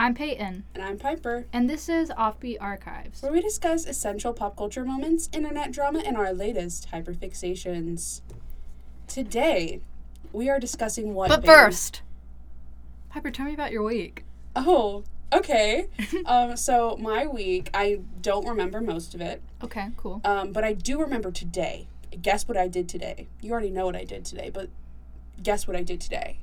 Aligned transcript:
I'm 0.00 0.14
Payton, 0.14 0.64
And 0.74 0.82
I'm 0.82 0.96
Piper, 0.96 1.44
and 1.52 1.68
this 1.68 1.86
is 1.86 2.08
Offbeat 2.08 2.56
Archives. 2.58 3.20
where 3.20 3.30
we 3.30 3.42
discuss 3.42 3.84
essential 3.84 4.32
pop 4.32 4.56
culture 4.56 4.82
moments, 4.82 5.28
internet 5.30 5.72
drama, 5.72 5.98
and 5.98 6.16
our 6.16 6.32
latest 6.32 6.88
hyperfixations. 6.90 8.22
Today, 9.06 9.82
we 10.32 10.48
are 10.48 10.58
discussing 10.58 11.12
what. 11.12 11.28
But 11.28 11.44
first, 11.44 12.00
Piper, 13.10 13.30
tell 13.30 13.44
me 13.44 13.52
about 13.52 13.72
your 13.72 13.82
week. 13.82 14.24
Oh, 14.56 15.04
okay. 15.34 15.88
um, 16.24 16.56
so, 16.56 16.96
my 16.98 17.26
week, 17.26 17.68
I 17.74 18.00
don't 18.22 18.46
remember 18.48 18.80
most 18.80 19.14
of 19.14 19.20
it, 19.20 19.42
Okay, 19.62 19.88
cool. 19.98 20.22
um, 20.24 20.52
but 20.52 20.64
I 20.64 20.72
do 20.72 20.98
remember 20.98 21.30
today. 21.30 21.88
Guess 22.22 22.48
what 22.48 22.56
I 22.56 22.68
did 22.68 22.88
today? 22.88 23.28
You 23.42 23.52
already 23.52 23.70
know 23.70 23.84
what 23.84 23.96
I 23.96 24.04
did 24.04 24.24
today, 24.24 24.48
but 24.48 24.70
guess 25.42 25.68
what 25.68 25.76
I 25.76 25.82
did 25.82 26.00
today? 26.00 26.38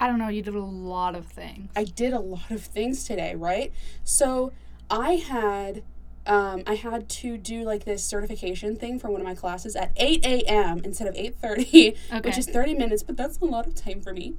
I 0.00 0.06
don't 0.06 0.18
know, 0.18 0.28
you 0.28 0.42
did 0.42 0.54
a 0.54 0.60
lot 0.60 1.14
of 1.14 1.26
things. 1.26 1.70
I 1.76 1.84
did 1.84 2.12
a 2.12 2.20
lot 2.20 2.50
of 2.50 2.62
things 2.62 3.04
today, 3.04 3.34
right? 3.34 3.72
So 4.04 4.52
I 4.90 5.14
had 5.14 5.82
um, 6.26 6.62
I 6.66 6.74
had 6.74 7.08
to 7.08 7.38
do 7.38 7.62
like 7.64 7.84
this 7.84 8.04
certification 8.04 8.76
thing 8.76 8.98
for 8.98 9.10
one 9.10 9.20
of 9.22 9.26
my 9.26 9.34
classes 9.34 9.74
at 9.74 9.92
8 9.96 10.24
a.m. 10.26 10.80
instead 10.84 11.08
of 11.08 11.14
8:30, 11.14 11.96
Okay. 12.12 12.20
which 12.22 12.36
is 12.36 12.46
30 12.46 12.74
minutes, 12.74 13.02
but 13.02 13.16
that's 13.16 13.38
a 13.38 13.46
lot 13.46 13.66
of 13.66 13.74
time 13.74 14.02
for 14.02 14.12
me. 14.12 14.34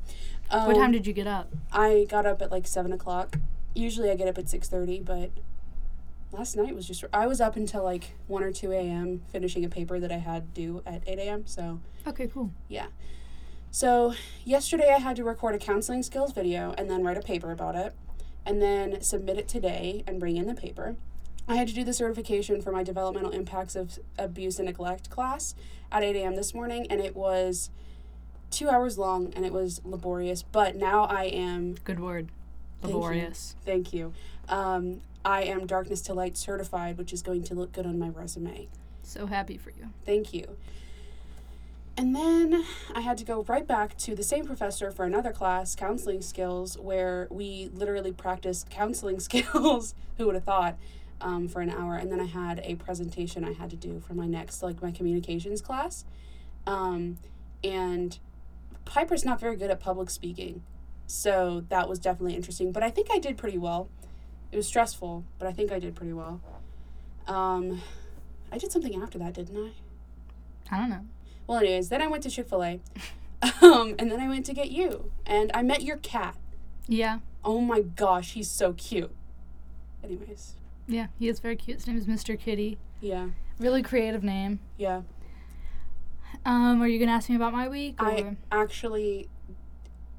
Um, 0.52 0.67
what 0.67 0.76
time 0.76 0.91
did 0.91 1.08
you 1.08 1.14
get 1.14 1.26
up? 1.26 1.52
I 1.72 2.05
got 2.08 2.26
up 2.28 2.41
at 2.44 2.52
like 2.52 2.67
seven 2.67 2.94
o'clock. 2.94 3.38
Usually 3.73 4.12
I 4.12 4.16
get 4.16 4.28
up 4.28 4.38
at 4.38 4.45
6:30, 4.45 5.03
but 5.03 5.31
last 6.31 6.55
night 6.55 6.76
was 6.76 6.88
just 6.88 7.03
I 7.12 7.26
was 7.26 7.41
up 7.41 7.55
until 7.55 7.84
like 7.84 8.16
1 8.28 8.44
or 8.44 8.52
2 8.52 8.72
a.m. 8.72 9.22
finishing 9.31 9.66
a 9.66 9.70
paper 9.70 10.00
that 10.00 10.12
I 10.12 10.17
had 10.17 10.53
due 10.53 10.84
at 10.86 11.02
8 11.08 11.17
a.m. 11.20 11.48
So 11.48 11.80
Okay, 12.08 12.28
cool. 12.28 12.52
yeah. 12.67 12.88
So, 13.72 14.16
yesterday 14.46 14.91
I 14.94 15.00
had 15.00 15.16
to 15.18 15.23
record 15.23 15.54
a 15.54 15.59
counseling 15.59 16.02
skills 16.02 16.34
video 16.34 16.73
and 16.78 16.90
then 16.90 17.04
write 17.04 17.18
a 17.18 17.22
paper 17.22 17.52
about 17.52 17.76
it 17.76 17.94
and 18.45 18.62
then 18.62 19.02
submit 19.02 19.38
it 19.38 19.48
today 19.48 20.04
and 20.08 20.20
bring 20.20 20.38
in 20.38 20.48
the 20.48 20.55
paper. 20.55 20.95
I 21.48 21.55
had 21.55 21.68
to 21.68 21.73
do 21.73 21.84
the 21.84 21.94
certification 21.94 22.61
for 22.61 22.72
my 22.72 22.84
developmental 22.84 23.31
impacts 23.31 23.76
of 23.76 24.00
abuse 24.17 24.59
and 24.59 24.67
neglect 24.67 25.09
class 25.09 25.56
at 25.92 26.03
8 26.03 26.16
a.m. 26.16 26.36
this 26.36 26.53
morning 26.53 26.88
and 26.89 27.00
it 27.00 27.16
was 27.16 27.70
two 28.52 28.70
hours 28.70 28.98
long 28.98 29.34
and 29.36 29.45
it 29.45 29.53
was 29.53 29.81
laborious, 29.83 30.44
but 30.44 30.76
now 30.76 31.04
I 31.04 31.26
am, 31.26 31.76
Good 31.83 32.00
word. 32.00 32.30
Laborious. 32.81 33.56
Thank 33.66 33.94
you. 33.94 34.14
Thank 34.48 34.50
you, 34.50 34.56
um, 34.56 35.02
I 35.23 35.44
am 35.44 35.67
Darkness 35.67 36.02
to 36.02 36.14
Light 36.14 36.38
certified, 36.38 36.98
which 36.98 37.14
is 37.14 37.22
going 37.22 37.44
to 37.44 37.54
look 37.54 37.72
good 37.72 37.86
on 37.86 38.00
my 38.00 38.09
resume. 38.09 38.67
So 39.04 39.26
happy 39.28 39.58
for 39.58 39.72
you. 39.72 39.89
Thank 40.06 40.33
you. 40.33 40.58
And 42.00 42.16
then 42.16 42.64
I 42.95 43.02
had 43.02 43.17
to 43.17 43.25
go 43.25 43.44
right 43.50 43.67
back 43.67 43.97
to 43.97 44.16
the 44.16 44.23
same 44.23 44.45
professor 44.45 44.89
for 44.89 45.03
another 45.03 45.33
class, 45.33 45.75
counseling 45.75 46.22
skills, 46.22 46.78
where 46.78 47.28
we 47.30 47.69
literally 47.73 48.14
practiced 48.14 48.69
counseling 48.69 49.19
skills. 49.30 49.94
Who 50.17 50.27
would 50.27 50.36
have 50.36 50.45
thought? 50.45 50.77
Um, 51.20 51.50
for 51.50 51.59
an 51.59 51.70
hour, 51.70 51.97
and 51.97 52.09
then 52.09 52.22
I 52.22 52.27
had 52.27 52.61
a 52.64 52.75
presentation 52.75 53.44
I 53.44 53.52
had 53.52 53.70
to 53.72 53.75
do 53.75 54.00
for 54.00 54.14
my 54.14 54.27
next, 54.27 54.64
like 54.64 54.81
my 54.81 54.92
communications 54.92 55.61
class. 55.61 56.05
Um, 56.66 57.17
and 57.61 58.17
Piper's 58.86 59.25
not 59.25 59.42
very 59.42 59.58
good 59.58 59.70
at 59.70 59.81
public 59.81 60.09
speaking, 60.09 60.64
so 61.05 61.66
that 61.67 61.89
was 61.89 62.00
definitely 62.00 62.38
interesting. 62.38 62.72
But 62.72 62.83
I 62.83 62.92
think 62.92 63.09
I 63.11 63.20
did 63.20 63.38
pretty 63.38 63.58
well. 63.58 63.89
It 64.53 64.55
was 64.55 64.66
stressful, 64.66 65.25
but 65.38 65.50
I 65.50 65.52
think 65.52 65.73
I 65.73 65.80
did 65.80 65.94
pretty 65.94 66.14
well. 66.14 66.39
Um, 67.27 67.81
I 68.53 68.58
did 68.58 68.72
something 68.72 68.95
after 68.95 69.17
that, 69.17 69.33
didn't 69.33 69.58
I? 69.58 69.72
I 70.73 70.80
don't 70.80 70.89
know. 70.89 71.05
Well, 71.50 71.58
anyways, 71.58 71.89
then 71.89 72.00
I 72.03 72.05
went 72.05 72.22
to 72.23 72.30
Chick 72.30 72.47
Fil 72.47 72.64
A, 72.64 72.80
um, 73.64 73.95
and 73.97 74.11
then 74.11 74.19
I 74.19 74.28
went 74.28 74.45
to 74.45 74.53
get 74.53 74.69
you, 74.69 75.11
and 75.25 75.50
I 75.55 75.64
met 75.64 75.81
your 75.81 75.97
cat. 75.97 76.36
Yeah. 76.88 77.19
Oh 77.44 77.59
my 77.59 77.81
gosh, 77.81 78.33
he's 78.33 78.47
so 78.47 78.73
cute. 78.73 79.09
Anyways, 80.03 80.53
Yeah, 80.86 81.08
he 81.17 81.27
is 81.27 81.39
very 81.39 81.55
cute. 81.55 81.77
His 81.77 81.88
name 81.88 81.97
is 81.97 82.05
Mr. 82.05 82.39
Kitty. 82.39 82.77
yeah, 83.02 83.30
Really 83.58 83.81
creative 83.81 84.23
name. 84.23 84.59
yeah. 84.77 85.02
Um, 86.45 86.83
are 86.83 86.87
you 86.87 86.99
gonna 86.99 87.14
ask 87.14 87.30
me 87.30 87.36
about 87.36 87.52
my 87.52 87.67
week? 87.67 87.99
Or? 87.99 88.08
I 88.10 88.36
actually, 88.52 89.27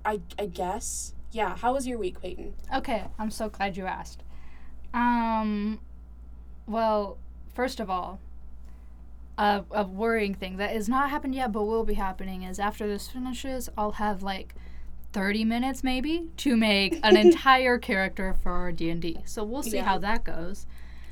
I 0.04 0.20
I 0.36 0.46
guess, 0.46 1.14
yeah. 1.30 1.56
How 1.58 1.72
was 1.74 1.86
your 1.86 1.96
week, 1.98 2.20
Payton? 2.20 2.54
Okay, 2.74 3.04
I'm 3.20 3.30
so 3.30 3.48
glad 3.48 3.76
you 3.76 3.86
asked. 3.86 4.24
Um, 4.92 5.78
well, 6.66 7.18
first 7.54 7.78
of 7.78 7.88
all, 7.88 8.18
a, 9.40 9.64
a 9.70 9.84
worrying 9.84 10.34
thing 10.34 10.58
that 10.58 10.70
has 10.70 10.88
not 10.88 11.08
happened 11.10 11.34
yet 11.34 11.50
but 11.50 11.64
will 11.64 11.84
be 11.84 11.94
happening 11.94 12.42
is 12.42 12.58
after 12.58 12.86
this 12.86 13.08
finishes, 13.08 13.68
I'll 13.76 13.92
have 13.92 14.22
like 14.22 14.54
30 15.12 15.44
minutes 15.44 15.82
maybe 15.82 16.28
to 16.36 16.56
make 16.56 17.00
an 17.02 17.16
entire 17.26 17.78
character 17.78 18.34
for 18.34 18.70
D&D. 18.70 19.20
So 19.24 19.42
we'll 19.42 19.62
see 19.62 19.76
Yeah. 19.76 19.84
how 19.84 19.98
that 19.98 20.24
goes. 20.24 20.66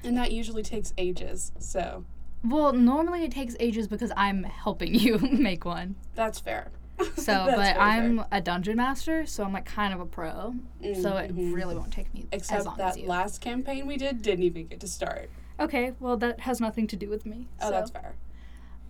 And 0.05 0.17
that 0.17 0.31
usually 0.31 0.63
takes 0.63 0.93
ages, 0.99 1.53
so 1.59 2.05
Well, 2.45 2.73
normally 2.73 3.25
it 3.25 3.33
takes 3.33 3.57
ages 3.59 3.89
because 3.89 4.13
I'm 4.17 4.45
helping 4.45 4.95
you 4.95 5.19
make 5.33 5.65
one. 5.65 5.97
that's 6.15 6.39
fair. 6.39 6.71
So, 7.17 7.33
That's 7.47 7.57
but 7.57 7.77
I'm 7.81 8.19
fair. 8.19 8.27
a 8.33 8.41
dungeon 8.41 8.77
master, 8.77 9.25
so 9.27 9.43
I'm 9.45 9.53
like 9.53 9.65
kind 9.65 9.93
of 9.95 10.01
a 10.01 10.07
pro. 10.07 10.55
So 11.01 11.17
it 11.17 11.35
Mhm. 11.35 11.53
really 11.55 11.75
won't 11.77 11.93
take 11.93 12.13
me 12.15 12.27
as 12.31 12.33
Except 12.33 12.65
long 12.67 12.77
that 12.79 12.91
as 12.91 12.97
you. 12.99 13.07
last 13.09 13.41
campaign 13.41 13.87
we 13.87 13.97
did 13.97 14.21
didn't 14.23 14.45
even 14.45 14.67
get 14.67 14.81
to 14.81 14.89
start. 14.89 15.31
Okay, 15.61 15.93
well 16.01 16.17
that 16.17 16.41
has 16.41 16.61
nothing 16.61 16.87
to 16.89 16.97
do 16.97 17.09
with 17.09 17.27
me. 17.27 17.49
Oh, 17.61 17.67
so. 17.67 17.71
that's 17.71 17.91
fair. 17.91 18.15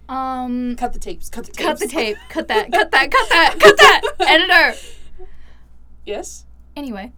Um, 0.09 0.77
Cut 0.77 0.95
the 0.95 0.99
tapes. 0.99 1.29
Cut 1.29 1.45
the 1.45 1.53
tapes. 1.53 1.67
cut 1.67 1.79
the 1.79 1.87
tape. 1.87 2.17
Cut 2.31 2.49
that. 2.49 2.73
Cut 2.73 2.91
that. 2.93 3.11
Cut 3.11 3.29
that. 3.29 3.61
Cut 3.61 3.77
that. 3.77 4.03
Editor. 4.21 4.79
Yes. 6.07 6.47
Anyway, 6.75 7.13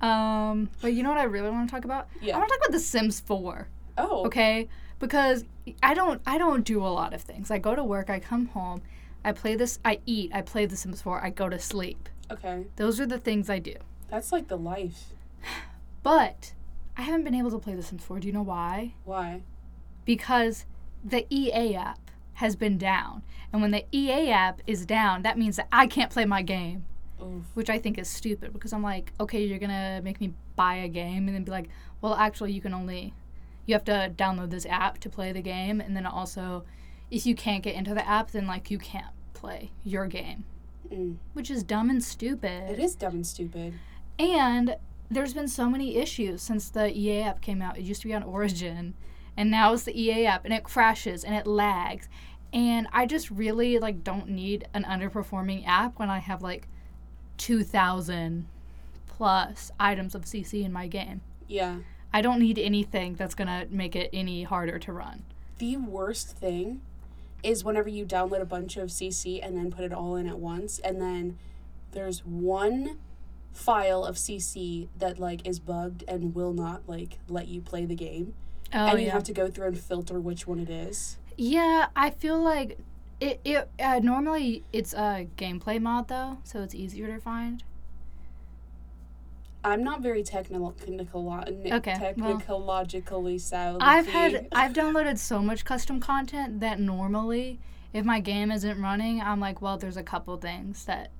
um, 0.00 0.70
but 0.80 0.92
you 0.92 1.02
know 1.02 1.10
what 1.10 1.18
I 1.18 1.24
really 1.24 1.50
want 1.50 1.68
to 1.68 1.74
talk 1.74 1.84
about? 1.84 2.08
Yeah. 2.20 2.34
I 2.34 2.38
want 2.38 2.48
to 2.48 2.54
talk 2.56 2.66
about 2.66 2.72
The 2.72 2.80
Sims 2.80 3.20
4. 3.20 3.68
Oh. 3.98 4.26
Okay, 4.26 4.68
because 4.98 5.44
I 5.82 5.94
don't. 5.94 6.20
I 6.26 6.38
don't 6.38 6.64
do 6.64 6.84
a 6.84 6.88
lot 6.88 7.14
of 7.14 7.22
things. 7.22 7.50
I 7.50 7.58
go 7.58 7.76
to 7.76 7.84
work. 7.84 8.10
I 8.10 8.18
come 8.18 8.46
home. 8.46 8.82
I 9.24 9.32
play 9.32 9.54
this. 9.54 9.78
I 9.84 10.00
eat. 10.06 10.32
I 10.34 10.42
play 10.42 10.66
The 10.66 10.76
Sims 10.76 11.02
4. 11.02 11.24
I 11.24 11.30
go 11.30 11.48
to 11.48 11.58
sleep. 11.58 12.08
Okay. 12.30 12.66
Those 12.76 12.98
are 12.98 13.06
the 13.06 13.18
things 13.18 13.48
I 13.48 13.60
do. 13.60 13.76
That's 14.10 14.32
like 14.32 14.48
the 14.48 14.58
life. 14.58 15.10
But 16.02 16.54
I 16.96 17.02
haven't 17.02 17.24
been 17.24 17.34
able 17.34 17.50
to 17.50 17.58
play 17.58 17.74
The 17.74 17.82
Sims 17.82 18.04
4. 18.04 18.20
Do 18.20 18.26
you 18.26 18.32
know 18.32 18.42
why? 18.42 18.94
Why? 19.04 19.42
Because 20.04 20.66
the 21.04 21.26
EA 21.34 21.74
app 21.76 22.10
has 22.34 22.56
been 22.56 22.78
down. 22.78 23.22
And 23.52 23.62
when 23.62 23.70
the 23.70 23.84
EA 23.92 24.30
app 24.30 24.60
is 24.66 24.84
down, 24.86 25.22
that 25.22 25.38
means 25.38 25.56
that 25.56 25.68
I 25.72 25.86
can't 25.86 26.10
play 26.10 26.24
my 26.24 26.42
game. 26.42 26.84
Oof. 27.22 27.44
which 27.54 27.70
I 27.70 27.78
think 27.78 27.98
is 27.98 28.08
stupid 28.08 28.52
because 28.52 28.72
I'm 28.72 28.82
like, 28.82 29.12
okay, 29.20 29.44
you're 29.44 29.60
gonna 29.60 30.00
make 30.02 30.20
me 30.20 30.32
buy 30.56 30.74
a 30.74 30.88
game 30.88 31.28
and 31.28 31.36
then 31.36 31.44
be 31.44 31.52
like, 31.52 31.68
well, 32.00 32.14
actually, 32.14 32.50
you 32.50 32.60
can 32.60 32.74
only, 32.74 33.14
you 33.64 33.74
have 33.76 33.84
to 33.84 34.12
download 34.16 34.50
this 34.50 34.66
app 34.66 34.98
to 34.98 35.08
play 35.08 35.30
the 35.30 35.40
game, 35.40 35.80
and 35.80 35.94
then 35.96 36.04
also, 36.04 36.64
if 37.12 37.24
you 37.24 37.36
can't 37.36 37.62
get 37.62 37.76
into 37.76 37.94
the 37.94 38.04
app, 38.08 38.32
then 38.32 38.48
like 38.48 38.72
you 38.72 38.78
can't 38.78 39.14
play 39.34 39.70
your 39.84 40.08
game, 40.08 40.42
Mm. 40.92 41.18
which 41.32 41.48
is 41.48 41.62
dumb 41.62 41.88
and 41.90 42.02
stupid. 42.02 42.68
It 42.72 42.80
is 42.80 42.96
dumb 42.96 43.14
and 43.14 43.26
stupid. 43.26 43.74
And 44.18 44.74
there's 45.14 45.34
been 45.34 45.48
so 45.48 45.68
many 45.68 45.96
issues 45.96 46.42
since 46.42 46.68
the 46.68 46.96
EA 46.96 47.22
app 47.22 47.40
came 47.40 47.62
out. 47.62 47.78
It 47.78 47.82
used 47.82 48.02
to 48.02 48.08
be 48.08 48.14
on 48.14 48.22
Origin, 48.22 48.94
and 49.36 49.50
now 49.50 49.72
it's 49.72 49.84
the 49.84 50.00
EA 50.00 50.26
app, 50.26 50.44
and 50.44 50.52
it 50.52 50.64
crashes 50.64 51.24
and 51.24 51.34
it 51.34 51.46
lags. 51.46 52.08
And 52.52 52.86
I 52.92 53.06
just 53.06 53.30
really 53.30 53.78
like 53.78 54.04
don't 54.04 54.28
need 54.28 54.68
an 54.74 54.84
underperforming 54.84 55.66
app 55.66 55.98
when 55.98 56.10
I 56.10 56.18
have 56.18 56.42
like 56.42 56.68
2,000 57.38 58.46
plus 59.06 59.70
items 59.80 60.14
of 60.14 60.24
CC 60.24 60.64
in 60.64 60.72
my 60.72 60.86
game. 60.86 61.22
Yeah. 61.48 61.78
I 62.12 62.20
don't 62.20 62.40
need 62.40 62.58
anything 62.58 63.14
that's 63.14 63.34
gonna 63.34 63.66
make 63.70 63.96
it 63.96 64.10
any 64.12 64.42
harder 64.42 64.78
to 64.78 64.92
run. 64.92 65.24
The 65.58 65.76
worst 65.76 66.36
thing 66.36 66.82
is 67.42 67.64
whenever 67.64 67.88
you 67.88 68.04
download 68.04 68.40
a 68.40 68.46
bunch 68.46 68.76
of 68.76 68.90
CC 68.90 69.40
and 69.42 69.56
then 69.56 69.70
put 69.70 69.84
it 69.84 69.92
all 69.92 70.16
in 70.16 70.28
at 70.28 70.38
once, 70.38 70.78
and 70.78 71.00
then 71.00 71.38
there's 71.92 72.24
one 72.24 72.98
file 73.52 74.04
of 74.04 74.16
CC 74.16 74.88
that 74.98 75.18
like 75.18 75.46
is 75.46 75.58
bugged 75.58 76.04
and 76.08 76.34
will 76.34 76.52
not 76.52 76.82
like 76.88 77.18
let 77.28 77.48
you 77.48 77.60
play 77.60 77.84
the 77.84 77.94
game, 77.94 78.34
Oh 78.74 78.86
and 78.86 79.00
you 79.00 79.06
yeah. 79.06 79.12
have 79.12 79.24
to 79.24 79.32
go 79.32 79.48
through 79.48 79.66
and 79.68 79.78
filter 79.78 80.18
which 80.20 80.46
one 80.46 80.58
it 80.58 80.70
is. 80.70 81.18
Yeah, 81.36 81.88
I 81.96 82.10
feel 82.10 82.40
like 82.42 82.78
it. 83.20 83.40
It 83.44 83.68
uh, 83.78 84.00
normally 84.02 84.64
it's 84.72 84.92
a 84.94 85.28
gameplay 85.36 85.80
mod 85.80 86.08
though, 86.08 86.38
so 86.44 86.62
it's 86.62 86.74
easier 86.74 87.06
to 87.14 87.20
find. 87.20 87.62
I'm 89.64 89.84
not 89.84 90.00
very 90.00 90.24
technical, 90.24 90.74
Okay, 91.72 92.14
well. 92.16 92.36
technologically 92.38 93.38
sound. 93.38 93.80
I've 93.80 94.08
had 94.08 94.48
I've 94.52 94.72
downloaded 94.72 95.18
so 95.18 95.40
much 95.40 95.64
custom 95.64 96.00
content 96.00 96.58
that 96.60 96.80
normally 96.80 97.60
if 97.92 98.04
my 98.04 98.18
game 98.18 98.50
isn't 98.50 98.80
running, 98.80 99.20
I'm 99.20 99.38
like, 99.38 99.62
well, 99.62 99.76
there's 99.78 99.96
a 99.96 100.02
couple 100.02 100.36
things 100.38 100.84
that 100.86 101.10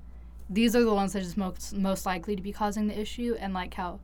these 0.49 0.75
are 0.75 0.83
the 0.83 0.93
ones 0.93 1.13
that 1.13 1.21
is 1.21 1.37
most 1.37 1.73
most 1.75 2.05
likely 2.05 2.35
to 2.35 2.41
be 2.41 2.51
causing 2.51 2.87
the 2.87 2.99
issue 2.99 3.35
and 3.39 3.53
like 3.53 3.73
how 3.75 3.99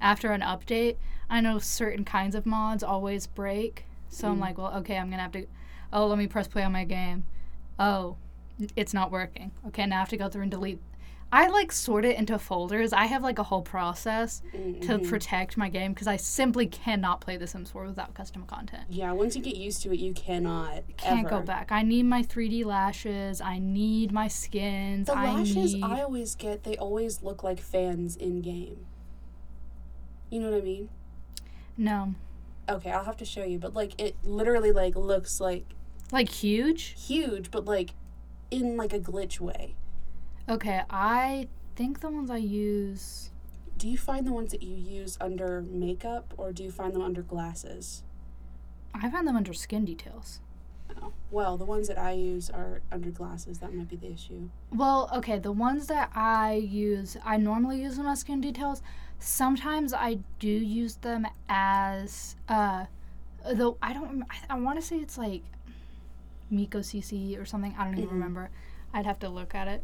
after 0.00 0.32
an 0.32 0.40
update, 0.42 0.96
I 1.30 1.40
know 1.40 1.58
certain 1.58 2.04
kinds 2.04 2.34
of 2.34 2.44
mods 2.44 2.82
always 2.82 3.26
break. 3.26 3.84
So 4.08 4.28
I'm 4.28 4.36
Mm. 4.38 4.40
like, 4.40 4.58
well, 4.58 4.74
okay, 4.78 4.98
I'm 4.98 5.08
to 5.10 5.16
have 5.18 5.32
to 5.32 5.46
oh, 5.92 6.06
let 6.06 6.18
me 6.18 6.26
press 6.26 6.48
play 6.48 6.64
on 6.64 6.72
my 6.72 6.84
game. 6.84 7.24
Oh, 7.78 8.16
it's 8.76 8.92
not 8.92 9.10
working. 9.10 9.52
Okay, 9.68 9.86
now 9.86 9.96
I 9.96 9.98
have 10.00 10.08
to 10.10 10.16
go 10.16 10.28
through 10.28 10.42
and 10.42 10.50
delete 10.50 10.80
I 11.36 11.48
like 11.48 11.72
sort 11.72 12.04
it 12.04 12.16
into 12.16 12.38
folders. 12.38 12.92
I 12.92 13.06
have 13.06 13.24
like 13.24 13.40
a 13.40 13.42
whole 13.42 13.62
process 13.62 14.40
to 14.52 14.98
Mhm. 14.98 15.08
protect 15.08 15.56
my 15.56 15.68
game 15.68 15.92
because 15.92 16.06
I 16.06 16.16
simply 16.16 16.66
cannot 16.68 17.20
play 17.20 17.36
The 17.36 17.48
Sims 17.48 17.70
4 17.72 17.86
without 17.86 18.14
custom 18.14 18.46
content. 18.46 18.84
Yeah, 18.88 19.10
once 19.10 19.34
you 19.34 19.42
get 19.42 19.56
used 19.56 19.82
to 19.82 19.92
it, 19.92 19.98
you 19.98 20.12
cannot 20.12 20.84
Can't 20.96 21.26
ever. 21.26 21.28
go 21.28 21.40
back. 21.42 21.72
I 21.72 21.82
need 21.82 22.04
my 22.04 22.22
3D 22.22 22.62
lashes. 22.62 23.40
I 23.40 23.58
need 23.58 24.12
my 24.12 24.28
skins. 24.28 25.08
The 25.08 25.16
I 25.16 25.34
lashes 25.34 25.74
need. 25.74 25.82
I 25.82 26.02
always 26.02 26.36
get, 26.36 26.62
they 26.62 26.76
always 26.76 27.20
look 27.24 27.42
like 27.42 27.58
fans 27.58 28.14
in 28.14 28.40
game. 28.40 28.86
You 30.30 30.38
know 30.40 30.50
what 30.52 30.58
I 30.62 30.64
mean? 30.64 30.88
no, 31.76 32.14
Okay, 32.68 32.92
I'll 32.92 33.04
have 33.04 33.16
to 33.16 33.24
show 33.24 33.42
you, 33.42 33.58
but 33.58 33.74
like 33.74 34.00
it 34.00 34.14
literally 34.22 34.70
like 34.70 34.94
looks 34.94 35.40
like 35.40 35.64
like 36.12 36.28
huge. 36.28 36.94
huge, 36.96 37.50
but 37.50 37.64
like 37.64 37.90
in 38.52 38.76
like 38.76 38.92
a 38.92 39.00
glitch 39.00 39.40
way. 39.40 39.74
Okay, 40.48 40.82
I 40.90 41.48
think 41.74 42.00
the 42.00 42.10
ones 42.10 42.30
I 42.30 42.36
use. 42.36 43.30
Do 43.78 43.88
you 43.88 43.96
find 43.96 44.26
the 44.26 44.32
ones 44.32 44.52
that 44.52 44.62
you 44.62 44.76
use 44.76 45.16
under 45.20 45.62
makeup 45.62 46.34
or 46.36 46.52
do 46.52 46.62
you 46.62 46.70
find 46.70 46.94
them 46.94 47.02
under 47.02 47.22
glasses? 47.22 48.02
I 48.92 49.10
find 49.10 49.26
them 49.26 49.36
under 49.36 49.54
skin 49.54 49.84
details. 49.84 50.40
Oh. 51.02 51.12
Well, 51.30 51.56
the 51.56 51.64
ones 51.64 51.88
that 51.88 51.98
I 51.98 52.12
use 52.12 52.50
are 52.50 52.82
under 52.92 53.10
glasses. 53.10 53.58
That 53.58 53.74
might 53.74 53.88
be 53.88 53.96
the 53.96 54.12
issue. 54.12 54.50
Well, 54.70 55.10
okay, 55.14 55.38
the 55.38 55.50
ones 55.50 55.86
that 55.86 56.10
I 56.14 56.54
use, 56.54 57.16
I 57.24 57.38
normally 57.38 57.82
use 57.82 57.96
them 57.96 58.06
as 58.06 58.20
skin 58.20 58.40
details. 58.40 58.82
Sometimes 59.18 59.94
I 59.94 60.18
do 60.38 60.48
use 60.48 60.96
them 60.96 61.26
as, 61.48 62.36
uh, 62.48 62.84
though 63.54 63.78
I 63.82 63.94
don't, 63.94 64.24
I, 64.30 64.54
I 64.54 64.60
want 64.60 64.78
to 64.78 64.86
say 64.86 64.96
it's 64.96 65.16
like 65.16 65.42
Miko 66.50 66.80
CC 66.80 67.40
or 67.40 67.46
something. 67.46 67.74
I 67.78 67.84
don't 67.84 67.98
even 67.98 68.10
remember. 68.10 68.50
I'd 68.92 69.06
have 69.06 69.18
to 69.20 69.28
look 69.28 69.54
at 69.54 69.66
it. 69.66 69.82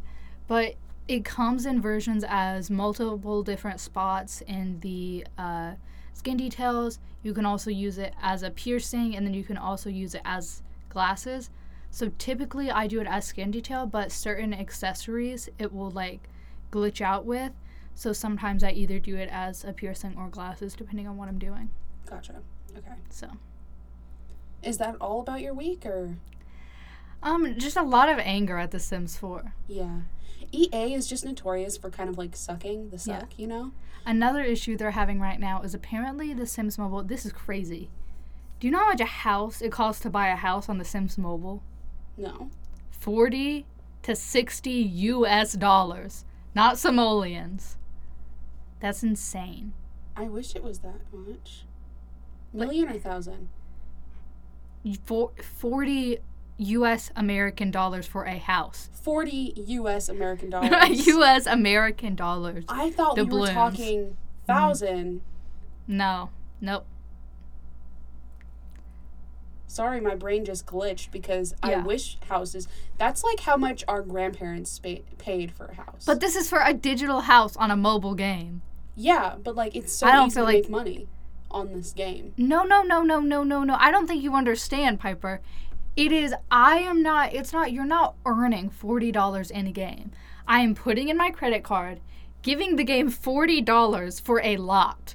But 0.50 0.74
it 1.06 1.24
comes 1.24 1.64
in 1.64 1.80
versions 1.80 2.24
as 2.26 2.72
multiple 2.72 3.44
different 3.44 3.78
spots 3.78 4.42
in 4.48 4.80
the 4.80 5.24
uh, 5.38 5.74
skin 6.12 6.36
details. 6.36 6.98
You 7.22 7.32
can 7.32 7.46
also 7.46 7.70
use 7.70 7.98
it 7.98 8.14
as 8.20 8.42
a 8.42 8.50
piercing, 8.50 9.14
and 9.14 9.24
then 9.24 9.32
you 9.32 9.44
can 9.44 9.56
also 9.56 9.88
use 9.88 10.16
it 10.16 10.22
as 10.24 10.64
glasses. 10.88 11.50
So 11.92 12.10
typically 12.18 12.68
I 12.68 12.88
do 12.88 13.00
it 13.00 13.06
as 13.06 13.26
skin 13.26 13.52
detail, 13.52 13.86
but 13.86 14.10
certain 14.10 14.52
accessories 14.52 15.48
it 15.56 15.72
will 15.72 15.92
like 15.92 16.28
glitch 16.72 17.00
out 17.00 17.24
with. 17.24 17.52
So 17.94 18.12
sometimes 18.12 18.64
I 18.64 18.72
either 18.72 18.98
do 18.98 19.14
it 19.14 19.28
as 19.30 19.62
a 19.62 19.72
piercing 19.72 20.16
or 20.18 20.26
glasses, 20.26 20.74
depending 20.74 21.06
on 21.06 21.16
what 21.16 21.28
I'm 21.28 21.38
doing. 21.38 21.70
Gotcha. 22.08 22.42
Okay. 22.76 22.96
So, 23.08 23.28
Is 24.64 24.78
that 24.78 24.96
all 25.00 25.20
about 25.20 25.42
your 25.42 25.54
week 25.54 25.86
or? 25.86 26.16
um, 27.22 27.56
just 27.56 27.76
a 27.76 27.84
lot 27.84 28.08
of 28.08 28.18
anger 28.18 28.58
at 28.58 28.72
The 28.72 28.80
Sims 28.80 29.16
4. 29.16 29.52
Yeah. 29.68 30.00
EA 30.52 30.94
is 30.94 31.06
just 31.06 31.24
notorious 31.24 31.76
for 31.76 31.90
kind 31.90 32.08
of 32.10 32.18
like 32.18 32.34
sucking 32.36 32.90
the 32.90 32.96
Yeah. 32.96 33.20
suck, 33.20 33.38
you 33.38 33.46
know? 33.46 33.72
Another 34.06 34.42
issue 34.42 34.76
they're 34.76 34.92
having 34.92 35.20
right 35.20 35.38
now 35.38 35.62
is 35.62 35.74
apparently 35.74 36.32
The 36.34 36.46
Sims 36.46 36.78
Mobile. 36.78 37.02
This 37.02 37.24
is 37.26 37.32
crazy. 37.32 37.90
Do 38.58 38.66
you 38.66 38.70
know 38.72 38.78
how 38.80 38.88
much 38.88 39.00
a 39.00 39.04
house 39.04 39.60
it 39.62 39.72
costs 39.72 40.02
to 40.02 40.10
buy 40.10 40.28
a 40.28 40.36
house 40.36 40.68
on 40.68 40.78
The 40.78 40.84
Sims 40.84 41.16
Mobile? 41.18 41.62
No. 42.16 42.50
40 42.90 43.66
to 44.02 44.16
60 44.16 44.70
US 44.70 45.52
dollars, 45.54 46.24
not 46.54 46.78
simoleons. 46.78 47.76
That's 48.80 49.02
insane. 49.02 49.72
I 50.16 50.24
wish 50.24 50.56
it 50.56 50.62
was 50.64 50.80
that 50.80 51.00
much. 51.12 51.64
Million 52.52 52.88
or 52.88 52.98
thousand? 52.98 53.48
For 55.04 55.30
40 55.42 56.18
US 56.60 57.10
American 57.16 57.70
dollars 57.70 58.06
for 58.06 58.24
a 58.24 58.38
house. 58.38 58.90
40 59.02 59.54
US 59.56 60.08
American 60.08 60.50
dollars. 60.54 61.06
US 61.06 61.46
American 61.46 62.14
dollars. 62.14 62.64
I 62.68 62.90
thought 62.90 63.16
we 63.16 63.22
were 63.22 63.28
Doubloons. 63.28 63.52
talking 63.54 64.16
thousand. 64.46 65.22
No. 65.86 66.30
Nope. 66.60 66.86
Sorry, 69.66 70.00
my 70.00 70.16
brain 70.16 70.44
just 70.44 70.66
glitched 70.66 71.12
because 71.12 71.54
I 71.62 71.76
wish 71.76 72.18
houses. 72.28 72.66
That's 72.98 73.22
like 73.22 73.40
how 73.40 73.56
much 73.56 73.84
our 73.86 74.02
grandparents 74.02 74.70
spa- 74.72 75.02
paid 75.18 75.52
for 75.52 75.66
a 75.66 75.74
house. 75.74 76.04
But 76.04 76.18
this 76.20 76.34
is 76.34 76.48
for 76.48 76.60
a 76.60 76.74
digital 76.74 77.20
house 77.20 77.56
on 77.56 77.70
a 77.70 77.76
mobile 77.76 78.14
game. 78.14 78.62
yeah, 78.96 79.36
but 79.42 79.54
like 79.54 79.76
it's 79.76 79.92
so 79.92 80.08
I 80.08 80.12
don't 80.12 80.26
easy 80.26 80.34
feel 80.34 80.46
to 80.46 80.52
like- 80.52 80.62
make 80.64 80.70
money 80.70 81.08
on 81.52 81.72
this 81.72 81.92
game. 81.92 82.34
No, 82.36 82.64
no, 82.64 82.82
no, 82.82 83.02
no, 83.02 83.20
no, 83.20 83.44
no, 83.44 83.62
no. 83.64 83.76
I 83.78 83.90
don't 83.92 84.06
think 84.08 84.22
you 84.22 84.34
understand, 84.34 84.98
Piper. 85.00 85.40
It 85.96 86.12
is, 86.12 86.34
I 86.50 86.78
am 86.78 87.02
not, 87.02 87.34
it's 87.34 87.52
not, 87.52 87.72
you're 87.72 87.84
not 87.84 88.14
earning 88.24 88.70
$40 88.70 89.50
in 89.50 89.66
a 89.66 89.72
game. 89.72 90.12
I 90.46 90.60
am 90.60 90.74
putting 90.74 91.08
in 91.08 91.16
my 91.16 91.30
credit 91.30 91.62
card, 91.62 92.00
giving 92.42 92.76
the 92.76 92.84
game 92.84 93.10
$40 93.10 94.20
for 94.22 94.40
a 94.42 94.56
lot. 94.56 95.14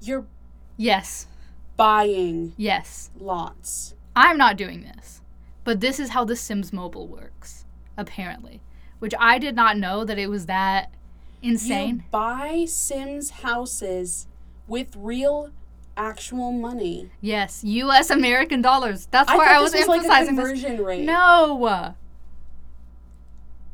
You're 0.00 0.26
Yes, 0.76 1.26
buying 1.76 2.54
yes. 2.56 3.10
lots. 3.18 3.94
I'm 4.16 4.38
not 4.38 4.56
doing 4.56 4.82
this. 4.82 5.20
But 5.64 5.80
this 5.80 6.00
is 6.00 6.10
how 6.10 6.24
The 6.24 6.34
Sims 6.34 6.72
Mobile 6.72 7.06
works, 7.06 7.66
apparently. 7.96 8.60
Which 8.98 9.14
I 9.18 9.38
did 9.38 9.54
not 9.54 9.76
know 9.78 10.04
that 10.04 10.18
it 10.18 10.28
was 10.28 10.46
that 10.46 10.92
insane. 11.40 11.96
You 11.96 12.02
buy 12.10 12.64
Sims 12.66 13.30
houses 13.30 14.26
with 14.66 14.94
real, 14.96 15.50
actual 15.96 16.52
money. 16.52 17.10
yes, 17.20 17.62
US 17.64 18.10
American 18.10 18.62
dollars. 18.62 19.06
That's 19.10 19.30
I 19.30 19.36
why 19.36 19.54
I 19.56 19.60
was 19.60 19.72
this 19.72 19.86
was 19.86 19.88
like 19.88 19.98
emphasizing 20.02 20.36
this. 20.36 20.48
conversion 20.48 20.84
rate. 20.84 21.04
No. 21.04 21.94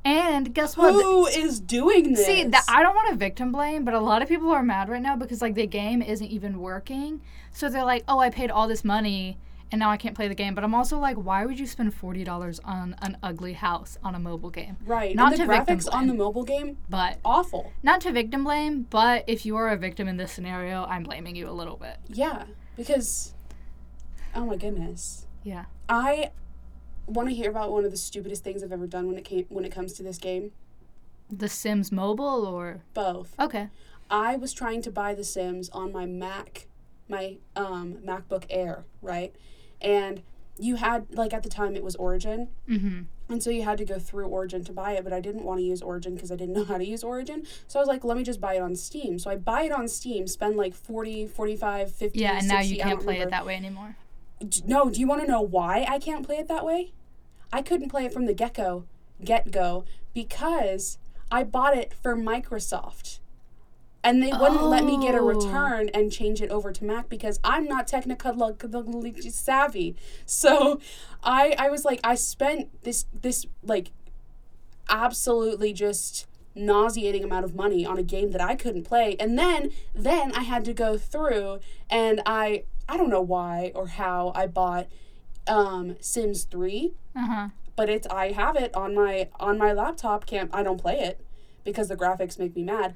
And 0.05 0.55
guess 0.55 0.77
what? 0.77 0.93
Who 0.93 1.27
is 1.27 1.61
doing 1.61 2.15
this? 2.15 2.25
See, 2.25 2.45
that, 2.45 2.65
I 2.69 2.83
don't 2.83 2.95
want 2.95 3.11
to 3.11 3.17
victim 3.17 3.53
blame, 3.53 3.85
but 3.85 3.93
a 3.93 4.01
lot 4.01 4.23
of 4.23 4.29
people 4.29 4.51
are 4.51 4.63
mad 4.63 4.89
right 4.89 5.03
now 5.03 5.17
because 5.17 5.43
like 5.43 5.55
the 5.55 5.67
game 5.67 6.01
isn't 6.01 6.27
even 6.27 6.61
working. 6.61 7.21
So 7.53 7.69
they're 7.69 7.85
like, 7.85 8.05
"Oh, 8.09 8.19
I 8.19 8.31
paid 8.31 8.51
all 8.51 8.69
this 8.69 8.85
money 8.85 9.39
and 9.71 9.79
now 9.79 9.91
I 9.91 9.97
can't 9.97 10.15
play 10.15 10.29
the 10.29 10.35
game." 10.35 10.55
But 10.55 10.65
I'm 10.65 10.75
also 10.75 10.99
like, 10.99 11.17
"Why 11.17 11.45
would 11.47 11.59
you 11.61 11.67
spend 11.67 11.95
forty 11.95 12.25
dollars 12.25 12.61
on 12.65 12.97
an 13.03 13.17
ugly 13.23 13.53
house 13.55 13.99
on 14.03 14.15
a 14.15 14.19
mobile 14.19 14.51
game?" 14.51 14.77
right. 14.85 15.15
not 15.15 15.33
and 15.33 15.41
the 15.43 15.47
to 15.47 15.51
graphics 15.51 15.89
on 15.93 16.07
the 16.07 16.15
mobile 16.15 16.45
game, 16.45 16.79
But 16.89 17.19
awful. 17.25 17.73
not 17.83 18.01
to 18.03 18.13
victim 18.13 18.45
blame, 18.45 18.87
but 18.91 19.25
if 19.27 19.45
you 19.47 19.57
are 19.57 19.69
a 19.69 19.77
victim 19.77 20.09
in 20.09 20.17
this 20.17 20.33
scenario, 20.33 20.85
I'm 20.85 21.03
blaming 21.03 21.37
you 21.37 21.49
a 21.49 21.53
little 21.53 21.77
bit. 21.77 21.97
Yeah, 22.09 22.45
because 22.77 23.33
oh 24.35 24.45
my 24.47 24.57
goodness, 24.57 25.27
Yeah. 25.43 25.65
I 25.89 26.31
want 27.07 27.29
to 27.31 27.35
hear 27.35 27.51
about 27.51 27.73
one 27.73 27.85
of 27.87 27.91
the 27.91 27.97
stupidest 27.97 28.45
things 28.45 28.63
I've 28.63 28.73
ever 28.73 28.87
done 28.87 29.07
when 29.07 29.17
it 29.17 29.25
came 29.25 29.47
when 29.49 29.65
it 29.65 29.73
comes 29.73 29.93
to 29.95 30.03
this 30.03 30.19
game. 30.19 30.53
The 31.31 31.49
Sims 31.49 31.91
Mobile 31.93 32.47
or 32.47 32.83
Both. 32.95 33.35
okay. 33.39 33.69
I 34.11 34.37
was 34.37 34.53
trying 34.55 34.81
to 34.83 34.91
buy 34.91 35.15
The 35.15 35.25
Sims 35.25 35.69
on 35.71 35.93
my 35.93 36.07
Mac, 36.07 36.67
my 37.09 37.37
um, 37.57 37.99
MacBook 38.05 38.45
Air, 38.49 38.85
right? 39.03 39.35
And 39.81 40.23
you 40.59 40.77
had 40.77 41.07
like 41.15 41.33
at 41.33 41.43
the 41.43 41.49
time 41.49 41.77
it 41.77 41.85
was 41.85 41.95
Origin, 41.97 42.49
Mm-hmm. 42.69 43.03
and 43.29 43.43
so 43.43 43.49
you 43.51 43.63
had 43.63 43.79
to 43.79 43.85
go 43.85 43.99
through 44.01 44.27
Origin 44.27 44.65
to 44.65 44.73
buy 44.73 44.93
it, 44.93 45.05
but 45.05 45.13
I 45.13 45.21
didn't 45.21 45.45
want 45.45 45.61
to 45.61 45.65
use 45.65 45.83
Origin 45.83 46.15
because 46.17 46.33
I 46.33 46.37
didn't 46.37 46.55
know 46.55 46.65
how 46.73 46.79
to 46.79 46.85
use 46.87 47.05
Origin. 47.05 47.47
So 47.69 47.79
I 47.79 47.83
was 47.83 47.89
like, 47.89 48.03
let 48.03 48.17
me 48.17 48.25
just 48.25 48.41
buy 48.41 48.55
it 48.55 48.61
on 48.63 48.75
Steam. 48.75 49.19
So 49.21 49.31
I 49.31 49.37
buy 49.37 49.63
it 49.63 49.73
on 49.73 49.87
Steam, 49.87 50.27
spend 50.27 50.57
like 50.57 50.75
40, 50.75 51.27
45, 51.27 51.93
50, 51.93 52.19
Yeah, 52.19 52.39
and 52.39 52.49
now 52.49 52.57
60, 52.59 52.75
you 52.75 52.83
can't 52.83 53.01
play 53.01 53.21
it 53.21 53.31
that 53.31 53.47
way 53.47 53.55
anymore. 53.55 53.97
D- 54.47 54.63
No, 54.67 54.91
do 54.91 54.99
you 54.99 55.07
want 55.07 55.21
to 55.23 55.29
know 55.29 55.43
why 55.43 55.87
I 55.89 55.99
can't 56.01 56.27
play 56.27 56.37
it 56.39 56.49
that 56.49 56.65
way? 56.65 56.93
I 57.53 57.63
couldn't 57.63 57.89
play 57.89 58.05
it 58.05 58.13
from 58.13 58.27
the 58.27 58.35
get 58.35 58.55
go, 58.55 58.85
get 59.25 59.51
go, 59.53 59.85
because 60.13 60.99
I 61.31 61.45
bought 61.45 61.77
it 61.77 61.95
for 61.95 62.17
Microsoft. 62.17 63.21
And 64.05 64.23
they 64.23 64.33
wouldn't 64.33 64.63
let 64.63 64.85
me 64.85 64.97
get 64.99 65.15
a 65.15 65.19
Oh. 65.19 65.25
return 65.25 65.89
and 65.91 66.11
change 66.13 66.41
it 66.41 66.51
over 66.51 66.73
to 66.73 66.85
Mac 66.85 67.09
because 67.09 67.41
I'm 67.43 67.65
not 67.67 67.87
technically 67.89 69.21
savvy. 69.31 69.97
So 70.25 70.81
I 71.23 71.55
I 71.59 71.69
was 71.69 71.85
like 71.85 72.01
I 72.05 72.15
spent 72.15 72.69
this 72.85 73.07
this 73.13 73.45
like 73.63 73.91
absolutely 74.89 75.73
just 75.73 76.27
nauseating 76.55 77.23
amount 77.23 77.45
of 77.45 77.55
money 77.55 77.85
on 77.87 77.99
a 77.99 78.03
game 78.03 78.31
that 78.33 78.41
I 78.41 78.57
couldn't 78.57 78.83
play 78.85 79.17
and 79.21 79.39
then 79.39 79.71
then 79.95 80.33
I 80.35 80.41
had 80.43 80.65
to 80.65 80.73
go 80.73 80.97
through 80.99 81.61
and 81.89 82.21
I 82.27 82.65
I 82.89 82.97
don't 82.97 83.11
know 83.11 83.21
why 83.21 83.71
or 83.75 83.89
how 83.89 84.33
I 84.35 84.47
bought 84.49 84.87
um 85.47 85.97
Sims 86.01 86.45
3 86.45 86.93
Uh 87.15 87.27
huh. 87.27 87.49
but 87.77 87.89
it's 87.89 88.07
I 88.09 88.33
have 88.33 88.57
it 88.57 88.75
on 88.75 88.95
my 88.95 89.29
on 89.39 89.57
my 89.59 89.73
laptop 89.73 90.27
can't 90.27 90.51
I 90.53 90.63
don't 90.65 90.81
play 90.81 90.99
it 91.01 91.21
because 91.65 91.89
the 91.89 91.97
graphics 91.97 92.39
make 92.39 92.57
me 92.57 92.65
mad 92.65 92.95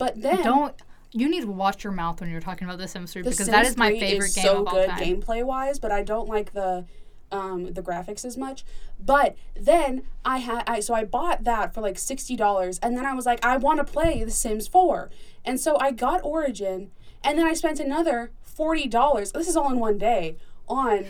but 0.00 0.20
then 0.20 0.42
Don't. 0.42 0.74
You 1.12 1.28
need 1.28 1.40
to 1.42 1.50
watch 1.50 1.82
your 1.84 1.92
mouth 1.92 2.20
when 2.20 2.30
you're 2.30 2.40
talking 2.40 2.66
about 2.68 2.78
The 2.78 2.86
Sims 2.88 3.12
3 3.12 3.22
the 3.22 3.30
because 3.30 3.46
Sims 3.46 3.50
that 3.50 3.66
is 3.66 3.76
my 3.76 3.90
favorite 3.90 4.28
is 4.28 4.34
game 4.36 4.44
so 4.44 4.60
of 4.62 4.68
all 4.68 4.74
good 4.74 4.88
time. 4.90 4.98
gameplay 5.00 5.44
wise, 5.44 5.78
but 5.80 5.90
I 5.92 6.02
don't 6.02 6.28
like 6.28 6.52
the 6.52 6.86
um, 7.32 7.72
the 7.74 7.82
graphics 7.82 8.24
as 8.24 8.36
much. 8.36 8.64
But 8.98 9.36
then 9.54 10.02
I 10.24 10.38
had 10.38 10.64
I 10.68 10.80
so 10.80 10.94
I 10.94 11.04
bought 11.04 11.44
that 11.44 11.74
for 11.74 11.80
like 11.80 11.98
sixty 11.98 12.36
dollars, 12.36 12.78
and 12.80 12.96
then 12.96 13.06
I 13.06 13.14
was 13.14 13.26
like, 13.26 13.44
I 13.44 13.56
want 13.56 13.78
to 13.78 13.84
play 13.84 14.22
The 14.24 14.30
Sims 14.30 14.66
Four, 14.68 15.10
and 15.44 15.58
so 15.60 15.76
I 15.80 15.90
got 15.92 16.20
Origin, 16.24 16.90
and 17.24 17.38
then 17.38 17.46
I 17.46 17.54
spent 17.54 17.80
another 17.80 18.30
forty 18.42 18.86
dollars. 18.86 19.32
This 19.32 19.48
is 19.48 19.56
all 19.56 19.70
in 19.72 19.78
one 19.80 19.98
day 19.98 20.36
on 20.68 21.06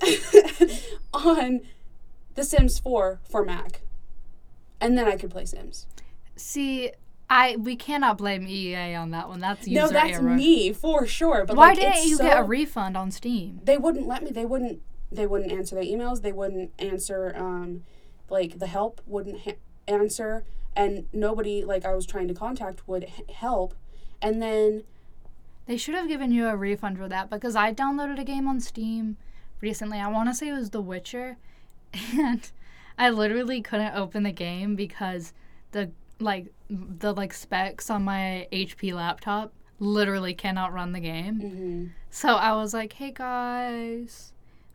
on 1.14 1.60
The 2.34 2.44
Sims 2.44 2.78
Four 2.78 3.20
for 3.28 3.44
Mac. 3.44 3.82
and 4.80 4.96
then 4.96 5.06
I 5.06 5.16
could 5.16 5.30
play 5.30 5.44
Sims. 5.44 5.86
See, 6.36 6.90
I 7.32 7.56
we 7.56 7.76
cannot 7.76 8.18
blame 8.18 8.46
EA 8.48 8.94
on 8.96 9.10
that 9.12 9.28
one. 9.28 9.38
That's 9.40 9.66
user 9.68 9.80
no, 9.86 9.88
that's 9.88 10.18
error. 10.18 10.22
me 10.34 10.72
for 10.72 11.06
sure. 11.06 11.44
But 11.46 11.56
Why 11.56 11.68
like, 11.68 11.78
didn't 11.78 12.04
you 12.06 12.18
get 12.18 12.38
a 12.38 12.42
refund 12.42 12.96
on 12.96 13.10
Steam? 13.12 13.60
they 13.64 13.78
wouldn't 13.78 14.06
let 14.06 14.22
me. 14.24 14.30
They 14.32 14.44
wouldn't. 14.44 14.82
They 15.12 15.26
wouldn't 15.26 15.52
answer 15.52 15.76
their 15.76 15.84
emails. 15.84 16.22
They 16.22 16.32
wouldn't 16.32 16.72
answer. 16.78 17.32
Um, 17.36 17.84
like 18.28 18.58
the 18.58 18.66
help 18.66 19.00
wouldn't 19.06 19.40
ha- 19.40 19.56
answer, 19.88 20.44
and 20.76 21.06
nobody 21.12 21.64
like 21.64 21.84
I 21.84 21.94
was 21.94 22.06
trying 22.06 22.28
to 22.28 22.34
contact 22.34 22.86
would 22.88 23.04
h- 23.04 23.34
help, 23.34 23.74
and 24.22 24.40
then 24.42 24.84
They 25.66 25.76
should 25.76 25.94
have 25.94 26.08
given 26.08 26.30
you 26.32 26.46
a 26.48 26.56
refund 26.56 26.98
for 26.98 27.08
that 27.08 27.30
because 27.30 27.54
I 27.56 27.72
downloaded 27.72 28.20
a 28.20 28.24
game 28.24 28.46
on 28.48 28.60
Steam 28.60 29.16
recently. 29.60 29.98
I 29.98 30.08
want 30.08 30.28
to 30.28 30.34
say 30.34 30.48
it 30.48 30.52
was 30.52 30.70
The 30.70 30.80
Witcher, 30.80 31.38
and 32.16 32.50
I 32.98 33.10
literally 33.10 33.62
couldn't 33.62 33.94
open 33.96 34.22
the 34.24 34.32
game 34.32 34.76
because 34.76 35.32
the 35.72 35.90
like 36.20 36.52
the 36.68 37.12
like 37.12 37.32
specs 37.32 37.90
on 37.90 38.04
my 38.04 38.46
HP 38.52 38.92
laptop 38.94 39.52
literally 39.78 40.34
cannot 40.34 40.72
run 40.72 40.92
the 40.92 41.00
game. 41.00 41.40
mhm. 41.40 41.90
So 42.10 42.34
I 42.36 42.52
was 42.56 42.74
like, 42.74 42.92
"Hey 42.94 43.12
guys, 43.12 44.32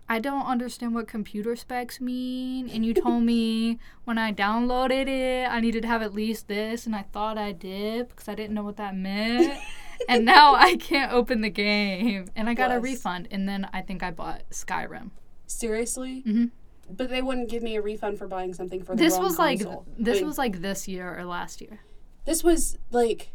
I 0.07 0.19
don't 0.19 0.45
understand 0.45 0.93
what 0.95 1.07
computer 1.07 1.55
specs 1.55 1.99
mean, 2.01 2.69
and 2.69 2.85
you 2.85 2.93
told 3.05 3.23
me 3.23 3.79
when 4.05 4.17
I 4.17 4.31
downloaded 4.33 5.07
it 5.07 5.47
I 5.49 5.59
needed 5.59 5.81
to 5.83 5.87
have 5.87 6.01
at 6.01 6.13
least 6.13 6.47
this, 6.47 6.85
and 6.85 6.95
I 6.95 7.03
thought 7.13 7.37
I 7.37 7.51
did 7.51 8.09
because 8.09 8.27
I 8.27 8.35
didn't 8.35 8.53
know 8.53 8.63
what 8.63 8.77
that 8.77 8.95
meant." 8.95 9.59
and 10.09 10.25
now 10.25 10.55
I 10.55 10.75
can't 10.75 11.11
open 11.13 11.41
the 11.41 11.49
game, 11.49 12.25
and 12.35 12.49
I 12.49 12.53
got 12.53 12.71
a 12.71 12.79
refund, 12.79 13.27
and 13.31 13.47
then 13.47 13.67
I 13.73 13.81
think 13.81 14.01
I 14.03 14.11
bought 14.11 14.41
Skyrim. 14.51 15.11
seriously. 15.47 16.23
Mhm. 16.25 16.51
But 16.89 17.09
they 17.09 17.21
wouldn't 17.21 17.49
give 17.49 17.63
me 17.63 17.75
a 17.75 17.81
refund 17.81 18.17
for 18.17 18.27
buying 18.27 18.53
something 18.53 18.83
for 18.83 18.95
the 18.95 19.03
This 19.03 19.13
wrong 19.13 19.23
was 19.23 19.39
like 19.39 19.59
this 19.97 20.17
I 20.17 20.19
mean, 20.19 20.27
was 20.27 20.37
like 20.37 20.61
this 20.61 20.87
year 20.87 21.17
or 21.17 21.25
last 21.25 21.61
year. 21.61 21.79
this 22.25 22.43
was 22.43 22.77
like, 22.91 23.31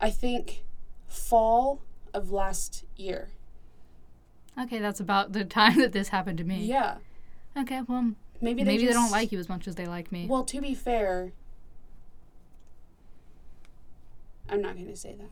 I 0.00 0.10
think, 0.10 0.64
fall 1.08 1.82
of 2.12 2.30
last 2.30 2.84
year. 2.96 3.30
Okay, 4.60 4.78
that's 4.78 5.00
about 5.00 5.32
the 5.32 5.44
time 5.44 5.78
that 5.78 5.92
this 5.92 6.08
happened 6.08 6.38
to 6.38 6.44
me. 6.44 6.64
Yeah, 6.64 6.96
Okay, 7.56 7.80
well 7.86 8.12
maybe 8.40 8.64
maybe 8.64 8.78
they, 8.78 8.86
they 8.86 8.92
don't 8.92 9.10
like 9.10 9.32
you 9.32 9.38
as 9.38 9.48
much 9.48 9.66
as 9.66 9.74
they 9.74 9.86
like 9.86 10.12
me. 10.12 10.26
Well, 10.28 10.44
to 10.44 10.60
be 10.60 10.74
fair, 10.74 11.32
I'm 14.48 14.62
not 14.62 14.74
going 14.74 14.88
to 14.88 14.96
say 14.96 15.14
that. 15.14 15.30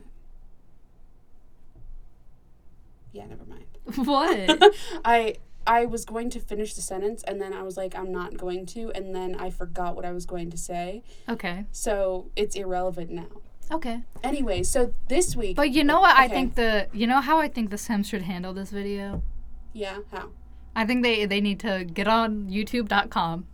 Yeah, 3.13 3.27
never 3.27 3.45
mind. 3.45 3.67
what? 4.07 4.75
I 5.05 5.37
I 5.69 5.85
was 5.85 6.05
going 6.05 6.31
to 6.31 6.41
finish 6.41 6.75
the 6.75 6.81
sentence 6.81 7.23
and 7.29 7.41
then 7.43 7.53
I 7.53 7.63
was 7.63 7.77
like 7.77 7.95
I'm 8.01 8.11
not 8.11 8.37
going 8.45 8.65
to 8.75 8.91
and 8.97 9.15
then 9.15 9.35
I 9.47 9.51
forgot 9.51 9.95
what 9.97 10.05
I 10.05 10.13
was 10.13 10.25
going 10.27 10.51
to 10.51 10.57
say. 10.57 11.03
Okay. 11.29 11.67
So 11.73 12.31
it's 12.35 12.57
irrelevant 12.57 13.11
now. 13.11 13.29
Okay. 13.71 14.03
Anyway, 14.25 14.63
so 14.63 14.95
this 15.09 15.37
week 15.37 15.55
But 15.57 15.71
you 15.77 15.85
know 15.85 16.01
what 16.01 16.17
I 16.17 16.27
think 16.27 16.55
the 16.55 16.89
you 17.01 17.07
know 17.07 17.21
how 17.21 17.39
I 17.39 17.49
think 17.49 17.69
the 17.71 17.79
Sims 17.79 18.09
should 18.09 18.23
handle 18.23 18.53
this 18.55 18.71
video? 18.71 19.23
yeah, 19.75 19.99
how? 20.11 20.31
I 20.75 20.87
think 20.87 21.03
they 21.03 21.27
they 21.27 21.41
need 21.49 21.61
to 21.61 21.85
get 21.85 22.09
on 22.09 22.49
youtube.com 22.49 23.47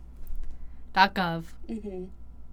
.gov 0.95 1.43
Mhm. 1.69 2.07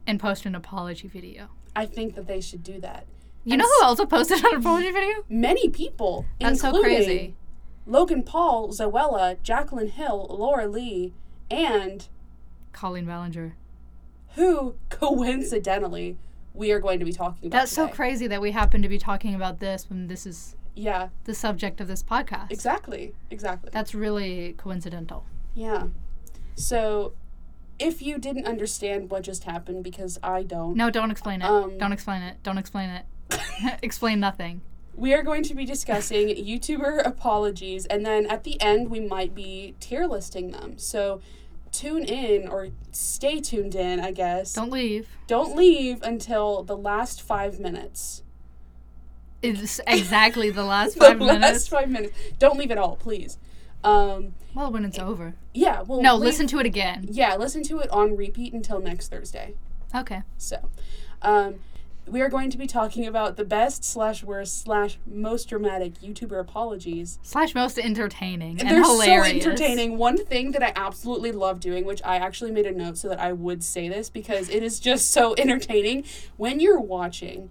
and 0.09 0.19
post 0.21 0.45
an 0.47 0.55
apology 0.57 1.07
video. 1.09 1.49
I 1.77 1.87
think 1.87 2.15
that 2.17 2.27
they 2.27 2.41
should 2.41 2.63
do 2.65 2.81
that. 2.81 3.07
You 3.45 3.53
And 3.55 3.61
know 3.61 3.69
who 3.81 3.85
also 3.87 4.07
posted 4.07 4.45
an 4.45 4.57
apology 4.57 4.91
video? 4.91 5.25
Many 5.29 5.69
people, 5.69 6.27
That's 6.41 6.61
so 6.61 6.71
crazy. 6.83 7.35
Logan 7.87 8.23
Paul, 8.23 8.69
Zoella, 8.69 9.37
Jaclyn 9.43 9.91
Hill, 9.91 10.27
Laura 10.31 10.67
Lee, 10.69 11.13
and 11.51 12.07
Colleen 12.73 13.07
Ballinger. 13.07 13.55
who 14.35 14.75
coincidentally 14.89 16.17
we 16.55 16.71
are 16.73 16.81
going 16.81 16.99
to 16.99 17.05
be 17.05 17.13
talking 17.13 17.49
about. 17.49 17.59
That's 17.59 17.73
so 17.73 17.89
crazy 17.89 18.27
that 18.27 18.41
we 18.41 18.51
happen 18.53 18.83
to 18.83 18.89
be 18.89 18.99
talking 18.99 19.35
about 19.35 19.59
this 19.61 19.89
when 19.89 20.07
this 20.07 20.27
is 20.27 20.55
Yeah, 20.75 21.09
the 21.25 21.35
subject 21.35 21.81
of 21.81 21.89
this 21.89 22.03
podcast. 22.03 22.51
exactly, 22.51 23.15
exactly. 23.31 23.71
That's 23.73 23.95
really 23.95 24.55
coincidental. 24.59 25.25
Yeah. 25.55 25.89
So, 26.55 27.15
if 27.79 28.01
you 28.03 28.19
didn't 28.19 28.47
understand 28.47 29.11
what 29.11 29.23
just 29.23 29.45
happened, 29.45 29.83
because 29.85 30.19
I 30.23 30.43
don't, 30.43 30.77
No, 30.77 30.91
don't 30.91 31.11
explain 31.11 31.43
it. 31.43 31.47
Um, 31.47 31.79
don't 31.79 31.93
explain 31.93 32.23
it. 32.23 32.37
Don't 32.43 32.59
explain 32.59 32.91
it. 32.91 33.07
explain 33.83 34.21
nothing. 34.21 34.61
We 34.95 35.15
are 35.15 35.23
going 35.23 35.43
to 35.45 35.55
be 35.55 35.65
discussing 35.65 36.29
YouTuber 36.29 37.05
apologies, 37.07 37.87
and 37.87 38.05
then 38.05 38.27
at 38.27 38.45
the 38.45 38.61
end, 38.61 38.91
we 38.91 39.01
might 39.01 39.35
be 39.35 39.75
tier 39.81 40.07
listing 40.07 40.51
them. 40.51 40.79
So, 40.79 41.21
tune 41.73 42.05
in 42.05 42.47
or 42.49 42.69
stay 42.91 43.41
tuned 43.41 43.75
in, 43.75 44.01
I 44.01 44.11
guess. 44.13 44.53
Don't 44.53 44.71
leave. 44.71 45.09
Don't 45.27 45.57
leave 45.57 46.03
until 46.03 46.63
the 46.63 46.77
last 46.77 47.23
five 47.23 47.59
minutes. 47.59 48.23
It's 49.43 49.81
exactly 49.87 50.51
the 50.51 50.65
last 50.75 50.95
The 50.95 51.01
five 51.07 51.21
last 51.21 51.41
minutes. 51.41 51.69
five 51.69 51.91
minutes. 51.91 52.17
Don't 52.39 52.59
leave 52.59 52.71
at 52.71 52.79
all, 52.79 52.97
please. 52.97 53.39
Um, 53.83 54.35
Well, 54.55 54.71
when 54.71 54.85
it's 54.85 54.99
over. 54.99 55.35
yeah, 55.55 55.81
well, 55.83 56.01
No, 56.01 56.15
leave- 56.15 56.27
listen 56.27 56.47
to 56.49 56.59
it 56.61 56.67
again. 56.67 57.07
Yeah, 57.11 57.35
listen 57.37 57.63
to 57.65 57.81
it 57.81 57.91
on 57.91 58.17
repeat 58.17 58.53
until 58.53 58.79
next 58.79 59.09
Thursday. 59.09 59.55
Okay. 59.95 60.23
So, 60.39 60.69
um, 61.23 61.57
we 62.07 62.21
are 62.21 62.29
going 62.29 62.51
to 62.51 62.59
be 62.59 62.67
talking 62.67 63.07
about 63.07 63.37
the 63.37 63.45
best 63.45 63.85
slash 63.85 64.23
worst 64.25 64.63
slash 64.63 64.99
most 65.07 65.49
dramatic 65.49 65.95
YouTuber 66.01 66.41
apologies. 66.41 67.19
Slash 67.23 67.55
most 67.55 67.79
entertaining 67.79 68.61
and, 68.61 68.69
They're 68.69 68.83
hilarious. 68.83 69.43
so 69.45 69.51
entertaining. 69.51 69.99
One 69.99 70.25
thing 70.25 70.53
that 70.53 70.63
I 70.63 70.73
absolutely 70.75 71.33
love 71.33 71.61
doing, 71.61 71.85
which 71.85 72.03
I 72.05 72.17
actually 72.17 72.51
made 72.51 72.67
a 72.67 72.73
note 72.73 72.99
so 72.99 73.09
that 73.09 73.21
I 73.21 73.33
would 73.33 73.63
say 73.63 73.89
this 73.89 74.11
because 74.11 74.49
it 74.49 74.63
is 74.63 74.81
just 74.81 75.11
so 75.11 75.35
entertaining 75.39 76.05
when 76.37 76.61
you're 76.61 76.81
watching 76.81 77.51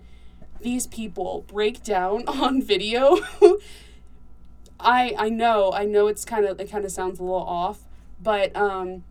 these 0.59 0.85
people 0.85 1.45
break 1.47 1.83
down 1.83 2.23
on 2.27 2.61
video. 2.61 3.17
I 4.79 5.15
I 5.17 5.29
know 5.29 5.71
I 5.71 5.85
know 5.85 6.07
it's 6.07 6.25
kind 6.25 6.45
of 6.45 6.59
it 6.59 6.69
kind 6.69 6.85
of 6.85 6.91
sounds 6.91 7.19
a 7.19 7.23
little 7.23 7.37
off, 7.37 7.85
but 8.21 8.55
um, 8.55 9.03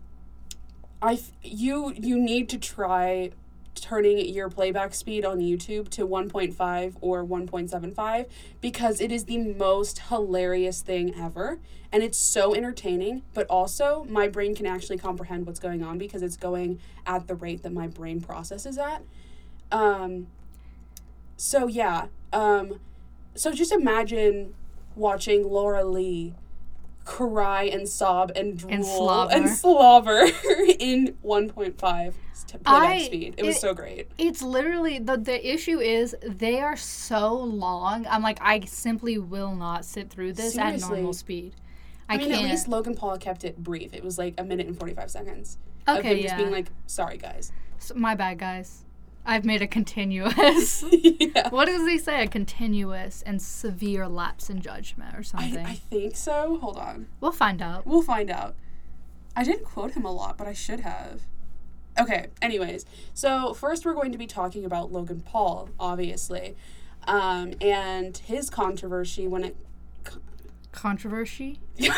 I 1.01 1.21
you 1.43 1.93
you 1.97 2.19
need 2.19 2.49
to 2.51 2.59
try 2.59 3.31
turning 3.81 4.19
your 4.29 4.49
playback 4.49 4.95
speed 4.95 5.25
on 5.25 5.39
YouTube 5.39 5.89
to 5.91 6.07
1.5 6.07 6.97
or 7.01 7.25
1.75 7.25 8.27
because 8.61 9.01
it 9.01 9.11
is 9.11 9.25
the 9.25 9.39
most 9.39 10.01
hilarious 10.09 10.83
thing 10.83 11.15
ever. 11.15 11.59
And 11.93 12.03
it's 12.03 12.19
so 12.19 12.55
entertaining 12.55 13.23
but 13.35 13.47
also 13.49 14.07
my 14.09 14.29
brain 14.29 14.55
can 14.55 14.67
actually 14.67 14.99
comprehend 14.99 15.47
what's 15.47 15.61
going 15.61 15.83
on 15.83 15.99
because 15.99 16.23
it's 16.23 16.37
going 16.37 16.79
at 17.07 17.27
the 17.27 17.35
rate 17.35 17.63
that 17.63 17.73
my 17.73 17.87
brain 17.87 18.21
processes 18.21 18.79
at. 18.79 19.03
Um 19.73 20.29
so 21.37 21.67
yeah 21.67 22.07
um 22.33 22.81
so 23.35 23.53
just 23.53 23.73
imagine 23.73 24.55
watching 24.95 25.49
Laura 25.49 25.85
Lee 25.85 26.35
cry 27.05 27.65
and 27.65 27.89
sob 27.89 28.33
and 28.37 28.59
drool 28.59 28.73
And 28.73 28.85
slobber. 28.85 29.33
and 29.33 29.49
slobber 29.49 30.21
in 30.79 31.17
1.5 31.25 32.13
t- 32.47 32.59
playback 32.59 32.65
I- 32.65 33.03
speed. 33.03 33.35
It 33.37 33.45
was 33.45 33.59
so 33.61 33.75
great. 33.75 34.09
It's 34.19 34.43
literally 34.43 34.99
the 34.99 35.17
the 35.17 35.53
issue 35.55 35.79
is 35.81 36.15
they 36.23 36.61
are 36.61 36.77
so 36.77 37.35
long. 37.35 38.07
I'm 38.09 38.23
like 38.23 38.39
I 38.41 38.61
simply 38.61 39.19
will 39.19 39.55
not 39.55 39.85
sit 39.85 40.11
through 40.11 40.35
this 40.35 40.57
at 40.59 40.79
normal 40.81 41.13
speed. 41.13 41.55
I, 42.09 42.15
I, 42.15 42.19
mean, 42.19 42.31
can't. 42.31 42.45
at 42.45 42.51
least 42.51 42.67
Logan 42.69 42.97
Paul 42.97 43.17
kept 43.19 43.45
it 43.45 43.63
brief. 43.63 43.95
It 43.95 44.03
was 44.03 44.19
like 44.19 44.35
a 44.39 44.43
minute 44.43 44.67
and 44.67 44.77
45 44.77 45.11
seconds. 45.11 45.59
Okay, 45.89 45.99
of 45.99 46.05
him 46.05 46.23
just 46.23 46.37
being 46.37 46.51
like, 46.51 46.67
sorry, 46.87 47.17
guys. 47.17 47.53
S- 47.79 47.93
my 47.95 48.17
bad, 48.17 48.39
guys. 48.39 48.85
I've 49.25 49.45
made 49.45 49.63
a 49.63 49.67
continuous. 49.67 50.83
yeah. 50.91 51.51
what 51.51 51.67
does 51.67 51.87
he 51.87 51.99
say? 51.99 52.23
A 52.23 52.27
continuous 52.29 53.23
and 53.23 53.41
severe 53.41 54.09
lapse 54.09 54.51
in 54.51 54.61
judgment 54.61 55.17
or 55.17 55.23
something. 55.23 55.65
I 55.65 55.75
think 55.75 56.17
so. 56.17 56.59
Hold 56.61 56.79
on. 56.79 57.07
we'll 57.21 57.33
find 57.33 57.61
out. 57.61 57.87
We'll 57.87 58.03
find 58.03 58.31
out. 58.31 58.55
I 59.37 59.45
didn't 59.45 59.65
quote 59.65 59.93
him 59.93 60.05
a 60.05 60.13
lot, 60.13 60.37
but 60.37 60.47
I 60.47 60.53
should 60.53 60.81
have. 60.81 61.23
Okay, 61.99 62.29
anyways. 62.41 62.87
So, 63.15 63.53
first 63.53 63.85
we're 63.85 63.95
going 63.95 64.13
to 64.13 64.19
be 64.19 64.27
talking 64.27 64.65
about 64.65 64.91
Logan 64.91 65.21
Paul, 65.21 65.69
obviously. 65.79 66.57
Um, 67.07 67.55
and 67.61 68.17
his 68.17 68.51
controversy 68.51 69.27
when 69.27 69.45
it. 69.45 69.57
Controversy. 70.73 71.59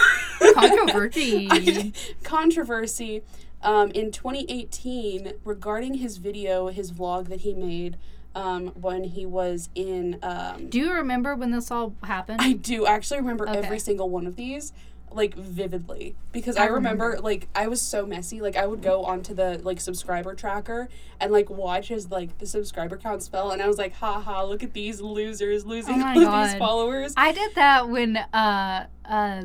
Controversy. 0.54 1.48
Okay, 1.52 1.92
Controversy 2.22 3.22
um, 3.62 3.90
in 3.92 4.10
2018 4.10 5.34
regarding 5.44 5.94
his 5.94 6.16
video, 6.18 6.68
his 6.68 6.92
vlog 6.92 7.28
that 7.28 7.40
he 7.42 7.54
made 7.54 7.96
um, 8.34 8.68
when 8.68 9.04
he 9.04 9.26
was 9.26 9.68
in. 9.74 10.18
Um, 10.22 10.68
Do 10.68 10.78
you 10.78 10.92
remember 10.92 11.34
when 11.34 11.50
this 11.50 11.70
all 11.70 11.94
happened? 12.04 12.40
I 12.40 12.52
do 12.54 12.86
actually 12.86 13.18
remember 13.20 13.48
Okay. 13.48 13.58
every 13.58 13.78
single 13.78 14.08
one 14.08 14.26
of 14.26 14.36
these 14.36 14.72
like 15.14 15.34
vividly 15.34 16.16
because 16.32 16.56
I 16.56 16.62
I 16.62 16.66
remember, 16.68 17.04
remember. 17.04 17.22
like 17.22 17.46
I 17.54 17.66
was 17.68 17.82
so 17.82 18.06
messy 18.06 18.40
like 18.40 18.56
I 18.56 18.64
would 18.64 18.80
go 18.80 19.04
onto 19.04 19.34
the 19.34 19.60
like 19.62 19.78
subscriber 19.78 20.34
tracker 20.34 20.88
and 21.20 21.30
like 21.30 21.50
watch 21.50 21.90
as 21.90 22.10
like 22.10 22.38
the 22.38 22.46
subscriber 22.46 22.96
counts 22.96 23.28
fell 23.28 23.50
and 23.50 23.60
I 23.60 23.68
was 23.68 23.76
like 23.76 23.92
ha 23.96 24.22
ha 24.22 24.42
look 24.42 24.62
at 24.62 24.72
these 24.72 25.02
losers 25.02 25.66
losing 25.66 26.00
Oh 26.02 26.06
all 26.06 26.14
God. 26.14 26.46
these 26.48 26.54
followers 26.58 27.12
I 27.14 27.30
did 27.32 27.54
that 27.56 27.90
when 27.90 28.16
uh 28.16 28.86
uh 29.04 29.42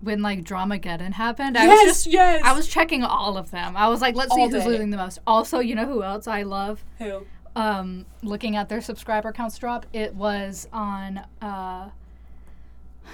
when 0.00 0.22
like 0.22 0.44
Dramageddon 0.44 1.12
happened. 1.12 1.56
I 1.56 1.66
was 1.66 1.76
yes, 1.76 1.86
just 1.86 2.06
yes. 2.06 2.42
I 2.44 2.52
was 2.52 2.66
checking 2.66 3.02
all 3.02 3.36
of 3.36 3.50
them. 3.50 3.76
I 3.76 3.88
was 3.88 4.00
like, 4.00 4.14
let's 4.14 4.34
see 4.34 4.42
who's 4.42 4.52
day. 4.52 4.66
losing 4.66 4.90
the 4.90 4.96
most. 4.96 5.18
Also, 5.26 5.58
you 5.58 5.74
know 5.74 5.86
who 5.86 6.02
else 6.02 6.26
I 6.26 6.42
love? 6.42 6.84
Who? 6.98 7.26
Um, 7.56 8.06
looking 8.22 8.56
at 8.56 8.68
their 8.68 8.80
subscriber 8.80 9.32
counts 9.32 9.58
drop. 9.58 9.86
It 9.92 10.14
was 10.14 10.68
on 10.72 11.18
uh 11.42 11.90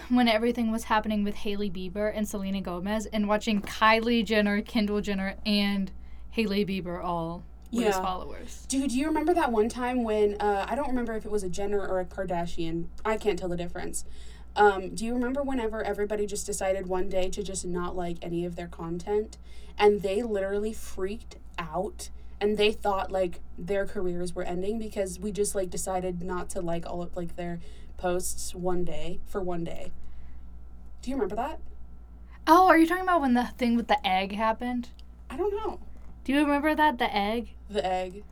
when 0.08 0.28
everything 0.28 0.70
was 0.70 0.84
happening 0.84 1.24
with 1.24 1.34
Hailey 1.36 1.70
Bieber 1.70 2.12
and 2.14 2.28
Selena 2.28 2.60
Gomez 2.60 3.06
and 3.06 3.28
watching 3.28 3.62
Kylie 3.62 4.24
Jenner, 4.24 4.60
Kendall 4.60 5.00
Jenner, 5.00 5.36
and 5.46 5.90
Hailey 6.30 6.66
Bieber 6.66 7.02
all 7.02 7.42
lose 7.72 7.86
Yeah. 7.86 8.02
followers. 8.02 8.66
Dude, 8.68 8.90
do 8.90 8.98
you 8.98 9.06
remember 9.06 9.34
that 9.34 9.50
one 9.50 9.68
time 9.68 10.04
when 10.04 10.34
uh, 10.40 10.66
I 10.68 10.74
don't 10.74 10.88
remember 10.88 11.14
if 11.14 11.24
it 11.24 11.30
was 11.32 11.42
a 11.42 11.48
Jenner 11.48 11.80
or 11.80 12.00
a 12.00 12.04
Kardashian. 12.04 12.86
I 13.04 13.16
can't 13.16 13.38
tell 13.38 13.48
the 13.48 13.56
difference. 13.56 14.04
Um, 14.56 14.94
do 14.94 15.04
you 15.04 15.12
remember 15.12 15.42
whenever 15.42 15.82
everybody 15.82 16.26
just 16.26 16.46
decided 16.46 16.86
one 16.86 17.10
day 17.10 17.28
to 17.30 17.42
just 17.42 17.66
not 17.66 17.94
like 17.94 18.16
any 18.22 18.46
of 18.46 18.56
their 18.56 18.68
content, 18.68 19.36
and 19.78 20.00
they 20.00 20.22
literally 20.22 20.72
freaked 20.72 21.36
out, 21.58 22.08
and 22.40 22.56
they 22.56 22.72
thought 22.72 23.12
like 23.12 23.40
their 23.58 23.86
careers 23.86 24.34
were 24.34 24.42
ending 24.42 24.78
because 24.78 25.18
we 25.18 25.30
just 25.30 25.54
like 25.54 25.68
decided 25.68 26.22
not 26.22 26.48
to 26.50 26.62
like 26.62 26.86
all 26.86 27.02
of 27.02 27.14
like 27.16 27.36
their 27.36 27.60
posts 27.98 28.54
one 28.54 28.82
day 28.82 29.20
for 29.26 29.42
one 29.42 29.62
day. 29.62 29.92
Do 31.02 31.10
you 31.10 31.16
remember 31.16 31.36
that? 31.36 31.60
Oh, 32.46 32.68
are 32.68 32.78
you 32.78 32.86
talking 32.86 33.02
about 33.02 33.20
when 33.20 33.34
the 33.34 33.48
thing 33.58 33.76
with 33.76 33.88
the 33.88 34.06
egg 34.06 34.32
happened? 34.32 34.88
I 35.28 35.36
don't 35.36 35.54
know. 35.54 35.80
Do 36.24 36.32
you 36.32 36.40
remember 36.40 36.74
that 36.74 36.98
the 36.98 37.14
egg? 37.14 37.50
The 37.68 37.84
egg. 37.84 38.24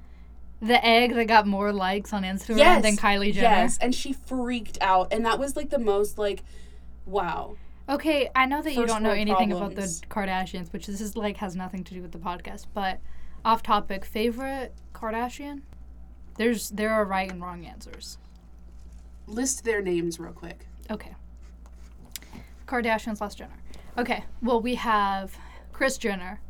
The 0.66 0.84
egg 0.84 1.14
that 1.14 1.26
got 1.26 1.46
more 1.46 1.72
likes 1.72 2.12
on 2.12 2.22
Instagram 2.22 2.58
Yes. 2.58 2.82
than 2.82 2.96
Kylie 2.96 3.32
Jenner. 3.32 3.48
Yes, 3.56 3.78
and 3.78 3.94
she 3.94 4.12
freaked 4.14 4.78
out, 4.80 5.12
and 5.12 5.24
that 5.26 5.38
was 5.38 5.56
like 5.56 5.70
the 5.70 5.78
most 5.78 6.16
like, 6.18 6.42
wow. 7.04 7.56
Okay, 7.88 8.30
I 8.34 8.46
know 8.46 8.62
that 8.62 8.72
you 8.74 8.86
don't 8.86 9.02
know 9.02 9.10
anything 9.10 9.50
problems. 9.50 9.74
about 9.74 9.74
the 9.76 10.06
Kardashians, 10.08 10.72
which 10.72 10.86
this 10.86 11.00
is 11.02 11.16
like 11.16 11.36
has 11.36 11.54
nothing 11.54 11.84
to 11.84 11.92
do 11.94 12.00
with 12.00 12.12
the 12.12 12.18
podcast. 12.18 12.66
But 12.72 13.00
off 13.44 13.62
topic, 13.62 14.06
favorite 14.06 14.74
Kardashian? 14.94 15.62
There's 16.38 16.70
there 16.70 16.90
are 16.92 17.04
right 17.04 17.30
and 17.30 17.42
wrong 17.42 17.66
answers. 17.66 18.16
List 19.26 19.64
their 19.64 19.82
names 19.82 20.18
real 20.18 20.32
quick. 20.32 20.66
Okay. 20.90 21.14
Kardashians 22.66 23.18
slash 23.18 23.34
Jenner. 23.34 23.58
Okay, 23.98 24.24
well 24.42 24.60
we 24.60 24.76
have 24.76 25.36
Kris 25.72 25.98
Jenner, 25.98 26.40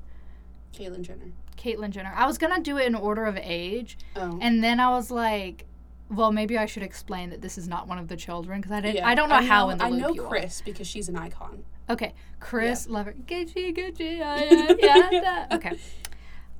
Caitlyn 0.73 1.03
Jenner. 1.03 1.33
Caitlyn 1.65 1.91
Jenner. 1.91 2.13
I 2.15 2.27
was 2.27 2.37
gonna 2.39 2.61
do 2.61 2.77
it 2.79 2.87
in 2.87 2.95
order 2.95 3.25
of 3.25 3.37
age, 3.41 3.97
Oh. 4.17 4.39
and 4.43 4.63
then 4.63 4.81
I 4.81 4.91
was 4.91 5.11
like, 5.11 5.65
well 6.11 6.31
maybe 6.33 6.59
I 6.59 6.67
should 6.67 6.83
explain 6.83 7.31
that 7.31 7.41
this 7.41 7.57
is 7.57 7.67
not 7.67 7.89
one 7.89 7.99
of 7.99 8.09
the 8.09 8.17
children 8.17 8.61
because 8.61 8.73
I 8.73 8.81
didn't. 8.83 8.97
Yeah, 8.97 9.09
I 9.09 9.15
don't 9.15 9.29
know 9.31 9.41
how 9.43 9.71
in 9.71 9.79
the 9.79 9.85
I 9.85 9.89
loop 9.89 10.01
know 10.01 10.13
you 10.15 10.25
are. 10.25 10.29
Kris 10.29 10.61
because 10.65 10.87
she's 10.87 11.09
an 11.09 11.17
icon. 11.17 11.65
Okay, 11.89 12.15
Kris, 12.41 12.89
love 12.89 13.07
her. 13.07 13.13
Gucci, 13.13 13.77
Gucci, 13.77 14.19
yeah, 14.19 14.75
yeah, 14.79 15.09
yeah. 15.11 15.47
Okay. 15.53 15.79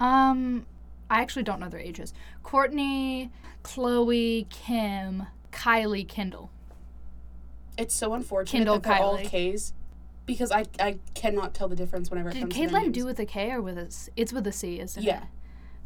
Um, 0.01 0.67
I 1.11 1.21
actually 1.21 1.43
don't 1.45 1.61
know 1.61 1.69
their 1.69 1.81
ages. 1.81 2.13
Kourtney, 2.45 3.31
Khloé, 3.63 4.49
Kim, 4.51 5.27
Kylie, 5.53 6.07
Kendall. 6.09 6.51
It's 7.79 7.95
so 7.95 8.15
unfortunate 8.15 8.59
Kendall 8.59 8.75
that 8.81 8.83
they're 8.85 8.99
all 9.03 9.19
Kylie. 9.19 9.25
K's 9.31 9.73
because 10.27 10.51
I 10.53 10.65
I 10.81 10.99
cannot 11.15 11.55
tell 11.55 11.69
the 11.69 11.77
difference 11.77 12.11
whenever 12.11 12.31
it 12.31 12.35
Did 12.35 12.41
comes 12.43 12.55
to 12.55 12.61
their 12.61 12.69
Caitlyn 12.69 12.83
names. 12.83 12.95
do 12.95 13.05
with 13.07 13.19
a 13.21 13.27
K 13.27 13.51
or 13.53 13.61
with 13.63 13.79
a? 13.79 13.83
S- 13.87 14.09
It's 14.17 14.33
with 14.33 14.47
a 14.47 14.53
C, 14.53 14.81
isn't 14.81 15.03
it? 15.03 15.07
Yeah. 15.07 15.25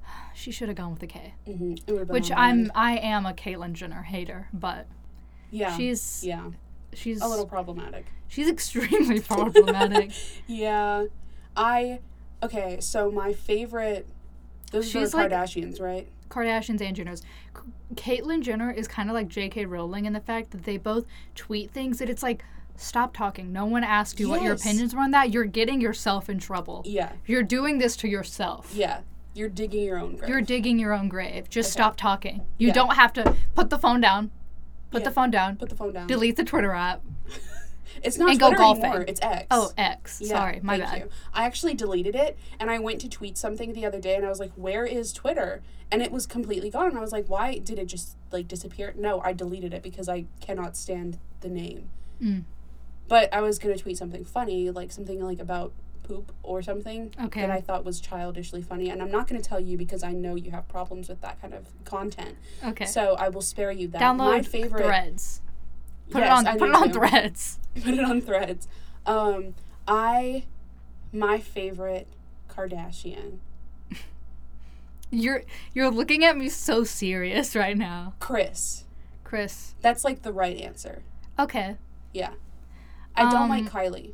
She 0.35 0.53
should 0.53 0.69
have 0.69 0.77
gone 0.77 0.93
with 0.93 1.03
a 1.03 1.07
K. 1.09 1.35
hmm 1.47 1.73
It 1.87 1.91
would've 1.93 2.07
been 2.09 2.15
Which 2.15 2.31
on 2.31 2.39
I'm. 2.39 2.57
brand. 2.65 2.73
I 2.75 2.97
am 2.99 3.27
a 3.27 3.33
Caitlyn 3.33 3.73
Jenner 3.73 4.03
hater, 4.03 4.49
but 4.53 4.87
yeah 5.51 5.77
she's 5.77 6.23
yeah 6.25 6.51
she's 6.93 7.21
a 7.23 7.27
little 7.27 7.47
problematic. 7.47 8.07
she's 8.29 8.49
extremely 8.49 9.21
problematic. 9.35 10.13
Yeah, 10.47 11.07
I 11.57 12.01
okay. 12.43 12.79
So 12.81 13.11
my 13.11 13.33
favorite. 13.33 14.07
Those 14.71 14.89
She's 14.91 15.15
are 15.15 15.23
like- 15.23 15.31
Kardashians, 15.33 15.81
right? 15.81 16.07
Kardashians 16.29 16.83
and 16.83 16.95
Jenners. 16.95 17.23
K- 17.97 18.19
Caitlyn 18.19 18.43
Jenner 18.43 18.71
is 18.71 18.87
kind 18.87 19.09
of 19.09 19.15
like 19.15 19.29
J.K. 19.29 19.65
Rowling 19.65 20.05
in 20.05 20.13
the 20.13 20.21
fact 20.21 20.51
that 20.51 20.65
they 20.65 20.77
both 20.77 21.07
tweet 21.35 21.71
things 21.71 21.99
that 22.01 22.11
it's 22.11 22.23
like, 22.23 22.45
stop 22.79 23.15
talking. 23.17 23.53
No 23.53 23.67
one 23.67 23.85
asked 23.85 24.19
you 24.21 24.29
what 24.29 24.43
your 24.43 24.55
opinions 24.55 24.95
were 24.95 25.01
on 25.03 25.11
that. 25.13 25.31
You're 25.33 25.45
getting 25.45 25.81
yourself 25.81 26.29
in 26.31 26.39
trouble. 26.39 26.83
Yeah, 26.87 27.13
You're 27.27 27.43
doing 27.43 27.79
this 27.79 27.97
to 27.99 28.09
yourself. 28.09 28.73
yeah. 28.75 29.01
You're 29.35 29.49
digging 29.49 29.85
your 29.85 29.99
own 29.99 30.17
grave. 30.17 30.29
You're 30.29 30.41
digging 30.41 30.79
your 30.81 30.93
own 30.93 31.09
grave. 31.09 31.49
Just 31.49 31.69
Okay. 31.69 31.73
stop 31.83 31.97
talking. 31.97 32.43
You 32.57 32.69
Yeah. 32.69 32.73
don't 32.75 32.95
have 32.97 33.13
to 33.13 33.37
put 33.55 33.71
the 33.71 33.79
phone 33.79 34.01
down. 34.01 34.33
Put 34.91 35.05
the 35.05 35.11
phone 35.13 35.31
down. 35.31 35.57
Put 35.57 35.69
the 35.69 35.77
phone 35.77 35.93
down. 35.93 36.07
Delete 36.09 36.37
the 36.37 36.45
Twitter 36.45 36.73
app. 36.73 37.03
It's 38.03 38.17
not 38.17 38.31
and 38.31 38.39
go 38.39 38.49
Twitter 38.49 38.59
golfing. 38.63 38.85
anymore. 38.85 39.05
It's 39.09 39.21
X. 39.21 39.47
Oh, 39.51 39.73
X. 39.77 40.21
Yeah, 40.23 40.29
Sorry, 40.29 40.61
my 40.63 40.79
thank 40.79 40.91
bad. 40.91 40.99
You. 41.01 41.09
I 41.35 41.45
actually 41.47 41.75
deleted 41.75 42.15
it 42.15 42.39
and 42.61 42.71
I 42.71 42.79
went 42.79 43.01
to 43.01 43.09
tweet 43.09 43.37
something 43.37 43.73
the 43.73 43.85
other 43.85 44.01
day 44.01 44.15
and 44.15 44.25
I 44.25 44.29
was 44.29 44.39
like, 44.39 44.53
"Where 44.55 44.87
is 44.87 45.13
Twitter?" 45.13 45.63
And 45.91 46.01
it 46.01 46.13
was 46.13 46.25
completely 46.27 46.71
gone. 46.71 46.87
And 46.91 46.99
I 46.99 47.01
was 47.01 47.11
like, 47.11 47.27
"Why 47.29 47.59
did 47.59 47.77
it 47.79 47.87
just 47.87 48.17
like 48.31 48.47
disappear?" 48.47 48.95
No, 48.97 49.21
I 49.23 49.33
deleted 49.33 49.75
it 49.75 49.83
because 49.83 50.09
I 50.09 50.27
cannot 50.41 50.77
stand 50.77 51.19
the 51.41 51.49
name. 51.49 51.91
Mm. 52.23 52.45
But 53.09 53.33
I 53.33 53.41
was 53.41 53.59
gonna 53.59 53.77
tweet 53.79 53.97
something 53.99 54.25
funny, 54.25 54.71
like 54.71 54.93
something 54.93 55.21
like 55.25 55.39
about 55.41 55.73
poop 56.03 56.33
or 56.43 56.63
something 56.63 57.13
Okay. 57.25 57.41
that 57.43 57.51
I 57.51 57.61
thought 57.61 57.85
was 57.85 58.01
childishly 58.01 58.63
funny, 58.63 58.89
and 58.91 59.03
I'm 59.03 59.11
not 59.11 59.27
gonna 59.29 59.43
tell 59.43 59.61
you 59.61 59.77
because 59.77 60.03
I 60.03 60.13
know 60.13 60.35
you 60.37 60.51
have 60.53 60.69
problems 60.69 61.09
with 61.09 61.21
that 61.23 61.41
kind 61.41 61.53
of 61.55 61.67
content. 61.85 62.37
Okay. 62.65 62.87
So 62.87 63.15
I 63.19 63.29
will 63.29 63.43
spare 63.43 63.73
you 63.73 63.89
that. 63.89 64.01
Download 64.01 64.19
My 64.33 64.43
favorite. 64.43 64.85
Threads. 64.85 65.41
Put 66.11 66.21
Yes, 66.23 66.29
it 66.29 66.33
on. 66.33 66.47
I 66.47 66.57
Put 66.59 66.69
it 66.71 66.75
on 66.75 66.89
to. 66.89 66.95
Threads. 66.95 67.59
put 67.83 67.95
it 67.95 68.05
on 68.05 68.21
threads. 68.23 68.69
Um, 69.05 69.55
I, 69.87 70.45
my 71.13 71.39
favorite 71.39 72.09
Kardashian, 72.49 73.39
You're 75.11 75.43
you're 75.73 75.91
looking 75.91 76.25
at 76.25 76.37
me 76.37 76.49
so 76.51 76.85
serious 76.85 77.57
right 77.57 77.77
now, 77.77 78.15
Kris. 78.21 78.85
Kris. 79.25 79.75
That's 79.81 80.05
like 80.05 80.23
the 80.23 80.33
right 80.33 80.59
answer. 80.59 81.03
Okay. 81.39 81.77
Yeah. 82.13 82.33
I 83.19 83.31
don't 83.31 83.43
Um, 83.43 83.49
like 83.49 83.65
Kylie. 83.71 84.13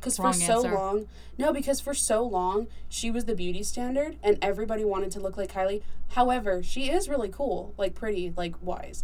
Because 0.00 0.16
for 0.18 0.32
so 0.32 0.56
answer. 0.58 0.72
long, 0.74 1.08
no, 1.38 1.52
because 1.52 1.80
for 1.80 1.94
so 1.94 2.22
long, 2.24 2.68
she 2.88 3.10
was 3.10 3.24
the 3.24 3.34
beauty 3.34 3.62
standard 3.62 4.16
and 4.22 4.38
everybody 4.40 4.84
wanted 4.84 5.10
to 5.12 5.20
look 5.20 5.36
like 5.36 5.52
Kylie. 5.52 5.82
However, 6.10 6.62
she 6.62 6.90
is 6.90 7.08
really 7.08 7.28
cool, 7.28 7.74
like 7.76 7.94
pretty, 7.94 8.32
like 8.36 8.54
wise. 8.62 9.02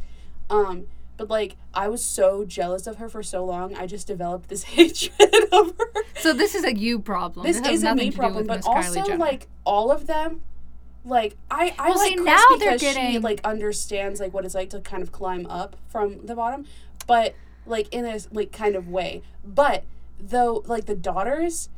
Um, 0.48 0.86
but 1.16 1.28
like, 1.28 1.56
I 1.74 1.88
was 1.88 2.04
so 2.04 2.44
jealous 2.44 2.86
of 2.86 2.96
her 2.96 3.08
for 3.08 3.22
so 3.22 3.44
long, 3.44 3.74
I 3.74 3.86
just 3.86 4.06
developed 4.06 4.48
this 4.48 4.62
hatred 4.76 5.18
of 5.50 5.74
her. 5.78 6.02
So 6.20 6.32
this 6.32 6.54
is 6.54 6.62
a 6.64 6.74
you 6.76 7.00
problem. 7.00 7.46
this 7.46 7.56
It 7.58 7.64
has 7.66 7.74
is 7.76 7.82
a 7.82 7.86
nothing 7.86 7.98
me 7.98 8.04
to 8.10 8.10
do 8.10 8.16
problem, 8.18 8.46
with 8.46 8.62
but 8.62 8.66
also 8.66 9.00
Kylie 9.00 9.06
Jenner. 9.06 9.18
like 9.18 9.48
all 9.64 9.90
of 9.90 10.06
them, 10.06 10.42
like 11.04 11.36
I 11.50 11.74
I 11.78 11.88
Well, 11.88 11.98
like 11.98 12.08
see, 12.10 12.14
Kris 12.16 12.26
now 12.26 12.36
they're 12.58 12.58
because 12.74 12.80
she 12.80 12.94
getting- 12.94 13.22
like 13.22 13.40
understands 13.44 14.20
like 14.20 14.32
what 14.32 14.44
it's 14.44 14.54
like 14.54 14.70
to 14.70 14.80
kind 14.80 15.02
of 15.02 15.10
climb 15.10 15.46
up 15.46 15.74
from 15.88 16.26
the 16.26 16.36
bottom, 16.36 16.66
but 17.08 17.34
like 17.66 17.92
in 17.92 18.04
a 18.04 18.18
like 18.30 18.52
kind 18.52 18.76
of 18.76 18.88
way. 18.88 19.22
But 19.44 19.84
though 20.18 20.62
like 20.66 20.86
the 20.86 20.94
daughters. 20.96 21.68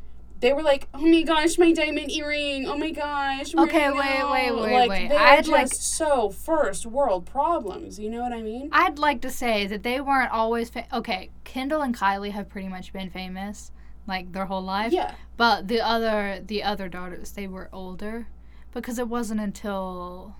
They 0.41 0.53
were 0.53 0.63
like, 0.63 0.89
"Oh 0.93 0.99
my 1.01 1.23
gosh, 1.23 1.57
my 1.57 1.73
diamond 1.73 2.11
earring! 2.11 2.67
Oh 2.67 2.77
my 2.77 2.91
gosh!" 2.91 3.55
Okay, 3.55 3.87
it 3.87 3.95
wait, 3.95 4.19
go?" 4.19 4.33
wait, 4.33 4.55
wait, 4.55 4.73
like, 4.75 4.91
wait. 4.91 5.09
They 5.09 5.17
I'd 5.17 5.45
just 5.45 5.51
like- 5.51 5.69
so 5.69 6.29
first 6.29 6.85
world 6.85 7.25
problems. 7.25 7.99
You 7.99 8.11
know 8.11 8.21
what 8.21 8.33
I 8.35 8.43
mean? 8.43 8.69
I'd 8.71 8.99
like 8.99 9.23
to 9.23 9.31
say 9.31 9.67
that 9.69 9.85
they 9.85 10.03
weren't 10.03 10.33
always 10.33 10.69
fa- 10.69 10.87
okay. 10.93 11.31
Kendall 11.45 11.81
and 11.81 11.97
Kylie 11.97 12.33
have 12.33 12.51
pretty 12.51 12.69
much 12.69 12.93
been 12.93 13.09
famous 13.09 13.71
like 14.07 14.33
their 14.33 14.45
whole 14.45 14.61
life. 14.61 14.93
Yeah, 14.93 15.15
But 15.39 15.69
the 15.69 15.81
other 15.81 16.41
the 16.45 16.63
other 16.63 16.89
daughters, 16.91 17.31
they 17.31 17.47
were 17.47 17.71
older 17.73 18.27
because 18.73 18.99
it 18.99 19.09
wasn't 19.09 19.41
until 19.41 20.35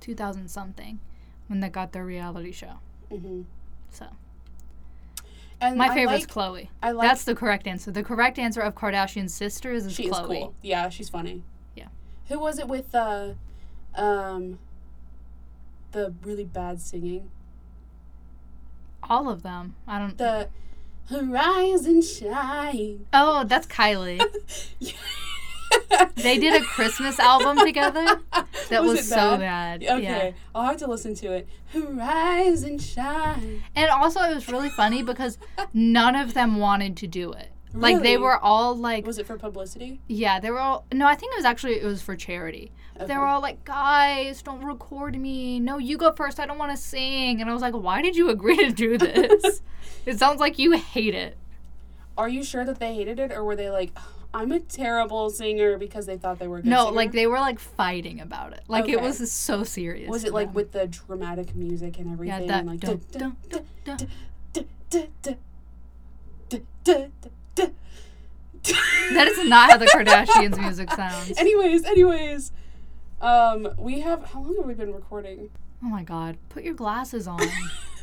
2000 0.00 0.48
something 0.48 1.00
when 1.48 1.58
they 1.58 1.70
got 1.70 1.92
their 1.92 2.04
reality 2.04 2.52
show. 2.52 2.78
hmm 3.10 3.42
So 3.90 4.06
and 5.68 5.76
my 5.78 5.88
I 5.88 5.94
favorite's 5.94 6.34
like, 6.36 6.52
Khloé. 6.52 6.68
I 6.82 6.92
like 6.92 7.08
That's 7.08 7.24
the 7.24 7.34
correct 7.34 7.66
answer. 7.66 7.90
The 7.90 8.02
correct 8.02 8.38
answer 8.38 8.60
of 8.60 8.74
Kardashian's 8.74 9.34
sisters 9.34 9.86
is 9.86 9.92
she 9.94 10.08
Khloé. 10.08 10.20
is 10.20 10.26
cool. 10.26 10.54
Yeah, 10.62 10.88
she's 10.88 11.08
funny. 11.08 11.42
Yeah. 11.74 11.88
Who 12.28 12.38
was 12.38 12.58
it 12.58 12.68
with 12.68 12.94
uh 12.94 13.30
um 13.94 14.58
the 15.92 16.14
really 16.22 16.44
bad 16.44 16.80
singing? 16.80 17.30
All 19.02 19.28
of 19.28 19.42
them. 19.42 19.74
I 19.86 19.98
don't. 19.98 20.16
The 20.18 20.48
horizon 21.10 22.00
Shine. 22.02 23.06
oh, 23.12 23.44
that's 23.44 23.66
Kylie. 23.66 24.22
They 26.16 26.38
did 26.38 26.60
a 26.60 26.64
Christmas 26.64 27.18
album 27.18 27.58
together 27.64 28.04
that 28.70 28.82
was, 28.82 29.00
it 29.00 29.04
so 29.04 29.36
bad. 29.36 29.82
Okay, 29.82 30.02
Yeah. 30.02 30.30
I'll 30.54 30.64
have 30.66 30.76
to 30.78 30.86
listen 30.86 31.14
to 31.16 31.32
it. 31.32 31.48
Rise 31.74 32.62
and 32.62 32.80
shine. 32.80 33.62
And 33.74 33.90
also, 33.90 34.20
it 34.20 34.34
was 34.34 34.48
really 34.48 34.70
funny 34.70 35.02
because 35.12 35.38
none 35.72 36.16
of 36.16 36.34
them 36.34 36.56
wanted 36.56 36.96
to 36.98 37.06
do 37.06 37.32
it. 37.32 37.50
Like 37.76 38.02
they 38.02 38.16
were 38.16 38.38
all 38.38 38.76
like, 38.76 39.04
Was 39.04 39.18
it 39.18 39.26
for 39.26 39.36
publicity? 39.36 40.00
yeah, 40.06 40.38
they 40.38 40.52
were 40.52 40.60
all. 40.60 40.84
No, 40.92 41.06
I 41.08 41.16
think 41.16 41.32
it 41.32 41.38
was 41.38 41.44
actually 41.44 41.80
it 41.80 41.84
was 41.84 42.00
for 42.02 42.14
charity. 42.14 42.70
They 42.96 43.04
Okay. 43.06 43.16
were 43.18 43.26
all 43.26 43.40
like, 43.42 43.64
guys, 43.64 44.42
don't 44.42 44.62
record 44.64 45.18
me. 45.18 45.58
No, 45.58 45.78
you 45.78 45.98
go 45.98 46.12
first. 46.12 46.38
I 46.38 46.46
don't 46.46 46.58
want 46.58 46.70
to 46.70 46.76
sing. 46.76 47.40
And 47.40 47.50
I 47.50 47.52
was 47.52 47.62
like, 47.62 47.74
why 47.74 48.00
did 48.00 48.14
you 48.14 48.30
agree 48.30 48.56
to 48.58 48.70
do 48.70 48.96
this? 48.96 49.60
it 50.06 50.20
sounds 50.20 50.38
like 50.38 50.56
you 50.60 50.70
hate 50.72 51.16
it. 51.16 51.36
are 52.16 52.28
you 52.28 52.44
sure 52.44 52.64
that 52.64 52.78
they 52.78 52.94
hated 52.94 53.18
it, 53.18 53.32
or 53.32 53.42
were 53.42 53.56
they 53.56 53.70
like, 53.70 53.90
I'm 54.34 54.50
a 54.52 54.58
terrible 54.60 55.30
singer 55.30 55.78
because 55.78 56.06
they 56.06 56.18
thought 56.18 56.38
they 56.40 56.48
were 56.48 56.58
a 56.58 56.62
good 56.62 56.68
No, 56.70 56.86
singer? 56.86 56.96
like 56.96 57.12
they 57.12 57.26
were 57.28 57.38
like 57.38 57.58
fighting 57.60 58.20
about 58.20 58.52
it. 58.52 58.62
Like 58.68 58.88
it 58.88 58.96
Okay. 58.96 59.04
was 59.06 59.30
so 59.32 59.62
serious. 59.62 60.10
Was 60.10 60.22
to 60.22 60.28
it 60.28 60.34
like 60.34 60.48
them. 60.48 60.54
with 60.54 60.72
the 60.72 60.86
dramatic 60.88 61.54
music 61.54 61.98
and 61.98 62.12
everything? 62.12 62.42
Yeah, 62.42 62.46
that 62.48 62.58
and 62.60 62.68
like 62.68 62.80
dun, 62.80 63.00
dun, 63.12 63.36
dun. 63.48 63.64
duh. 63.84 63.96
That 69.12 69.28
is 69.28 69.48
not 69.48 69.70
how 69.70 69.76
the 69.76 69.86
Kardashians' 69.94 70.58
music 70.58 70.90
sounds. 70.90 71.38
anyways, 71.38 71.84
anyways, 71.84 72.50
um, 73.20 73.68
we 73.78 74.00
have 74.00 74.24
how 74.26 74.40
long 74.40 74.56
have 74.56 74.66
we 74.66 74.74
been 74.74 74.92
recording? 74.94 75.50
Oh 75.82 75.86
my 75.88 76.02
god. 76.02 76.38
Put 76.48 76.64
your 76.64 76.74
glasses 76.74 77.28
on. 77.28 77.40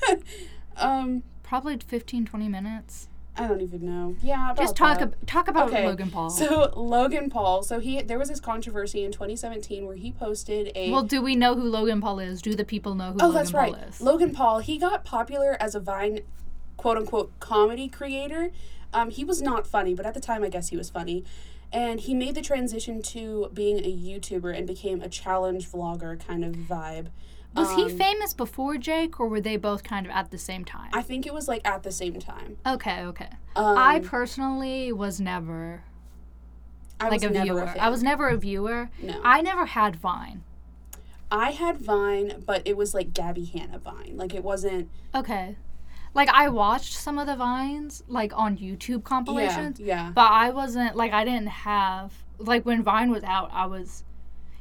um, 0.77 1.23
Probably 1.43 1.77
15, 1.77 2.25
20 2.25 2.47
minutes. 2.47 3.07
I 3.37 3.47
don't 3.47 3.61
even 3.61 3.85
know. 3.85 4.15
Yeah, 4.21 4.51
about 4.51 4.57
Just 4.61 4.75
talk 4.75 4.99
that. 4.99 5.03
ab- 5.13 5.25
talk 5.25 5.47
about 5.47 5.69
Okay, 5.69 5.85
Logan 5.87 6.11
Paul. 6.11 6.29
So 6.29 6.71
Logan 6.75 7.29
Paul, 7.29 7.63
so 7.63 7.79
he 7.79 8.01
there 8.01 8.19
was 8.19 8.27
this 8.29 8.41
controversy 8.41 9.03
in 9.03 9.11
2017 9.11 9.85
where 9.85 9.95
he 9.95 10.11
posted 10.11 10.71
a 10.75 10.91
well, 10.91 11.03
do 11.03 11.21
we 11.21 11.35
know 11.35 11.55
who 11.55 11.63
Logan 11.63 12.01
Paul 12.01 12.19
is? 12.19 12.41
Do 12.41 12.55
the 12.55 12.65
people 12.65 12.93
know 12.93 13.13
who 13.13 13.19
Oh, 13.21 13.27
Logan 13.27 13.33
that's 13.35 13.53
right. 13.53 13.73
Paul 13.73 13.83
is? 13.83 14.01
Logan 14.01 14.31
Paul, 14.33 14.59
he 14.59 14.77
got 14.77 15.05
popular 15.05 15.55
as 15.61 15.75
a 15.75 15.79
Vine 15.79 16.19
quote 16.77 16.97
unquote 16.97 17.31
comedy 17.39 17.87
creator. 17.87 18.51
Um, 18.93 19.09
he 19.09 19.23
was 19.23 19.41
not 19.41 19.65
funny, 19.65 19.93
but 19.93 20.05
at 20.05 20.13
the 20.13 20.19
time 20.19 20.43
I 20.43 20.49
guess 20.49 20.67
he 20.69 20.77
was 20.77 20.89
funny. 20.89 21.23
And 21.73 22.01
he 22.01 22.13
made 22.13 22.35
the 22.35 22.41
transition 22.41 23.01
to 23.03 23.49
being 23.53 23.77
a 23.79 23.83
YouTuber 23.97 24.53
and 24.57 24.67
became 24.67 25.01
a 25.01 25.07
challenge 25.07 25.71
vlogger 25.71 26.19
kind 26.19 26.43
of 26.43 26.53
vibe. 26.53 27.07
Was 27.55 27.71
he 27.75 27.83
um, 27.83 27.89
famous 27.97 28.33
before 28.33 28.77
Jake, 28.77 29.19
or 29.19 29.27
were 29.27 29.41
they 29.41 29.57
both 29.57 29.83
kind 29.83 30.05
of 30.05 30.11
at 30.11 30.31
the 30.31 30.37
same 30.37 30.63
time? 30.65 30.89
I 30.93 31.01
think 31.01 31.25
it 31.27 31.33
was 31.33 31.47
like 31.47 31.61
at 31.67 31.83
the 31.83 31.91
same 31.91 32.19
time. 32.19 32.57
okay, 32.65 33.01
okay. 33.03 33.29
Um, 33.55 33.77
I 33.77 33.99
personally 33.99 34.91
was 34.93 35.19
never 35.19 35.83
I 36.99 37.05
like 37.09 37.21
was 37.21 37.23
a 37.23 37.29
never 37.31 37.43
viewer. 37.45 37.67
fan. 37.67 37.79
I 37.79 37.89
was 37.89 38.01
never 38.03 38.29
a 38.29 38.37
viewer. 38.37 38.89
no. 39.01 39.19
I 39.23 39.41
never 39.41 39.65
had 39.65 39.95
Vine. 39.97 40.43
I 41.29 41.51
had 41.51 41.77
Vine, 41.77 42.43
but 42.45 42.61
it 42.65 42.75
was 42.77 42.93
like 42.93 43.13
Gabby 43.13 43.45
Hanna 43.45 43.79
Vine. 43.79 44.13
Like 44.15 44.33
it 44.33 44.43
wasn't. 44.43 44.89
Okay. 45.15 45.55
Like 46.13 46.27
I 46.29 46.49
watched 46.49 46.93
some 46.93 47.17
of 47.17 47.25
the 47.27 47.37
vines 47.37 48.03
like 48.07 48.33
on 48.37 48.57
YouTube 48.57 48.89
Yeah, 48.89 48.97
compilations, 49.03 49.79
yeah. 49.79 50.11
but 50.13 50.29
I 50.29 50.49
wasn't 50.49 50.95
like 50.97 51.13
I 51.13 51.23
didn't 51.23 51.47
have 51.47 52.11
like 52.37 52.65
when 52.65 52.83
Vine 52.83 53.09
was 53.11 53.23
out, 53.23 53.49
I 53.53 53.65
was 53.65 54.03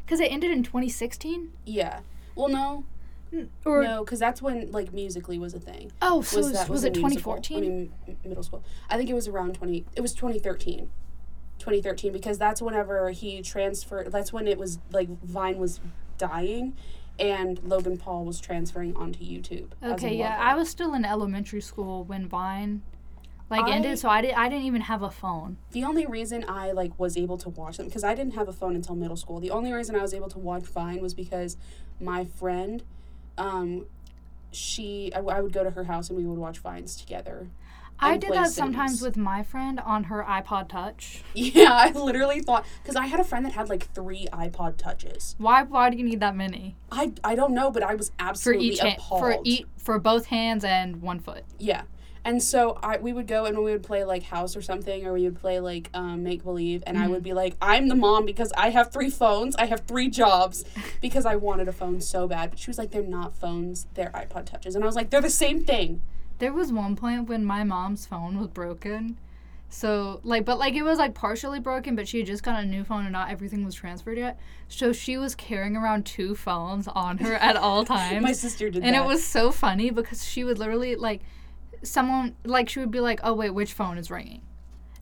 cuz 0.07 0.21
it 0.21 0.31
ended 0.31 0.51
in 0.53 0.63
2016 0.63 1.51
Yeah. 1.67 2.01
Well, 2.35 2.49
no, 2.49 2.85
or 3.65 3.83
no, 3.83 4.05
because 4.05 4.19
that's 4.19 4.43
when 4.43 4.71
like 4.73 4.93
Musical.ly 4.93 5.39
was 5.39 5.55
a 5.55 5.61
thing. 5.61 5.93
oh, 6.03 6.23
so 6.23 6.39
was, 6.39 6.53
that 6.53 6.69
was 6.69 6.85
a 6.85 6.89
it 6.89 6.95
2014? 6.95 7.57
I 7.57 7.61
mean, 7.61 7.93
m- 8.09 8.17
middle 8.25 8.43
school. 8.43 8.65
I 8.89 8.97
think 8.97 9.09
it 9.11 9.15
was 9.15 9.29
around 9.29 9.55
20. 9.55 9.85
It 9.95 10.01
was 10.01 10.15
2013. 10.15 10.91
2013 11.59 12.13
because 12.13 12.39
that's 12.39 12.63
whenever 12.63 13.11
he 13.11 13.43
transferred. 13.43 14.11
That's 14.11 14.33
when 14.33 14.49
it 14.49 14.59
was 14.59 14.79
like 14.91 15.09
Vine 15.23 15.59
was 15.59 15.81
dying, 16.17 16.75
and 17.19 17.63
Logan 17.63 17.99
Paul 17.99 18.25
was 18.25 18.41
transferring 18.41 18.97
onto 18.97 19.21
YouTube. 19.21 19.69
okay, 19.83 20.15
yeah. 20.17 20.39
I 20.41 20.55
was 20.55 20.69
still 20.71 20.95
in 20.95 21.05
elementary 21.05 21.61
school 21.61 22.05
when 22.05 22.27
Vine 22.27 22.83
like 23.51 23.65
I- 23.65 23.73
ended, 23.73 23.99
so 23.99 24.09
I 24.09 24.23
did 24.23 24.33
I 24.35 24.49
didn't 24.49 24.65
even 24.65 24.83
have 24.83 25.03
a 25.03 25.11
phone. 25.11 25.59
The 25.73 25.85
only 25.85 26.07
reason 26.07 26.45
I 26.49 26.73
like 26.73 26.99
was 26.99 27.17
able 27.19 27.37
to 27.39 27.51
watch 27.51 27.77
them 27.77 27.87
because 27.87 28.05
I 28.05 28.15
didn't 28.15 28.35
have 28.35 28.49
a 28.49 28.53
phone 28.53 28.75
until 28.75 28.95
middle 28.97 29.17
school. 29.17 29.39
The 29.39 29.51
only 29.51 29.73
reason 29.73 29.95
I 29.97 30.03
was 30.03 30.15
able 30.15 30.29
to 30.31 30.39
watch 30.39 30.63
Vine 30.65 31.03
was 31.03 31.13
because 31.15 31.57
my 32.01 32.25
friend, 32.25 32.83
um, 33.39 33.87
she 34.53 35.13
I, 35.15 35.19
w- 35.19 35.37
I 35.37 35.41
would 35.41 35.53
go 35.53 35.65
to 35.65 35.71
her 35.71 35.85
house 35.85 36.09
and 36.09 36.19
we 36.19 36.25
would 36.25 36.39
watch 36.39 36.59
Vines 36.59 36.97
together. 36.97 37.49
I 38.03 38.17
did 38.17 38.33
that 38.33 38.51
sometimes 38.51 39.03
with 39.03 39.19
my 39.19 39.43
friend 39.43 39.79
on 39.79 40.05
her 40.05 40.25
iPod 40.27 40.69
Touch. 40.71 41.23
Yeah, 41.35 41.71
I 41.73 41.91
literally 41.91 42.41
thought 42.41 42.65
because 42.83 42.97
I 42.97 43.07
had 43.07 43.21
a 43.21 43.25
friend 43.25 43.45
that 43.45 43.53
had 43.53 43.69
like 43.69 43.93
three 43.95 44.27
iPod 44.33 44.79
touches. 44.79 45.35
Why 45.39 45.63
why 45.63 45.91
do 45.91 45.99
you 45.99 46.05
need 46.05 46.21
that 46.21 46.35
many? 46.35 46.77
I 46.91 47.13
I 47.23 47.35
don't 47.35 47.53
know, 47.53 47.71
but 47.71 47.83
I 47.83 47.95
was 47.95 48.11
absolutely 48.19 48.69
For 48.71 48.73
each 48.75 48.81
hand, 48.81 49.03
for 49.09 49.37
each 49.45 49.65
for 49.77 49.99
both 49.99 50.27
hands 50.27 50.65
and 50.65 51.03
one 51.03 51.21
foot. 51.21 51.45
Yeah. 51.59 51.83
And 52.25 52.43
so 52.43 52.79
I 52.83 52.99
we 52.99 53.13
would 53.13 53.27
go 53.27 53.47
and 53.47 53.57
we 53.59 53.73
would 53.73 53.83
play 53.83 54.05
like 54.05 54.25
house 54.25 54.55
or 54.57 54.63
something 54.63 55.07
or 55.07 55.15
we 55.15 55.23
would 55.23 55.41
play 55.41 55.59
like 55.59 55.89
um, 55.95 56.23
make 56.23 56.43
believe 56.45 56.83
and 56.87 56.99
I 56.99 57.03
Mm-hmm. 57.03 57.11
would 57.13 57.23
be 57.23 57.33
like 57.33 57.57
I'm 57.63 57.89
the 57.89 57.95
mom 57.95 58.27
because 58.27 58.53
I 58.59 58.71
have 58.71 58.93
three 58.93 59.09
phones, 59.11 59.57
I 59.57 59.65
have 59.67 59.81
three 59.87 60.09
jobs 60.11 60.65
because 61.01 61.25
I 61.25 61.37
wanted 61.37 61.67
a 61.69 61.73
phone 61.73 62.01
so 62.01 62.29
bad. 62.29 62.51
But 62.51 62.59
she 62.59 62.71
was 62.71 62.77
like 62.79 62.91
they're 62.91 63.03
not 63.03 63.35
phones, 63.35 63.87
they're 63.95 64.11
iPod 64.11 64.45
touches. 64.47 64.75
And 64.75 64.85
I 64.85 64.87
was 64.87 64.97
like 64.97 65.09
they're 65.11 65.23
the 65.23 65.31
same 65.31 65.65
thing. 65.65 66.03
There 66.39 66.53
was 66.53 66.73
one 66.73 66.95
point 66.97 67.29
when 67.29 67.45
my 67.45 67.65
mom's 67.65 68.05
phone 68.07 68.39
was 68.39 68.49
broken. 68.49 69.17
So 69.73 70.21
like 70.25 70.45
but 70.45 70.59
like 70.59 70.75
it 70.75 70.83
was 70.83 70.99
like 70.99 71.15
partially 71.15 71.61
broken, 71.61 71.95
but 71.97 72.07
she 72.09 72.19
had 72.19 72.27
just 72.27 72.43
got 72.43 72.63
a 72.63 72.67
new 72.67 72.85
phone 72.85 73.05
and 73.05 73.13
not 73.13 73.31
everything 73.31 73.65
was 73.65 73.75
transferred 73.75 74.19
yet. 74.19 74.39
So 74.69 74.93
she 74.93 75.17
was 75.17 75.35
carrying 75.35 75.77
around 75.77 76.05
two 76.07 76.35
phones 76.35 76.87
on 76.89 77.19
her 77.19 77.35
at 77.37 77.57
all 77.57 77.85
times. 77.97 78.23
My 78.23 78.33
sister 78.33 78.69
did 78.69 78.83
and 78.83 78.95
that. 78.95 79.05
it 79.05 79.07
was 79.07 79.25
so 79.25 79.51
funny 79.53 79.91
because 79.91 80.25
she 80.27 80.45
would 80.45 80.59
literally 80.59 80.97
like 80.97 81.23
someone 81.83 82.37
like 82.45 82.69
she 82.69 82.81
would 82.81 82.91
be 82.91 83.01
like, 83.01 83.21
"Oh 83.23 83.35
wait, 83.35 83.51
which 83.51 83.73
phone 83.73 83.99
is 83.99 84.11
ringing?" 84.11 84.43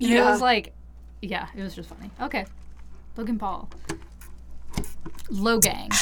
And 0.01 0.11
yeah. 0.11 0.23
it 0.23 0.31
was 0.31 0.41
like 0.41 0.73
yeah, 1.21 1.49
it 1.57 1.62
was 1.62 1.75
just 1.75 1.88
funny. 1.88 2.11
Okay. 2.21 2.47
Logan 3.17 3.38
Paul. 3.38 3.69
Logang. 5.31 5.93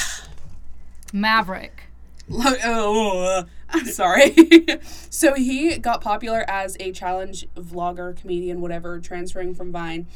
Maverick. 1.12 1.84
Lo- 2.28 2.54
oh, 2.64 3.44
I'm 3.70 3.86
sorry. 3.86 4.34
so 5.10 5.34
he 5.34 5.78
got 5.78 6.00
popular 6.00 6.44
as 6.48 6.76
a 6.80 6.92
challenge 6.92 7.46
vlogger, 7.54 8.16
comedian, 8.16 8.60
whatever, 8.60 8.98
transferring 9.00 9.54
from 9.54 9.72
Vine. 9.72 10.06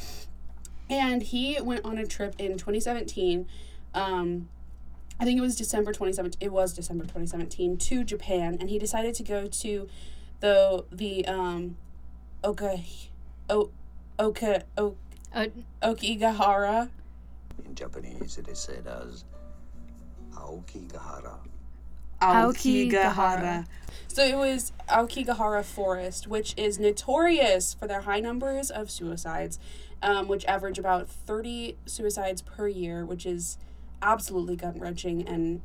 And 0.89 1.23
he 1.23 1.59
went 1.61 1.85
on 1.85 1.99
a 1.99 2.07
trip 2.07 2.35
in 2.39 2.53
2017. 2.53 3.47
Um, 3.95 4.49
I 5.19 5.25
think 5.25 5.39
it 5.39 5.43
was 5.43 5.57
December 5.57 5.93
2017. 5.93 6.39
It 6.41 6.53
was 6.53 6.73
December 6.73 7.05
2017 7.05 7.77
to 7.77 8.05
Japan, 8.05 8.57
and 8.61 8.69
he 8.69 8.79
decided 8.79 9.15
to 9.15 9.23
go 9.23 9.47
to 9.47 9.89
the 10.41 10.85
the 10.91 11.27
um, 11.27 11.77
Oka, 12.43 12.81
o, 13.49 13.71
Oka, 14.19 14.65
o, 14.77 14.97
Uh, 15.33 15.47
Okigahara. 15.83 16.91
In 17.65 17.75
Japanese, 17.75 18.37
it 18.39 18.49
is 18.49 18.59
said 18.59 18.87
as 18.87 19.25
Aokigahara. 20.35 21.39
Aokigahara. 22.21 23.67
So 24.09 24.25
it 24.25 24.37
was 24.37 24.73
Aokigahara 24.89 25.65
Forest, 25.65 26.27
which 26.27 26.55
is 26.57 26.79
notorious 26.79 27.75
for 27.75 27.87
their 27.87 28.03
high 28.03 28.21
numbers 28.21 28.71
of 28.71 28.91
suicides, 28.91 29.59
um, 30.03 30.27
which 30.27 30.45
average 30.47 30.79
about 30.79 31.09
30 31.09 31.77
suicides 31.87 32.43
per 32.43 32.67
year, 32.67 33.05
which 33.05 33.25
is 33.25 33.57
absolutely 34.03 34.57
gut 34.57 34.79
wrenching 34.79 35.27
and 35.27 35.63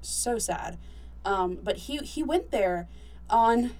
so 0.00 0.38
sad. 0.38 0.78
Um, 1.24 1.58
but 1.62 1.76
he, 1.76 1.98
he 1.98 2.22
went 2.22 2.50
there 2.50 2.88
on 3.30 3.70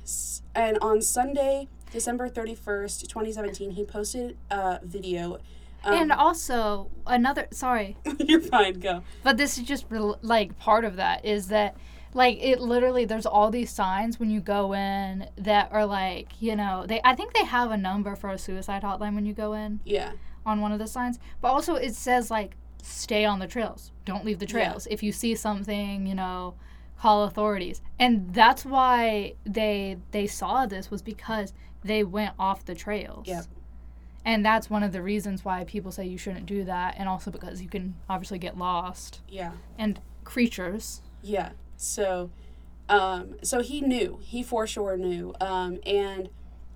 and 0.55 0.79
on 0.81 1.03
Sunday, 1.03 1.69
December 1.91 2.29
31st, 2.29 3.03
2017, 3.09 3.73
he 3.73 3.85
posted 3.85 4.37
a 4.51 4.81
video. 4.83 5.39
Um, 5.85 5.95
and 5.95 6.13
also 6.13 6.91
another 7.07 7.49
sorry, 7.51 7.97
you're 8.21 8.41
fine, 8.41 8.79
go. 8.81 9.03
but 9.25 9.37
this 9.37 9.59
is 9.59 9.65
just 9.65 9.87
like 10.23 10.57
part 10.59 10.85
of 10.85 10.97
that 10.97 11.25
is 11.25 11.49
that 11.49 11.77
like 12.15 12.39
it 12.41 12.61
literally 12.61 13.05
there's 13.05 13.27
all 13.27 13.51
these 13.51 13.71
signs 13.71 14.21
when 14.21 14.31
you 14.31 14.41
go 14.41 14.75
in 14.75 15.27
that 15.37 15.71
are 15.73 15.85
like 15.87 16.29
you 16.41 16.55
know 16.55 16.85
they 16.87 17.01
i 17.05 17.15
think 17.17 17.33
they 17.33 17.43
have 17.45 17.71
a 17.71 17.77
number 17.77 18.15
for 18.15 18.29
a 18.31 18.37
suicide 18.39 18.83
hotline 18.83 19.15
when 19.15 19.25
you 19.25 19.33
go 19.33 19.55
in 19.55 19.81
Yeah. 19.87 20.13
on 20.45 20.61
one 20.61 20.73
of 20.73 20.79
the 20.79 20.87
signs 20.87 21.19
but 21.41 21.49
also 21.49 21.75
it 21.77 21.95
says 21.95 22.31
like 22.31 22.55
stay 22.83 23.25
on 23.25 23.39
the 23.39 23.47
trails 23.47 23.93
don't 24.05 24.27
leave 24.27 24.39
the 24.41 24.45
Yeah. 24.47 24.53
trails 24.53 24.87
if 24.91 25.03
you 25.03 25.11
see 25.11 25.35
something 25.35 26.07
you 26.07 26.15
know 26.15 26.55
call 27.03 27.25
authorities 27.25 27.83
and 27.99 28.33
that's 28.33 28.65
why 28.65 29.35
they 29.45 29.97
they 30.13 30.27
saw 30.27 30.67
this 30.67 30.89
was 30.91 31.03
because 31.03 31.53
they 31.83 32.05
went 32.05 32.33
off 32.39 32.65
the 32.65 32.75
trails 32.77 33.27
Yep. 33.27 33.45
and 34.25 34.45
that's 34.47 34.71
one 34.71 34.85
of 34.85 34.93
the 34.93 35.03
reasons 35.03 35.45
why 35.45 35.65
people 35.65 35.91
say 35.91 36.07
you 36.07 36.17
shouldn't 36.17 36.47
do 36.47 36.63
that 36.65 36.95
and 36.97 37.09
also 37.09 37.31
because 37.33 37.61
you 37.61 37.69
can 37.69 37.95
obviously 38.09 38.39
get 38.39 38.57
lost 38.57 39.21
Yeah. 39.29 39.53
and 39.79 39.99
creatures 40.23 41.03
Yeah. 41.23 41.51
So, 41.77 42.31
um, 42.89 43.35
so 43.43 43.61
he 43.61 43.81
knew. 43.81 44.19
He 44.23 44.43
for 44.45 44.67
sure 44.69 44.97
knew. 44.97 45.35
Um, 45.41 45.79
and 45.85 46.29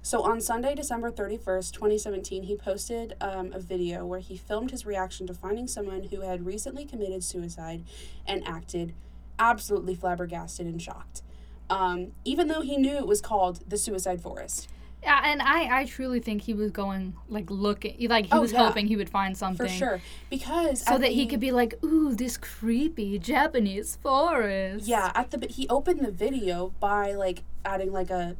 so 0.03 0.23
on 0.23 0.41
Sunday, 0.41 0.75
December 0.75 1.11
thirty 1.13 1.37
first, 1.37 1.75
twenty 1.75 1.99
seventeen, 1.99 2.43
he 2.45 2.57
posted 2.57 3.15
um, 3.21 3.53
a 3.53 3.61
video 3.61 4.05
where 4.05 4.19
he 4.21 4.37
filmed 4.37 4.71
his 4.73 4.85
reaction 4.87 5.27
to 5.29 5.35
finding 5.35 5.67
someone 5.69 6.05
who 6.11 6.21
had 6.23 6.45
recently 6.47 6.85
committed 6.85 7.23
suicide, 7.25 7.85
and 8.27 8.47
acted 8.47 8.95
absolutely 9.39 9.95
flabbergasted 9.95 10.67
and 10.67 10.81
shocked. 10.81 11.23
Um, 11.69 12.13
even 12.25 12.49
though 12.49 12.61
he 12.63 12.77
knew 12.77 12.97
it 12.97 13.07
was 13.07 13.21
called 13.21 13.61
the 13.69 13.77
Suicide 13.77 14.21
Forest. 14.21 14.69
Yeah, 15.03 15.21
and 15.25 15.41
I, 15.43 15.81
I 15.81 15.85
truly 15.85 16.21
think 16.21 16.43
he 16.43 16.55
was 16.55 16.71
going 16.71 17.15
like 17.29 17.49
looking 17.51 18.09
like 18.09 18.27
he 18.27 18.33
Oh, 18.33 18.41
was 18.41 18.53
yeah. 18.53 18.67
hoping 18.67 18.87
he 18.87 18.97
would 18.97 19.11
find 19.11 19.37
something 19.37 19.67
For 19.67 19.73
sure. 19.73 20.01
Because 20.31 20.83
so 20.83 20.95
at 20.95 21.01
that 21.03 21.13
he 21.13 21.27
could 21.27 21.39
be 21.39 21.53
like, 21.53 21.75
ooh, 21.85 22.15
this 22.15 22.37
creepy 22.37 23.19
Japanese 23.19 23.97
forest. 24.03 24.87
Yeah, 24.89 25.13
at 25.15 25.31
the 25.31 25.47
he 25.49 25.69
opened 25.69 26.01
the 26.01 26.11
video 26.11 26.73
by 26.81 27.13
like 27.13 27.43
adding 27.65 27.93
like 27.93 28.11
a 28.11 28.37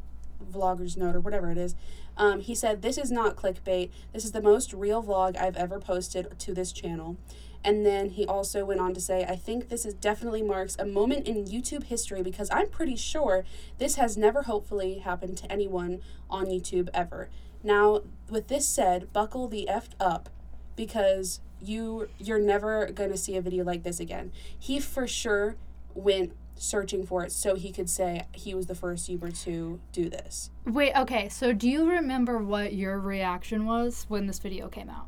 vlogger's 0.51 0.97
note 0.97 1.15
or 1.15 1.19
whatever 1.19 1.51
it 1.51 1.57
is. 1.57 1.75
Um, 2.17 2.41
he 2.41 2.55
said, 2.55 2.81
This 2.81 2.97
is 2.97 3.11
not 3.11 3.35
clickbait. 3.35 3.89
This 4.11 4.25
is 4.25 4.31
the 4.31 4.41
most 4.41 4.73
real 4.73 5.03
vlog 5.03 5.37
I've 5.37 5.55
ever 5.55 5.79
posted 5.79 6.37
to 6.39 6.53
this 6.53 6.71
channel. 6.71 7.17
And 7.63 7.85
then 7.85 8.11
he 8.11 8.25
also 8.25 8.63
went 8.65 8.79
on 8.79 8.93
to 8.93 9.01
say, 9.01 9.25
I 9.25 9.35
think 9.35 9.69
this 9.69 9.85
is 9.85 9.93
definitely 9.93 10.41
marks 10.41 10.75
a 10.79 10.85
moment 10.85 11.27
in 11.27 11.45
YouTube 11.45 11.83
history 11.83 12.21
because 12.23 12.49
I'm 12.51 12.69
pretty 12.69 12.95
sure 12.95 13.43
this 13.77 13.95
has 13.95 14.17
never 14.17 14.43
hopefully 14.43 14.99
happened 14.99 15.37
to 15.39 15.51
anyone 15.51 16.01
on 16.29 16.45
YouTube 16.45 16.89
ever. 16.93 17.29
Now, 17.63 18.01
with 18.29 18.47
this 18.47 18.67
said, 18.67 19.11
buckle 19.11 19.47
the 19.47 19.67
effed 19.69 19.93
up 19.99 20.29
because 20.75 21.41
you 21.59 22.07
you're 22.19 22.39
never 22.39 22.91
going 22.91 23.09
to 23.09 23.17
see 23.17 23.35
a 23.35 23.41
video 23.41 23.63
like 23.63 23.83
this 23.83 23.99
again. 23.99 24.31
He 24.57 24.79
for 24.79 25.07
sure 25.07 25.55
went 25.93 26.33
searching 26.55 27.05
for 27.05 27.23
it 27.23 27.31
so 27.31 27.55
he 27.55 27.71
could 27.71 27.89
say 27.89 28.23
he 28.31 28.53
was 28.53 28.67
the 28.67 28.75
first 28.75 29.09
YouTuber 29.09 29.43
to 29.43 29.79
do 29.91 30.09
this. 30.09 30.49
Wait, 30.65 30.93
okay. 30.95 31.29
So 31.29 31.53
do 31.53 31.69
you 31.69 31.89
remember 31.89 32.37
what 32.37 32.73
your 32.73 32.99
reaction 32.99 33.65
was 33.65 34.05
when 34.07 34.27
this 34.27 34.39
video 34.39 34.67
came 34.67 34.89
out? 34.89 35.07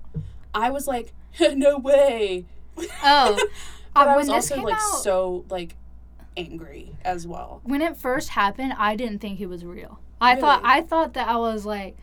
I 0.53 0.69
was 0.69 0.87
like, 0.87 1.13
no 1.55 1.77
way. 1.77 2.45
Oh, 3.03 3.37
But 3.93 4.07
I 4.07 4.15
was 4.15 4.29
also 4.29 4.61
like 4.61 4.75
out, 4.75 5.01
so 5.01 5.45
like 5.49 5.75
angry 6.37 6.95
as 7.03 7.27
well. 7.27 7.59
when 7.63 7.81
it 7.81 7.97
first 7.97 8.29
happened, 8.29 8.73
I 8.77 8.95
didn't 8.95 9.19
think 9.19 9.39
he 9.39 9.45
was 9.45 9.65
real. 9.65 9.99
I 10.21 10.35
thought 10.35 10.61
I 10.63 10.81
thought 10.81 11.13
that 11.13 11.27
I 11.27 11.37
was 11.37 11.65
like 11.65 11.97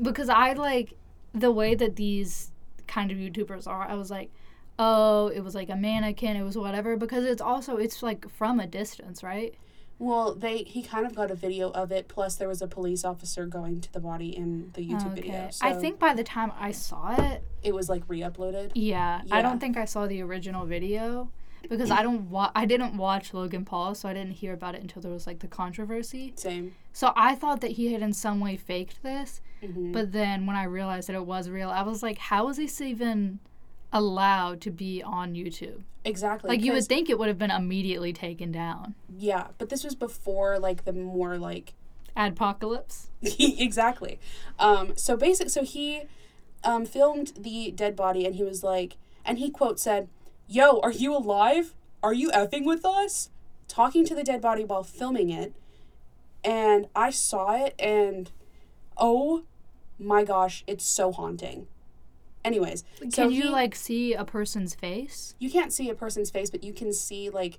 because 0.00 0.28
I 0.28 0.54
like 0.54 0.94
the 1.32 1.52
way 1.52 1.74
that 1.74 1.96
these 1.96 2.50
kind 2.86 3.10
of 3.12 3.18
YouTubers 3.18 3.66
are. 3.68 3.86
I 3.88 3.94
was 3.94 4.10
like, 4.10 4.30
oh, 4.78 5.28
it 5.28 5.40
was 5.44 5.54
like 5.54 5.68
a 5.68 5.76
mannequin, 5.76 6.36
it 6.36 6.42
was 6.42 6.56
whatever 6.56 6.96
because 6.96 7.24
it's 7.24 7.42
also 7.42 7.76
it's 7.76 8.02
like 8.02 8.28
from 8.28 8.58
a 8.58 8.66
distance, 8.66 9.22
right? 9.22 9.54
Well, 10.00 10.34
they 10.34 10.58
he 10.64 10.82
kind 10.82 11.04
of 11.06 11.14
got 11.14 11.30
a 11.30 11.34
video 11.34 11.70
of 11.70 11.92
it. 11.92 12.08
Plus, 12.08 12.34
there 12.36 12.48
was 12.48 12.62
a 12.62 12.66
police 12.66 13.04
officer 13.04 13.44
going 13.46 13.80
to 13.82 13.92
the 13.92 14.00
body 14.00 14.34
in 14.34 14.70
the 14.72 14.80
YouTube 14.80 15.14
video. 15.14 15.48
So 15.50 15.66
I 15.66 15.72
think 15.74 15.98
by 16.00 16.14
the 16.14 16.24
time 16.24 16.50
I 16.58 16.72
saw 16.72 17.14
it, 17.32 17.44
it 17.62 17.74
was 17.74 17.88
like 17.90 18.02
re-uploaded. 18.08 18.72
yeah, 18.74 19.20
I 19.30 19.42
don't 19.42 19.60
think 19.60 19.76
I 19.76 19.84
saw 19.84 20.06
the 20.06 20.22
original 20.22 20.64
video 20.64 21.30
because 21.68 21.90
I 21.90 22.02
don't 22.02 22.30
wa- 22.30 22.50
I 22.54 22.64
didn't 22.64 22.96
watch 22.96 23.34
Logan 23.34 23.66
Paul, 23.66 23.94
so 23.94 24.08
I 24.08 24.14
didn't 24.14 24.32
hear 24.32 24.54
about 24.54 24.74
it 24.74 24.80
until 24.80 25.02
there 25.02 25.12
was 25.12 25.26
like 25.26 25.40
the 25.40 25.48
controversy. 25.48 26.32
Same. 26.36 26.74
So 26.94 27.12
I 27.14 27.34
thought 27.34 27.60
that 27.60 27.72
he 27.72 27.92
had 27.92 28.00
in 28.00 28.14
some 28.14 28.40
way 28.40 28.56
faked 28.56 29.02
this, 29.02 29.42
hmm 29.62 29.92
but 29.92 30.12
then 30.12 30.46
when 30.46 30.56
I 30.56 30.64
realized 30.64 31.08
that 31.10 31.14
it 31.16 31.26
was 31.26 31.50
real, 31.50 31.68
I 31.68 31.82
was 31.82 32.02
like, 32.02 32.16
how 32.16 32.48
is 32.48 32.56
this 32.56 32.80
even 32.80 33.38
allowed 33.92 34.60
to 34.62 34.70
be 34.70 35.02
on 35.02 35.34
YouTube? 35.34 35.82
Exactly. 36.04 36.48
Like 36.48 36.62
you 36.62 36.72
would 36.72 36.86
think 36.86 37.10
it 37.10 37.18
would 37.18 37.28
have 37.28 37.38
been 37.38 37.50
immediately 37.50 38.12
taken 38.12 38.50
down. 38.50 38.94
Yeah, 39.14 39.48
but 39.58 39.68
this 39.68 39.84
was 39.84 39.94
before 39.94 40.58
like 40.58 40.84
the 40.84 40.92
more 40.92 41.36
like 41.36 41.74
Adpocalypse. 42.16 43.08
exactly. 43.22 44.18
Um, 44.58 44.96
so 44.96 45.16
basic. 45.16 45.50
So 45.50 45.62
he 45.62 46.02
um, 46.64 46.86
filmed 46.86 47.32
the 47.38 47.70
dead 47.70 47.96
body, 47.96 48.24
and 48.26 48.34
he 48.34 48.42
was 48.42 48.62
like, 48.62 48.96
and 49.24 49.38
he 49.38 49.50
quote 49.50 49.78
said, 49.78 50.08
"Yo, 50.48 50.80
are 50.80 50.92
you 50.92 51.14
alive? 51.14 51.74
Are 52.02 52.14
you 52.14 52.30
effing 52.30 52.64
with 52.64 52.84
us?" 52.84 53.30
Talking 53.68 54.04
to 54.06 54.14
the 54.14 54.24
dead 54.24 54.40
body 54.40 54.64
while 54.64 54.82
filming 54.82 55.30
it, 55.30 55.54
and 56.42 56.88
I 56.96 57.10
saw 57.10 57.54
it, 57.54 57.74
and 57.78 58.30
oh 58.96 59.44
my 59.98 60.24
gosh, 60.24 60.64
it's 60.66 60.84
so 60.84 61.12
haunting. 61.12 61.66
Anyways, 62.44 62.84
Can 63.00 63.10
so 63.10 63.28
you 63.28 63.42
he- 63.42 63.48
like 63.48 63.74
see 63.74 64.14
a 64.14 64.24
person's 64.24 64.74
face? 64.74 65.34
you 65.38 65.50
can't 65.50 65.72
see 65.72 65.90
a 65.90 65.94
person's 65.94 66.30
face, 66.30 66.50
but 66.50 66.64
you 66.64 66.72
can 66.72 66.92
see 66.92 67.28
like 67.30 67.58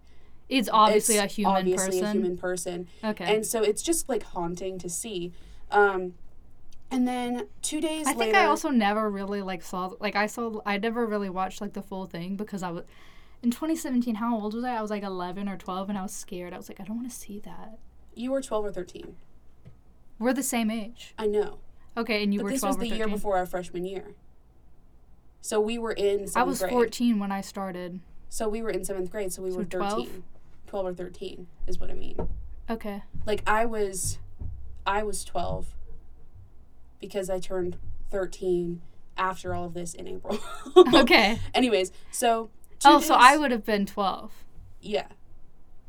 It's 0.49 0.69
obviously 0.71 1.15
it's 1.17 1.23
a 1.31 1.35
human 1.35 1.55
obviously 1.57 1.85
person. 2.01 2.05
a 2.05 2.11
human 2.11 2.37
person. 2.37 2.87
Okay. 3.03 3.35
and 3.35 3.45
so 3.45 3.61
it's 3.61 3.81
just 3.83 4.09
like 4.09 4.23
haunting 4.23 4.77
to 4.79 4.89
see 4.89 5.31
um 5.71 6.13
and 6.89 7.07
then 7.07 7.47
two 7.61 7.79
days 7.79 8.05
I 8.07 8.11
think 8.13 8.33
later 8.33 8.39
I 8.39 8.45
also 8.45 8.69
never 8.69 9.09
really 9.09 9.41
like 9.41 9.61
saw 9.61 9.91
like 9.99 10.15
I 10.15 10.25
saw 10.25 10.59
I 10.65 10.77
never 10.77 11.05
really 11.05 11.29
watched 11.29 11.61
like 11.61 11.73
the 11.73 11.81
full 11.83 12.05
thing 12.07 12.35
because 12.35 12.63
I 12.63 12.71
was 12.71 12.83
in 13.43 13.49
2017. 13.51 14.15
How 14.15 14.35
old 14.39 14.53
was 14.53 14.63
I? 14.63 14.75
I 14.75 14.81
was 14.81 14.91
like 14.91 15.01
11 15.01 15.49
or 15.49 15.57
12, 15.57 15.89
and 15.89 15.97
I 15.97 16.03
was 16.03 16.11
scared. 16.13 16.53
I 16.53 16.57
was 16.57 16.69
like, 16.69 16.79
I 16.79 16.83
don't 16.83 16.97
want 16.97 17.09
to 17.09 17.15
see 17.15 17.39
that. 17.39 17.79
you 18.13 18.31
were 18.31 18.39
12 18.41 18.65
or 18.65 18.71
13 18.71 19.15
We're 20.19 20.33
the 20.33 20.43
same 20.43 20.69
age. 20.69 21.13
i 21.17 21.25
know 21.27 21.59
Okay, 21.97 22.23
and 22.23 22.33
you 22.33 22.39
but 22.41 22.43
were 22.45 22.49
this 22.51 22.59
12 22.61 22.75
was 22.75 22.79
the 22.81 22.87
or 22.87 22.89
13. 22.89 22.97
year 22.99 23.07
before 23.07 23.37
our 23.37 23.45
freshman 23.45 23.83
year 23.85 24.13
so 25.41 25.59
we 25.59 25.77
were 25.77 25.91
in 25.91 26.27
seventh 26.27 26.37
I 26.37 26.43
was 26.43 26.59
grade 26.59 26.71
14 26.71 27.19
when 27.19 27.31
I 27.31 27.41
started. 27.41 27.99
so 28.29 28.47
we 28.47 28.61
were 28.61 28.69
in 28.69 28.83
seventh 28.85 29.09
grade 29.11 29.31
so 29.33 29.41
we 29.41 29.51
So 29.51 29.57
were 29.57 29.63
13 29.65 29.79
12? 29.79 30.07
12 30.67 30.85
or 30.85 30.93
13 30.93 31.47
is 31.67 31.79
what 31.79 31.89
i 31.91 31.93
mean 31.93 32.15
Okay. 32.69 33.03
like 33.25 33.43
i 33.45 33.65
was 33.65 34.19
i 34.85 35.03
was 35.03 35.25
12 35.25 35.67
because 37.01 37.29
i 37.29 37.39
turned 37.39 37.77
13 38.09 38.81
after 39.17 39.53
all 39.53 39.65
of 39.65 39.73
this 39.73 39.93
in 39.93 40.07
april 40.07 40.39
Okay. 40.95 41.39
anyways 41.53 41.91
so 42.11 42.49
oh, 42.85 42.99
so 42.99 43.13
I 43.15 43.37
would 43.37 43.51
have 43.51 43.63
been 43.65 43.85
12. 43.85 44.31
Yeah. 44.81 45.05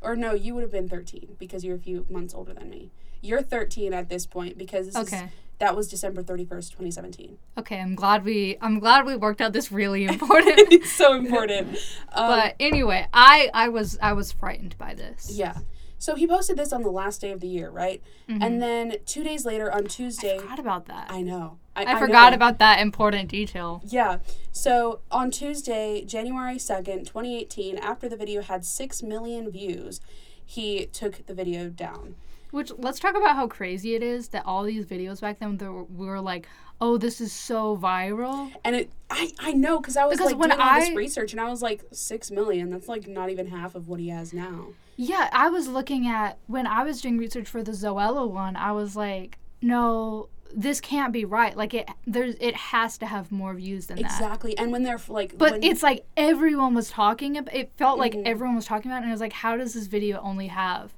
Or 0.01 0.15
no, 0.15 0.33
you 0.35 0.53
would 0.53 0.61
have 0.61 0.71
been 0.71 0.87
13 0.87 1.37
because 1.39 1.63
you're 1.65 1.75
a 1.75 1.79
few 1.79 2.05
months 2.07 2.35
older 2.35 2.53
than 2.53 2.69
me. 2.69 2.91
You're 3.21 3.41
13 3.41 3.93
at 3.95 4.09
this 4.09 4.27
point 4.27 4.57
because 4.59 4.85
this 4.85 4.95
is, 4.95 5.01
Okay. 5.11 5.29
That 5.59 5.75
was 5.75 5.87
December 5.87 6.23
31st, 6.23 6.69
2017. 6.71 7.37
Okay, 7.57 7.79
I'm 7.79 7.95
glad 7.95 8.25
we 8.25 8.57
I'm 8.61 8.79
glad 8.79 9.05
we 9.05 9.15
worked 9.15 9.41
out 9.41 9.53
this 9.53 9.71
really 9.71 10.05
important. 10.13 10.59
it's 10.71 10.91
so 10.91 11.13
important. 11.13 11.77
Um, 12.15 12.27
but 12.29 12.55
anyway, 12.59 13.07
I 13.13 13.49
I 13.53 13.69
was 13.69 13.97
I 14.01 14.13
was 14.13 14.31
frightened 14.31 14.77
by 14.77 14.93
this. 14.93 15.31
yeah. 15.33 15.57
So 15.97 16.15
he 16.15 16.27
posted 16.27 16.57
this 16.57 16.73
on 16.73 16.83
the 16.83 16.89
last 16.91 17.21
day 17.21 17.31
of 17.31 17.39
the 17.39 17.47
year, 17.47 17.69
right? 17.69 18.03
And 18.27 18.61
then 18.61 18.97
two 19.05 19.23
days 19.23 19.45
later 19.45 19.73
on 19.73 19.85
Tuesday, 19.85 20.35
I 20.35 20.39
forgot 20.39 20.59
about 20.59 20.85
that. 20.87 21.07
I 21.09 21.21
know. 21.21 21.59
I, 21.77 21.85
I, 21.85 21.95
I 21.95 21.99
forgot 21.99 22.31
know. 22.31 22.35
about 22.35 22.59
that 22.59 22.79
important 22.81 23.29
detail. 23.29 23.81
Yeah. 23.85 24.17
So 24.51 24.99
on 25.09 25.31
Tuesday, 25.31 26.03
January 26.03 26.57
2nd, 26.57 27.05
2018, 27.07 27.77
after 27.77 28.09
the 28.09 28.17
video 28.17 28.41
had 28.41 28.65
6 28.65 29.01
million 29.01 29.49
views, 29.49 30.01
he 30.45 30.87
took 30.87 31.25
the 31.25 31.33
video 31.33 31.69
down. 31.69 32.15
Which 32.53 32.71
let's 32.77 32.99
talk 32.99 33.15
about 33.17 33.35
how 33.35 33.47
crazy 33.47 33.95
it 33.95 34.03
is 34.03 34.27
that 34.29 34.45
all 34.45 34.61
these 34.63 34.85
videos 34.85 35.19
back 35.19 35.39
then 35.39 35.57
there 35.57 35.71
were, 35.71 35.85
we 35.85 36.05
were 36.05 36.21
like, 36.21 36.47
oh, 36.79 36.97
this 36.97 37.19
is 37.19 37.31
so 37.31 37.75
viral. 37.75 38.51
And 38.63 38.75
it, 38.75 38.91
I, 39.09 39.31
I 39.39 39.53
know, 39.53 39.79
because 39.79 39.97
I 39.97 40.05
was 40.05 40.17
Because 40.17 40.33
like 40.33 40.39
when 40.39 40.49
doing 40.49 40.61
all 40.61 40.79
this 40.79 40.89
I- 40.89 40.93
research, 40.93 41.31
and 41.31 41.41
I 41.41 41.49
was 41.49 41.63
like, 41.63 41.83
six 41.91 42.29
million. 42.29 42.69
That's 42.69 42.87
like 42.87 43.07
not 43.07 43.31
even 43.31 43.47
half 43.47 43.73
of 43.73 43.87
what 43.87 43.99
he 43.99 44.09
has 44.09 44.33
now. 44.33 44.67
Yeah, 44.97 45.29
I 45.33 45.49
was 45.49 45.67
looking 45.67 46.05
at 46.07 46.37
when 46.45 46.67
I 46.67 46.83
was 46.83 47.01
doing 47.01 47.17
research 47.17 47.47
for 47.49 47.63
the 47.63 47.71
Zoella 47.71 48.29
one. 48.29 48.55
I 48.55 48.71
was 48.71 48.95
like, 48.95 49.39
no, 49.59 50.29
this 50.53 50.79
can't 50.79 51.11
be 51.11 51.25
right. 51.25 51.57
Like 51.57 51.73
it, 51.73 51.89
there's 52.05 52.35
it 52.39 52.55
has 52.55 52.99
to 52.99 53.07
have 53.07 53.31
more 53.31 53.55
views 53.55 53.87
than 53.87 53.97
that. 53.97 54.05
Exactly. 54.05 54.55
And 54.59 54.71
when 54.71 54.83
they're 54.83 54.99
like, 55.07 55.35
But 55.39 55.53
when, 55.53 55.63
it's 55.63 55.81
like 55.81 56.05
everyone 56.15 56.75
was 56.75 56.91
talking 56.91 57.35
about. 57.35 57.55
It 57.55 57.71
felt 57.77 57.97
like 57.97 58.13
Mhm. 58.13 58.27
everyone 58.27 58.55
was 58.55 58.65
talking 58.65 58.91
about, 58.91 58.97
it, 58.97 59.03
and 59.05 59.09
it 59.09 59.13
was 59.15 59.21
like, 59.21 59.33
how 59.33 59.57
does 59.57 59.73
this 59.73 59.87
video 59.87 60.19
only 60.21 60.47
have, 60.49 60.93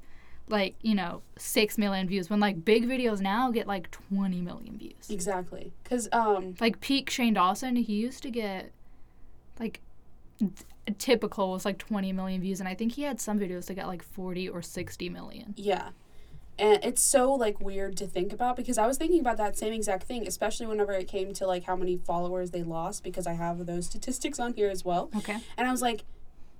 like 0.47 0.75
you 0.81 0.93
know, 0.95 1.21
six 1.37 1.77
million 1.77 2.07
views 2.07 2.29
when 2.29 2.39
like 2.39 2.63
big 2.63 2.85
videos 2.87 3.19
now 3.21 3.49
get 3.51 3.65
like 3.67 3.89
twenty 3.91 4.41
million 4.41 4.77
views. 4.77 5.09
exactly, 5.09 5.73
because 5.83 6.07
um, 6.11 6.55
Like 6.59 6.79
peak 6.81 7.09
Shane 7.09 7.33
Dawson, 7.33 7.75
he 7.77 7.95
used 7.95 8.21
to 8.23 8.29
get, 8.29 8.71
like, 9.59 9.81
th- 10.39 10.51
typical 10.99 11.51
was 11.51 11.65
like 11.65 11.77
twenty 11.79 12.11
million 12.13 12.41
views, 12.41 12.59
and 12.59 12.69
I 12.69 12.75
think 12.75 12.91
he 12.93 13.01
had 13.03 13.19
some 13.19 13.39
videos 13.39 13.65
that 13.65 13.73
got 13.73 13.87
like 13.87 14.03
forty 14.03 14.47
or 14.47 14.61
sixty 14.61 15.09
million. 15.09 15.53
yeah, 15.57 15.89
and 16.59 16.77
it's 16.83 17.01
so 17.01 17.33
like 17.33 17.59
weird 17.59 17.97
to 17.97 18.05
think 18.05 18.31
about 18.31 18.55
because 18.55 18.77
I 18.77 18.85
was 18.85 18.97
thinking 18.97 19.19
about 19.21 19.37
that 19.37 19.57
same 19.57 19.73
exact 19.73 20.03
thing, 20.03 20.27
especially 20.27 20.67
whenever 20.67 20.91
it 20.93 21.07
came 21.07 21.33
to 21.33 21.47
like 21.47 21.63
how 21.63 21.75
many 21.75 21.97
followers 21.97 22.51
they 22.51 22.61
lost 22.63 23.03
because 23.03 23.25
I 23.25 23.33
have 23.33 23.65
those 23.65 23.87
statistics 23.87 24.39
on 24.39 24.53
here 24.53 24.69
as 24.69 24.85
well, 24.85 25.09
Okay. 25.17 25.37
and 25.57 25.67
I 25.67 25.71
was 25.71 25.81
like, 25.81 26.03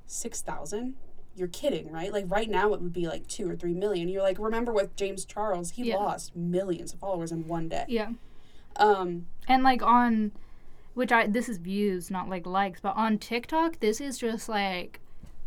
six 0.08 0.42
thousand. 0.42 0.96
You're 1.36 1.48
kidding, 1.50 1.92
right? 1.92 2.14
Like 2.14 2.26
right 2.30 2.50
now 2.50 2.74
it 2.74 2.82
would 2.82 2.94
be 2.94 3.08
like 3.08 3.28
two 3.28 3.50
or 3.50 3.56
three 3.56 3.74
million. 3.74 4.08
You're 4.08 4.22
like, 4.22 4.40
remember 4.40 4.72
with 4.72 4.96
James 4.96 5.26
Charles, 5.26 5.72
he 5.72 5.90
Yeah. 5.90 5.98
lost 5.98 6.36
millions 6.36 6.94
of 6.94 7.00
followers 7.00 7.32
in 7.32 7.48
one 7.48 7.68
day. 7.68 7.86
Yeah. 7.90 8.12
Um, 8.78 9.28
And 9.48 9.64
like 9.64 9.82
on, 9.84 10.32
which 10.94 11.12
I 11.12 11.28
this 11.28 11.50
is 11.50 11.58
views, 11.58 12.10
not 12.10 12.30
like 12.30 12.46
likes, 12.46 12.80
but 12.80 12.96
on 12.96 13.18
TikTok, 13.18 13.80
this 13.82 14.00
is 14.00 14.18
just 14.18 14.48
like, 14.48 15.00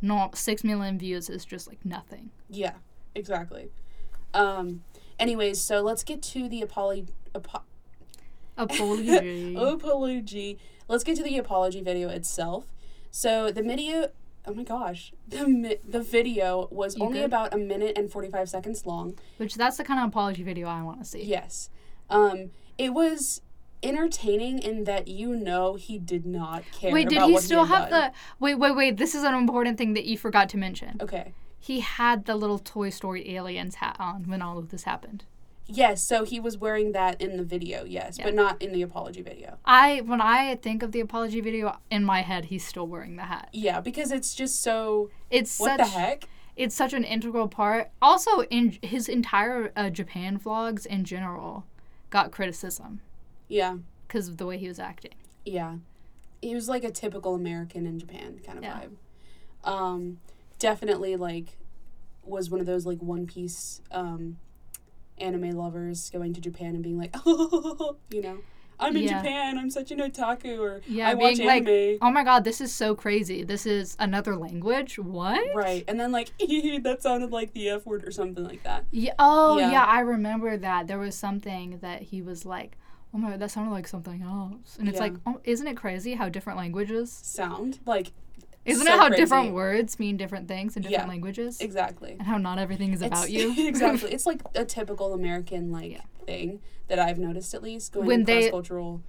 not 0.03 0.37
six 0.37 0.63
million 0.63 0.99
views 0.99 1.29
is 1.31 1.45
just 1.45 1.67
like 1.69 1.85
nothing. 1.85 2.31
Yeah, 2.51 2.75
exactly. 3.15 3.71
Um, 4.35 4.85
anyways, 5.19 5.61
so 5.61 5.81
let's 5.81 6.05
get 6.05 6.23
to 6.23 6.49
the 6.49 6.61
apology. 6.63 7.07
Apo- 7.35 7.63
Apology. 8.57 9.55
apology. 9.59 10.59
Let's 10.89 11.05
get 11.05 11.17
to 11.17 11.23
the 11.23 11.39
apology 11.39 11.81
video 11.81 12.09
itself. 12.09 12.67
So 13.11 13.51
the 13.51 13.63
video. 13.63 14.11
Oh 14.49 14.55
my 14.55 14.63
gosh, 14.65 15.13
the 15.29 15.47
mi- 15.47 15.77
the 15.87 16.01
video 16.01 16.69
was 16.71 16.97
You 16.97 17.05
only 17.05 17.19
good? 17.19 17.27
about 17.27 17.53
a 17.53 17.59
minute 17.59 17.99
and 17.99 18.11
forty 18.11 18.31
five 18.31 18.49
seconds 18.49 18.87
long. 18.87 19.19
Which 19.37 19.55
that's 19.57 19.77
the 19.77 19.85
kind 19.85 20.01
of 20.01 20.09
apology 20.09 20.43
video 20.43 20.69
I 20.69 20.83
want 20.83 21.01
to 21.01 21.05
see. 21.05 21.23
Yes, 21.23 21.69
um, 22.09 22.51
it 22.79 22.95
was 22.95 23.43
entertaining 23.83 24.59
in 24.59 24.85
that 24.85 25.07
you 25.09 25.37
know 25.37 25.75
he 25.75 25.99
did 25.99 26.27
not 26.27 26.65
care. 26.73 26.93
Wait, 26.93 27.09
did 27.09 27.23
he 27.23 27.39
still 27.39 27.65
had 27.65 27.81
have 27.83 27.91
done. 27.91 28.11
the? 28.11 28.45
Wait, 28.45 28.55
wait, 28.57 28.75
wait. 28.75 28.97
This 28.97 29.15
is 29.15 29.23
an 29.23 29.35
important 29.35 29.79
thing 29.79 29.93
that 29.95 30.05
you 30.07 30.17
forgot 30.19 30.49
to 30.51 30.57
mention. 30.57 30.97
Okay. 31.01 31.33
He 31.61 31.81
had 31.81 32.25
the 32.25 32.35
little 32.37 32.59
Toy 32.59 32.89
Story 32.91 33.35
aliens 33.37 33.77
hat 33.77 33.97
on 33.99 34.25
when 34.29 34.41
all 34.43 34.59
of 34.59 34.71
this 34.71 34.85
happened. 34.85 35.25
Yes, 35.71 36.03
so 36.03 36.25
he 36.25 36.41
was 36.41 36.57
wearing 36.57 36.93
that 36.93 37.21
in 37.21 37.37
the 37.37 37.45
video, 37.45 37.85
yes, 37.85 38.17
Yeah. 38.19 38.25
but 38.25 38.35
not 38.35 38.61
in 38.63 38.73
the 38.73 38.81
apology 38.83 39.21
video. 39.21 39.59
I 39.67 40.01
when 40.01 40.21
I 40.21 40.57
think 40.57 40.83
of 40.83 40.93
the 40.93 41.01
apology 41.01 41.41
video 41.43 41.77
in 41.91 42.05
my 42.05 42.23
head, 42.23 42.47
he's 42.47 42.67
still 42.67 42.87
wearing 42.87 43.17
the 43.17 43.25
hat. 43.25 43.51
Yeah, 43.53 43.81
because 43.81 44.11
it's 44.11 44.35
just 44.35 44.63
so. 44.63 45.11
It's 45.31 45.59
What 45.61 45.79
such 45.79 45.79
the 45.79 45.99
heck? 45.99 46.25
it's 46.57 46.75
such 46.75 46.95
an 46.95 47.05
integral 47.05 47.49
part. 47.49 47.91
Also, 48.01 48.43
in 48.45 48.79
his 48.83 49.09
entire 49.11 49.71
uh, 49.77 49.91
Japan 49.91 50.39
vlogs 50.39 50.87
in 50.87 51.05
general, 51.05 51.67
got 52.09 52.33
criticism 52.33 53.01
Yeah, 53.47 53.77
because 54.07 54.27
of 54.29 54.39
the 54.39 54.47
way 54.47 54.57
he 54.57 54.69
was 54.69 54.79
acting. 54.79 55.15
yeah. 55.45 55.77
He 56.41 56.55
was 56.55 56.69
like 56.69 56.85
a 56.85 56.91
typical 56.93 57.35
American 57.35 57.85
in 57.85 57.99
Japan 57.99 58.41
kind 58.47 58.59
of 58.59 58.65
Yeah. 58.65 58.81
vibe. 59.65 59.69
Um, 59.71 60.21
definitely 60.61 61.17
like 61.17 61.59
was 62.25 62.49
one 62.49 62.61
of 62.61 62.67
those 62.67 62.87
like 62.87 63.03
One 63.03 63.27
Piece 63.27 63.81
um, 63.91 64.39
anime 65.21 65.51
lovers 65.51 66.11
going 66.11 66.33
to 66.35 66.41
Japan 66.41 66.75
and 66.75 66.83
being 66.83 66.99
like, 66.99 67.15
oh, 67.27 67.97
you 68.11 68.23
know, 68.23 68.39
I'm 68.81 68.97
in 68.97 69.03
Yeah. 69.05 69.19
Japan. 69.23 69.59
I'm 69.59 69.71
such 69.71 69.91
an 69.91 69.99
otaku, 69.99 70.59
or 70.61 70.83
Yeah, 70.87 71.09
I 71.09 71.15
watch 71.15 71.37
being 71.37 71.47
like, 71.49 71.69
anime. 71.69 71.99
oh 72.01 72.11
my 72.11 72.23
god, 72.25 72.45
this 72.45 72.61
is 72.61 72.73
so 72.73 72.95
crazy. 72.95 73.43
This 73.43 73.67
is 73.67 73.97
another 73.99 74.37
language. 74.37 74.99
What? 74.99 75.43
Right, 75.55 75.85
and 75.89 75.99
then 75.99 76.13
like 76.13 76.37
that 76.39 76.99
sounded 77.01 77.31
like 77.33 77.53
the 77.55 77.69
F 77.71 77.87
word 77.87 78.07
or 78.07 78.11
something 78.13 78.45
like 78.45 78.63
that. 78.63 78.85
Yeah. 78.91 79.15
Oh 79.19 79.59
Yeah. 79.59 79.71
yeah. 79.73 79.85
I 79.85 80.01
remember 80.01 80.57
that. 80.57 80.87
There 80.87 80.99
was 80.99 81.15
something 81.17 81.79
that 81.83 82.03
he 82.03 82.23
was 82.23 82.45
like, 82.47 82.77
oh 83.13 83.19
my 83.19 83.31
god, 83.31 83.41
that 83.41 83.51
sounded 83.51 83.73
like 83.73 83.89
something 83.89 84.23
else. 84.23 84.77
And 84.79 84.89
it's 84.89 84.97
Yeah. 84.97 85.05
like, 85.05 85.15
oh, 85.27 85.41
isn't 85.45 85.67
it 85.67 85.77
crazy 85.77 86.15
how 86.15 86.29
different 86.29 86.59
languages? 86.59 87.11
Sound 87.23 87.81
like 87.87 88.13
Isn't 88.69 88.87
so 88.87 88.93
it 88.95 88.99
how 88.99 89.07
crazy. 89.09 89.23
different 89.23 89.53
words 89.55 89.99
mean 89.99 90.17
different 90.17 90.49
things 90.49 90.77
in 90.77 90.83
different 90.83 91.05
Yeah. 91.05 91.09
languages? 91.09 91.61
exactly. 91.61 92.13
and 92.13 92.23
how 92.23 92.39
not 92.39 92.59
everything 92.59 92.93
is 92.93 93.03
about 93.03 93.29
It's- 93.29 93.57
you. 93.59 93.67
exactly. 93.69 94.13
It's 94.13 94.27
like 94.27 94.43
a 94.55 94.65
typical 94.77 95.15
American 95.15 95.71
like 95.73 95.93
Yeah. 95.93 96.03
thing 96.27 96.61
that 96.89 96.99
I've 96.99 97.19
noticed 97.19 97.55
at 97.55 97.63
least 97.63 97.93
going 97.93 98.07
When 98.07 98.25
cross 98.25 98.51
cultural. 98.51 99.03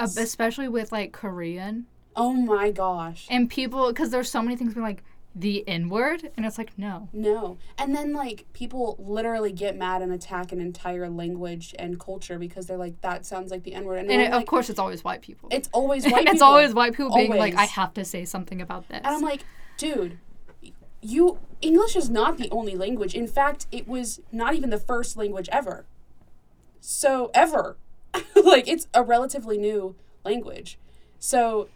Uh, 0.00 0.04
especially 0.16 0.68
with 0.68 0.92
like 0.92 1.12
Korean 1.12 1.86
Oh 2.16 2.32
my 2.32 2.70
gosh. 2.70 3.26
and 3.30 3.48
people, 3.50 3.88
because 3.88 4.10
there's 4.10 4.30
so 4.30 4.42
many 4.42 4.56
things 4.56 4.74
being 4.74 4.84
like 4.84 5.02
the 5.40 5.66
N 5.68 5.88
word, 5.88 6.30
and 6.36 6.44
it's 6.44 6.58
like 6.58 6.76
no. 6.76 7.08
No. 7.12 7.58
And 7.78 7.94
then 7.94 8.12
like 8.12 8.46
people 8.52 8.96
literally 8.98 9.52
get 9.52 9.76
mad 9.76 10.02
and 10.02 10.12
attack 10.12 10.52
an 10.52 10.60
entire 10.60 11.08
language 11.08 11.74
and 11.78 11.98
culture 11.98 12.38
because 12.38 12.66
they're 12.66 12.76
like 12.76 13.00
that 13.02 13.24
sounds 13.24 13.50
like 13.50 13.62
the 13.62 13.74
N 13.74 13.84
word. 13.84 13.98
And, 14.00 14.10
And 14.10 14.20
it, 14.22 14.30
like, 14.32 14.42
of 14.42 14.46
course, 14.48 14.68
it's 14.68 14.78
always 14.78 15.04
white 15.04 15.22
people. 15.22 15.48
it's 15.52 15.68
always 15.72 16.04
white 16.10 16.20
and 16.20 16.28
it's 16.28 16.34
people. 16.34 16.48
always 16.48 16.74
white 16.74 16.92
people 16.94 17.14
being 17.14 17.36
like, 17.36 17.54
I 17.54 17.64
have 17.66 17.94
to 17.94 18.04
say 18.04 18.24
something 18.24 18.60
about 18.60 18.88
this. 18.88 19.00
And 19.04 19.14
I'm 19.14 19.22
like, 19.22 19.44
dude, 19.76 20.18
you 21.00 21.38
English 21.60 21.96
is 21.96 22.10
not 22.10 22.38
the 22.38 22.48
only 22.50 22.74
language. 22.74 23.14
In 23.14 23.26
fact, 23.26 23.66
it 23.70 23.86
was 23.86 24.20
not 24.32 24.54
even 24.54 24.70
the 24.70 24.78
first 24.78 25.16
language 25.16 25.48
ever. 25.52 25.86
So 26.80 27.30
ever. 27.34 27.76
like 28.34 28.66
it's 28.66 28.88
a 28.94 29.02
relatively 29.02 29.58
new 29.58 29.94
language. 30.24 30.78
So 31.18 31.68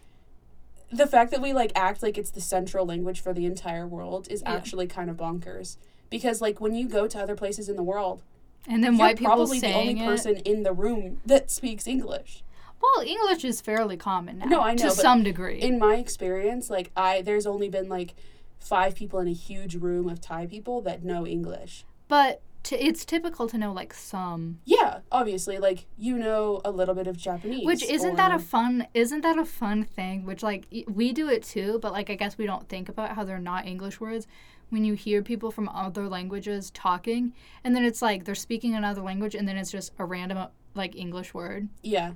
the 0.92 1.06
fact 1.06 1.30
that 1.30 1.40
we 1.40 1.52
like 1.52 1.72
act 1.74 2.02
like 2.02 2.18
it's 2.18 2.30
the 2.30 2.40
central 2.40 2.84
language 2.86 3.20
for 3.20 3.32
the 3.32 3.46
entire 3.46 3.86
world 3.86 4.28
is 4.30 4.42
Yeah. 4.42 4.52
actually 4.54 4.86
kind 4.86 5.08
of 5.10 5.16
bonkers. 5.16 5.76
Because 6.10 6.40
like 6.40 6.60
when 6.60 6.74
you 6.74 6.86
go 6.88 7.06
to 7.06 7.18
other 7.20 7.34
places 7.34 7.68
in 7.68 7.76
the 7.76 7.82
world, 7.82 8.22
and 8.68 8.84
then 8.84 8.92
you're 8.92 9.00
white 9.00 9.16
people 9.16 9.34
probably 9.34 9.58
the 9.58 9.72
only 9.72 9.98
it. 10.00 10.04
person 10.06 10.36
in 10.44 10.62
the 10.62 10.72
room 10.72 11.20
that 11.26 11.50
speaks 11.50 11.86
English. 11.86 12.44
Well, 12.80 13.04
English 13.06 13.44
is 13.44 13.60
fairly 13.60 13.96
common 13.96 14.38
now. 14.38 14.46
No, 14.46 14.60
I 14.60 14.74
know, 14.74 14.84
to 14.84 14.90
some 14.90 15.22
degree. 15.22 15.60
in 15.60 15.78
my 15.78 15.96
experience, 15.96 16.68
like 16.68 16.90
I 16.96 17.22
there's 17.22 17.46
only 17.46 17.68
been 17.68 17.88
like 17.88 18.14
five 18.58 18.94
people 18.94 19.18
in 19.20 19.26
a 19.28 19.32
huge 19.32 19.74
room 19.76 20.08
of 20.08 20.20
Thai 20.20 20.46
people 20.46 20.80
that 20.82 21.02
know 21.02 21.26
English. 21.26 21.84
but 22.08 22.40
t- 22.62 22.76
it's 22.76 23.04
typical 23.04 23.48
to 23.48 23.58
know 23.58 23.72
like 23.72 23.92
some. 23.94 24.60
Yeah, 24.64 24.98
obviously, 25.10 25.58
like 25.58 25.86
you 25.98 26.16
know 26.18 26.60
a 26.64 26.70
little 26.70 26.94
bit 26.94 27.06
of 27.06 27.16
Japanese. 27.16 27.66
Which 27.66 27.82
isn't 27.84 28.16
that 28.16 28.32
a 28.34 28.38
fun? 28.38 28.86
Isn't 28.94 29.22
that 29.22 29.38
a 29.38 29.44
fun 29.44 29.84
thing? 29.84 30.24
Which 30.24 30.42
like 30.42 30.66
y- 30.72 30.84
we 30.88 31.12
do 31.12 31.28
it 31.28 31.42
too, 31.42 31.78
but 31.82 31.92
like 31.92 32.10
I 32.10 32.14
guess 32.14 32.38
we 32.38 32.46
don't 32.46 32.68
think 32.68 32.88
about 32.88 33.14
how 33.16 33.24
they're 33.24 33.38
not 33.38 33.66
English 33.66 34.00
words. 34.00 34.26
When 34.70 34.84
you 34.84 34.94
hear 34.94 35.22
people 35.22 35.50
from 35.50 35.68
other 35.68 36.08
languages 36.08 36.70
talking, 36.70 37.34
and 37.62 37.76
then 37.76 37.84
it's 37.84 38.00
like 38.00 38.24
they're 38.24 38.34
speaking 38.34 38.74
another 38.74 39.02
language, 39.02 39.34
and 39.34 39.46
then 39.46 39.56
it's 39.58 39.70
just 39.70 39.92
a 39.98 40.04
random 40.04 40.38
uh, 40.38 40.46
like 40.74 40.96
English 40.96 41.34
word, 41.34 41.68
yeah, 41.82 42.12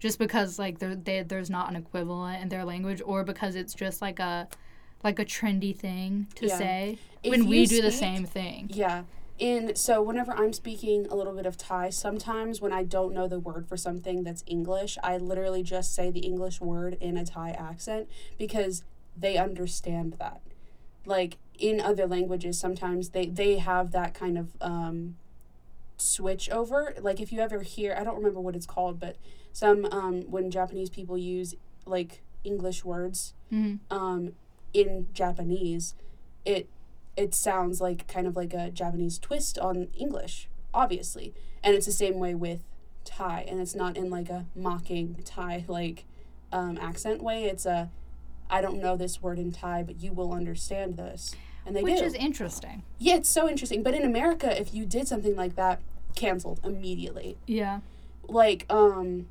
just 0.00 0.18
because 0.18 0.58
like 0.58 0.80
there 0.80 0.94
they, 0.96 1.22
there's 1.22 1.48
not 1.48 1.70
an 1.70 1.76
equivalent 1.76 2.42
in 2.42 2.50
their 2.50 2.64
language, 2.66 3.00
or 3.06 3.24
because 3.24 3.54
it's 3.56 3.72
just 3.72 4.02
like 4.02 4.18
a 4.18 4.48
like 5.02 5.18
a 5.18 5.24
trendy 5.24 5.74
thing 5.74 6.26
to 6.34 6.46
Yeah. 6.46 6.58
say 6.58 6.98
If 7.22 7.30
when 7.30 7.46
we 7.46 7.60
you 7.60 7.66
do 7.66 7.80
the 7.82 7.90
same 7.90 8.26
thing. 8.26 8.68
yeah. 8.72 9.04
In 9.38 9.74
so 9.74 10.00
whenever 10.00 10.32
I'm 10.32 10.52
speaking 10.52 11.06
a 11.10 11.16
little 11.16 11.32
bit 11.34 11.44
of 11.46 11.56
Thai, 11.58 11.90
sometimes 11.90 12.60
when 12.60 12.72
I 12.72 12.84
don't 12.84 13.12
know 13.12 13.26
the 13.26 13.40
word 13.40 13.66
for 13.66 13.76
something 13.76 14.22
that's 14.22 14.44
English, 14.46 14.96
I 15.02 15.16
literally 15.18 15.62
just 15.64 15.92
say 15.94 16.10
the 16.10 16.20
English 16.20 16.60
word 16.60 16.96
in 17.00 17.16
a 17.16 17.24
Thai 17.24 17.50
accent 17.50 18.08
because 18.38 18.84
they 19.16 19.36
understand 19.36 20.14
that. 20.20 20.40
Like 21.04 21.38
in 21.58 21.80
other 21.80 22.06
languages, 22.06 22.58
sometimes 22.58 23.10
they 23.10 23.26
they 23.26 23.58
have 23.58 23.90
that 23.90 24.14
kind 24.14 24.38
of 24.38 24.52
um, 24.60 25.16
switch 25.96 26.48
over. 26.50 26.94
Like 27.00 27.20
if 27.20 27.32
you 27.32 27.40
ever 27.40 27.62
hear, 27.62 27.96
I 27.98 28.04
don't 28.04 28.16
remember 28.16 28.40
what 28.40 28.54
it's 28.54 28.66
called, 28.66 29.00
but 29.00 29.16
some 29.52 29.84
um, 29.90 30.22
when 30.30 30.48
Japanese 30.50 30.90
people 30.90 31.18
use 31.18 31.56
like 31.86 32.22
English 32.44 32.84
words 32.84 33.34
Mhm. 33.52 33.80
um, 33.90 34.32
in 34.72 35.08
Japanese, 35.12 35.94
it 36.44 36.68
it 37.16 37.34
sounds 37.34 37.80
like 37.80 38.06
kind 38.08 38.26
of 38.26 38.36
like 38.36 38.52
a 38.54 38.70
Japanese 38.70 39.18
twist 39.18 39.58
on 39.58 39.88
English, 39.96 40.48
obviously, 40.72 41.34
and 41.62 41.74
it's 41.74 41.86
the 41.86 41.92
same 41.92 42.18
way 42.18 42.34
with 42.34 42.64
Thai, 43.04 43.44
and 43.48 43.60
it's 43.60 43.74
not 43.74 43.96
in 43.96 44.10
like 44.10 44.28
a 44.30 44.46
mocking 44.54 45.20
Thai 45.24 45.64
like 45.68 46.04
um, 46.52 46.78
accent 46.80 47.22
way. 47.22 47.44
It's 47.44 47.66
a 47.66 47.90
I 48.50 48.60
don't 48.60 48.80
know 48.80 48.96
this 48.96 49.22
word 49.22 49.38
in 49.38 49.52
Thai, 49.52 49.82
but 49.82 50.00
you 50.02 50.12
will 50.12 50.32
understand 50.32 50.96
this, 50.96 51.34
and 51.66 51.74
they 51.74 51.82
Which 51.82 51.98
do. 51.98 52.04
is 52.04 52.14
interesting. 52.14 52.82
yeah, 52.98 53.16
it's 53.16 53.28
so 53.28 53.48
interesting. 53.48 53.82
But 53.82 53.94
in 53.94 54.02
America, 54.02 54.58
if 54.60 54.74
you 54.74 54.84
did 54.86 55.08
something 55.08 55.36
like 55.36 55.56
that, 55.56 55.80
canceled 56.14 56.60
immediately. 56.64 57.36
Yeah. 57.46 57.80
Like 58.26 58.66
um. 58.70 59.28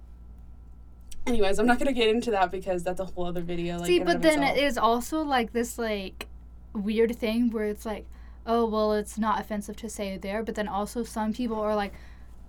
Anyways, 1.26 1.58
I'm 1.58 1.66
not 1.66 1.80
gonna 1.80 1.94
get 1.94 2.10
into 2.10 2.32
that 2.32 2.52
because 2.52 2.84
that's 2.84 3.00
a 3.00 3.06
whole 3.06 3.26
other 3.26 3.42
video. 3.42 3.78
Like, 3.78 3.88
See, 3.88 4.00
but 4.00 4.22
then 4.22 4.44
itself. 4.44 4.58
it 4.58 4.64
is 4.64 4.78
also 4.78 5.22
like 5.22 5.54
this 5.54 5.78
like 5.78 6.28
weird 6.74 7.16
thing 7.16 7.50
where 7.52 7.66
it's 7.66 7.86
like, 7.86 8.06
oh 8.46 8.66
well, 8.66 8.94
it's 8.94 9.18
not 9.18 9.40
offensive 9.40 9.76
to 9.78 9.90
say 9.90 10.10
it 10.10 10.22
there, 10.22 10.44
but 10.44 10.56
then 10.56 10.68
also 10.68 11.04
some 11.04 11.34
people 11.34 11.60
are 11.60 11.76
like, 11.76 11.94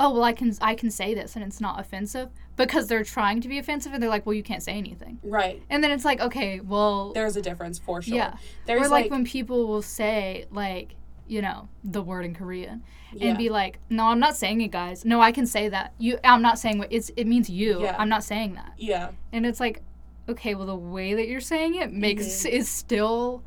oh 0.01 0.13
well, 0.13 0.25
I 0.25 0.33
can 0.33 0.55
I 0.61 0.75
can 0.75 0.91
say 0.91 1.15
this 1.15 1.37
and 1.37 1.45
it's 1.45 1.61
not 1.61 1.79
offensive 1.81 2.31
because 2.57 2.87
they're 2.89 3.05
trying 3.05 3.41
to 3.43 3.49
be 3.49 3.59
offensive 3.59 3.93
and 3.93 4.03
they're 4.03 4.11
like, 4.11 4.27
well, 4.27 4.35
you 4.35 4.43
can't 4.43 4.63
say 4.63 4.73
anything, 4.73 5.19
right. 5.23 5.63
and 5.71 5.83
then 5.83 5.91
it's 5.91 6.05
like, 6.05 6.21
okay, 6.21 6.61
well, 6.61 7.13
There's 7.13 7.37
a 7.37 7.43
difference 7.43 7.79
for 7.79 8.01
sure. 8.03 8.15
yeah, 8.17 8.37
There's 8.67 8.87
or 8.87 8.89
like, 8.89 9.05
like, 9.05 9.11
when 9.11 9.25
people 9.25 9.67
will 9.67 9.83
say 9.83 10.47
like. 10.51 10.97
You 11.27 11.41
know 11.41 11.71
the 11.83 12.03
word 12.03 12.27
in 12.27 12.35
Korean, 12.35 12.83
Yeah. 13.15 13.29
and 13.29 13.39
be 13.39 13.49
like, 13.49 13.79
"No, 13.89 14.09
I'm 14.09 14.21
not 14.21 14.37
saying 14.37 14.61
it, 14.61 14.71
guys. 14.71 15.07
No, 15.07 15.23
I 15.23 15.33
can 15.33 15.47
say 15.47 15.71
that. 15.71 15.95
You, 15.97 16.19
I'm 16.23 16.43
not 16.43 16.59
saying 16.59 16.77
what 16.77 16.89
it's. 16.93 17.11
It 17.17 17.25
means 17.27 17.49
you. 17.49 17.81
Yeah. 17.81 17.97
I'm 17.99 18.11
not 18.11 18.25
saying 18.25 18.57
that." 18.57 18.73
yeah, 18.77 19.13
And 19.33 19.47
it's 19.47 19.59
like, 19.59 19.81
okay, 20.29 20.55
well, 20.55 20.67
the 20.67 20.77
way 20.77 21.15
that 21.15 21.27
you're 21.27 21.41
saying 21.41 21.77
it 21.77 21.95
makes 21.95 22.27
Mhm. 22.45 22.51
is 22.51 22.69
still 22.69 23.43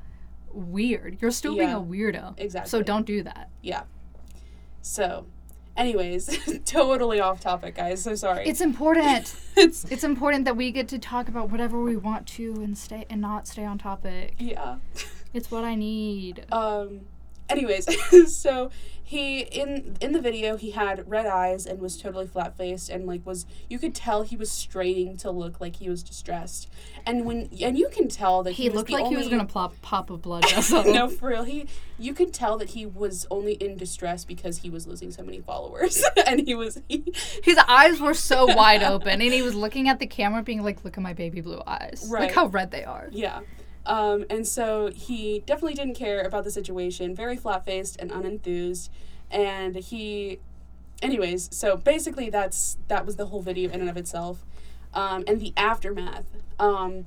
weird. 0.57 1.17
You're 1.21 1.31
still 1.31 1.55
being 1.55 1.71
a 1.71 1.79
weirdo. 1.79 2.33
exactly. 2.37 2.69
So 2.69 2.81
don't 2.81 3.05
do 3.05 3.23
that. 3.23 3.49
yeah. 3.61 3.83
So, 4.81 5.25
anyways, 5.75 6.37
totally 6.65 7.19
off 7.19 7.39
topic, 7.41 7.75
guys. 7.75 8.01
So 8.01 8.15
sorry. 8.15 8.45
It's 8.47 8.61
important. 8.61 9.35
it's 9.57 9.83
it's 9.91 10.03
important 10.03 10.45
that 10.45 10.55
we 10.55 10.71
get 10.71 10.87
to 10.89 10.99
talk 10.99 11.27
about 11.27 11.49
whatever 11.49 11.81
we 11.81 11.97
want 11.97 12.25
to 12.27 12.53
and 12.55 12.77
stay 12.77 13.05
and 13.09 13.19
not 13.21 13.47
stay 13.47 13.65
on 13.65 13.77
topic. 13.77 14.35
yeah. 14.39 14.77
It's 15.33 15.51
what 15.51 15.63
I 15.65 15.75
need. 15.75 16.45
Um. 16.51 17.01
Anyways, 17.49 17.87
so 18.35 18.71
he 19.07 19.39
in 19.39 19.95
in 20.01 20.11
the 20.11 20.21
video 20.21 20.57
he 20.57 20.71
had 20.71 21.09
red 21.09 21.25
eyes 21.25 21.65
and 21.65 21.79
was 21.79 21.95
totally 21.97 22.27
flat 22.27 22.57
faced 22.57 22.89
and 22.89 23.07
like 23.07 23.25
was 23.25 23.45
you 23.69 23.79
could 23.79 23.95
tell 23.95 24.23
he 24.23 24.35
was 24.35 24.51
straining 24.51 25.15
to 25.15 25.31
look 25.31 25.61
like 25.61 25.77
he 25.77 25.89
was 25.89 26.03
distressed 26.03 26.69
and 27.05 27.25
when 27.25 27.49
and 27.61 27.77
you 27.77 27.87
can 27.89 28.09
tell 28.09 28.43
that 28.43 28.51
he, 28.51 28.63
He 28.63 28.69
looked 28.69 28.89
like 28.89 29.07
he 29.07 29.15
was 29.15 29.29
gonna 29.29 29.45
plop 29.45 29.73
pop 29.81 30.09
a 30.09 30.17
blood 30.17 30.49
vessel. 30.49 30.83
no, 30.93 31.07
for 31.07 31.29
real. 31.29 31.43
He, 31.43 31.67
you 31.97 32.13
could 32.13 32.33
tell 32.33 32.57
that 32.57 32.71
he 32.71 32.85
was 32.85 33.25
only 33.31 33.53
in 33.53 33.77
distress 33.77 34.25
because 34.25 34.57
he 34.59 34.69
was 34.69 34.85
losing 34.85 35.11
so 35.11 35.23
many 35.23 35.39
followers, 35.39 36.03
and 36.27 36.45
he 36.45 36.53
was. 36.55 36.81
He, 36.89 37.03
His 37.43 37.57
eyes 37.67 37.99
were 37.99 38.13
so 38.13 38.45
wide 38.45 38.83
open, 38.93 39.21
and 39.21 39.33
he 39.33 39.41
was 39.41 39.55
looking 39.55 39.87
at 39.87 39.99
the 39.99 40.07
camera, 40.07 40.43
being 40.43 40.63
like, 40.63 40.83
"Look 40.83 40.97
at 40.97 41.03
my 41.03 41.13
baby 41.13 41.41
blue 41.41 41.61
eyes. 41.65 42.07
Right. 42.09 42.23
Look 42.23 42.31
how 42.31 42.47
red 42.47 42.71
they 42.71 42.83
are." 42.83 43.07
yeah, 43.11 43.39
um, 43.87 44.25
and 44.29 44.45
so 44.45 44.91
he 44.93 45.41
definitely 45.45 45.73
didn't 45.73 45.95
care 45.95 46.21
about 46.21 46.43
the 46.43 46.51
situation. 46.51 47.15
Very 47.15 47.37
flat 47.37 47.65
faced 47.65 47.97
and 47.99 48.11
unenthused, 48.11 48.89
and 49.31 49.77
he, 49.77 50.39
anyways. 51.01 51.49
So 51.55 51.77
basically, 51.77 52.29
that's 52.29 52.77
that 52.89 53.05
was 53.05 53.15
the 53.15 53.27
whole 53.27 53.41
video 53.41 53.71
in 53.71 53.79
and 53.79 53.89
of 53.89 53.95
itself, 53.95 54.45
um, 54.93 55.23
and 55.25 55.39
the 55.39 55.53
aftermath. 55.55 56.25
Um, 56.59 57.05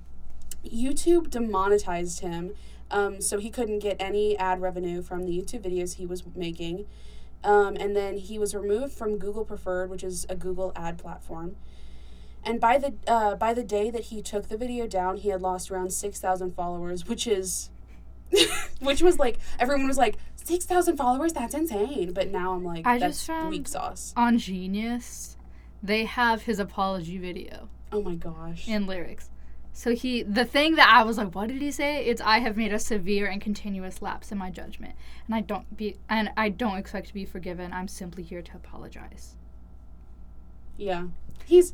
YouTube 0.65 1.31
demonetized 1.31 2.21
him, 2.21 2.53
um, 2.91 3.21
so 3.21 3.39
he 3.39 3.51
couldn't 3.51 3.81
get 3.81 3.97
any 4.01 4.37
ad 4.39 4.63
revenue 4.63 5.03
from 5.03 5.27
the 5.27 5.39
YouTube 5.39 5.63
videos 5.63 5.95
he 5.95 6.07
was 6.07 6.25
making. 6.35 6.87
Um, 7.43 7.77
and 7.77 7.97
then 7.97 8.19
he 8.19 8.39
was 8.39 8.55
removed 8.55 8.93
from 8.93 9.17
Google 9.17 9.45
Preferred, 9.45 9.89
which 9.91 10.05
is 10.05 10.27
a 10.29 10.35
Google 10.35 10.73
ad 10.77 10.99
platform. 10.99 11.57
And 12.45 12.61
by 12.61 12.79
the 12.79 12.95
uh, 13.07 13.35
by 13.37 13.53
the 13.55 13.63
day 13.63 13.91
that 13.91 14.05
he 14.05 14.23
took 14.23 14.49
the 14.49 14.57
video 14.57 14.87
down, 14.87 15.19
he 15.19 15.29
had 15.29 15.43
lost 15.43 15.71
around 15.71 15.93
six 15.93 16.21
thousand 16.21 16.55
followers, 16.55 17.07
which 17.07 17.27
is, 17.27 17.71
which 18.81 19.03
was 19.03 19.19
like 19.19 19.39
everyone 19.59 19.87
was 19.87 19.99
like 19.99 20.17
six 20.37 20.65
thousand 20.65 20.97
followers. 20.97 21.33
That's 21.35 21.55
insane. 21.55 22.13
But 22.13 22.31
now 22.31 22.53
I'm 22.55 22.65
like, 22.65 22.87
I 22.87 22.99
that's 22.99 23.19
just 23.19 23.27
found- 23.27 23.51
weak 23.51 23.69
sauce. 23.69 24.15
On 24.17 24.39
Genius, 24.39 25.37
they 25.83 26.07
have 26.07 26.43
his 26.43 26.59
apology 26.59 27.19
video 27.19 27.69
Oh 27.93 28.03
my 28.03 28.15
gosh. 28.15 28.67
in 28.67 28.87
lyrics. 28.87 29.29
So 29.73 29.95
he, 29.95 30.23
the 30.25 30.45
thing 30.45 30.75
that 30.75 30.93
I 30.93 31.05
was 31.05 31.17
like, 31.17 31.33
what 31.35 31.49
did 31.49 31.63
he 31.63 31.71
say? 31.71 32.05
It's 32.05 32.21
I 32.21 32.39
have 32.41 32.57
made 32.57 32.73
a 32.73 32.79
severe 32.79 33.27
and 33.27 33.41
continuous 33.41 34.03
lapse 34.03 34.33
in 34.33 34.37
my 34.39 34.51
judgment, 34.51 34.95
and 35.27 35.35
I 35.35 35.43
don't 35.43 35.77
be, 35.77 35.97
and 36.09 36.31
I 36.37 36.49
don't 36.49 36.77
expect 36.77 37.07
to 37.09 37.15
be 37.15 37.25
forgiven. 37.25 37.73
I'm 37.73 37.87
simply 37.87 38.23
here 38.25 38.43
to 38.43 38.57
apologize. 38.57 39.37
Yeah. 40.77 41.07
He's 41.47 41.73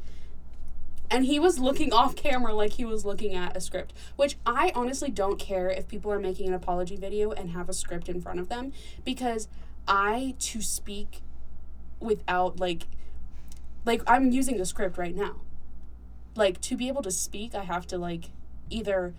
and 1.10 1.24
he 1.24 1.38
was 1.38 1.58
looking 1.58 1.92
off 1.92 2.16
camera 2.16 2.54
like 2.54 2.72
he 2.72 2.84
was 2.84 3.04
looking 3.04 3.34
at 3.34 3.56
a 3.56 3.60
script, 3.60 3.92
which 4.16 4.36
I 4.44 4.72
honestly 4.74 5.10
don't 5.10 5.38
care 5.38 5.68
if 5.68 5.88
people 5.88 6.12
are 6.12 6.18
making 6.18 6.48
an 6.48 6.54
apology 6.54 6.96
video 6.96 7.30
and 7.32 7.50
have 7.50 7.68
a 7.68 7.72
script 7.72 8.08
in 8.08 8.20
front 8.20 8.40
of 8.40 8.48
them 8.48 8.72
because 9.04 9.48
I 9.86 10.34
to 10.40 10.60
speak 10.60 11.22
without 12.00 12.58
like 12.58 12.86
like 13.84 14.02
I'm 14.06 14.32
using 14.32 14.60
a 14.60 14.64
script 14.66 14.98
right 14.98 15.14
now. 15.14 15.36
Like 16.34 16.60
to 16.62 16.76
be 16.76 16.88
able 16.88 17.02
to 17.02 17.10
speak, 17.10 17.54
I 17.54 17.62
have 17.62 17.86
to 17.88 17.98
like 17.98 18.30
either 18.68 19.14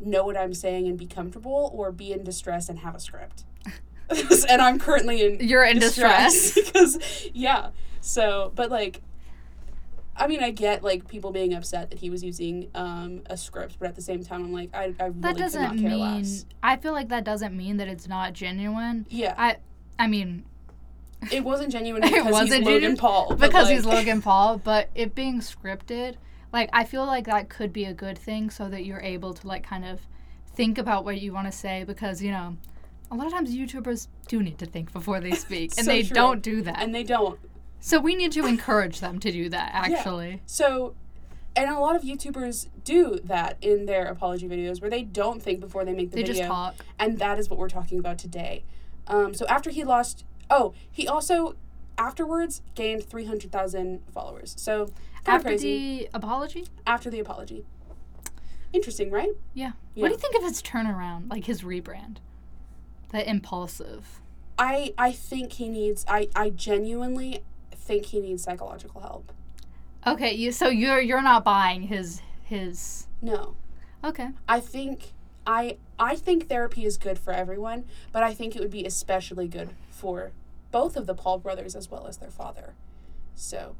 know 0.00 0.24
what 0.24 0.36
I'm 0.36 0.54
saying 0.54 0.86
and 0.86 0.96
be 0.96 1.06
comfortable 1.06 1.70
or 1.74 1.92
be 1.92 2.12
in 2.12 2.24
distress 2.24 2.68
and 2.68 2.78
have 2.80 2.94
a 2.94 3.00
script. 3.00 3.44
and 4.48 4.60
I'm 4.60 4.78
currently 4.78 5.24
in 5.24 5.46
You're 5.46 5.64
in 5.64 5.78
distress. 5.78 6.54
because 6.54 7.28
yeah. 7.34 7.70
So, 8.00 8.52
but 8.54 8.70
like 8.70 9.02
I 10.20 10.26
mean, 10.26 10.42
I 10.42 10.50
get 10.50 10.82
like 10.84 11.08
people 11.08 11.32
being 11.32 11.54
upset 11.54 11.90
that 11.90 11.98
he 11.98 12.10
was 12.10 12.22
using 12.22 12.68
um, 12.74 13.22
a 13.26 13.36
script, 13.36 13.76
but 13.80 13.88
at 13.88 13.94
the 13.96 14.02
same 14.02 14.22
time, 14.22 14.44
I'm 14.44 14.52
like, 14.52 14.70
I, 14.74 14.94
I 15.00 15.06
really 15.06 15.20
That 15.20 15.36
doesn't 15.36 15.62
not 15.62 15.76
care 15.78 15.90
mean. 15.90 16.00
less. 16.00 16.44
I 16.62 16.76
feel 16.76 16.92
like 16.92 17.08
that 17.08 17.24
doesn't 17.24 17.56
mean 17.56 17.78
that 17.78 17.88
it's 17.88 18.06
not 18.06 18.32
genuine. 18.34 19.06
Yeah, 19.08 19.34
I, 19.38 19.56
I 19.98 20.06
mean, 20.06 20.44
it 21.32 21.42
wasn't 21.50 21.72
genuine 21.72 22.02
It 22.04 22.10
because 22.10 22.24
he's 22.24 22.32
wasn't 22.32 22.64
Logan 22.64 22.74
genuine 22.74 22.96
Paul. 22.98 23.28
but, 23.30 23.38
because 23.40 23.68
he's 23.70 23.84
Logan 23.86 24.22
Paul, 24.28 24.58
but 24.58 24.90
it 24.94 25.14
being 25.14 25.40
scripted, 25.40 26.16
like 26.52 26.68
I 26.72 26.84
feel 26.84 27.06
like 27.06 27.24
that 27.26 27.48
could 27.48 27.72
be 27.72 27.84
a 27.86 27.94
good 27.94 28.18
thing 28.18 28.50
so 28.50 28.68
that 28.68 28.84
you're 28.84 29.00
able 29.00 29.32
to 29.34 29.46
like 29.46 29.62
kind 29.64 29.84
of 29.84 30.00
think 30.54 30.78
about 30.78 31.04
what 31.04 31.20
you 31.20 31.32
want 31.32 31.46
to 31.46 31.52
say 31.56 31.84
because 31.84 32.20
you 32.20 32.30
know 32.32 32.56
a 33.10 33.14
lot 33.16 33.26
of 33.26 33.32
times 33.32 33.54
YouTubers 33.54 34.08
do 34.28 34.42
need 34.42 34.58
to 34.58 34.66
think 34.66 34.92
before 34.92 35.20
they 35.20 35.30
speak 35.32 35.72
and 35.78 35.86
So 35.86 35.92
they 35.92 36.02
true. 36.02 36.14
don't 36.14 36.42
do 36.42 36.62
that. 36.62 36.80
and 36.82 36.94
they 36.94 37.02
don't. 37.04 37.38
So 37.80 37.98
we 37.98 38.14
need 38.14 38.32
to 38.32 38.46
encourage 38.46 39.00
them 39.00 39.18
to 39.20 39.32
do 39.32 39.48
that 39.48 39.70
actually. 39.72 40.30
Yeah. 40.30 40.36
So, 40.46 40.94
and 41.56 41.68
a 41.70 41.78
lot 41.78 41.96
of 41.96 42.02
YouTubers 42.02 42.68
do 42.84 43.18
that 43.24 43.56
in 43.60 43.86
their 43.86 44.06
apology 44.06 44.46
videos 44.48 44.80
where 44.80 44.90
they 44.90 45.02
don't 45.02 45.42
think 45.42 45.60
before 45.60 45.84
they 45.84 45.92
make 45.92 46.10
the 46.10 46.16
They 46.16 46.22
video. 46.22 46.34
just 46.36 46.46
talk. 46.48 46.74
and 46.98 47.18
that 47.18 47.38
is 47.38 47.48
what 47.50 47.58
we're 47.58 47.68
talking 47.68 47.98
about 47.98 48.18
today. 48.18 48.64
Um, 49.06 49.34
so 49.34 49.46
after 49.46 49.70
he 49.70 49.82
lost, 49.82 50.24
oh, 50.50 50.74
he 50.90 51.08
also 51.08 51.56
afterwards 51.98 52.62
gained 52.74 53.04
three 53.04 53.24
hundred 53.24 53.50
thousand 53.52 54.00
followers. 54.12 54.54
So 54.58 54.90
After 55.26 55.48
crazy 55.48 55.98
the 56.04 56.08
apology? 56.14 56.66
after 56.86 57.10
the 57.10 57.18
apology. 57.20 57.66
Interesting, 58.72 59.10
right? 59.10 59.30
Yeah. 59.52 59.72
Yeah. 59.94 60.02
What 60.02 60.08
do 60.08 60.14
you 60.14 60.18
think 60.18 60.36
of 60.36 60.42
his 60.44 60.62
turnaround, 60.62 61.28
like 61.28 61.46
his 61.46 61.62
rebrand? 61.62 62.18
The 63.10 63.28
impulsive. 63.28 64.20
I 64.56 64.94
I 64.96 65.10
think 65.12 65.54
he 65.54 65.68
needs. 65.68 66.04
I 66.08 66.28
I 66.36 66.50
genuinely 66.50 67.42
think 67.80 68.06
he 68.06 68.20
needs 68.20 68.42
psychological 68.44 69.00
help. 69.00 69.32
Okay, 70.06 70.32
you 70.32 70.52
so 70.52 70.68
you're 70.68 71.00
you're 71.00 71.22
not 71.22 71.44
buying 71.44 71.82
his 71.82 72.22
his 72.44 73.06
No, 73.22 73.56
Okay. 74.02 74.28
I 74.48 74.60
think 74.60 75.12
I 75.46 75.76
I 75.98 76.16
think 76.16 76.48
therapy 76.48 76.84
is 76.84 76.96
good 76.96 77.18
for 77.18 77.32
everyone, 77.32 77.84
but 78.12 78.22
I 78.22 78.32
think 78.34 78.56
it 78.56 78.60
would 78.60 78.70
be 78.70 78.84
especially 78.84 79.48
good 79.48 79.70
for 79.90 80.32
both 80.70 80.96
of 80.96 81.06
the 81.06 81.14
Paul 81.14 81.38
brothers 81.38 81.74
as 81.74 81.90
well 81.90 82.06
as 82.06 82.18
their 82.18 82.30
father. 82.30 82.74
So 83.34 83.76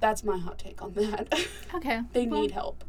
that's 0.00 0.24
my 0.24 0.38
hot 0.38 0.58
take 0.58 0.82
on 0.82 0.94
that. 0.94 1.46
Okay. 1.74 2.00
they 2.12 2.26
well, 2.26 2.40
need 2.40 2.52
help. 2.52 2.82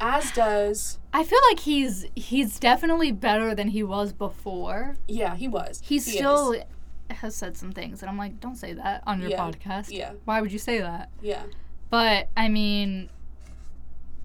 As 0.00 0.30
does 0.32 0.98
I 1.12 1.24
feel 1.24 1.40
like 1.50 1.60
he's 1.60 2.06
he's 2.14 2.58
definitely 2.58 3.12
better 3.12 3.54
than 3.54 3.68
he 3.68 3.82
was 3.82 4.12
before. 4.12 4.96
yeah, 5.06 5.36
he 5.36 5.48
was. 5.48 5.80
He 5.84 5.96
is. 5.96 6.64
Has 7.16 7.34
said 7.36 7.56
some 7.56 7.72
things 7.72 8.02
and 8.02 8.10
I'm 8.10 8.18
like, 8.18 8.40
don't 8.40 8.56
say 8.56 8.72
that 8.74 9.02
on 9.06 9.20
your 9.20 9.30
Yeah. 9.30 9.38
podcast. 9.50 9.90
Yeah. 9.90 10.12
Why 10.24 10.40
would 10.40 10.52
you 10.52 10.58
say 10.58 10.78
that? 10.80 11.10
Yeah. 11.20 11.42
But 11.90 12.28
I 12.36 12.48
mean 12.48 13.10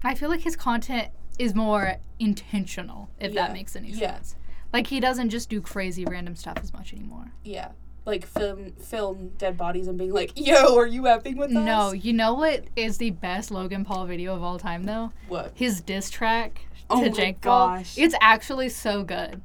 I 0.02 0.14
feel 0.14 0.28
like 0.28 0.40
his 0.40 0.56
content 0.56 1.08
is 1.38 1.54
more 1.54 1.96
intentional, 2.18 3.10
if 3.18 3.32
Yeah. 3.32 3.46
that 3.46 3.52
makes 3.52 3.74
any 3.76 3.90
Yeah. 3.90 4.14
sense. 4.14 4.36
Like 4.72 4.88
he 4.88 5.00
doesn't 5.00 5.30
just 5.30 5.48
do 5.48 5.60
crazy 5.60 6.04
random 6.04 6.36
stuff 6.36 6.58
as 6.62 6.72
much 6.72 6.92
anymore. 6.92 7.32
Yeah. 7.44 7.70
Like 8.04 8.24
film 8.26 8.72
film 8.72 9.32
dead 9.38 9.56
bodies 9.58 9.86
and 9.86 9.98
being 9.98 10.12
like, 10.14 10.32
"Yo, 10.34 10.76
are 10.78 10.86
you 10.86 11.02
effing 11.02 11.36
with 11.36 11.50
us?" 11.50 11.64
No, 11.64 11.92
you 11.92 12.12
know 12.12 12.32
what 12.34 12.64
is 12.74 12.96
the 12.98 13.10
best 13.10 13.50
Logan 13.50 13.84
Paul 13.84 14.06
video 14.06 14.34
of 14.34 14.42
all 14.42 14.58
time 14.58 14.84
though? 14.84 15.12
What? 15.28 15.52
His 15.54 15.80
diss 15.82 16.08
track 16.10 16.66
Oh 16.90 17.02
to 17.04 17.10
my 17.10 17.16
Jake 17.16 17.40
Paul. 17.42 17.68
gosh. 17.76 17.98
It's 17.98 18.14
actually 18.22 18.70
so 18.70 19.02
good. 19.04 19.42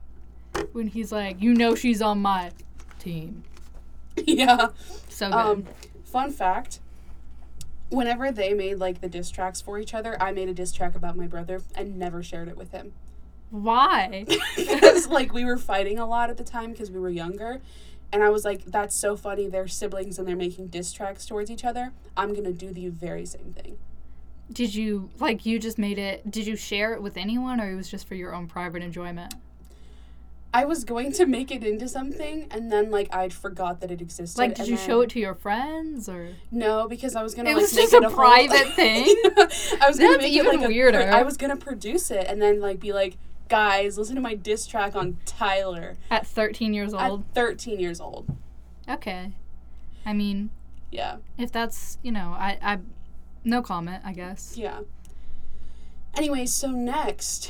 When 0.72 0.88
he's 0.88 1.12
like, 1.12 1.42
you 1.42 1.54
know 1.54 1.76
she's 1.76 2.02
on 2.02 2.22
my 2.22 2.52
team. 3.04 3.44
yeah. 4.16 4.70
So 5.10 5.30
good. 5.30 5.36
Um, 5.36 5.66
fun 6.04 6.32
fact. 6.32 6.80
Whenever 7.90 8.32
they 8.32 8.54
made 8.54 8.76
like 8.76 9.02
the 9.02 9.10
diss 9.10 9.30
tracks 9.30 9.62
for 9.62 9.78
each 9.80 9.94
other, 9.94 10.22
I 10.22 10.32
made 10.32 10.50
a 10.50 10.54
diss 10.54 10.72
track 10.72 10.96
about 10.96 11.16
my 11.16 11.28
brother 11.28 11.62
and 11.76 11.98
never 11.98 12.24
shared 12.24 12.48
it 12.48 12.58
with 12.58 12.72
him. 12.72 12.94
Why? 13.52 14.26
because 14.56 15.08
like 15.08 15.32
we 15.34 15.46
were 15.46 15.58
fighting 15.58 16.00
a 16.00 16.06
lot 16.08 16.30
at 16.32 16.38
the 16.38 16.44
time 16.44 16.72
because 16.72 16.90
we 16.90 17.00
were 17.00 17.10
younger 17.10 17.62
and 18.12 18.24
i 18.24 18.30
was 18.30 18.46
like 18.46 18.64
that's 18.66 18.96
so 18.96 19.18
funny 19.18 19.48
they're 19.48 19.68
siblings 19.68 20.18
and 20.20 20.28
they're 20.28 20.36
making 20.36 20.68
diss 20.68 20.94
tracks 20.94 21.26
towards 21.26 21.50
each 21.50 21.66
other 21.66 21.92
i'm 22.16 22.34
gonna 22.34 22.54
do 22.54 22.72
the 22.72 22.88
very 22.88 23.26
same 23.26 23.54
thing 23.54 23.78
Did 24.52 24.76
you 24.76 25.10
like 25.20 25.46
you 25.46 25.60
just 25.60 25.78
made 25.78 25.98
it 25.98 26.30
did 26.30 26.46
you 26.46 26.56
share 26.56 26.94
it 26.94 27.02
with 27.02 27.18
anyone 27.18 27.60
or 27.60 27.72
it 27.72 27.76
was 27.76 27.90
just 27.90 28.08
for 28.08 28.16
your 28.16 28.34
own 28.36 28.48
private 28.48 28.84
enjoyment? 28.84 29.34
I 30.54 30.64
was 30.66 30.84
going 30.84 31.12
to 31.12 31.26
make 31.26 31.50
it 31.52 31.64
into 31.64 31.88
something 31.88 32.48
and 32.52 32.72
then 32.72 32.92
like 32.92 33.14
i 33.14 33.28
forgot 33.30 33.82
that 33.82 33.90
it 33.92 34.02
existed 34.02 34.38
Like 34.40 34.56
did 34.56 34.68
you 34.68 34.78
then- 34.78 34.86
show 34.88 35.02
it 35.02 35.10
to 35.12 35.20
your 35.20 35.34
friends 35.36 36.08
or 36.08 36.30
no 36.52 36.88
because 36.88 37.16
i 37.16 37.24
was 37.24 37.34
gonna 37.36 37.50
It 37.50 37.54
like 37.54 37.62
was 37.64 37.74
just 37.74 37.94
a 37.94 38.02
whole- 38.02 38.12
private 38.12 38.68
thing? 38.76 39.06
i 39.82 39.86
was 39.88 39.98
gonna 40.00 40.18
make 40.18 40.32
even 40.34 40.56
it 40.56 40.60
like 40.62 40.68
weirder. 40.70 41.00
A, 41.00 41.16
i 41.18 41.24
was 41.24 41.38
gonna 41.38 41.58
produce 41.58 42.12
it 42.12 42.26
and 42.28 42.42
then 42.42 42.60
like 42.60 42.80
be 42.80 42.94
like 42.94 43.18
guys 43.50 43.98
listen 43.98 44.16
to 44.16 44.22
my 44.22 44.36
diss 44.36 44.66
track 44.68 44.96
on 44.96 45.18
tyler 45.26 45.96
at 46.10 46.26
13 46.26 46.74
years 46.74 46.94
old. 46.94 47.02
at 47.04 47.12
old? 47.12 47.24
13 47.34 47.80
years 47.80 48.00
old 48.00 48.26
Okay. 48.90 49.32
I 50.06 50.12
mean, 50.14 50.50
yeah 50.92 51.18
if 51.38 51.52
that's, 51.52 51.98
you 52.04 52.12
know, 52.12 52.36
I 52.38 52.58
I 52.62 52.80
no 53.46 53.62
comment, 53.62 54.02
I 54.06 54.12
guess. 54.14 54.56
yeah 54.58 54.80
anyway 56.16 56.46
so 56.46 56.70
next 56.72 57.50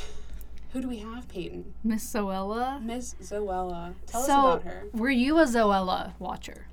who 0.74 0.82
do 0.82 0.90
we 0.90 0.98
have 0.98 1.28
Payton 1.30 1.74
Miss 1.84 2.12
Zoella. 2.12 2.82
Miss 2.84 3.16
Zoella. 3.22 3.94
Tell 4.08 4.22
us 4.22 4.28
about 4.28 4.64
her. 4.64 4.88
were 4.92 5.10
you 5.10 5.38
a 5.40 5.44
Zoella 5.46 6.14
watcher? 6.20 6.68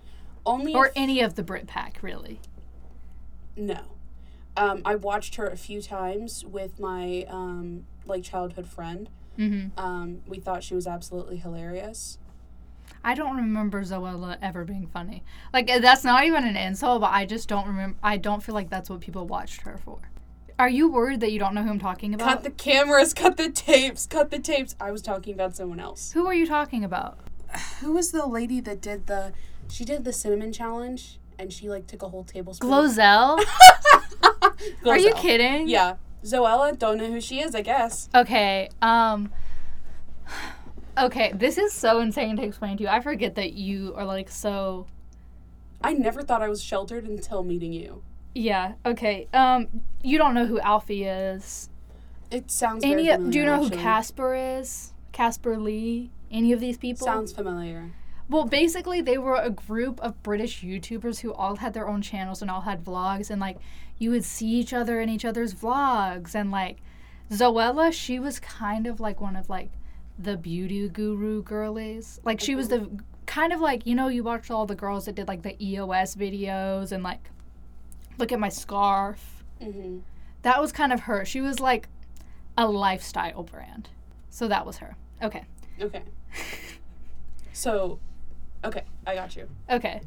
Only 0.44 0.74
Or 0.74 0.90
any 0.96 1.20
of 1.20 1.34
the 1.34 1.42
Brit 1.42 1.66
Pack, 1.66 1.98
really? 2.02 2.40
no. 3.56 3.80
Um, 4.56 4.82
I 4.84 4.96
watched 4.96 5.36
her 5.36 5.46
a 5.46 5.56
few 5.56 5.80
times 5.80 6.44
with 6.44 6.80
my 6.80 7.24
um, 7.28 7.84
like 8.04 8.24
childhood 8.24 8.66
friend. 8.66 9.08
Mm-hmm. 9.38 9.78
Um, 9.78 10.22
we 10.26 10.38
thought 10.38 10.64
she 10.64 10.74
was 10.74 10.86
absolutely 10.86 11.36
hilarious. 11.36 12.18
I 13.04 13.14
don't 13.14 13.36
remember 13.36 13.82
Zoella 13.82 14.36
ever 14.42 14.64
being 14.64 14.86
funny. 14.88 15.22
Like 15.52 15.68
that's 15.68 16.04
not 16.04 16.24
even 16.24 16.44
an 16.44 16.56
insult, 16.56 17.00
but 17.00 17.10
I 17.12 17.24
just 17.26 17.48
don't 17.48 17.66
remember. 17.66 17.96
I 18.02 18.16
don't 18.16 18.42
feel 18.42 18.54
like 18.54 18.68
that's 18.70 18.90
what 18.90 19.00
people 19.00 19.26
watched 19.26 19.62
her 19.62 19.78
for. 19.78 19.98
Are 20.60 20.68
you 20.68 20.92
worried 20.92 21.20
that 21.20 21.32
you 21.32 21.38
don't 21.38 21.54
know 21.54 21.62
who 21.62 21.70
I'm 21.70 21.78
talking 21.78 22.12
about? 22.12 22.28
Cut 22.28 22.42
the 22.44 22.50
cameras, 22.50 23.14
cut 23.14 23.38
the 23.38 23.48
tapes, 23.48 24.04
cut 24.04 24.30
the 24.30 24.38
tapes. 24.38 24.76
I 24.78 24.90
was 24.90 25.00
talking 25.00 25.32
about 25.32 25.56
someone 25.56 25.80
else. 25.80 26.12
who 26.12 26.26
are 26.26 26.34
you 26.34 26.46
talking 26.46 26.84
about? 26.84 27.18
Who 27.80 27.94
was 27.94 28.12
the 28.12 28.26
lady 28.26 28.60
that 28.60 28.82
did 28.82 29.06
the? 29.06 29.32
She 29.70 29.86
did 29.86 30.04
the 30.04 30.12
cinnamon 30.12 30.52
challenge, 30.52 31.18
and 31.38 31.50
she 31.50 31.70
like 31.70 31.86
took 31.86 32.02
a 32.02 32.10
whole 32.10 32.24
tablespoon. 32.24 32.68
Glozell? 32.68 33.42
Are 34.86 34.98
you 34.98 35.14
kidding? 35.14 35.66
Yeah, 35.66 35.96
Zoella. 36.22 36.78
Don't 36.78 36.98
know 36.98 37.10
who 37.10 37.22
she 37.22 37.40
is. 37.40 37.54
I 37.54 37.62
guess. 37.62 38.10
Okay. 38.14 38.68
Um. 38.82 39.32
Okay, 40.98 41.32
this 41.32 41.56
is 41.56 41.72
so 41.72 42.00
insane 42.00 42.36
to 42.36 42.42
explain 42.42 42.76
to 42.76 42.82
you. 42.82 42.88
I 42.88 43.00
forget 43.00 43.36
that 43.36 43.54
you 43.54 43.94
are 43.96 44.04
like 44.04 44.28
so. 44.28 44.86
I 45.80 45.94
never 45.94 46.20
thought 46.20 46.42
I 46.42 46.48
was 46.48 46.62
sheltered 46.62 47.04
until 47.04 47.42
meeting 47.42 47.72
you. 47.72 48.02
Yeah. 48.34 48.74
Okay. 48.86 49.28
Um. 49.32 49.68
You 50.02 50.18
don't 50.18 50.34
know 50.34 50.46
who 50.46 50.60
Alfie 50.60 51.04
is. 51.04 51.68
It 52.30 52.50
sounds. 52.50 52.84
Any? 52.84 53.08
familiar, 53.08 53.30
do 53.30 53.38
you 53.38 53.44
know 53.44 53.54
actually. 53.54 53.76
who 53.76 53.82
Casper 53.82 54.34
is? 54.34 54.92
Casper 55.12 55.58
Lee? 55.58 56.10
Any 56.30 56.52
of 56.52 56.60
these 56.60 56.78
people? 56.78 57.04
Sounds 57.04 57.32
familiar. 57.32 57.90
Well, 58.28 58.44
basically, 58.44 59.00
they 59.00 59.18
were 59.18 59.34
a 59.34 59.50
group 59.50 59.98
of 60.00 60.22
British 60.22 60.62
YouTubers 60.62 61.20
who 61.20 61.32
all 61.32 61.56
had 61.56 61.74
their 61.74 61.88
own 61.88 62.00
channels 62.00 62.40
and 62.40 62.50
all 62.50 62.60
had 62.60 62.84
vlogs, 62.84 63.28
and 63.28 63.40
like 63.40 63.58
you 63.98 64.10
would 64.10 64.24
see 64.24 64.46
each 64.46 64.72
other 64.72 65.00
in 65.00 65.08
each 65.08 65.24
other's 65.24 65.52
vlogs, 65.52 66.34
and 66.36 66.52
like 66.52 66.78
Zoella, 67.30 67.92
she 67.92 68.20
was 68.20 68.38
kind 68.38 68.86
of 68.86 69.00
like 69.00 69.20
one 69.20 69.34
of 69.34 69.48
like 69.48 69.70
the 70.16 70.36
beauty 70.36 70.88
guru 70.88 71.42
girlies. 71.42 72.20
Like 72.24 72.40
she 72.40 72.54
was 72.54 72.68
the 72.68 72.88
kind 73.26 73.52
of 73.52 73.60
like 73.60 73.86
you 73.86 73.94
know 73.94 74.08
you 74.08 74.22
watched 74.22 74.50
all 74.50 74.66
the 74.66 74.74
girls 74.74 75.06
that 75.06 75.14
did 75.14 75.26
like 75.28 75.42
the 75.42 75.56
EOS 75.64 76.14
videos 76.14 76.92
and 76.92 77.02
like 77.02 77.30
look 78.18 78.32
at 78.32 78.38
my 78.40 78.48
scarf. 78.48 79.44
Mm-hmm. 79.62 79.98
That 80.42 80.60
was 80.60 80.72
kind 80.72 80.92
of 80.92 81.00
her. 81.00 81.24
She 81.24 81.40
was 81.40 81.60
like 81.60 81.88
a 82.56 82.66
lifestyle 82.66 83.42
brand. 83.42 83.88
So 84.30 84.48
that 84.48 84.64
was 84.66 84.78
her. 84.78 84.96
Okay. 85.22 85.44
Okay. 85.80 86.02
So, 87.52 87.98
okay, 88.64 88.84
I 89.06 89.14
got 89.14 89.36
you. 89.36 89.46
Okay. 89.68 90.00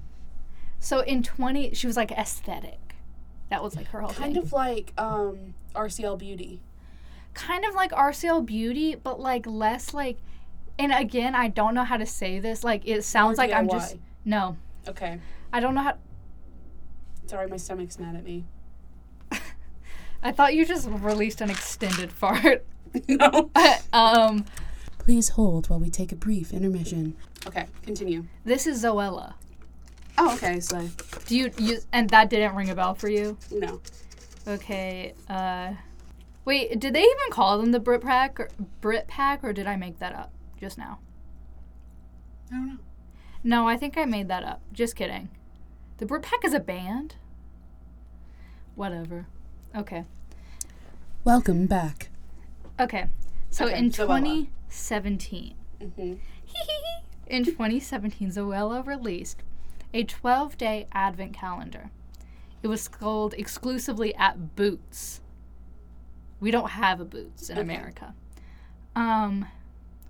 So 0.79 1.01
in 1.01 1.21
20, 1.21 1.75
she 1.75 1.85
was 1.85 1.95
like 1.95 2.11
aesthetic. 2.11 2.95
That 3.49 3.61
was 3.61 3.75
like 3.75 3.87
her 3.89 4.01
whole 4.01 4.09
Kind 4.11 4.33
thing. 4.33 4.43
of 4.43 4.51
like 4.53 4.91
um 4.97 5.53
RCL 5.75 6.17
Beauty. 6.17 6.61
kind 7.35 7.63
of 7.65 7.75
like 7.75 7.91
RCL 7.91 8.45
Beauty, 8.45 8.95
but 8.95 9.19
like 9.19 9.45
less 9.45 9.93
like. 9.93 10.17
And 10.79 10.91
again, 10.91 11.35
I 11.35 11.49
don't 11.49 11.75
know 11.75 11.83
how 11.83 11.97
to 11.97 12.05
say 12.07 12.39
this. 12.39 12.63
Like 12.63 12.87
it 12.87 13.03
sounds 13.03 13.37
More 13.37 13.45
like 13.47 13.55
I'm 13.55 13.69
just 13.69 13.97
no. 14.25 14.57
Okay. 14.87 15.19
I 15.51 15.59
don't 15.59 15.75
know 15.75 15.83
how. 15.83 15.97
Sorry, 17.27 17.47
my 17.47 17.57
stomach's 17.57 17.99
mad 17.99 18.15
at 18.15 18.23
me. 18.23 18.45
I 20.23 20.31
thought 20.31 20.53
you 20.53 20.65
just 20.65 20.87
released 20.89 21.41
an 21.41 21.49
extended 21.49 22.11
fart. 22.13 22.65
no. 23.07 23.49
um, 23.91 24.45
Please 24.99 25.29
hold 25.29 25.69
while 25.69 25.79
we 25.79 25.89
take 25.89 26.11
a 26.11 26.15
brief 26.15 26.53
intermission. 26.53 27.15
Okay, 27.47 27.65
continue. 27.83 28.25
this 28.45 28.67
is 28.67 28.83
Zoella. 28.83 29.33
Oh, 30.17 30.33
okay, 30.35 30.59
so 30.59 30.87
Do 31.25 31.35
you 31.35 31.49
you 31.57 31.79
and 31.91 32.07
that 32.11 32.29
didn't 32.29 32.55
ring 32.55 32.69
a 32.69 32.75
bell 32.75 32.93
for 32.93 33.09
you? 33.09 33.37
no. 33.51 33.81
Okay. 34.47 35.13
Uh, 35.29 35.73
wait, 36.45 36.79
did 36.79 36.93
they 36.93 37.01
even 37.01 37.31
call 37.31 37.57
them 37.57 37.71
the 37.71 37.79
Brit 37.79 38.01
Pack 38.01 38.39
or 38.39 38.49
Brit 38.81 39.07
Pack, 39.07 39.43
or 39.43 39.53
did 39.53 39.65
I 39.65 39.75
make 39.75 39.97
that 39.99 40.13
up 40.13 40.31
just 40.59 40.77
now? 40.77 40.99
I 42.51 42.55
don't 42.55 42.67
know. 42.67 42.77
No, 43.43 43.67
I 43.67 43.75
think 43.77 43.97
I 43.97 44.05
made 44.05 44.27
that 44.27 44.43
up. 44.43 44.61
Just 44.71 44.95
kidding. 44.95 45.29
The 45.97 46.05
Brit 46.05 46.23
Pack 46.23 46.43
is 46.43 46.53
a 46.53 46.59
band. 46.59 47.15
Whatever. 48.75 49.27
Okay. 49.75 50.05
Welcome 51.23 51.67
back. 51.67 52.09
Okay. 52.79 53.07
So 53.49 53.65
Okay, 53.65 53.77
in 53.77 53.89
Zoella. 53.91 54.47
2017, 54.69 55.55
Mm-hmm. 55.81 56.13
in 57.27 57.43
2017, 57.45 58.29
Zoella 58.31 58.85
released 58.85 59.43
a 59.93 60.03
12-day 60.05 60.87
advent 60.93 61.33
calendar. 61.33 61.89
It 62.63 62.67
was 62.67 62.89
sold 62.99 63.33
exclusively 63.35 64.15
at 64.15 64.55
Boots. 64.55 65.19
We 66.39 66.51
don't 66.51 66.71
have 66.71 66.99
a 67.01 67.05
Boots 67.05 67.49
in 67.49 67.57
Okay. 67.57 67.61
America. 67.63 68.13
Um, 68.95 69.45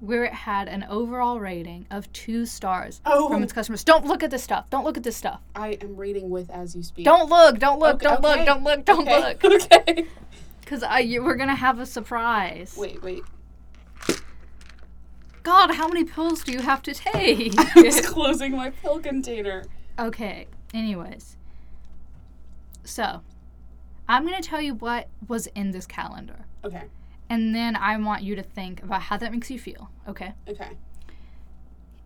where 0.03 0.25
it 0.25 0.33
had 0.33 0.67
an 0.67 0.85
overall 0.89 1.39
rating 1.39 1.85
of 1.89 2.11
two 2.11 2.45
stars 2.45 2.99
Oh. 3.05 3.29
from 3.29 3.41
its 3.41 3.53
customers. 3.53 3.83
Don't 3.85 4.05
look 4.05 4.21
at 4.21 4.31
this 4.31 4.43
stuff. 4.43 4.69
Don't 4.69 4.83
look 4.83 4.97
at 4.97 5.03
this 5.03 5.15
stuff. 5.15 5.39
I 5.55 5.77
am 5.81 5.95
reading 5.95 6.29
with 6.29 6.49
as 6.49 6.75
you 6.75 6.83
speak. 6.83 7.05
Don't 7.05 7.29
look. 7.29 7.57
Don't 7.57 7.79
look. 7.79 7.95
Okay, 7.95 8.03
don't 8.05 8.21
look. 8.21 8.45
Don't 8.45 8.63
look. 8.63 8.85
Don't 8.85 9.07
okay, 9.07 9.19
look. 9.19 9.43
Okay. 9.73 10.05
Because 10.59 10.83
I 10.83 10.99
you, 10.99 11.23
we're 11.23 11.35
gonna 11.35 11.55
have 11.55 11.79
a 11.79 11.85
surprise. 11.85 12.75
Wait, 12.77 13.01
wait. 13.01 13.23
God, 15.43 15.75
how 15.75 15.87
many 15.87 16.03
pills 16.05 16.43
do 16.43 16.51
you 16.51 16.59
have 16.61 16.81
to 16.83 16.93
take? 16.93 17.53
I 17.75 17.81
was 17.81 18.01
closing 18.05 18.53
my 18.53 18.69
pill 18.69 18.99
container. 18.99 19.65
Okay, 19.99 20.47
anyways. 20.73 21.37
So, 22.85 23.21
I'm 24.07 24.25
going 24.25 24.41
to 24.41 24.47
tell 24.47 24.61
you 24.61 24.73
what 24.75 25.07
was 25.27 25.47
in 25.47 25.71
this 25.71 25.85
calendar. 25.85 26.45
Okay. 26.63 26.83
And 27.33 27.55
then 27.55 27.75
I 27.75 27.97
want 27.97 28.21
you 28.21 28.35
to 28.35 28.43
think 28.43 28.83
about 28.83 29.01
how 29.01 29.17
that 29.17 29.31
makes 29.31 29.49
you 29.49 29.57
feel, 29.57 29.89
okay? 30.07 30.35
Okay. 30.47 30.77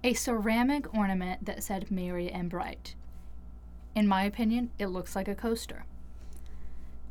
A 0.02 0.14
ceramic 0.14 0.94
ornament 0.94 1.44
that 1.44 1.62
said 1.62 1.92
Merry 1.92 2.32
and 2.32 2.50
Bright. 2.50 2.96
In 3.94 4.08
my 4.08 4.24
opinion, 4.24 4.72
it 4.80 4.88
looks 4.88 5.18
like 5.18 5.28
a 5.28 5.36
coaster. 5.36 5.84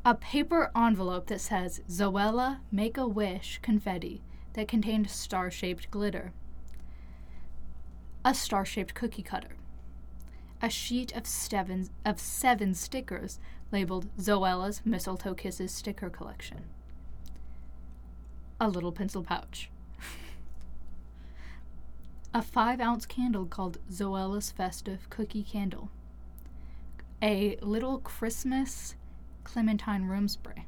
A 0.02 0.14
paper 0.14 0.70
envelope 0.74 1.26
that 1.26 1.42
says 1.42 1.82
Zoella 1.90 2.60
Make 2.72 2.96
a 2.96 3.06
Wish 3.06 3.58
confetti 3.60 4.22
that 4.54 4.66
contained 4.66 5.10
star 5.10 5.50
shaped 5.50 5.90
glitter. 5.90 6.32
A 8.24 8.32
star 8.32 8.64
shaped 8.64 8.94
cookie 8.94 9.22
cutter. 9.22 9.58
A 10.62 10.70
sheet 10.70 11.14
of 11.14 11.26
seven, 11.26 11.90
of 12.02 12.18
seven 12.18 12.72
stickers 12.72 13.40
labeled 13.70 14.06
Zoella's 14.16 14.80
Mistletoe 14.86 15.34
Kisses 15.34 15.70
sticker 15.70 16.08
collection. 16.08 16.64
A 18.60 18.68
little 18.68 18.92
pencil 18.92 19.22
pouch. 19.22 19.70
a 22.32 22.40
five 22.42 22.80
ounce 22.80 23.04
candle 23.06 23.46
called 23.46 23.78
Zoella's 23.90 24.50
Festive 24.50 25.08
Cookie 25.10 25.42
Candle. 25.42 25.90
A 27.22 27.56
little 27.60 27.98
Christmas 27.98 28.94
clementine 29.44 30.04
room 30.04 30.28
spray. 30.28 30.66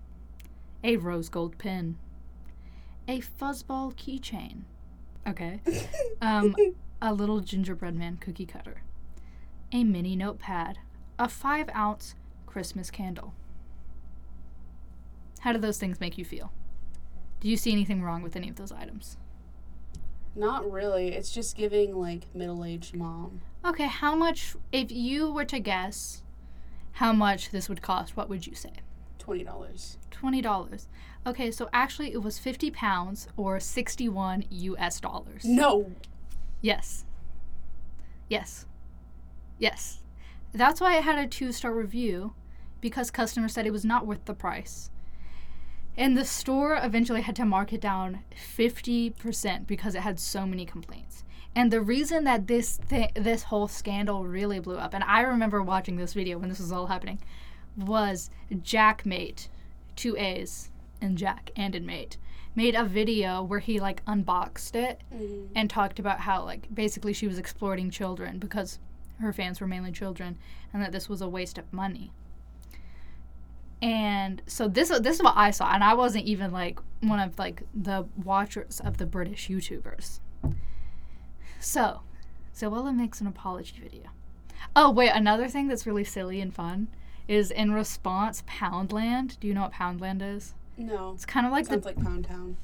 A 0.85 0.97
rose 0.97 1.29
gold 1.29 1.59
pin. 1.59 1.97
A 3.07 3.21
fuzzball 3.21 3.95
keychain. 3.95 4.63
Okay. 5.27 5.61
Um, 6.21 6.57
a 7.01 7.15
little 7.15 7.39
gingerbread 7.41 7.95
man 7.95 8.17
cookie 8.17 8.45
cutter. 8.45 8.83
A 9.73 9.85
mini 9.85 10.17
notepad. 10.17 10.79
A 11.17 11.29
five 11.29 11.69
ounce 11.75 12.17
Christmas 12.45 12.91
candle. 12.91 13.35
How 15.41 15.53
do 15.53 15.59
those 15.61 15.79
things 15.79 16.01
make 16.01 16.19
you 16.19 16.25
feel? 16.25 16.51
Do 17.41 17.49
you 17.49 17.57
see 17.57 17.73
anything 17.73 18.03
wrong 18.03 18.23
with 18.23 18.37
any 18.37 18.49
of 18.49 18.57
those 18.57 18.73
items? 18.73 19.17
Not 20.35 20.71
really. 20.71 21.09
It's 21.09 21.31
just 21.31 21.57
giving 21.57 21.97
like 21.97 22.35
middle-aged 22.35 22.95
mom. 22.95 23.41
Okay, 23.65 23.87
how 23.87 24.15
much, 24.15 24.55
if 24.73 24.91
you 24.91 25.31
were 25.31 25.45
to 25.45 25.59
guess 25.59 26.23
how 26.93 27.13
much 27.13 27.51
this 27.51 27.69
would 27.69 27.83
cost, 27.83 28.17
what 28.17 28.29
would 28.29 28.47
you 28.47 28.55
say? 28.55 28.73
Twenty 29.19 29.45
dollars. 29.45 29.99
$20. 30.11 30.87
Okay, 31.27 31.51
so 31.51 31.69
actually 31.73 32.13
it 32.13 32.23
was 32.23 32.39
50 32.39 32.71
pounds 32.71 33.29
or 33.37 33.61
61 33.61 34.45
US 34.51 35.01
dollars. 35.01 35.45
No. 35.45 35.93
Yes. 36.61 37.05
Yes. 38.29 38.67
Yes. 39.59 40.01
That's 40.53 40.81
why 40.81 40.97
it 40.97 41.05
had 41.05 41.19
a 41.19 41.27
two 41.29 41.53
star 41.53 41.73
review 41.73 42.35
because 42.81 43.11
customers 43.11 43.53
said 43.53 43.67
it 43.67 43.73
was 43.73 43.85
not 43.85 44.07
worth 44.07 44.25
the 44.25 44.35
price. 44.35 44.91
And 45.99 46.17
the 46.17 46.25
store 46.25 46.79
eventually 46.81 47.23
had 47.23 47.35
to 47.37 47.45
mark 47.45 47.73
it 47.73 47.81
down 47.81 48.21
50% 48.57 49.67
because 49.67 49.95
it 49.95 50.01
had 50.03 50.19
so 50.21 50.47
many 50.47 50.65
complaints. 50.65 51.25
And 51.57 51.73
the 51.73 51.81
reason 51.81 52.23
that 52.25 52.47
this 52.47 52.77
thi- 52.77 53.11
this 53.15 53.43
whole 53.45 53.67
scandal 53.67 54.25
really 54.25 54.61
blew 54.61 54.77
up, 54.77 54.95
and 54.95 55.03
I 55.05 55.23
remember 55.23 55.61
watching 55.63 55.97
this 55.97 56.15
video 56.15 56.39
when 56.39 56.49
this 56.51 56.61
was 56.61 56.71
all 56.71 56.87
happening, 56.87 57.19
was 57.77 58.31
Jaackmaate, 58.53 59.49
two 59.97 60.17
A's 60.17 60.71
in 61.01 61.17
Jack 61.17 61.51
and 61.57 61.75
in 61.75 61.85
Mate, 61.85 62.17
made 62.55 62.77
a 62.77 62.85
video 62.85 63.43
where 63.43 63.59
he 63.61 63.81
like 63.81 64.03
unboxed 64.07 64.77
it 64.77 65.03
Mhm. 65.13 65.49
and 65.57 65.69
talked 65.69 65.99
about 65.99 66.21
how 66.21 66.45
like 66.45 66.73
basically 66.73 67.13
she 67.13 67.27
was 67.27 67.39
exploiting 67.39 67.91
children 67.91 68.39
because 68.39 68.79
her 69.21 69.33
fans 69.33 69.61
were 69.61 69.67
mainly 69.67 69.91
children 69.91 70.39
and 70.73 70.81
that 70.83 70.93
this 70.93 71.09
was 71.09 71.21
a 71.21 71.29
waste 71.29 71.59
of 71.59 71.73
money. 71.73 72.13
And 73.81 74.43
so 74.47 74.67
this 74.67 74.89
this 74.89 75.17
is 75.17 75.23
what 75.23 75.37
I 75.37 75.51
saw 75.53 75.73
and 75.73 75.85
I 75.85 75.95
wasn't 75.95 76.25
even 76.25 76.51
like 76.51 76.81
one 77.01 77.21
of 77.21 77.39
like 77.39 77.63
the 77.75 78.07
watchers 78.25 78.81
of 78.85 78.99
the 78.99 79.07
British 79.07 79.49
YouTubers. 79.49 80.21
So, 81.61 82.01
Zoella 82.55 82.95
makes 82.95 83.21
an 83.21 83.27
apology 83.27 83.75
video. 83.81 84.11
Oh, 84.75 84.91
wait, 84.91 85.11
another 85.11 85.49
thing 85.49 85.69
that's 85.69 85.87
really 85.87 86.05
silly 86.05 86.41
and 86.41 86.55
fun 86.55 86.89
is 87.27 87.51
in 87.51 87.73
response 87.73 88.43
Poundland. 88.49 89.39
Do 89.41 89.49
you 89.49 89.55
know 89.55 89.63
what 89.63 89.73
Poundland 89.73 90.23
is? 90.23 90.55
No. 90.77 91.13
It's 91.15 91.27
kind 91.27 91.47
of 91.47 91.53
like 91.53 91.67
Sounds 91.67 91.83
the 91.83 91.89
like 91.89 92.03
Pound 92.03 92.27
Town. 92.27 92.57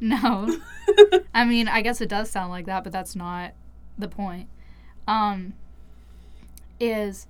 No. 0.00 0.58
I 1.34 1.44
mean, 1.44 1.68
I 1.68 1.82
guess 1.82 2.00
it 2.00 2.08
does 2.08 2.30
sound 2.30 2.50
like 2.50 2.66
that, 2.66 2.82
but 2.82 2.92
that's 2.92 3.14
not 3.14 3.52
the 3.98 4.08
point. 4.08 4.48
Um, 5.06 5.54
is 6.78 7.26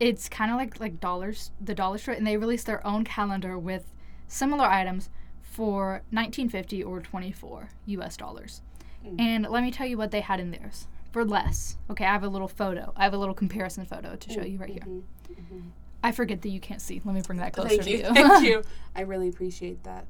it's 0.00 0.28
kind 0.28 0.50
of 0.50 0.56
like 0.56 0.80
like 0.80 1.00
dollars, 1.00 1.50
the 1.60 1.74
dollar 1.74 1.98
store, 1.98 2.14
and 2.14 2.26
they 2.26 2.36
release 2.36 2.64
their 2.64 2.86
own 2.86 3.04
calendar 3.04 3.58
with 3.58 3.92
similar 4.26 4.66
items 4.66 5.10
for 5.42 6.02
1950 6.10 6.82
or 6.84 7.00
24 7.00 7.70
U.S. 7.86 8.16
dollars. 8.16 8.62
Mm. 9.04 9.20
And 9.20 9.46
let 9.48 9.62
me 9.62 9.70
tell 9.70 9.86
you 9.86 9.96
what 9.96 10.10
they 10.10 10.20
had 10.20 10.38
in 10.40 10.50
theirs 10.50 10.86
for 11.10 11.24
less. 11.24 11.76
Okay, 11.90 12.04
I 12.04 12.12
have 12.12 12.22
a 12.22 12.28
little 12.28 12.48
photo. 12.48 12.92
I 12.96 13.04
have 13.04 13.14
a 13.14 13.18
little 13.18 13.34
comparison 13.34 13.84
photo 13.86 14.14
to 14.16 14.30
show 14.30 14.42
you 14.42 14.58
right 14.58 14.70
here. 14.70 14.84
Mhm. 14.84 15.70
I 16.02 16.12
forget 16.12 16.42
that 16.42 16.50
you 16.50 16.60
can't 16.60 16.80
see. 16.80 17.00
Let 17.04 17.14
me 17.14 17.22
bring 17.22 17.38
that 17.40 17.52
closer 17.52 17.70
Thank 17.70 17.82
to 17.82 17.90
you. 17.90 17.96
you. 17.98 18.04
Thank 18.14 18.46
you. 18.46 18.62
I 18.94 19.00
really 19.00 19.28
appreciate 19.28 19.82
that. 19.84 20.06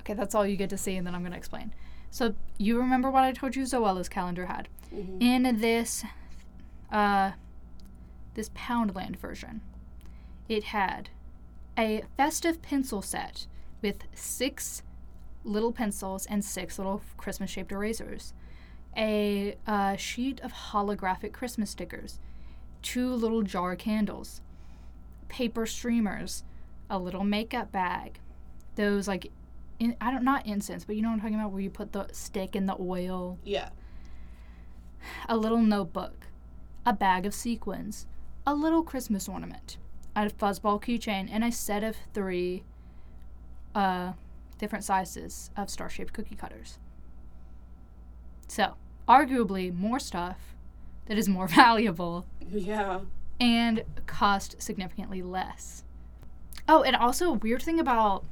Okay, 0.00 0.14
that's 0.14 0.34
all 0.34 0.46
you 0.46 0.56
get 0.56 0.70
to 0.70 0.78
see, 0.78 0.96
and 0.96 1.06
then 1.06 1.14
I'm 1.14 1.20
going 1.20 1.32
to 1.32 1.38
explain. 1.38 1.72
So 2.10 2.34
you 2.58 2.78
remember 2.78 3.10
what 3.10 3.22
I 3.22 3.32
told 3.32 3.54
you 3.54 3.62
Zoella's 3.64 4.08
calendar 4.08 4.46
had. 4.46 4.68
Mhm. 4.92 5.22
In 5.22 5.60
this 5.60 6.02
uh 6.90 7.32
this 8.40 8.48
Poundland 8.54 9.16
version, 9.16 9.60
it 10.48 10.64
had 10.64 11.10
a 11.78 12.02
festive 12.16 12.62
pencil 12.62 13.02
set 13.02 13.46
with 13.82 14.04
six 14.14 14.82
little 15.44 15.72
pencils 15.72 16.24
and 16.24 16.42
six 16.42 16.78
little 16.78 17.02
Christmas 17.18 17.50
shaped 17.50 17.70
erasers, 17.70 18.32
a 18.96 19.56
uh, 19.66 19.94
sheet 19.96 20.40
of 20.40 20.52
holographic 20.54 21.34
Christmas 21.34 21.68
stickers, 21.68 22.18
two 22.80 23.12
little 23.12 23.42
jar 23.42 23.76
candles, 23.76 24.40
paper 25.28 25.66
streamers, 25.66 26.42
a 26.88 26.98
little 26.98 27.24
makeup 27.24 27.70
bag, 27.70 28.20
those 28.76 29.06
like, 29.06 29.30
in, 29.78 29.94
I 30.00 30.10
don't 30.10 30.24
not 30.24 30.46
incense, 30.46 30.84
but 30.86 30.96
you 30.96 31.02
know 31.02 31.08
what 31.08 31.16
I'm 31.16 31.20
talking 31.20 31.34
about, 31.34 31.52
where 31.52 31.60
you 31.60 31.68
put 31.68 31.92
the 31.92 32.08
stick 32.12 32.56
in 32.56 32.64
the 32.64 32.76
oil, 32.80 33.38
Yeah. 33.44 33.68
a 35.28 35.36
little 35.36 35.58
notebook, 35.60 36.26
a 36.86 36.94
bag 36.94 37.26
of 37.26 37.34
sequins, 37.34 38.06
a 38.46 38.54
little 38.54 38.82
Christmas 38.82 39.28
ornament, 39.28 39.76
a 40.16 40.26
fuzzball 40.30 40.82
keychain, 40.82 41.28
and 41.30 41.44
a 41.44 41.52
set 41.52 41.84
of 41.84 41.96
three 42.14 42.62
uh, 43.74 44.12
different 44.58 44.84
sizes 44.84 45.50
of 45.56 45.70
star 45.70 45.88
shaped 45.88 46.12
cookie 46.12 46.34
cutters. 46.34 46.78
So, 48.48 48.74
arguably, 49.08 49.72
more 49.74 49.98
stuff 49.98 50.54
that 51.06 51.18
is 51.18 51.28
more 51.28 51.46
valuable 51.48 52.26
Yeah. 52.50 53.00
and 53.38 53.84
cost 54.06 54.60
significantly 54.60 55.22
less. 55.22 55.84
Oh, 56.68 56.82
and 56.82 56.94
also, 56.96 57.30
a 57.30 57.32
weird 57.32 57.62
thing 57.62 57.80
about 57.80 58.24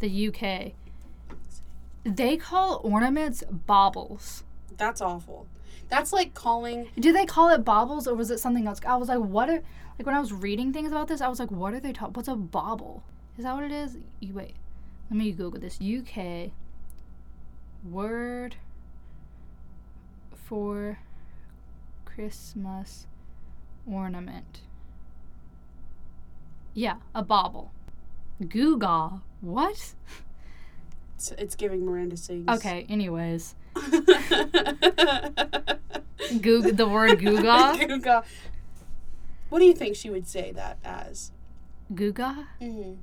the 0.00 0.28
UK 0.28 0.72
they 2.04 2.36
call 2.36 2.80
ornaments 2.82 3.44
baubles. 3.48 4.42
That's 4.76 5.00
awful. 5.00 5.46
That's 5.92 6.10
like 6.10 6.32
calling. 6.32 6.88
Do 6.98 7.12
they 7.12 7.26
call 7.26 7.50
it 7.50 7.66
baubles 7.66 8.08
or 8.08 8.14
was 8.14 8.30
it 8.30 8.40
something 8.40 8.66
else? 8.66 8.80
I 8.86 8.96
was 8.96 9.08
like, 9.08 9.18
what 9.18 9.50
are 9.50 9.62
like 9.98 10.06
when 10.06 10.14
I 10.14 10.20
was 10.20 10.32
reading 10.32 10.72
things 10.72 10.90
about 10.90 11.06
this, 11.06 11.20
I 11.20 11.28
was 11.28 11.38
like, 11.38 11.50
what 11.50 11.74
are 11.74 11.80
they 11.80 11.92
talking? 11.92 12.14
What's 12.14 12.28
a 12.28 12.34
bauble? 12.34 13.02
Is 13.36 13.44
that 13.44 13.54
what 13.54 13.62
it 13.62 13.72
is? 13.72 13.98
You 14.18 14.32
wait, 14.32 14.54
let 15.10 15.18
me 15.18 15.30
Google 15.32 15.60
this. 15.60 15.78
UK 15.82 16.50
word 17.84 18.56
for 20.32 20.98
Christmas 22.06 23.06
ornament. 23.86 24.60
Yeah, 26.72 26.96
a 27.14 27.22
bauble. 27.22 27.70
Google. 28.48 29.20
What? 29.42 29.92
It's, 31.16 31.32
it's 31.32 31.54
giving 31.54 31.84
Miranda 31.84 32.16
sings. 32.16 32.48
Okay. 32.48 32.86
Anyways, 32.88 33.56
Google 36.40 36.72
the 36.72 36.88
word 36.88 37.18
Google. 37.20 37.76
Google. 37.86 38.24
What 39.48 39.58
do 39.58 39.64
you 39.66 39.74
think 39.74 39.96
she 39.96 40.08
would 40.10 40.26
say 40.26 40.52
that 40.52 40.78
as? 40.84 41.32
Google. 41.94 42.46
Mm-hmm. 42.60 42.94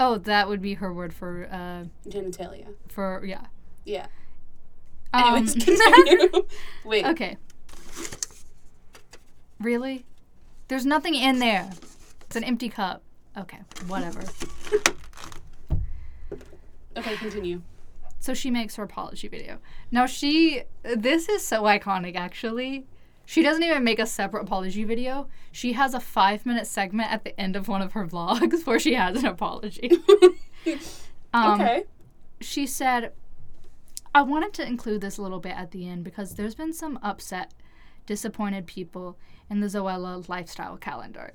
Oh, 0.00 0.18
that 0.18 0.48
would 0.48 0.60
be 0.60 0.74
her 0.74 0.92
word 0.92 1.14
for 1.14 1.48
uh 1.50 1.84
Genitalia. 2.08 2.74
for 2.88 3.22
yeah. 3.24 3.46
Yeah. 3.84 4.06
Um, 5.12 5.34
Anyways, 5.36 5.54
continue. 5.64 6.46
Wait. 6.84 7.06
okay. 7.06 7.36
Really? 9.60 10.04
There's 10.68 10.84
nothing 10.84 11.14
in 11.14 11.38
there. 11.38 11.70
It's 12.22 12.36
an 12.36 12.44
empty 12.44 12.68
cup. 12.68 13.02
Okay, 13.36 13.60
whatever. 13.86 14.22
Okay, 16.96 17.16
continue. 17.16 17.60
So 18.24 18.32
she 18.32 18.50
makes 18.50 18.76
her 18.76 18.82
apology 18.82 19.28
video. 19.28 19.58
Now 19.90 20.06
she 20.06 20.62
this 20.82 21.28
is 21.28 21.46
so 21.46 21.64
iconic 21.64 22.16
actually. 22.16 22.86
She 23.26 23.42
doesn't 23.42 23.62
even 23.62 23.84
make 23.84 23.98
a 23.98 24.06
separate 24.06 24.44
apology 24.44 24.82
video. 24.84 25.28
She 25.52 25.74
has 25.74 25.92
a 25.92 25.98
5-minute 25.98 26.66
segment 26.66 27.12
at 27.12 27.24
the 27.24 27.38
end 27.38 27.54
of 27.54 27.68
one 27.68 27.82
of 27.82 27.92
her 27.92 28.06
vlogs 28.08 28.66
where 28.66 28.78
she 28.78 28.94
has 28.94 29.18
an 29.18 29.26
apology. 29.26 29.90
Um, 31.34 31.60
okay. 31.60 31.82
she 32.40 32.64
said, 32.64 33.12
I 34.14 34.22
wanted 34.22 34.54
to 34.54 34.64
include 34.64 35.00
this 35.00 35.18
a 35.18 35.22
little 35.22 35.40
bit 35.40 35.56
at 35.56 35.72
the 35.72 35.88
end 35.88 36.04
because 36.04 36.36
there's 36.36 36.54
been 36.54 36.72
some 36.72 36.96
upset, 37.02 37.52
disappointed 38.06 38.68
people 38.68 39.18
in 39.50 39.58
the 39.58 39.66
Zoella 39.66 40.26
lifestyle 40.28 40.76
calendar. 40.76 41.32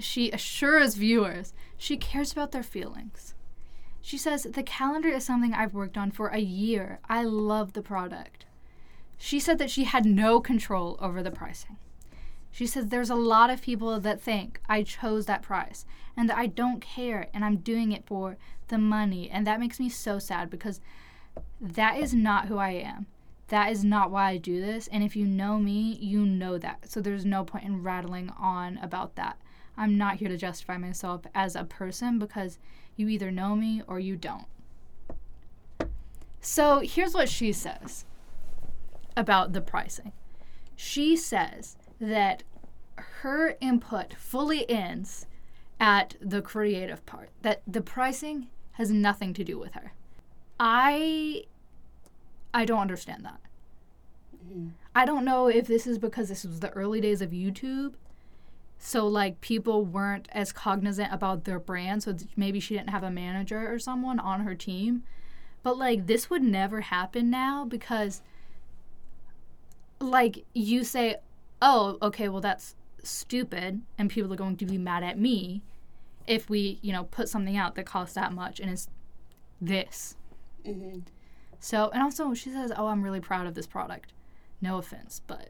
She 0.00 0.32
assures 0.32 0.96
viewers 0.96 1.54
she 1.78 1.96
cares 1.96 2.32
about 2.32 2.50
their 2.50 2.64
feelings. 2.64 3.34
She 4.04 4.18
says, 4.18 4.42
The 4.42 4.62
calendar 4.62 5.08
is 5.08 5.24
something 5.24 5.54
I've 5.54 5.72
worked 5.72 5.96
on 5.96 6.10
for 6.10 6.28
a 6.28 6.38
year. 6.38 6.98
I 7.08 7.24
love 7.24 7.72
the 7.72 7.80
product. 7.80 8.44
She 9.16 9.40
said 9.40 9.56
that 9.56 9.70
she 9.70 9.84
had 9.84 10.04
no 10.04 10.40
control 10.40 10.98
over 11.00 11.22
the 11.22 11.30
pricing. 11.30 11.78
She 12.50 12.66
says 12.66 12.88
there's 12.88 13.08
a 13.08 13.14
lot 13.14 13.48
of 13.48 13.62
people 13.62 13.98
that 13.98 14.20
think 14.20 14.60
I 14.68 14.82
chose 14.82 15.24
that 15.24 15.40
price 15.40 15.86
and 16.18 16.28
that 16.28 16.36
I 16.36 16.48
don't 16.48 16.82
care 16.82 17.28
and 17.32 17.46
I'm 17.46 17.56
doing 17.56 17.92
it 17.92 18.04
for 18.04 18.36
the 18.68 18.76
money. 18.76 19.30
And 19.30 19.46
that 19.46 19.58
makes 19.58 19.80
me 19.80 19.88
so 19.88 20.18
sad 20.18 20.50
because 20.50 20.82
that 21.58 21.96
is 21.96 22.12
not 22.12 22.48
who 22.48 22.58
I 22.58 22.72
am. 22.72 23.06
That 23.48 23.72
is 23.72 23.86
not 23.86 24.10
why 24.10 24.32
I 24.32 24.36
do 24.36 24.60
this. 24.60 24.86
And 24.88 25.02
if 25.02 25.16
you 25.16 25.24
know 25.24 25.58
me, 25.58 25.96
you 25.98 26.26
know 26.26 26.58
that. 26.58 26.90
So 26.90 27.00
there's 27.00 27.24
no 27.24 27.42
point 27.42 27.64
in 27.64 27.82
rattling 27.82 28.28
on 28.38 28.76
about 28.82 29.16
that. 29.16 29.38
I'm 29.78 29.96
not 29.96 30.16
here 30.16 30.28
to 30.28 30.36
justify 30.36 30.76
myself 30.76 31.22
as 31.34 31.56
a 31.56 31.64
person 31.64 32.18
because 32.18 32.58
you 32.96 33.08
either 33.08 33.30
know 33.30 33.56
me 33.56 33.82
or 33.86 33.98
you 33.98 34.16
don't. 34.16 34.46
So 36.40 36.80
here's 36.80 37.14
what 37.14 37.28
she 37.28 37.52
says 37.52 38.04
about 39.16 39.52
the 39.52 39.60
pricing. 39.60 40.12
She 40.76 41.16
says 41.16 41.76
that 42.00 42.42
her 42.96 43.56
input 43.60 44.14
fully 44.14 44.68
ends 44.68 45.26
at 45.80 46.16
the 46.20 46.42
creative 46.42 47.04
part, 47.06 47.30
that 47.42 47.62
the 47.66 47.80
pricing 47.80 48.48
has 48.72 48.90
nothing 48.90 49.32
to 49.34 49.44
do 49.44 49.58
with 49.58 49.72
her. 49.72 49.92
I 50.58 51.44
I 52.52 52.64
don't 52.64 52.80
understand 52.80 53.24
that. 53.24 53.40
Mm-hmm. 54.46 54.68
I 54.94 55.04
don't 55.04 55.24
know 55.24 55.48
if 55.48 55.66
this 55.66 55.86
is 55.86 55.98
because 55.98 56.28
this 56.28 56.44
was 56.44 56.60
the 56.60 56.70
early 56.70 57.00
days 57.00 57.20
of 57.20 57.30
YouTube. 57.30 57.94
So 58.86 59.06
like 59.06 59.40
people 59.40 59.82
weren't 59.86 60.28
as 60.32 60.52
cognizant 60.52 61.10
about 61.10 61.44
their 61.44 61.58
brand, 61.58 62.02
so 62.02 62.12
th- 62.12 62.30
maybe 62.36 62.60
she 62.60 62.74
didn't 62.74 62.90
have 62.90 63.02
a 63.02 63.10
manager 63.10 63.72
or 63.72 63.78
someone 63.78 64.18
on 64.18 64.40
her 64.40 64.54
team. 64.54 65.04
But 65.62 65.78
like 65.78 66.06
this 66.06 66.28
would 66.28 66.42
never 66.42 66.82
happen 66.82 67.30
now 67.30 67.64
because 67.64 68.20
like 70.00 70.44
you 70.52 70.84
say, 70.84 71.16
"Oh, 71.62 71.96
okay, 72.02 72.28
well 72.28 72.42
that's 72.42 72.76
stupid," 73.02 73.80
and 73.96 74.10
people 74.10 74.30
are 74.30 74.36
going 74.36 74.58
to 74.58 74.66
be 74.66 74.76
mad 74.76 75.02
at 75.02 75.18
me 75.18 75.62
if 76.26 76.50
we, 76.50 76.78
you 76.82 76.92
know, 76.92 77.04
put 77.04 77.30
something 77.30 77.56
out 77.56 77.76
that 77.76 77.86
costs 77.86 78.14
that 78.16 78.34
much 78.34 78.60
and 78.60 78.70
it's 78.70 78.88
this. 79.62 80.14
hmm 80.62 80.98
So, 81.58 81.88
and 81.94 82.02
also 82.02 82.34
she 82.34 82.50
says, 82.50 82.70
"Oh, 82.76 82.88
I'm 82.88 83.02
really 83.02 83.20
proud 83.20 83.46
of 83.46 83.54
this 83.54 83.66
product." 83.66 84.12
No 84.60 84.76
offense, 84.76 85.22
but 85.26 85.48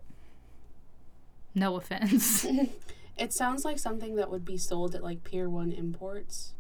no 1.53 1.75
offense. 1.75 2.47
It 3.17 3.33
sounds 3.33 3.65
like 3.65 3.79
something 3.79 4.17
that 4.17 4.31
would 4.31 4.45
be 4.45 4.57
sold 4.57 4.95
at 4.95 5.03
like 5.03 5.23
Pier 5.25 5.49
One 5.49 5.71
Imports. 5.73 6.55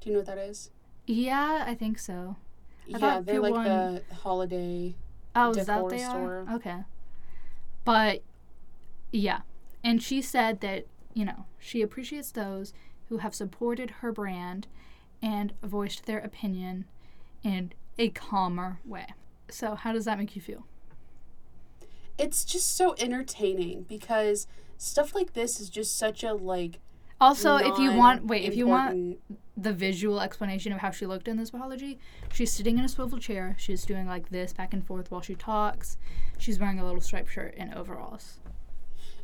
Do 0.00 0.08
you 0.08 0.14
know 0.14 0.20
what 0.20 0.26
that 0.26 0.38
is? 0.38 0.70
yeah, 1.06 1.64
I 1.66 1.74
think 1.74 1.98
so. 1.98 2.36
I 2.92 2.98
yeah, 2.98 3.20
they're 3.20 3.34
Pier 3.34 3.40
like 3.40 3.52
One- 3.52 3.64
the 3.64 4.02
holiday. 4.14 4.94
Oh, 5.34 5.50
is 5.50 5.66
that 5.66 5.88
they 5.88 5.98
store. 5.98 6.44
are? 6.48 6.54
Okay. 6.56 6.78
But 7.84 8.22
yeah. 9.10 9.40
And 9.84 10.02
she 10.02 10.20
said 10.22 10.60
that, 10.60 10.86
you 11.14 11.24
know, 11.24 11.46
she 11.58 11.82
appreciates 11.82 12.30
those 12.30 12.72
who 13.08 13.18
have 13.18 13.34
supported 13.34 13.90
her 14.00 14.12
brand 14.12 14.66
and 15.22 15.52
voiced 15.62 16.06
their 16.06 16.18
opinion 16.18 16.84
in 17.42 17.72
a 17.98 18.08
calmer 18.10 18.78
way. 18.84 19.06
So, 19.50 19.74
how 19.74 19.92
does 19.92 20.04
that 20.04 20.18
make 20.18 20.34
you 20.36 20.42
feel? 20.42 20.66
It's 22.22 22.44
just 22.44 22.76
so 22.76 22.94
entertaining 22.98 23.82
because 23.88 24.46
stuff 24.78 25.14
like 25.14 25.32
this 25.32 25.60
is 25.60 25.68
just 25.68 25.98
such 25.98 26.22
a 26.22 26.32
like. 26.34 26.78
Also, 27.20 27.56
if 27.56 27.78
you 27.78 27.92
want, 27.92 28.26
wait, 28.26 28.44
if 28.44 28.56
you 28.56 28.66
want 28.66 29.18
the 29.56 29.72
visual 29.72 30.20
explanation 30.20 30.72
of 30.72 30.78
how 30.78 30.90
she 30.90 31.06
looked 31.06 31.28
in 31.28 31.36
this 31.36 31.50
apology, 31.50 31.98
she's 32.32 32.52
sitting 32.52 32.78
in 32.78 32.84
a 32.84 32.88
swivel 32.88 33.18
chair. 33.18 33.54
She's 33.58 33.84
doing 33.84 34.06
like 34.06 34.30
this 34.30 34.52
back 34.52 34.72
and 34.72 34.84
forth 34.84 35.10
while 35.10 35.20
she 35.20 35.34
talks. 35.34 35.96
She's 36.38 36.58
wearing 36.58 36.80
a 36.80 36.84
little 36.84 37.00
striped 37.00 37.30
shirt 37.30 37.54
and 37.56 37.72
overalls. 37.74 38.38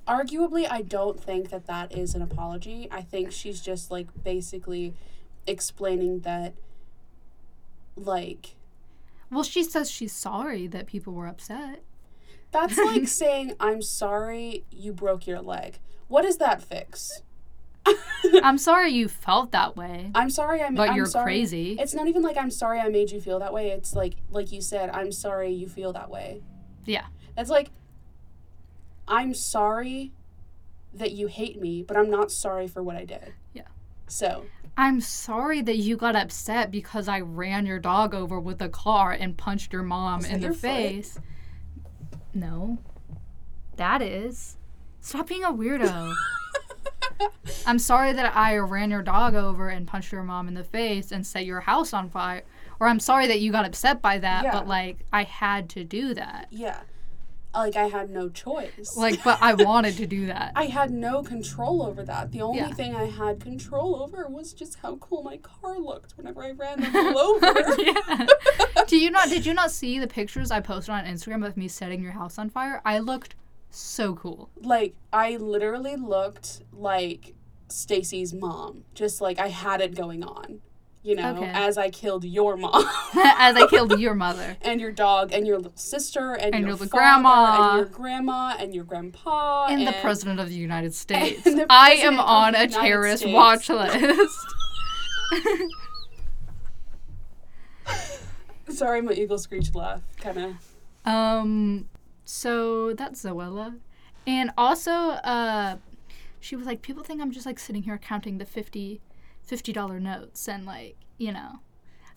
arguably, 0.06 0.66
I 0.70 0.82
don't 0.82 1.22
think 1.22 1.50
that 1.50 1.66
that 1.66 1.92
is 1.96 2.14
an 2.14 2.22
apology. 2.22 2.88
I 2.90 3.02
think 3.02 3.32
she's 3.32 3.60
just 3.60 3.90
like 3.90 4.06
basically 4.24 4.94
explaining 5.46 6.20
that, 6.20 6.54
like, 7.96 8.54
Well, 9.30 9.42
she 9.42 9.62
says 9.64 9.90
she's 9.90 10.12
sorry 10.12 10.66
that 10.68 10.86
people 10.86 11.12
were 11.12 11.26
upset. 11.26 11.82
That's 12.50 12.78
like 12.78 13.08
saying, 13.08 13.54
I'm 13.60 13.82
sorry 13.82 14.64
you 14.70 14.92
broke 14.92 15.26
your 15.26 15.40
leg. 15.40 15.78
What 16.08 16.22
does 16.22 16.38
that 16.38 16.62
fix? 16.62 17.22
I'm 18.42 18.58
sorry 18.58 18.90
you 18.90 19.08
felt 19.08 19.52
that 19.52 19.76
way, 19.76 20.10
I'm 20.14 20.28
sorry. 20.30 20.62
I'm. 20.62 20.74
but 20.74 20.90
I'm 20.90 20.96
you're 20.96 21.06
sorry. 21.06 21.24
crazy. 21.24 21.76
It's 21.78 21.94
not 21.94 22.06
even 22.06 22.22
like 22.22 22.36
I'm 22.36 22.50
sorry 22.50 22.80
I 22.80 22.88
made 22.88 23.10
you 23.10 23.20
feel 23.20 23.38
that 23.38 23.52
way. 23.52 23.70
It's 23.70 23.94
like 23.94 24.16
like 24.30 24.52
you 24.52 24.60
said, 24.60 24.90
I'm 24.90 25.12
sorry 25.12 25.52
you 25.52 25.68
feel 25.68 25.92
that 25.94 26.10
way. 26.10 26.42
Yeah. 26.84 27.06
That's 27.34 27.50
like 27.50 27.70
I'm 29.06 29.32
sorry 29.32 30.12
that 30.92 31.12
you 31.12 31.26
hate 31.26 31.60
me, 31.60 31.82
but 31.82 31.96
I'm 31.96 32.10
not 32.10 32.30
sorry 32.30 32.68
for 32.68 32.82
what 32.82 32.96
I 32.96 33.04
did. 33.04 33.32
Yeah. 33.52 33.62
So, 34.06 34.44
I'm 34.76 35.00
sorry 35.00 35.62
that 35.62 35.76
you 35.76 35.96
got 35.96 36.16
upset 36.16 36.70
because 36.70 37.08
I 37.08 37.20
ran 37.20 37.66
your 37.66 37.78
dog 37.78 38.14
over 38.14 38.38
with 38.38 38.60
a 38.62 38.68
car 38.68 39.12
and 39.12 39.36
punched 39.36 39.72
your 39.72 39.82
mom 39.82 40.24
in 40.24 40.40
the 40.40 40.52
face. 40.52 41.14
foot? 41.14 41.22
No. 42.38 42.78
That 43.76 44.02
is. 44.02 44.56
Stop 45.00 45.28
being 45.28 45.44
a 45.44 45.52
weirdo. 45.52 46.14
I'm 47.66 47.78
sorry 47.78 48.12
that 48.12 48.36
I 48.36 48.56
ran 48.58 48.90
your 48.90 49.02
dog 49.02 49.34
over 49.34 49.68
and 49.68 49.86
punched 49.86 50.12
your 50.12 50.22
mom 50.22 50.48
in 50.48 50.54
the 50.54 50.64
face 50.64 51.12
and 51.12 51.26
set 51.26 51.44
your 51.44 51.60
house 51.60 51.92
on 51.92 52.08
fire. 52.10 52.42
Or 52.80 52.86
I'm 52.86 53.00
sorry 53.00 53.26
that 53.26 53.40
you 53.40 53.50
got 53.52 53.64
upset 53.64 54.00
by 54.00 54.18
that, 54.18 54.44
Yeah. 54.44 54.52
but 54.52 54.68
like 54.68 54.98
I 55.12 55.24
had 55.24 55.68
to 55.70 55.84
do 55.84 56.14
that. 56.14 56.46
yeah. 56.50 56.80
Like 57.54 57.76
I 57.76 57.88
had 57.88 58.10
no 58.10 58.28
choice. 58.28 58.94
Like, 58.96 59.24
but 59.24 59.38
I 59.40 59.54
wanted 59.54 59.96
to 59.96 60.06
do 60.06 60.26
that. 60.26 60.52
I 60.56 60.64
had 60.66 60.90
no 60.90 61.22
control 61.22 61.82
over 61.82 62.04
that. 62.04 62.30
The 62.30 62.42
only 62.42 62.58
Yeah. 62.60 62.72
thing 62.74 62.94
I 62.94 63.06
had 63.06 63.40
control 63.40 64.00
over 64.02 64.26
was 64.28 64.52
just 64.52 64.78
how 64.80 64.96
cool 64.96 65.22
my 65.22 65.38
car 65.38 65.78
looked 65.78 66.12
whenever 66.16 66.44
I 66.44 66.50
ran 66.52 66.80
them 66.80 66.94
all 66.94 67.18
over. 67.18 67.54
yeah. 67.78 68.26
Do 68.86 68.96
you 68.98 69.10
not? 69.10 69.28
Did 69.28 69.44
you 69.46 69.54
not 69.54 69.70
see 69.70 69.98
the 69.98 70.06
pictures 70.06 70.50
I 70.50 70.60
posted 70.60 70.94
on 70.94 71.04
Instagram 71.04 71.44
of 71.46 71.56
me 71.56 71.68
setting 71.68 72.02
your 72.02 72.12
house 72.12 72.38
on 72.38 72.48
fire? 72.50 72.80
I 72.84 72.98
looked 72.98 73.34
so 73.70 74.14
cool. 74.14 74.50
like 74.62 74.94
I 75.12 75.36
literally 75.36 75.96
looked 75.96 76.62
like 76.72 77.34
Stacy's 77.68 78.32
mom. 78.32 78.84
Just 78.94 79.20
like 79.20 79.38
I 79.38 79.48
had 79.48 79.80
it 79.80 79.94
going 79.94 80.22
on. 80.22 80.60
You 81.02 81.14
know, 81.14 81.36
Okay. 81.36 81.50
as 81.54 81.78
I 81.78 81.90
killed 81.90 82.24
your 82.24 82.56
mom. 82.56 82.74
As 83.16 83.56
I 83.56 83.66
killed 83.68 83.98
your 84.00 84.14
mother. 84.26 84.56
and 84.62 84.80
your 84.80 84.90
dog 84.92 85.32
and 85.32 85.46
your 85.46 85.56
little 85.56 85.72
sister 85.76 86.32
and, 86.34 86.54
And 86.54 86.66
your 86.66 86.76
your 86.76 86.86
grandma. 86.88 87.70
and 87.70 87.76
your 87.78 87.86
grandma 87.86 88.54
and 88.58 88.74
your 88.74 88.84
grandpa 88.84 89.66
And 89.70 89.86
the 89.86 89.94
president 90.02 90.40
of 90.40 90.48
the 90.48 90.56
United 90.56 90.94
States. 91.04 91.44
the 91.44 91.66
I 91.70 91.92
am 91.92 92.18
on 92.18 92.54
a 92.54 92.58
United 92.62 92.72
terrorist 92.80 93.22
States. 93.22 93.34
watch 93.34 93.68
list. 93.70 94.46
Sorry, 98.68 99.00
my 99.00 99.12
eagle 99.12 99.38
screech 99.38 99.74
laugh 99.74 100.02
kind 100.20 100.38
of. 100.38 101.10
um, 101.10 101.88
so 102.24 102.92
that's 102.92 103.24
Zoella. 103.24 103.78
And 104.26 104.50
also, 104.58 104.90
uh, 104.92 105.76
she 106.40 106.54
was 106.54 106.66
like, 106.66 106.82
people 106.82 107.02
think 107.02 107.22
I'm 107.22 107.30
just 107.30 107.46
like 107.46 107.58
sitting 107.58 107.84
here 107.84 107.96
counting 107.98 108.36
the 108.38 108.44
50 108.44 109.00
$50 109.48 110.00
notes 110.00 110.48
and 110.48 110.64
like, 110.66 110.96
you 111.16 111.32
know, 111.32 111.60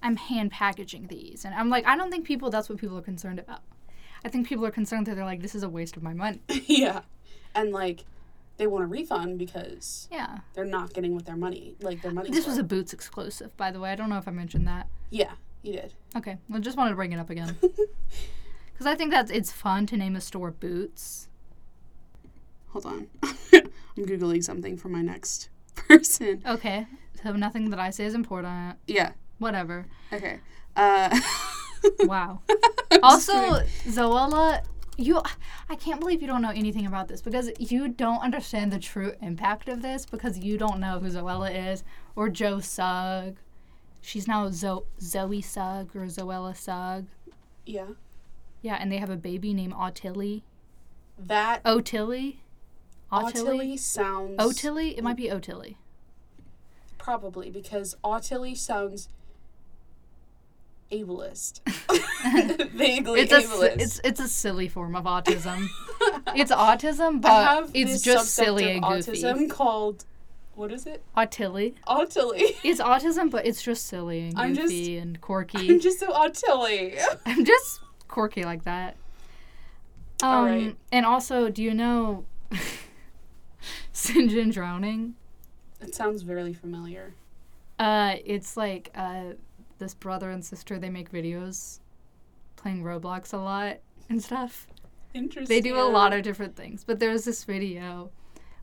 I'm 0.04 0.16
hand 0.18 0.52
packaging 0.52 1.08
these. 1.08 1.46
And 1.46 1.54
I'm 1.56 1.70
like, 1.70 1.86
I 1.86 1.96
don't 1.96 2.12
think 2.12 2.26
people, 2.26 2.50
that's 2.50 2.70
what 2.70 2.78
people 2.78 2.98
are 2.98 3.02
concerned 3.04 3.40
about. 3.40 3.62
I 4.26 4.30
think 4.30 4.48
people 4.48 4.66
are 4.66 4.72
concerned 4.72 5.08
that 5.08 5.16
they're 5.16 5.26
like, 5.26 5.42
this 5.42 5.56
is 5.56 5.64
a 5.64 5.70
waste 5.70 5.98
of 5.98 6.04
my 6.04 6.14
money. 6.14 6.42
yeah, 6.68 7.02
and 7.56 7.72
like 7.72 8.06
they 8.58 8.68
want 8.68 8.84
a 8.84 8.88
refund 8.88 9.40
because 9.40 10.08
Yeah. 10.12 10.40
they're 10.54 10.66
not 10.66 10.94
getting 10.94 11.16
what 11.16 11.26
their 11.26 11.36
money 11.38 11.76
like 11.82 12.02
their 12.04 12.12
money. 12.12 12.30
This 12.30 12.46
was 12.46 12.58
a 12.60 12.64
Boots 12.64 12.94
exclusive, 12.94 13.56
by 13.58 13.72
the 13.72 13.80
way. 13.80 13.92
I 13.92 13.96
don't 13.96 14.10
know 14.10 14.18
if 14.20 14.28
I 14.28 14.32
mentioned 14.32 14.68
that. 14.68 14.88
yeah, 15.10 15.32
you 15.64 15.74
did. 15.74 15.94
Okay, 16.16 16.38
I 16.54 16.60
just 16.60 16.78
wanted 16.78 16.92
to 16.92 16.96
bring 16.96 17.12
it 17.14 17.20
up 17.20 17.30
again. 17.30 17.58
Because 18.74 18.86
I 18.92 18.96
think 18.96 19.12
that 19.12 19.30
it's 19.30 19.52
fun 19.52 19.86
to 19.88 19.98
name 19.98 20.16
a 20.16 20.22
store 20.22 20.50
Boots. 20.50 21.28
Hold 22.70 22.86
on, 22.88 23.08
I'm 23.24 24.06
googling 24.06 24.44
something 24.44 24.76
for 24.78 24.90
my 24.90 25.02
next 25.02 25.50
person. 25.76 26.42
Okay, 26.48 26.88
so 27.24 27.34
nothing 27.34 27.70
that 27.72 27.80
I 27.80 27.90
say 27.90 28.06
is 28.06 28.14
important. 28.14 28.78
Yeah. 28.88 29.12
Whatever. 29.40 29.86
Okay. 30.14 30.40
Uh. 30.76 31.20
Wow. 32.02 32.42
Also. 33.02 33.34
Zoella, 33.88 34.64
you, 34.98 35.20
I 35.70 35.76
can't 35.76 36.00
believe 36.00 36.22
you 36.22 36.28
don't 36.28 36.42
know 36.44 36.52
anything 36.52 36.86
about 36.86 37.08
this 37.08 37.22
because 37.22 37.50
you 37.58 37.88
don't 37.88 38.20
understand 38.22 38.72
the 38.72 38.78
true 38.78 39.14
impact 39.22 39.68
of 39.68 39.82
this 39.82 40.06
because 40.06 40.38
you 40.38 40.58
don't 40.60 40.80
know 40.80 41.00
who 41.00 41.08
Zoella 41.08 41.72
is 41.72 41.84
or 42.16 42.30
Joe 42.30 42.60
Sugg. 42.60 43.38
She's 44.02 44.28
now 44.28 44.50
Zo- 44.52 44.86
Zoe 45.02 45.42
Sugg 45.42 45.96
or 45.96 46.06
Zoella 46.06 46.56
Sugg. 46.56 47.08
yeah, 47.66 47.88
Yeah, 48.62 48.76
and 48.76 48.92
they 48.92 48.98
have 48.98 49.10
a 49.10 49.18
baby 49.18 49.54
named 49.56 49.74
Ottilie. 49.74 50.44
that 51.18 51.62
Ottilie? 51.66 52.42
Ottilie 53.12 53.78
sounds 53.78 54.36
Ottilie? 54.38 54.96
It 54.98 55.04
might 55.04 55.18
be 55.18 55.32
Ottilie. 55.32 55.78
Probably 57.02 57.50
because 57.50 57.96
Ottilie 58.04 58.56
sounds 58.56 59.10
ableist. 60.92 61.62
Vaguely 62.74 63.22
It's 63.22 63.32
a, 63.34 63.40
ableist. 63.42 63.72
s- 63.72 63.82
it's, 63.82 64.02
it's 64.04 64.20
a 64.20 64.28
silly 64.28 64.68
form 64.68 64.96
of 64.96 65.06
autism. 65.06 65.68
it's 66.36 66.52
autism, 66.52 67.20
but 67.22 67.30
have 67.44 67.72
it's 67.74 68.02
just 68.02 68.36
silly 68.36 68.72
and 68.72 68.84
goofy. 68.84 69.12
autism 69.24 69.50
called 69.50 70.06
what 70.54 70.72
is 70.72 70.86
it? 70.86 71.02
Ottilie. 71.16 71.74
Ottilie. 71.88 72.58
It's 72.64 72.82
autism, 72.82 73.32
but 73.32 73.46
it's 73.48 73.64
just 73.64 73.88
silly 73.88 74.28
and 74.28 74.38
I'm 74.38 74.54
just- 74.54 74.68
goofy 74.68 74.98
and 74.98 75.20
quirky. 75.22 75.70
I'm 75.72 75.80
just 75.80 76.00
so 76.00 76.12
Ottilie. 76.14 76.98
I'm 77.26 77.46
just 77.46 77.80
quirky 78.10 78.44
like 78.44 78.64
that. 78.66 78.96
Um, 80.22 80.30
All 80.30 80.46
right. 80.46 80.76
And 80.92 81.06
also, 81.06 81.50
do 81.50 81.64
you 81.64 81.74
know 81.74 82.26
Sinjin 83.94 84.52
Drowning? 84.54 85.16
It 85.82 85.96
sounds 85.96 86.22
very 86.22 86.54
familiar. 86.54 87.14
Uh, 87.80 88.16
it's 88.24 88.56
like 88.56 88.92
uh, 88.96 89.34
this 89.80 89.94
brother 89.94 90.30
and 90.30 90.46
sister. 90.46 90.78
They 90.78 90.90
make 90.90 91.12
videos 91.12 91.80
playing 92.56 92.84
Roblox 92.84 93.34
a 93.34 93.38
lot 93.38 93.78
and 94.10 94.24
stuff. 94.24 94.68
Interesting. 95.14 95.54
They 95.56 95.62
do 95.62 95.78
a 95.80 95.90
lot 95.90 96.14
of 96.14 96.24
different 96.24 96.56
things. 96.56 96.84
But 96.84 97.00
there's 97.00 97.26
this 97.26 97.44
video 97.44 98.12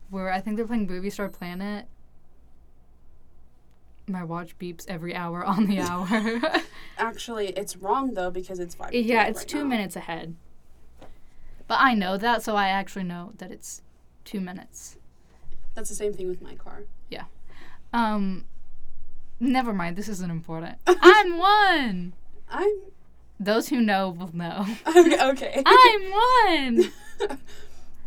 where 0.09 0.31
I 0.31 0.39
think 0.39 0.55
they're 0.57 0.65
playing 0.65 0.87
Movie 0.87 1.09
Star 1.09 1.29
Planet. 1.29 1.85
My 4.07 4.23
watch 4.23 4.57
beeps 4.57 4.85
every 4.87 5.13
hour 5.13 5.43
on 5.45 5.67
the 5.67 5.79
hour. 5.81 6.41
Actually, 6.97 7.49
it's 7.49 7.75
wrong 7.77 8.13
though 8.15 8.31
because 8.31 8.59
it's 8.59 8.73
five. 8.73 8.93
yeah, 8.93 9.27
it's 9.27 9.41
right 9.41 9.47
two 9.47 9.59
now. 9.59 9.65
minutes 9.65 9.95
ahead. 9.95 10.35
But 11.67 11.77
I 11.79 11.93
know 11.93 12.17
that, 12.17 12.41
so 12.41 12.55
I 12.55 12.69
actually 12.69 13.03
know 13.03 13.33
that 13.37 13.51
it's 13.51 13.83
two 14.25 14.39
minutes. 14.39 14.97
That's 15.75 15.89
the 15.89 15.95
same 15.95 16.13
thing 16.13 16.27
with 16.29 16.41
my 16.41 16.55
car. 16.55 16.83
Yeah. 17.09 17.23
Um, 17.93 18.45
never 19.39 19.73
mind. 19.73 19.95
This 19.95 20.07
isn't 20.09 20.29
important. 20.31 20.77
I'm 20.87 21.37
one. 21.37 22.13
I'm 22.49 22.71
Those 23.39 23.69
who 23.69 23.81
know 23.81 24.09
will 24.09 24.35
know. 24.35 24.65
okay. 24.87 25.63
I'm 25.65 26.11
one. 26.11 26.91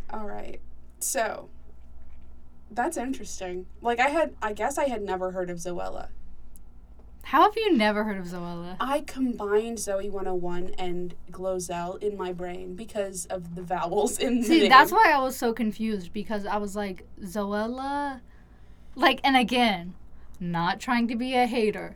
All 0.09 0.25
right. 0.25 0.59
So 0.99 1.49
that's 2.71 2.97
interesting. 2.97 3.65
Like 3.81 3.99
I 3.99 4.09
had, 4.09 4.35
I 4.41 4.53
guess 4.53 4.77
I 4.77 4.87
had 4.87 5.01
never 5.01 5.31
heard 5.31 5.49
of 5.49 5.57
Zoella. 5.57 6.09
How 7.23 7.43
have 7.43 7.53
you 7.55 7.75
never 7.75 8.03
heard 8.03 8.17
of 8.17 8.25
Zoella? 8.25 8.75
I 8.79 9.01
combined 9.01 9.79
Zoe 9.79 10.09
101 10.09 10.75
and 10.77 11.15
Glozell 11.31 12.01
in 12.03 12.17
my 12.17 12.33
brain 12.33 12.75
because 12.75 13.25
of 13.27 13.55
the 13.55 13.61
vowels 13.63 14.19
in 14.19 14.41
the 14.41 14.45
See, 14.47 14.59
name. 14.61 14.69
that's 14.69 14.91
why 14.91 15.11
I 15.13 15.19
was 15.19 15.35
so 15.35 15.53
confused 15.53 16.13
because 16.13 16.45
I 16.45 16.57
was 16.57 16.75
like, 16.75 17.07
Zoella? 17.23 18.19
Like, 18.95 19.19
and 19.23 19.35
again, 19.37 19.95
not 20.39 20.79
trying 20.79 21.07
to 21.07 21.15
be 21.15 21.33
a 21.33 21.47
hater. 21.47 21.95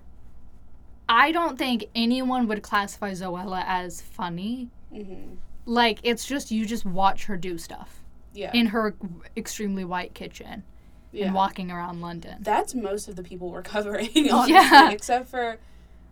I 1.09 1.32
don't 1.32 1.57
think 1.57 1.86
anyone 1.93 2.47
would 2.47 2.63
classify 2.63 3.11
Zoella 3.11 3.63
as 3.67 4.01
funny. 4.01 4.69
hmm 4.91 5.36
Like, 5.65 5.99
it's 6.03 6.25
just, 6.25 6.51
you 6.51 6.65
just 6.65 6.86
watch 6.86 7.25
her 7.25 7.38
do 7.38 7.57
stuff 7.57 8.01
Yeah. 8.34 8.51
in 8.53 8.67
her 8.67 8.95
extremely 9.36 9.84
white 9.86 10.13
kitchen 10.13 10.63
yeah. 11.11 11.25
and 11.27 11.33
walking 11.35 11.71
around 11.71 12.01
London. 12.01 12.37
That's 12.41 12.73
most 12.75 13.07
of 13.07 13.15
the 13.15 13.23
people 13.23 13.49
we're 13.49 13.61
covering, 13.61 14.09
honestly, 14.31 14.53
Yeah. 14.53 14.91
except 14.91 15.27
for 15.29 15.57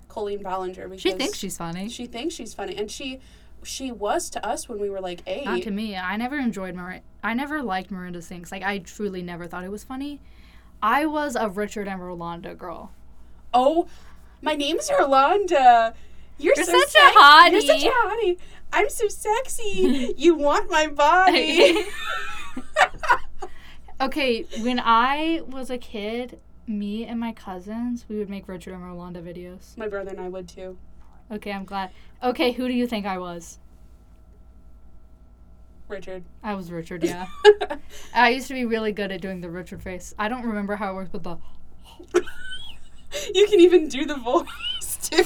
Colleen 0.07 0.41
Ballinger 0.43 0.87
because 0.87 1.01
She 1.01 1.11
thinks 1.11 1.37
she's 1.37 1.57
funny. 1.57 1.89
she 1.89 2.05
thinks 2.05 2.33
she's 2.35 2.53
funny, 2.53 2.75
and 2.77 2.89
she 2.89 3.19
she 3.63 3.91
was 3.91 4.29
to 4.29 4.45
us 4.45 4.69
when 4.69 4.79
we 4.79 4.89
were 4.91 5.01
like 5.01 5.21
eight. 5.25 5.45
Not 5.45 5.63
to 5.63 5.71
me. 5.71 5.95
I 5.97 6.17
never 6.17 6.37
enjoyed 6.37 6.75
Miranda. 6.75 7.01
I 7.23 7.33
never 7.33 7.63
liked 7.63 7.89
Miranda 7.89 8.21
Sings. 8.21 8.51
Like, 8.51 8.61
I 8.61 8.77
truly 8.77 9.23
never 9.23 9.47
thought 9.47 9.63
it 9.63 9.71
was 9.71 9.83
funny. 9.83 10.21
I 10.83 11.07
was 11.07 11.35
a 11.35 11.49
Richard 11.49 11.87
and 11.87 11.99
Rolanda 11.99 12.55
girl. 12.55 12.91
Oh, 13.55 13.87
my 14.43 14.53
name's 14.53 14.87
Rolanda. 14.89 15.95
You're, 16.37 16.53
You're 16.55 16.65
so 16.65 16.79
such 16.79 16.95
a 16.95 17.17
hottie. 17.17 17.51
You're 17.53 17.61
such 17.61 17.83
a 17.85 17.89
hottie. 17.89 18.37
I'm 18.71 18.89
so 18.89 19.07
sexy. 19.07 20.13
you 20.17 20.35
want 20.35 20.69
my 20.69 20.85
body. 20.85 21.85
Okay, 24.01 24.45
when 24.61 24.79
I 24.79 25.41
was 25.47 25.69
a 25.69 25.77
kid, 25.77 26.39
me 26.67 27.05
and 27.05 27.19
my 27.19 27.31
cousins, 27.31 28.05
we 28.09 28.17
would 28.17 28.29
make 28.29 28.47
Richard 28.47 28.73
and 28.73 28.83
Rolanda 28.83 29.21
videos. 29.23 29.77
my 29.77 29.87
brother 29.87 30.11
and 30.11 30.19
I 30.19 30.27
would 30.27 30.49
too. 30.49 30.77
Okay, 31.31 31.51
I'm 31.51 31.65
glad. 31.65 31.91
Okay, 32.21 32.51
who 32.51 32.67
do 32.67 32.73
you 32.73 32.87
think 32.87 33.05
I 33.05 33.17
was? 33.17 33.59
Richard. 35.87 36.23
I 36.43 36.55
was 36.55 36.71
Richard, 36.71 37.03
yeah. 37.05 37.27
I 38.13 38.29
used 38.29 38.47
to 38.47 38.53
be 38.53 38.65
really 38.65 38.91
good 38.91 39.11
at 39.11 39.21
doing 39.21 39.41
the 39.41 39.49
Richard 39.49 39.81
face. 39.81 40.13
I 40.19 40.27
don't 40.27 40.43
remember 40.45 40.75
how 40.75 40.91
it 40.91 40.95
works 40.95 41.09
but 41.11 41.23
the. 41.23 41.37
you 43.33 43.47
can 43.47 43.59
even 43.59 43.87
do 43.87 44.05
the 44.05 44.15
voice 44.15 44.97
too. 45.09 45.23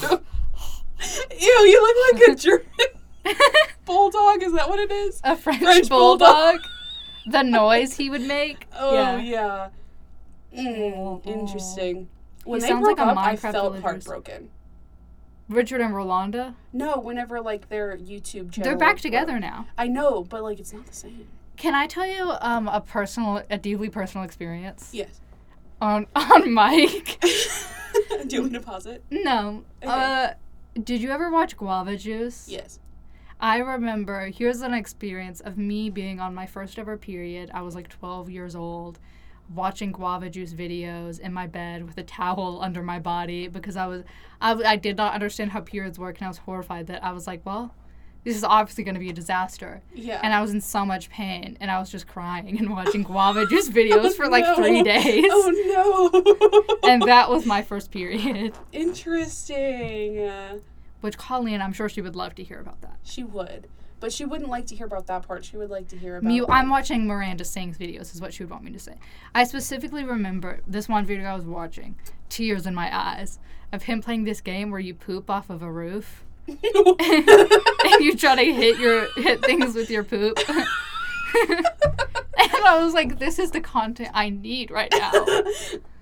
Ew, 1.40 1.48
you 1.48 1.82
look 1.82 2.20
like 2.20 2.30
a 2.30 2.36
German 2.40 3.38
bulldog. 3.86 4.44
Is 4.44 4.54
that 4.54 4.70
what 4.70 4.80
it 4.80 4.92
is? 4.92 5.22
A 5.24 5.36
French, 5.36 5.62
French 5.64 5.90
bulldog. 5.90 6.28
bulldog. 6.60 6.62
The 7.32 7.44
noise 7.44 7.96
he 7.98 8.10
would 8.10 8.22
make. 8.22 8.66
Oh 8.78 8.94
yeah. 8.94 9.18
yeah. 9.18 9.70
Mm, 10.58 11.26
interesting. 11.26 12.08
When 12.44 12.60
He 12.60 12.64
they 12.64 12.70
sounds 12.70 12.84
broke 12.86 12.98
like 12.98 13.08
a 13.08 13.12
up, 13.12 13.18
I 13.18 13.36
felt 13.36 13.54
villagers. 13.54 13.82
heartbroken. 13.84 14.50
Richard 15.48 15.82
and 15.82 15.94
Rolanda. 15.94 16.56
No, 16.74 16.98
whenever 17.00 17.42
like 17.42 17.70
their 17.70 17.98
YouTube 17.98 18.52
channel. 18.52 18.70
They're 18.70 18.78
back 18.78 18.96
broke. 18.96 19.02
together 19.02 19.40
now. 19.40 19.68
I 19.78 19.88
know, 19.88 20.24
but 20.24 20.44
like 20.44 20.60
it's 20.60 20.74
not 20.74 20.86
the 20.86 20.94
same. 20.94 21.28
Can 21.58 21.76
I 21.76 21.88
tell 21.88 22.06
you 22.06 22.34
um, 22.42 22.68
a 22.68 22.80
personal, 22.82 23.44
a 23.50 23.58
deeply 23.58 23.90
personal 23.90 24.24
experience 24.26 24.90
Yes. 24.94 25.20
on 25.82 26.08
on 26.16 26.54
mic? 26.54 27.20
Do 28.28 28.36
you 28.36 28.42
want 28.44 28.54
to 28.54 28.60
pause 28.62 28.86
it? 28.86 29.04
no. 29.12 29.64
Okay. 29.84 29.92
Uh, 29.92 30.34
did 30.84 31.02
you 31.02 31.10
ever 31.10 31.30
watch 31.32 31.58
Guava 31.58 31.98
Juice? 31.98 32.48
Yes. 32.48 32.80
I 33.40 33.60
remember, 33.60 34.28
here's 34.28 34.62
an 34.62 34.74
experience 34.74 35.40
of 35.40 35.58
me 35.58 35.90
being 35.90 36.20
on 36.20 36.34
my 36.36 36.46
first 36.46 36.78
ever 36.78 36.98
period. 36.98 37.50
I 37.54 37.62
was 37.62 37.74
like 37.74 37.88
12 37.90 38.30
years 38.30 38.54
old, 38.56 39.00
watching 39.54 39.92
guava 39.94 40.30
juice 40.30 40.54
videos 40.54 41.20
in 41.20 41.32
my 41.32 41.48
bed 41.48 41.86
with 41.88 41.98
a 41.98 42.04
towel 42.04 42.60
under 42.62 42.84
my 42.84 43.00
body 43.00 43.48
because 43.48 43.78
I 43.78 43.88
was, 43.88 44.04
I, 44.42 44.52
I 44.64 44.76
did 44.76 44.98
not 44.98 45.14
understand 45.14 45.52
how 45.52 45.62
periods 45.62 45.98
work 45.98 46.18
and 46.18 46.26
I 46.26 46.30
was 46.30 46.40
horrified 46.40 46.88
that 46.88 47.04
I 47.04 47.14
was 47.14 47.28
like, 47.28 47.46
well, 47.46 47.74
this 48.26 48.36
is 48.36 48.44
obviously 48.44 48.84
going 48.84 48.96
to 48.96 49.00
be 49.00 49.10
a 49.10 49.14
disaster. 49.14 49.82
Yeah. 49.96 50.20
And 50.22 50.34
I 50.34 50.42
was 50.42 50.52
in 50.52 50.60
so 50.60 50.86
much 50.86 51.10
pain 51.10 51.58
and 51.62 51.72
I 51.72 51.80
was 51.80 51.90
just 51.90 52.08
crying 52.08 52.60
and 52.60 52.70
watching 52.76 53.04
guava 53.04 53.46
juice 53.46 53.70
videos 53.70 54.16
for 54.16 54.28
like 54.28 54.44
oh, 54.46 54.56
No. 54.56 54.56
three 54.58 54.84
days. 54.84 55.26
Oh 55.32 56.12
no. 56.84 56.90
And 56.90 57.04
that 57.04 57.30
was 57.30 57.46
my 57.46 57.62
first 57.62 57.92
period, 57.92 58.54
interesting. 58.74 60.30
Which 61.02 61.18
Colleen, 61.18 61.62
I'm 61.62 61.74
sure 61.74 61.88
she 61.90 62.02
would 62.02 62.16
love 62.16 62.36
to 62.36 62.44
hear 62.44 62.60
about 62.60 62.82
that. 62.82 62.98
she 63.04 63.24
would, 63.24 63.68
but 64.00 64.12
she 64.12 64.26
wouldn't 64.26 64.50
like 64.50 64.66
to 64.68 64.76
hear 64.76 64.86
about 64.86 65.08
that 65.08 65.28
part. 65.28 65.46
She 65.46 65.58
would 65.58 65.70
like 65.70 65.88
to 65.90 65.98
hear 65.98 66.18
about. 66.18 66.28
Me, 66.28 66.42
I'm 66.50 66.70
watching 66.70 67.08
Miranda 67.08 67.46
Sings 67.46 67.78
videos, 67.78 68.14
is 68.14 68.22
what 68.22 68.34
she 68.34 68.44
would 68.44 68.50
want 68.50 68.64
me 68.64 68.72
to 68.72 68.80
say. 68.80 68.96
I 69.34 69.44
specifically 69.46 70.04
remember 70.04 70.62
this 70.68 70.90
one 70.90 71.06
video 71.06 71.30
I 71.30 71.36
was 71.36 71.46
watching, 71.46 71.96
tears 72.28 72.66
in 72.66 72.76
my 72.76 72.96
eyes, 72.96 73.40
of 73.72 73.84
him 73.84 74.02
playing 74.02 74.24
this 74.26 74.42
game 74.42 74.72
where 74.72 74.80
you 74.80 74.94
poop 74.94 75.30
off 75.30 75.50
of 75.50 75.62
a 75.62 75.72
roof 75.72 76.24
and 76.48 76.60
you 78.00 78.16
try 78.18 78.36
to 78.36 78.54
hit 78.54 78.80
your 78.80 79.08
hit 79.16 79.42
things 79.44 79.76
with 79.76 79.90
your 79.90 80.04
poop. 80.04 80.40
and 80.50 81.66
I 82.38 82.82
was 82.84 82.94
like, 82.94 83.20
this 83.20 83.38
is 83.40 83.52
the 83.52 83.62
content 83.62 84.10
I 84.14 84.30
need 84.30 84.72
right 84.72 84.92
now. 84.92 85.12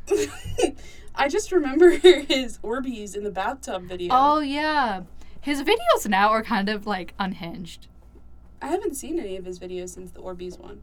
I 1.18 1.28
just 1.28 1.52
remember 1.52 1.90
his 1.92 2.60
Orbeez 2.60 3.16
in 3.16 3.24
the 3.24 3.32
bathtub 3.32 3.84
video. 3.84 4.10
Oh 4.14 4.40
yeah, 4.40 5.02
his 5.42 5.64
videos 5.64 6.08
now 6.08 6.30
are 6.30 6.44
kind 6.44 6.70
of 6.70 6.86
like 6.86 7.14
unhinged. 7.20 7.88
I 8.62 8.68
haven't 8.68 8.96
seen 8.96 9.20
any 9.20 9.38
of 9.38 9.46
his 9.46 9.60
videos 9.60 9.90
since 9.90 10.12
the 10.12 10.22
Orbeez 10.22 10.60
one. 10.60 10.82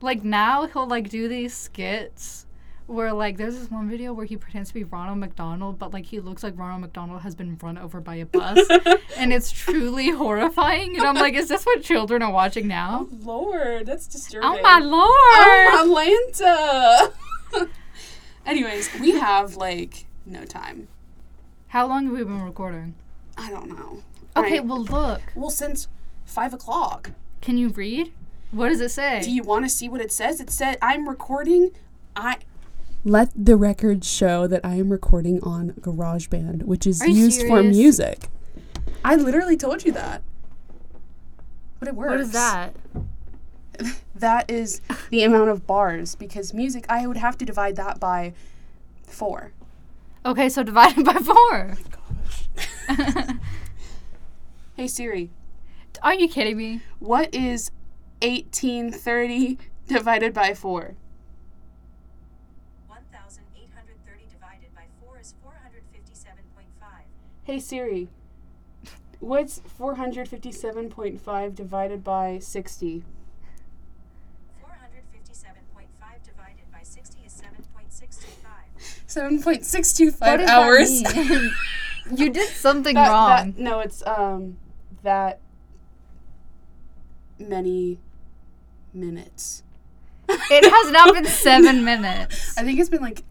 like 0.00 0.24
now 0.24 0.66
he'll 0.66 0.86
like 0.86 1.08
do 1.08 1.28
these 1.28 1.54
skits 1.54 2.46
where 2.86 3.12
like 3.12 3.36
there's 3.36 3.58
this 3.58 3.70
one 3.70 3.88
video 3.88 4.12
where 4.12 4.26
he 4.26 4.36
pretends 4.36 4.68
to 4.68 4.74
be 4.74 4.84
Ronald 4.84 5.18
McDonald, 5.18 5.78
but 5.78 5.92
like 5.92 6.04
he 6.04 6.20
looks 6.20 6.42
like 6.42 6.58
Ronald 6.58 6.82
McDonald 6.82 7.22
has 7.22 7.34
been 7.34 7.56
run 7.62 7.78
over 7.78 8.00
by 8.00 8.16
a 8.16 8.26
bus, 8.26 8.58
and 9.16 9.32
it's 9.32 9.50
truly 9.50 10.10
horrifying. 10.10 10.96
And 10.96 11.06
I'm 11.06 11.14
like, 11.14 11.34
is 11.34 11.48
this 11.48 11.64
what 11.64 11.82
children 11.82 12.22
are 12.22 12.32
watching 12.32 12.66
now? 12.66 13.06
Oh, 13.10 13.16
lord, 13.22 13.86
that's 13.86 14.06
disturbing. 14.06 14.48
Oh 14.50 14.60
my 14.62 14.78
lord! 14.80 15.08
Oh, 15.08 17.12
Atlanta. 17.54 17.68
Anyways, 18.46 18.90
we 19.00 19.12
have 19.12 19.56
like 19.56 20.06
no 20.26 20.44
time. 20.44 20.88
How 21.68 21.86
long 21.86 22.04
have 22.06 22.14
we 22.14 22.22
been 22.24 22.42
recording? 22.42 22.94
I 23.36 23.50
don't 23.50 23.68
know. 23.70 24.02
Okay, 24.36 24.58
Right. 24.58 24.66
well 24.66 24.82
look. 24.84 25.20
well, 25.34 25.50
since 25.50 25.88
five 26.24 26.52
o'clock. 26.52 27.10
Can 27.40 27.56
you 27.58 27.68
read? 27.68 28.12
What 28.50 28.68
does 28.68 28.80
it 28.80 28.90
say? 28.90 29.20
Do 29.22 29.30
you 29.30 29.42
want 29.42 29.64
to 29.64 29.68
see 29.68 29.88
what 29.88 30.00
it 30.00 30.12
says? 30.12 30.40
It 30.40 30.50
said, 30.50 30.76
I'm 30.82 31.08
recording. 31.08 31.70
I. 32.14 32.38
Let 33.04 33.30
the 33.34 33.56
record 33.56 34.04
show 34.04 34.46
that 34.46 34.60
I 34.64 34.74
am 34.74 34.90
recording 34.90 35.42
on 35.42 35.70
GarageBand, 35.80 36.64
which 36.64 36.86
is 36.86 37.00
Are 37.02 37.08
you 37.08 37.24
used 37.24 37.40
for 37.40 37.46
serious? 37.48 37.76
music. 37.76 38.28
I 39.04 39.16
literally 39.16 39.56
told 39.56 39.84
you 39.84 39.90
that. 39.92 40.22
But 41.80 41.88
it 41.88 41.94
works. 41.96 42.10
what 42.10 42.20
is 42.20 42.32
that? 42.32 42.76
That 44.14 44.50
is 44.50 44.80
the 45.10 45.24
amount 45.24 45.48
of 45.50 45.66
bars 45.66 46.14
because 46.14 46.54
music, 46.54 46.86
I 46.88 47.06
would 47.06 47.16
have 47.16 47.36
to 47.38 47.44
divide 47.44 47.76
that 47.76 47.98
by 47.98 48.34
four. 49.06 49.52
Okay, 50.24 50.48
so 50.48 50.62
divided 50.62 51.04
by 51.04 51.14
four. 51.14 51.76
Oh 52.88 53.26
hey 54.76 54.86
Siri, 54.86 55.30
Are 56.02 56.14
you 56.14 56.28
kidding 56.28 56.56
me? 56.56 56.82
what 57.00 57.34
is 57.34 57.70
1830 58.20 59.58
divided 59.88 60.32
by 60.32 60.54
four? 60.54 60.94
1,830 62.86 64.26
divided 64.30 64.74
by 64.74 64.84
4 65.04 65.18
is 65.20 65.34
457.5. 65.44 66.26
Hey 67.44 67.58
Siri, 67.58 68.08
what's 69.18 69.60
457.5 69.80 71.54
divided 71.54 72.04
by 72.04 72.38
60? 72.38 73.02
457.5 74.62 76.22
divided 76.24 76.70
by 76.72 76.82
60 76.82 77.18
is 77.26 77.42
7.625. 77.42 79.01
7.625 79.14 80.46
hours. 80.46 81.02
you 82.18 82.30
did 82.30 82.48
something 82.50 82.94
That- 82.94 83.08
wrong. 83.10 83.52
that- 83.52 83.58
no, 83.58 83.80
it's 83.80 84.02
um 84.06 84.56
that 85.02 85.40
many 87.38 87.98
minutes. 88.94 89.62
it 90.28 90.70
has 90.70 90.92
not 90.92 91.14
been 91.14 91.24
seven 91.26 91.84
minutes. 91.84 92.56
I 92.56 92.62
think 92.62 92.78
it's 92.78 92.88
been 92.88 93.00
like 93.02 93.22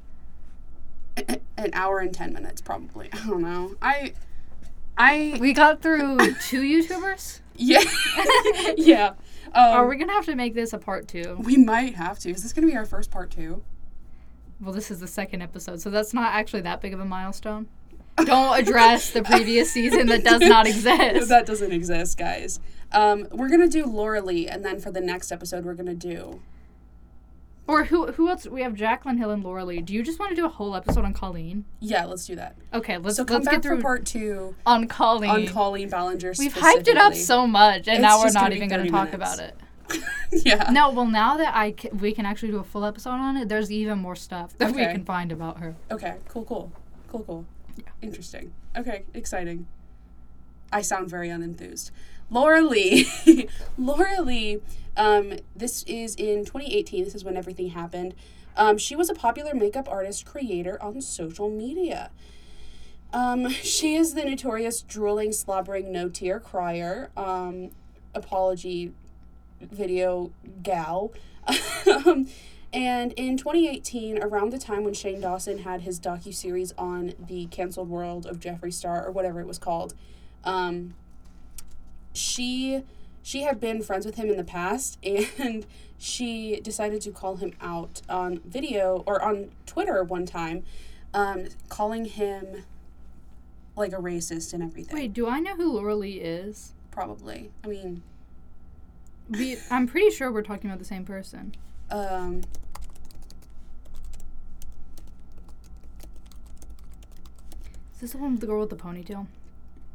an 1.58 1.70
hour 1.74 2.00
and 2.00 2.14
10 2.14 2.34
minutes 2.34 2.62
probably. 2.62 3.10
I 3.14 3.26
don't 3.28 3.42
know. 3.42 3.76
I 3.82 4.14
I 4.98 5.38
We 5.40 5.54
got 5.54 5.82
through 5.82 6.18
two 6.42 6.62
YouTubers. 6.62 7.40
yeah. 7.56 7.82
yeah. 8.78 9.08
Um, 9.54 9.64
Are 9.74 9.88
we 9.88 9.98
gonna 9.98 10.14
have 10.14 10.26
to 10.26 10.36
make 10.36 10.54
this 10.54 10.74
a 10.74 10.78
part 10.78 11.08
two? 11.08 11.38
we 11.44 11.58
might 11.58 11.96
have 11.96 12.20
to. 12.20 12.30
Is 12.30 12.44
this 12.44 12.54
going 12.54 12.66
to 12.66 12.72
be 12.72 12.78
our 12.78 12.86
first 12.86 13.12
part 13.12 13.32
2? 13.32 13.62
Well, 14.62 14.74
this 14.74 14.92
is 14.92 15.00
the 15.00 15.08
second 15.08 15.42
episode, 15.42 15.82
so 15.82 15.90
that's 15.90 16.14
not 16.14 16.34
actually 16.34 16.62
that 16.62 16.82
big 16.82 16.94
of 16.94 17.00
a 17.00 17.06
milestone. 17.06 17.68
Don't 18.18 18.60
address 18.60 19.10
the 19.12 19.24
previous 19.24 19.72
season 19.72 20.08
that 20.08 20.24
does 20.24 20.42
not 20.42 20.68
exist. 20.68 21.30
that 21.30 21.46
doesn't 21.46 21.72
exist, 21.72 22.18
guys. 22.18 22.60
Um, 22.92 23.28
we're 23.32 23.50
gonna 23.50 23.68
do 23.70 23.86
Laura 23.86 24.22
Lee, 24.22 24.48
and 24.48 24.64
then 24.64 24.80
for 24.80 24.92
the 24.92 25.02
next 25.02 25.32
episode, 25.32 25.66
we're 25.66 25.74
gonna 25.74 25.96
do. 25.96 26.42
Or 27.68 27.86
who 27.86 28.12
who 28.12 28.28
else? 28.28 28.46
We 28.46 28.62
have 28.64 28.74
Jaclyn 28.74 29.18
Hill 29.18 29.30
and 29.32 29.44
Laura 29.44 29.64
Lee. 29.64 29.82
Do 29.82 29.94
you 29.94 30.04
just 30.04 30.20
want 30.20 30.32
to 30.32 30.36
do 30.36 30.46
a 30.46 30.50
whole 30.50 30.76
episode 30.76 31.06
on 31.06 31.14
Colleen? 31.14 31.64
Yeah, 31.80 32.06
let's 32.06 32.26
do 32.26 32.36
that. 32.36 32.56
Okay, 32.74 32.98
let's 32.98 33.16
So 33.16 33.24
come 33.24 33.36
let's 33.36 33.46
back 33.46 33.56
get 33.56 33.64
through 33.64 33.78
for 33.78 33.82
part 33.82 34.06
two 34.06 34.56
on 34.66 34.88
Colleen. 34.88 35.30
on 35.30 35.48
Colleen 35.48 35.90
Ballinger. 35.90 36.34
We've 36.38 36.54
hyped 36.54 36.88
it 36.88 36.98
up 36.98 37.16
so 37.16 37.48
much, 37.48 37.88
and 37.88 37.98
It's 37.98 38.02
now 38.02 38.20
we're 38.22 38.32
not 38.32 38.52
even 38.52 38.68
going 38.68 38.84
to 38.86 38.90
30 38.90 38.90
talk 38.92 39.12
minutes. 39.14 39.36
about 39.36 39.40
it. 39.48 39.56
yeah. 40.32 40.70
No, 40.72 40.92
well, 40.92 41.06
now 41.06 41.38
that 41.38 41.54
I 41.56 41.76
we 41.94 42.14
can 42.14 42.26
actually 42.26 42.52
do 42.52 42.60
a 42.60 42.64
full 42.64 42.86
episode 42.86 43.12
on 43.12 43.38
it, 43.38 43.50
there's 43.50 43.72
even 43.72 44.00
more 44.00 44.16
stuff 44.16 44.58
that 44.58 44.72
we 44.72 44.84
can 44.84 45.06
find 45.06 45.32
about 45.32 45.60
her. 45.60 45.76
Okay. 45.90 46.16
Cool. 46.28 46.46
Cool. 46.46 46.72
Cool. 47.10 47.24
Cool. 47.24 47.46
Yeah. 47.78 47.86
Interesting. 48.02 48.54
Okay. 48.78 49.04
Exciting. 49.14 49.68
I 50.72 50.82
sound 50.82 51.10
very 51.10 51.30
unenthused. 51.30 51.92
Laura 52.30 52.62
Lee. 52.62 53.10
Laura 53.78 54.22
Lee. 54.22 54.62
Um, 54.96 55.34
this 55.56 55.84
is 55.84 56.16
in 56.16 56.46
2018. 56.46 57.04
This 57.04 57.16
is 57.16 57.24
when 57.24 57.36
everything 57.36 57.70
happened. 57.70 58.14
Um, 58.56 58.78
she 58.78 58.96
was 58.96 59.10
a 59.10 59.14
popular 59.14 59.54
makeup 59.54 59.88
artist 59.90 60.26
creator 60.26 60.82
on 60.82 61.02
social 61.02 61.50
media. 61.50 62.12
Um, 63.14 63.50
she 63.50 63.96
is 63.96 64.14
the 64.14 64.24
notorious 64.24 64.82
drooling, 64.82 65.34
slobbering, 65.34 65.92
no 65.92 66.10
tear 66.10 66.40
crier. 66.40 67.10
Um, 67.18 67.72
apology 68.14 68.94
video 69.72 70.32
gal. 70.64 71.14
um, 72.06 72.28
and 72.74 73.12
in 73.14 73.36
2018, 73.36 74.22
around 74.24 74.52
the 74.52 74.58
time 74.58 74.84
when 74.84 74.94
Shane 74.94 75.22
Dawson 75.22 75.60
had 75.60 75.82
his 75.82 76.00
docu-series 76.00 76.74
on 76.78 77.14
the 77.20 77.48
canceled 77.48 77.90
world 77.90 78.26
of 78.26 78.40
Jeffree 78.40 78.74
Star 78.74 79.06
or 79.06 79.12
whatever 79.12 79.42
it 79.42 79.48
was 79.48 79.58
called, 79.58 79.94
um, 80.44 80.94
she 82.14 82.84
she 83.24 83.44
had 83.44 83.60
been 83.60 83.84
friends 83.84 84.06
with 84.06 84.16
him 84.16 84.30
in 84.30 84.38
the 84.38 84.44
past 84.44 84.98
and 85.04 85.66
she 85.98 86.60
decided 86.62 87.02
to 87.02 87.12
call 87.12 87.36
him 87.36 87.54
out 87.62 88.02
on 88.10 88.40
video 88.46 89.04
or 89.06 89.22
on 89.22 89.52
Twitter 89.66 90.04
one 90.04 90.26
time, 90.26 90.64
um, 91.14 91.46
calling 91.70 92.06
him 92.06 92.64
like 93.76 93.94
a 93.94 93.98
racist 93.98 94.54
and 94.54 94.64
everything. 94.64 94.96
Wait, 94.96 95.14
do 95.14 95.28
I 95.28 95.40
know 95.40 95.56
who 95.56 95.74
Laura 95.74 95.96
Lee 95.96 96.20
is? 96.20 96.74
Probably. 96.90 97.52
I 97.64 97.68
mean, 97.68 98.02
We, 99.32 99.58
I'm 99.72 99.88
pretty 99.88 100.12
sure 100.12 100.32
we're 100.32 100.42
talking 100.44 100.70
about 100.70 100.80
the 100.80 100.86
same 100.86 101.06
person. 101.06 101.56
Um, 101.90 102.42
Is 107.96 108.02
this 108.02 108.12
the 108.14 108.18
one 108.18 108.32
with 108.32 108.42
the 108.42 108.48
girl 108.48 108.62
with 108.62 108.70
the 108.70 108.76
ponytail? 108.76 109.28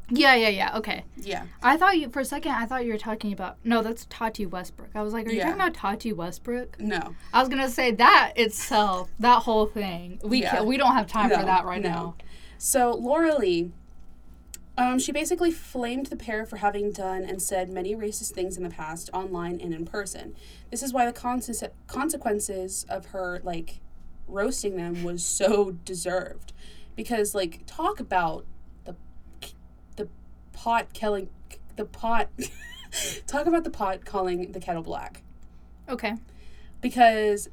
Yeah, 0.09 0.35
yeah, 0.35 0.47
yeah. 0.47 0.77
Okay. 0.77 1.03
yeah. 1.17 1.43
I 1.61 1.75
thought 1.75 1.97
you 1.97 2.09
for 2.09 2.21
a 2.21 2.25
second. 2.25 2.53
I 2.53 2.65
thought 2.65 2.85
you 2.85 2.93
were 2.93 2.97
talking 2.97 3.33
about 3.33 3.57
no. 3.65 3.81
That's 3.81 4.05
Tati 4.09 4.45
Westbrook. 4.45 4.91
I 4.95 5.01
was 5.01 5.11
like, 5.13 5.25
are 5.27 5.31
you 5.31 5.37
Yeah. 5.37 5.43
talking 5.45 5.59
about 5.59 5.73
Tati 5.73 6.13
Westbrook? 6.13 6.79
No. 6.79 7.13
I 7.33 7.41
was 7.41 7.49
gonna 7.49 7.69
say 7.69 7.91
that 7.91 8.31
itself, 8.37 9.09
that 9.19 9.43
whole 9.43 9.65
thing. 9.65 10.19
We 10.23 10.41
Yeah. 10.43 10.57
ca- 10.57 10.63
we 10.63 10.77
don't 10.77 10.93
have 10.93 11.07
time 11.07 11.29
No, 11.29 11.39
for 11.39 11.45
that 11.45 11.65
right 11.65 11.81
no. 11.81 11.89
now. 11.89 12.15
So 12.57 12.91
Laura 12.95 13.37
Lee, 13.37 13.73
um, 14.77 14.99
she 14.99 15.11
basically 15.11 15.51
flamed 15.51 16.07
the 16.07 16.15
pair 16.15 16.45
for 16.45 16.57
having 16.57 16.91
done 16.91 17.23
and 17.23 17.41
said 17.41 17.69
many 17.69 17.95
racist 17.95 18.31
things 18.31 18.57
in 18.57 18.63
the 18.63 18.69
past, 18.69 19.09
online 19.13 19.59
and 19.59 19.73
in 19.73 19.85
person. 19.85 20.35
This 20.71 20.83
is 20.83 20.93
why 20.93 21.05
the 21.05 21.13
conse- 21.13 21.69
consequences 21.87 22.85
of 22.89 23.07
her 23.07 23.41
like 23.43 23.79
roasting 24.27 24.75
them 24.77 25.03
was 25.03 25.25
so 25.25 25.71
deserved, 25.83 26.53
because 26.95 27.33
like 27.33 27.61
talk 27.65 27.99
about 27.99 28.45
the 28.85 28.95
the 29.95 30.07
pot 30.53 30.93
killing 30.93 31.29
the 31.75 31.85
pot. 31.85 32.29
talk 33.27 33.45
about 33.47 33.63
the 33.63 33.69
pot 33.69 34.05
calling 34.05 34.51
the 34.53 34.59
kettle 34.59 34.81
black 34.81 35.21
Okay. 35.89 36.13
because 36.81 37.49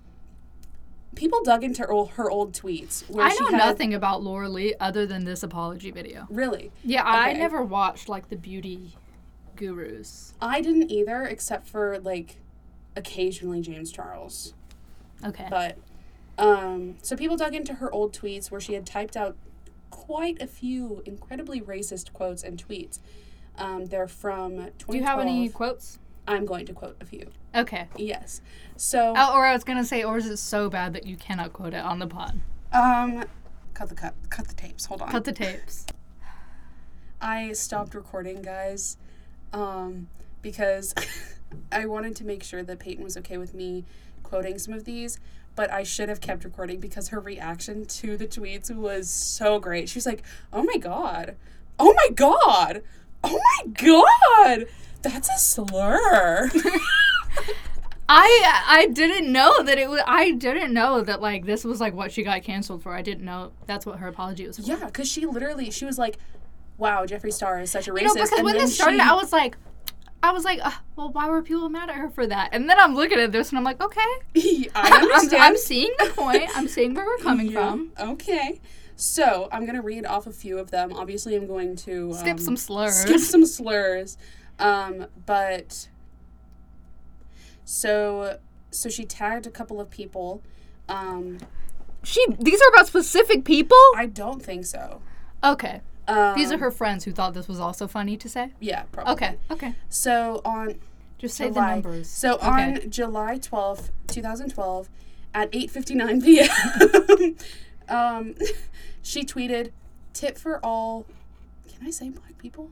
people 1.15 1.43
dug 1.45 1.65
into 1.65 1.83
her, 1.83 2.05
her 2.05 2.31
old 2.31 2.53
tweets 2.53 3.09
where 3.11 3.27
I 3.27 3.31
she 3.31 3.41
know 3.41 3.51
had, 3.51 3.57
nothing 3.59 3.95
about 3.95 4.23
Laura 4.23 4.49
Lee 4.49 4.75
other 4.81 5.07
than 5.07 5.25
this 5.25 5.43
apology 5.43 5.91
video. 5.91 6.27
really 6.31 6.71
Yeah, 6.85 7.03
I 7.05 7.31
Okay. 7.31 7.39
never 7.39 7.63
watched 7.63 8.09
like 8.09 8.29
the 8.29 8.37
beauty 8.37 8.97
gurus. 9.57 10.35
I 10.41 10.61
didn't 10.61 10.91
either, 10.91 11.23
except 11.25 11.69
for 11.69 11.99
like 12.01 12.37
occasionally 12.97 13.61
James 13.61 13.91
Charles. 13.91 14.55
Okay. 15.25 15.47
But 15.51 15.79
um, 16.39 16.97
so 17.03 17.17
people 17.17 17.37
dug 17.37 17.55
into 17.55 17.75
her 17.75 17.93
old 17.93 18.13
tweets 18.13 18.51
where 18.51 18.61
she 18.61 18.75
had 18.75 18.85
typed 18.85 19.17
out 19.17 19.37
quite 19.91 20.43
a 20.43 20.47
few 20.47 21.03
incredibly 21.07 21.61
racist 21.61 22.13
quotes 22.13 22.43
and 22.43 22.63
tweets. 22.67 22.99
Um, 23.57 23.87
they're 23.87 24.09
from 24.09 24.57
2012. 24.79 24.87
Do 24.91 24.97
you 24.97 25.05
have 25.05 25.21
any 25.21 25.49
quotes? 25.49 25.99
I'm 26.27 26.45
going 26.45 26.67
to 26.67 26.73
quote 26.73 26.97
a 27.01 27.05
few. 27.05 27.31
Okay. 27.55 27.87
Yes. 27.97 28.41
So 28.77 29.15
Oh, 29.17 29.35
or 29.35 29.47
I 29.47 29.53
was 29.53 29.65
gonna 29.65 29.85
say, 29.85 30.03
or 30.03 30.17
is 30.19 30.27
it 30.27 30.39
so 30.39 30.69
bad 30.69 30.93
that 30.95 31.07
you 31.07 31.17
cannot 31.17 31.53
quote 31.53 31.75
it 31.75 31.85
on 31.85 31.99
the 31.99 32.07
pod? 32.07 32.41
um, 32.73 33.25
cut 33.75 33.89
the 33.89 33.95
cut, 33.95 34.15
cut 34.31 34.49
the 34.49 34.55
tapes. 34.55 34.87
Hold 34.87 35.03
on. 35.03 35.11
Cut 35.11 35.25
the 35.25 35.33
tapes. 35.33 35.87
I 37.21 37.53
stopped 37.53 37.95
recording, 37.95 38.43
guys, 38.43 38.97
um, 39.53 40.09
because 40.43 40.95
I 41.73 41.87
wanted 41.87 42.17
to 42.17 42.25
make 42.25 42.43
sure 42.43 42.63
that 42.63 42.79
Payton 42.81 43.03
was 43.05 43.17
okay 43.19 43.39
with 43.39 43.55
me 43.55 43.85
quoting 44.23 44.59
some 44.59 44.75
of 44.75 44.85
these, 44.85 45.19
but 45.55 45.71
I 45.71 45.85
should 45.85 46.09
have 46.09 46.21
kept 46.21 46.45
recording 46.45 46.81
because 46.81 47.09
her 47.09 47.21
reaction 47.21 47.87
to 47.87 48.17
the 48.17 48.27
tweets 48.27 48.75
was 48.75 49.09
so 49.09 49.59
great. 49.61 49.89
She 49.89 49.97
was 49.99 50.07
like, 50.07 50.23
"Oh 50.53 50.65
my 50.65 50.77
god, 50.77 51.37
oh 51.79 51.95
my 51.95 52.09
god, 52.15 52.83
oh 53.23 53.41
my 53.63 53.67
god, 53.73 54.67
that's 55.03 55.29
a 55.31 55.39
slur." 55.39 56.51
I 58.09 58.63
I 58.67 58.87
didn't 58.93 59.33
know 59.33 59.63
that 59.63 59.79
it 59.79 59.89
was. 59.89 60.01
I 60.07 60.33
didn't 60.33 60.75
know 60.75 61.01
that 61.01 61.23
like 61.23 61.47
this 61.47 61.65
was 61.65 61.81
like 61.81 61.95
what 61.95 62.13
she 62.13 62.23
got 62.23 62.43
canceled 62.43 62.83
for. 62.83 62.93
I 62.93 63.01
didn't 63.03 63.25
know 63.25 63.53
that's 63.67 63.87
what 63.87 63.99
her 63.99 64.09
apology 64.09 64.47
was 64.47 64.57
for. 64.59 64.63
yeah, 64.63 64.85
because 64.85 65.09
she 65.11 65.25
literally, 65.25 65.71
she 65.71 65.87
was 65.87 65.97
like, 65.97 66.19
"Wow, 66.77 67.07
Jeffree 67.07 67.33
Star 67.33 67.61
is 67.61 67.71
such 67.71 67.89
a 67.89 67.93
racist." 67.93 68.01
You 68.01 68.07
know, 68.09 68.15
because 68.15 68.33
and 68.33 68.45
when 68.45 68.55
this 68.59 68.75
started, 68.75 68.97
she- 68.97 69.01
I 69.09 69.15
was 69.15 69.33
like, 69.33 69.57
I 70.23 70.33
was 70.33 70.45
like, 70.45 70.61
uh, 70.65 70.71
well, 70.97 71.13
why 71.13 71.31
were 71.31 71.41
people 71.43 71.71
mad 71.71 71.89
at 71.89 71.97
her 71.97 72.11
for 72.11 72.27
that? 72.27 72.51
And 72.53 72.69
then 72.69 72.79
I'm 72.79 72.95
looking 72.95 73.19
at 73.19 73.33
this 73.33 73.49
and 73.51 73.59
I'm 73.59 73.65
like, 73.65 73.83
okay, 73.83 74.01
I 74.37 74.69
I'm, 74.75 74.93
understand. 75.05 75.43
I'm 75.43 75.57
seeing 75.57 75.93
the 75.99 76.11
point. 76.15 76.45
I'm 76.55 76.69
seeing 76.69 76.93
where 76.95 77.07
we're 77.07 77.17
coming 77.19 77.53
Yeah, 77.53 77.71
from. 77.71 77.93
Okay. 77.99 78.61
So 78.97 79.49
I'm 79.51 79.65
gonna 79.65 79.83
read 79.83 80.05
off 80.05 80.27
a 80.27 80.33
few 80.33 80.59
of 80.59 80.71
them. 80.71 80.93
Obviously, 80.93 81.35
I'm 81.37 81.47
going 81.47 81.75
to 81.77 82.11
um, 82.11 82.17
Skip 82.19 82.39
some 82.39 82.57
slurs. 82.59 82.95
Skip 82.97 83.21
some 83.21 83.47
slurs. 83.47 84.19
Um, 84.59 85.07
but 85.27 85.89
so 87.65 88.39
so 88.71 88.89
she 88.89 89.05
tagged 89.05 89.47
a 89.47 89.51
couple 89.51 89.81
of 89.81 89.91
people. 89.91 90.43
Um, 90.89 91.39
She. 92.03 92.25
These 92.39 92.61
are 92.61 92.69
about 92.75 92.87
specific 92.87 93.45
people. 93.45 93.79
I 93.97 94.07
don't 94.07 94.43
think 94.43 94.67
so. 94.67 95.01
Okay, 95.43 95.81
Um, 96.09 96.35
these 96.37 96.51
are 96.53 96.59
her 96.59 96.71
friends 96.71 97.05
who 97.05 97.13
thought 97.13 97.35
this 97.35 97.49
was 97.49 97.61
also 97.61 97.87
funny 97.87 98.17
to 98.17 98.29
say. 98.29 98.53
Yeah, 98.61 98.83
probably. 98.93 99.13
Okay, 99.15 99.37
okay. 99.51 99.75
So 99.89 100.41
on 100.45 100.81
Just 101.19 101.37
say 101.37 101.49
July, 101.49 101.69
the 101.69 101.75
numbers. 101.75 102.09
So 102.11 102.35
Okay. 102.35 102.47
on 102.49 102.91
July 102.91 103.39
twelfth, 103.39 103.91
2012, 104.09 104.89
at 105.35 105.51
8:59 105.53 106.23
p.m., 106.23 107.37
um, 107.89 108.35
she 109.03 109.25
tweeted, 109.25 109.71
"Tip 110.13 110.37
for 110.39 110.59
all." 110.65 111.07
Can 111.69 111.87
I 111.87 111.91
say 111.91 112.09
black 112.11 112.39
people? 112.39 112.71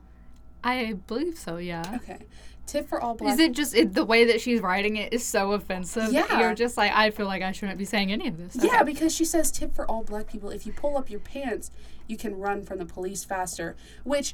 I 0.63 0.93
believe 1.07 1.37
so. 1.37 1.57
Yeah. 1.57 1.83
Okay. 1.95 2.19
Tip 2.65 2.87
for 2.87 3.01
all 3.01 3.13
black. 3.15 3.33
Is 3.33 3.39
it 3.39 3.51
just 3.51 3.75
it, 3.75 3.93
the 3.93 4.05
way 4.05 4.25
that 4.25 4.39
she's 4.39 4.61
writing 4.61 4.95
it 4.95 5.13
is 5.13 5.23
so 5.25 5.51
offensive? 5.51 6.11
Yeah. 6.13 6.39
You're 6.39 6.55
just 6.55 6.77
like 6.77 6.91
I 6.93 7.11
feel 7.11 7.25
like 7.25 7.41
I 7.41 7.51
shouldn't 7.51 7.77
be 7.77 7.85
saying 7.85 8.11
any 8.11 8.27
of 8.29 8.37
this. 8.37 8.55
Yeah, 8.63 8.75
Okay. 8.75 8.83
because 8.85 9.13
she 9.13 9.25
says 9.25 9.51
tip 9.51 9.75
for 9.75 9.85
all 9.89 10.03
black 10.03 10.27
people 10.27 10.49
if 10.49 10.65
you 10.65 10.71
pull 10.73 10.97
up 10.97 11.09
your 11.09 11.19
pants, 11.19 11.71
you 12.07 12.17
can 12.17 12.37
run 12.39 12.63
from 12.63 12.79
the 12.79 12.85
police 12.85 13.23
faster, 13.23 13.75
which 14.03 14.33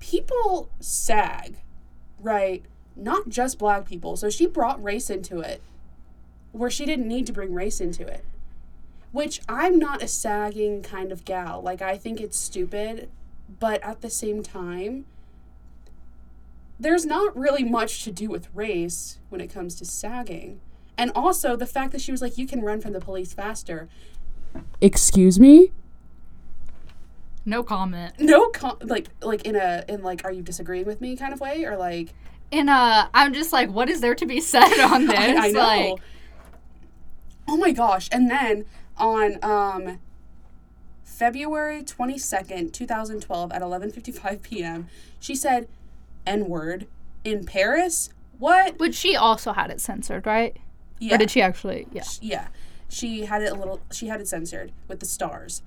people 0.00 0.70
sag, 0.80 1.56
right? 2.20 2.64
Not 2.96 3.28
just 3.28 3.58
black 3.58 3.86
people. 3.86 4.16
So 4.16 4.28
she 4.28 4.46
brought 4.46 4.82
race 4.82 5.08
into 5.08 5.40
it 5.40 5.62
where 6.52 6.70
she 6.70 6.84
didn't 6.86 7.06
need 7.06 7.26
to 7.26 7.32
bring 7.32 7.52
race 7.54 7.80
into 7.80 8.06
it. 8.06 8.24
Which 9.12 9.40
I'm 9.48 9.78
not 9.78 10.02
a 10.02 10.08
sagging 10.08 10.82
kind 10.82 11.12
of 11.12 11.24
gal. 11.24 11.62
Like 11.62 11.80
I 11.80 11.96
think 11.96 12.20
it's 12.20 12.36
stupid, 12.38 13.08
but 13.60 13.82
at 13.82 14.00
the 14.00 14.10
same 14.10 14.42
time 14.42 15.06
there's 16.78 17.06
not 17.06 17.36
really 17.36 17.64
much 17.64 18.04
to 18.04 18.12
do 18.12 18.28
with 18.28 18.48
race 18.54 19.18
when 19.28 19.40
it 19.40 19.48
comes 19.48 19.74
to 19.76 19.84
sagging. 19.84 20.60
And 20.98 21.10
also 21.14 21.56
the 21.56 21.66
fact 21.66 21.92
that 21.92 22.00
she 22.00 22.10
was 22.10 22.22
like, 22.22 22.38
you 22.38 22.46
can 22.46 22.62
run 22.62 22.80
from 22.80 22.92
the 22.92 23.00
police 23.00 23.32
faster. 23.32 23.88
Excuse 24.80 25.38
me? 25.38 25.72
No 27.44 27.62
comment. 27.62 28.14
No, 28.18 28.48
com- 28.48 28.78
like, 28.82 29.08
like 29.22 29.42
in 29.46 29.56
a, 29.56 29.84
in 29.88 30.02
like, 30.02 30.24
are 30.24 30.32
you 30.32 30.42
disagreeing 30.42 30.86
with 30.86 31.00
me 31.00 31.16
kind 31.16 31.32
of 31.32 31.40
way? 31.40 31.64
Or 31.64 31.76
like, 31.76 32.12
in 32.50 32.68
uh, 32.68 33.08
I'm 33.14 33.32
just 33.32 33.52
like, 33.52 33.70
what 33.70 33.88
is 33.88 34.00
there 34.00 34.14
to 34.14 34.26
be 34.26 34.40
said 34.40 34.80
on 34.84 35.06
this? 35.06 35.18
I, 35.18 35.48
I 35.48 35.50
know. 35.50 35.60
Like, 35.60 36.00
oh 37.48 37.56
my 37.56 37.72
gosh. 37.72 38.08
And 38.10 38.30
then 38.30 38.64
on, 38.96 39.38
um, 39.42 39.98
February 41.16 41.82
22nd, 41.82 42.74
2012 42.74 43.52
at 43.52 43.62
11:55 43.62 44.42
p.m., 44.42 44.88
she 45.18 45.34
said 45.34 45.66
n-word 46.26 46.86
in 47.24 47.44
Paris. 47.44 48.10
What? 48.38 48.76
but 48.78 48.94
she 48.94 49.16
also 49.16 49.52
had 49.52 49.70
it 49.70 49.80
censored, 49.80 50.26
right? 50.26 50.56
Yeah. 50.98 51.14
Or 51.14 51.18
did 51.18 51.30
she 51.30 51.40
actually? 51.42 51.86
Yeah. 51.92 52.04
yeah 52.20 52.46
she 52.88 53.24
had 53.24 53.42
it 53.42 53.50
a 53.50 53.54
little 53.54 53.80
she 53.90 54.06
had 54.06 54.20
it 54.20 54.28
censored 54.28 54.70
with 54.86 55.00
the 55.00 55.06
stars 55.06 55.60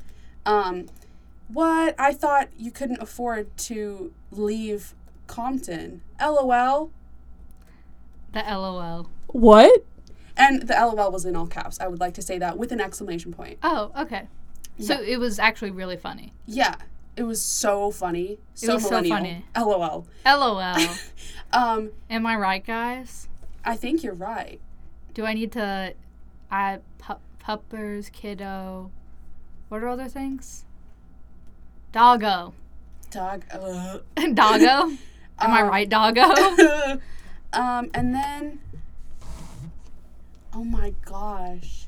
um 0.45 0.85
what 1.49 1.93
i 1.99 2.13
thought 2.13 2.47
you 2.57 2.71
couldn't 2.71 3.01
afford 3.01 3.55
to 3.57 4.13
leave 4.31 4.95
compton 5.27 6.01
lol 6.21 6.91
The 8.31 8.39
LOL. 8.47 9.09
what 9.27 9.83
and 10.37 10.61
the 10.61 10.73
lol 10.95 11.11
was 11.11 11.25
in 11.25 11.35
all 11.35 11.45
caps 11.45 11.77
i 11.81 11.87
would 11.89 11.99
like 11.99 12.13
to 12.13 12.21
say 12.21 12.37
that 12.39 12.57
with 12.57 12.71
an 12.71 12.79
exclamation 12.79 13.33
point 13.33 13.59
Oh, 13.61 13.91
okay. 13.97 14.29
So 14.79 15.01
it 15.01 15.19
was 15.19 15.39
actually 15.39 15.71
really 15.71 15.97
funny. 15.97 16.31
yeah 16.45 16.75
it 17.19 17.23
was 17.23 17.41
so 17.41 17.91
funny 17.91 18.37
so 18.53 18.75
was 18.75 18.83
so 18.83 18.89
millennial 19.01 19.17
funny. 19.17 19.45
lol 19.57 20.07
LOL. 20.25 20.77
um 21.53 21.91
Am 22.09 22.25
I 22.25 22.35
right, 22.37 22.63
guys? 22.65 23.27
i 23.65 23.75
think 23.75 24.03
you're 24.03 24.13
right 24.33 24.59
Do 25.13 25.25
I 25.25 25.33
need 25.33 25.51
to 25.53 25.93
add 26.49 26.81
pu- 26.97 27.23
puppers, 27.39 28.09
kiddo? 28.09 28.89
What 29.67 29.83
are 29.83 29.89
other 29.89 30.07
things? 30.07 30.63
Doggo. 31.91 32.53
dog 33.11 33.43
uh. 33.51 33.99
Doggo? 34.33 34.95
Am 35.41 35.51
I 35.59 35.61
Um, 35.61 35.69
right, 35.69 35.89
doggo? 35.89 36.27
um, 37.53 37.89
and 37.93 38.13
then, 38.15 38.59
oh 40.53 40.63
my 40.63 40.93
gosh. 41.05 41.87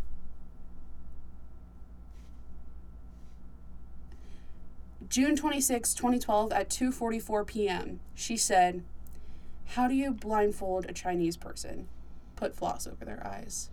June 5.12 5.36
26, 5.36 5.94
2012, 5.94 6.52
at 6.54 6.70
2:44 6.70 7.46
p.m., 7.46 8.00
she 8.16 8.38
said, 8.38 8.82
"How 9.76 9.88
do 9.88 9.94
you 9.94 10.12
blindfold 10.12 10.86
a 10.88 10.94
Chinese 10.94 11.36
person? 11.38 11.88
Put 12.36 12.56
floss 12.56 12.88
over 12.88 13.06
their 13.06 13.26
eyes." 13.26 13.70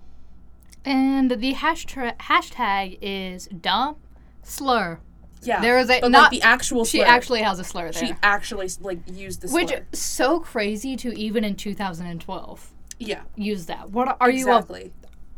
and 0.84 1.30
the 1.32 1.55
hashtag 1.55 2.16
hashtag 2.18 2.99
is 3.03 3.47
dumb 3.49 3.97
slur. 4.43 5.01
Yeah. 5.43 5.61
there 5.61 5.78
is 5.78 5.91
a- 5.91 6.01
but 6.01 6.11
not- 6.11 6.32
like 6.32 6.41
the 6.41 6.43
actual 6.47 6.84
slur. 6.84 6.91
She 6.91 6.99
slur. 6.99 7.07
actually 7.07 7.43
has 7.43 7.59
a 7.59 7.64
slur 7.64 7.91
there. 7.91 8.07
she 8.07 8.14
actually 8.22 8.68
like 8.80 8.99
used 9.12 9.41
the 9.43 9.49
Which 9.49 9.68
slur. 9.70 9.86
so 9.93 10.41
crazy 10.41 10.97
to 10.97 11.16
even 11.18 11.45
in 11.45 11.57
2012 11.57 12.72
Yeah. 12.99 13.22
use 13.36 13.66
that. 13.66 13.91
What 13.91 14.16
are 14.20 14.30
you? 14.30 14.49
A, 14.49 14.57
Exactly. 14.59 14.93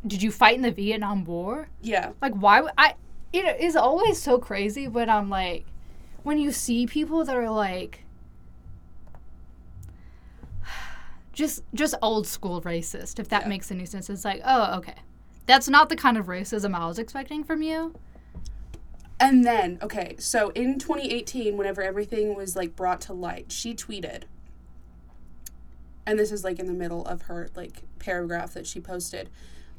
did 0.06 0.22
you 0.22 0.30
fight 0.30 0.56
in 0.56 0.62
the 0.62 0.70
Vietnam 0.70 1.24
War? 1.24 1.68
Yeah. 1.82 2.12
Like 2.20 2.34
why 2.34 2.60
would 2.60 2.72
I? 2.78 2.94
It 3.32 3.60
is 3.60 3.76
always 3.76 4.20
so 4.20 4.38
crazy 4.38 4.88
when 4.88 5.08
I'm 5.10 5.30
like, 5.30 5.64
when 6.22 6.38
you 6.38 6.52
see 6.52 6.86
people 6.86 7.24
that 7.24 7.36
are 7.36 7.50
like, 7.50 8.04
just 11.32 11.62
just 11.74 11.94
old 12.02 12.26
school 12.26 12.60
racist. 12.62 13.18
If 13.18 13.28
that 13.28 13.42
Yeah. 13.42 13.48
makes 13.48 13.70
any 13.70 13.86
sense, 13.86 14.10
it's 14.10 14.24
like, 14.24 14.42
oh 14.44 14.76
okay, 14.78 14.96
that's 15.46 15.68
not 15.68 15.88
the 15.88 15.96
kind 15.96 16.16
of 16.18 16.26
racism 16.26 16.74
I 16.74 16.86
was 16.86 16.98
expecting 16.98 17.44
from 17.44 17.62
you. 17.62 17.94
And 19.18 19.44
then, 19.44 19.78
okay, 19.82 20.16
so 20.18 20.48
in 20.50 20.78
2018, 20.78 21.56
whenever 21.58 21.82
everything 21.82 22.34
was 22.34 22.56
like 22.56 22.74
brought 22.74 23.02
to 23.02 23.12
light, 23.12 23.52
she 23.52 23.74
tweeted, 23.74 24.22
and 26.06 26.18
this 26.18 26.32
is 26.32 26.42
like 26.42 26.58
in 26.58 26.66
the 26.66 26.72
middle 26.72 27.04
of 27.04 27.22
her 27.22 27.50
like 27.54 27.82
paragraph 27.98 28.54
that 28.54 28.66
she 28.66 28.80
posted. 28.80 29.28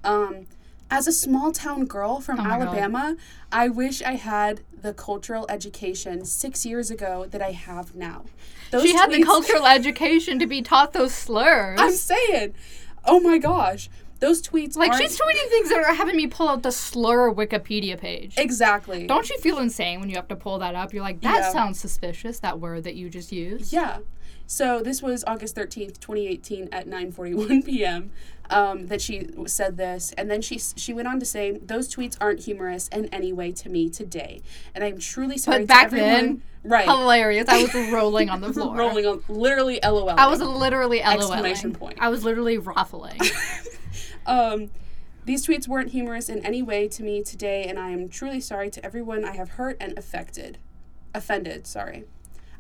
Um, 0.04 0.46
as 0.92 1.08
a 1.08 1.12
small 1.12 1.52
town 1.52 1.86
girl 1.86 2.20
from 2.20 2.40
Oh. 2.40 2.44
Alabama, 2.44 3.16
I 3.52 3.70
wish 3.70 4.02
I 4.04 4.14
had 4.16 4.62
the 4.82 4.94
cultural 4.94 5.46
education 5.50 6.26
six 6.26 6.66
years 6.66 6.92
ago 6.92 7.26
that 7.32 7.42
I 7.42 7.52
have 7.52 7.96
now. 7.96 8.26
Those 8.72 8.84
she 8.84 8.94
had 8.94 9.12
the 9.12 9.24
cultural 9.34 9.66
education 9.66 10.38
to 10.40 10.46
be 10.48 10.62
taught 10.62 10.94
those 10.94 11.14
slurs. 11.14 11.80
I'm 11.80 11.92
saying, 11.94 12.54
oh 13.06 13.20
my 13.20 13.38
gosh, 13.38 13.90
those 14.20 14.42
tweets 14.42 14.76
like 14.76 14.94
she's 14.94 15.18
tweeting 15.20 15.50
things 15.50 15.70
that 15.70 15.80
are 15.84 15.94
having 15.96 16.16
me 16.16 16.28
pull 16.28 16.48
out 16.48 16.62
the 16.62 16.72
slur 16.72 17.34
Wikipedia 17.34 17.98
page. 17.98 18.36
exactly. 18.38 19.08
Don't 19.08 19.30
you 19.30 19.38
feel 19.40 19.58
insane 19.58 20.00
when 20.00 20.10
you 20.10 20.16
have 20.16 20.28
to 20.28 20.36
pull 20.36 20.60
that 20.60 20.76
up? 20.76 20.94
You're 20.94 21.04
like, 21.04 21.22
that 21.22 21.38
Yeah. 21.40 21.52
sounds 21.52 21.80
suspicious. 21.80 22.40
That 22.40 22.60
word 22.60 22.84
that 22.84 22.96
you 22.96 23.10
just 23.10 23.32
used. 23.32 23.72
Yeah. 23.74 23.98
So 24.52 24.82
this 24.82 25.02
was 25.02 25.24
August 25.26 25.56
13th, 25.56 26.02
2018 26.02 26.68
at 26.74 26.86
9:41 26.86 27.66
p.m. 27.66 28.12
Um, 28.50 28.88
that 28.88 29.02
she 29.02 29.30
said 29.46 29.78
this 29.78 30.12
and 30.18 30.30
then 30.30 30.42
she 30.42 30.60
she 30.60 30.94
went 30.94 31.08
on 31.08 31.22
to 31.22 31.26
say 31.26 31.52
those 31.52 31.88
tweets 31.88 32.18
aren't 32.20 32.42
humorous 32.42 32.90
in 32.90 33.06
any 33.14 33.32
way 33.32 33.54
to 33.54 33.70
me 33.70 33.90
today 33.90 34.42
and 34.76 34.84
I'm 34.84 35.00
truly 35.00 35.38
sorry 35.38 35.60
But 35.60 35.68
back 35.68 35.90
then, 35.90 36.42
right 36.66 36.84
Hilarious. 36.84 37.48
I 37.48 37.64
was 37.64 37.74
rolling 37.94 38.30
on 38.30 38.42
the 38.42 38.52
floor. 38.52 38.76
rolling 38.76 39.06
on 39.06 39.24
literally 39.30 39.80
LOL 39.82 40.10
I 40.10 40.28
was 40.28 40.42
literally 40.42 41.00
LOL. 41.00 41.14
Exclamation 41.14 41.72
point. 41.72 41.98
I 42.02 42.10
was 42.10 42.26
literally 42.26 42.58
ruffling. 42.58 43.20
Um, 44.26 44.70
these 45.26 45.46
tweets 45.46 45.68
weren't 45.68 45.90
humorous 45.90 46.30
in 46.30 46.46
any 46.46 46.62
way 46.62 46.88
to 46.90 47.02
me 47.04 47.24
today, 47.24 47.66
and 47.66 47.80
I 47.80 47.90
am 47.90 48.08
truly 48.08 48.40
sorry 48.40 48.70
to 48.70 48.86
everyone 48.86 49.26
I 49.26 49.36
have 49.36 49.52
hurt 49.52 49.78
and 49.80 49.98
affected. 49.98 50.60
Offended, 51.14 51.66
sorry. 51.66 52.06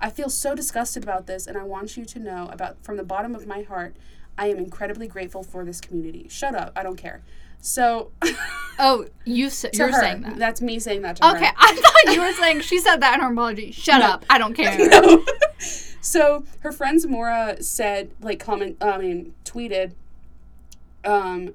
I 0.01 0.09
feel 0.09 0.29
so 0.29 0.55
disgusted 0.55 1.03
about 1.03 1.27
this, 1.27 1.47
and 1.47 1.57
I 1.57 1.63
want 1.63 1.95
you 1.95 2.03
to 2.05 2.19
know 2.19 2.49
about 2.51 2.83
from 2.83 2.97
the 2.97 3.03
bottom 3.03 3.35
of 3.35 3.45
my 3.47 3.61
heart, 3.61 3.95
I 4.37 4.47
am 4.47 4.57
incredibly 4.57 5.07
grateful 5.07 5.43
for 5.43 5.63
this 5.63 5.79
community. 5.79 6.27
Shut 6.29 6.55
up, 6.55 6.73
I 6.75 6.83
don't 6.83 6.95
care. 6.97 7.21
So, 7.59 8.11
oh, 8.79 9.05
you 9.23 9.45
s- 9.47 9.65
you're 9.73 9.91
her, 9.91 9.99
saying 9.99 10.21
that. 10.21 10.37
That's 10.39 10.61
me 10.61 10.79
saying 10.79 11.03
that 11.03 11.17
to 11.17 11.25
her. 11.27 11.35
Okay, 11.37 11.49
I 11.57 11.75
thought 11.75 12.15
you 12.15 12.21
were 12.21 12.31
saying 12.33 12.61
she 12.61 12.79
said 12.79 12.97
that 13.01 13.13
in 13.15 13.19
her 13.21 13.31
apology. 13.31 13.71
Shut 13.71 13.99
No. 14.01 14.07
up. 14.07 14.25
I 14.29 14.37
don't 14.39 14.53
care. 14.55 14.75
No. 14.89 15.23
so 16.01 16.43
her 16.61 16.71
friend 16.71 16.99
Zamora 16.99 17.61
said, 17.61 18.09
like, 18.19 18.39
comment, 18.39 18.77
I 18.81 18.97
mean, 18.97 19.35
tweeted, 19.45 19.91
um, 21.05 21.53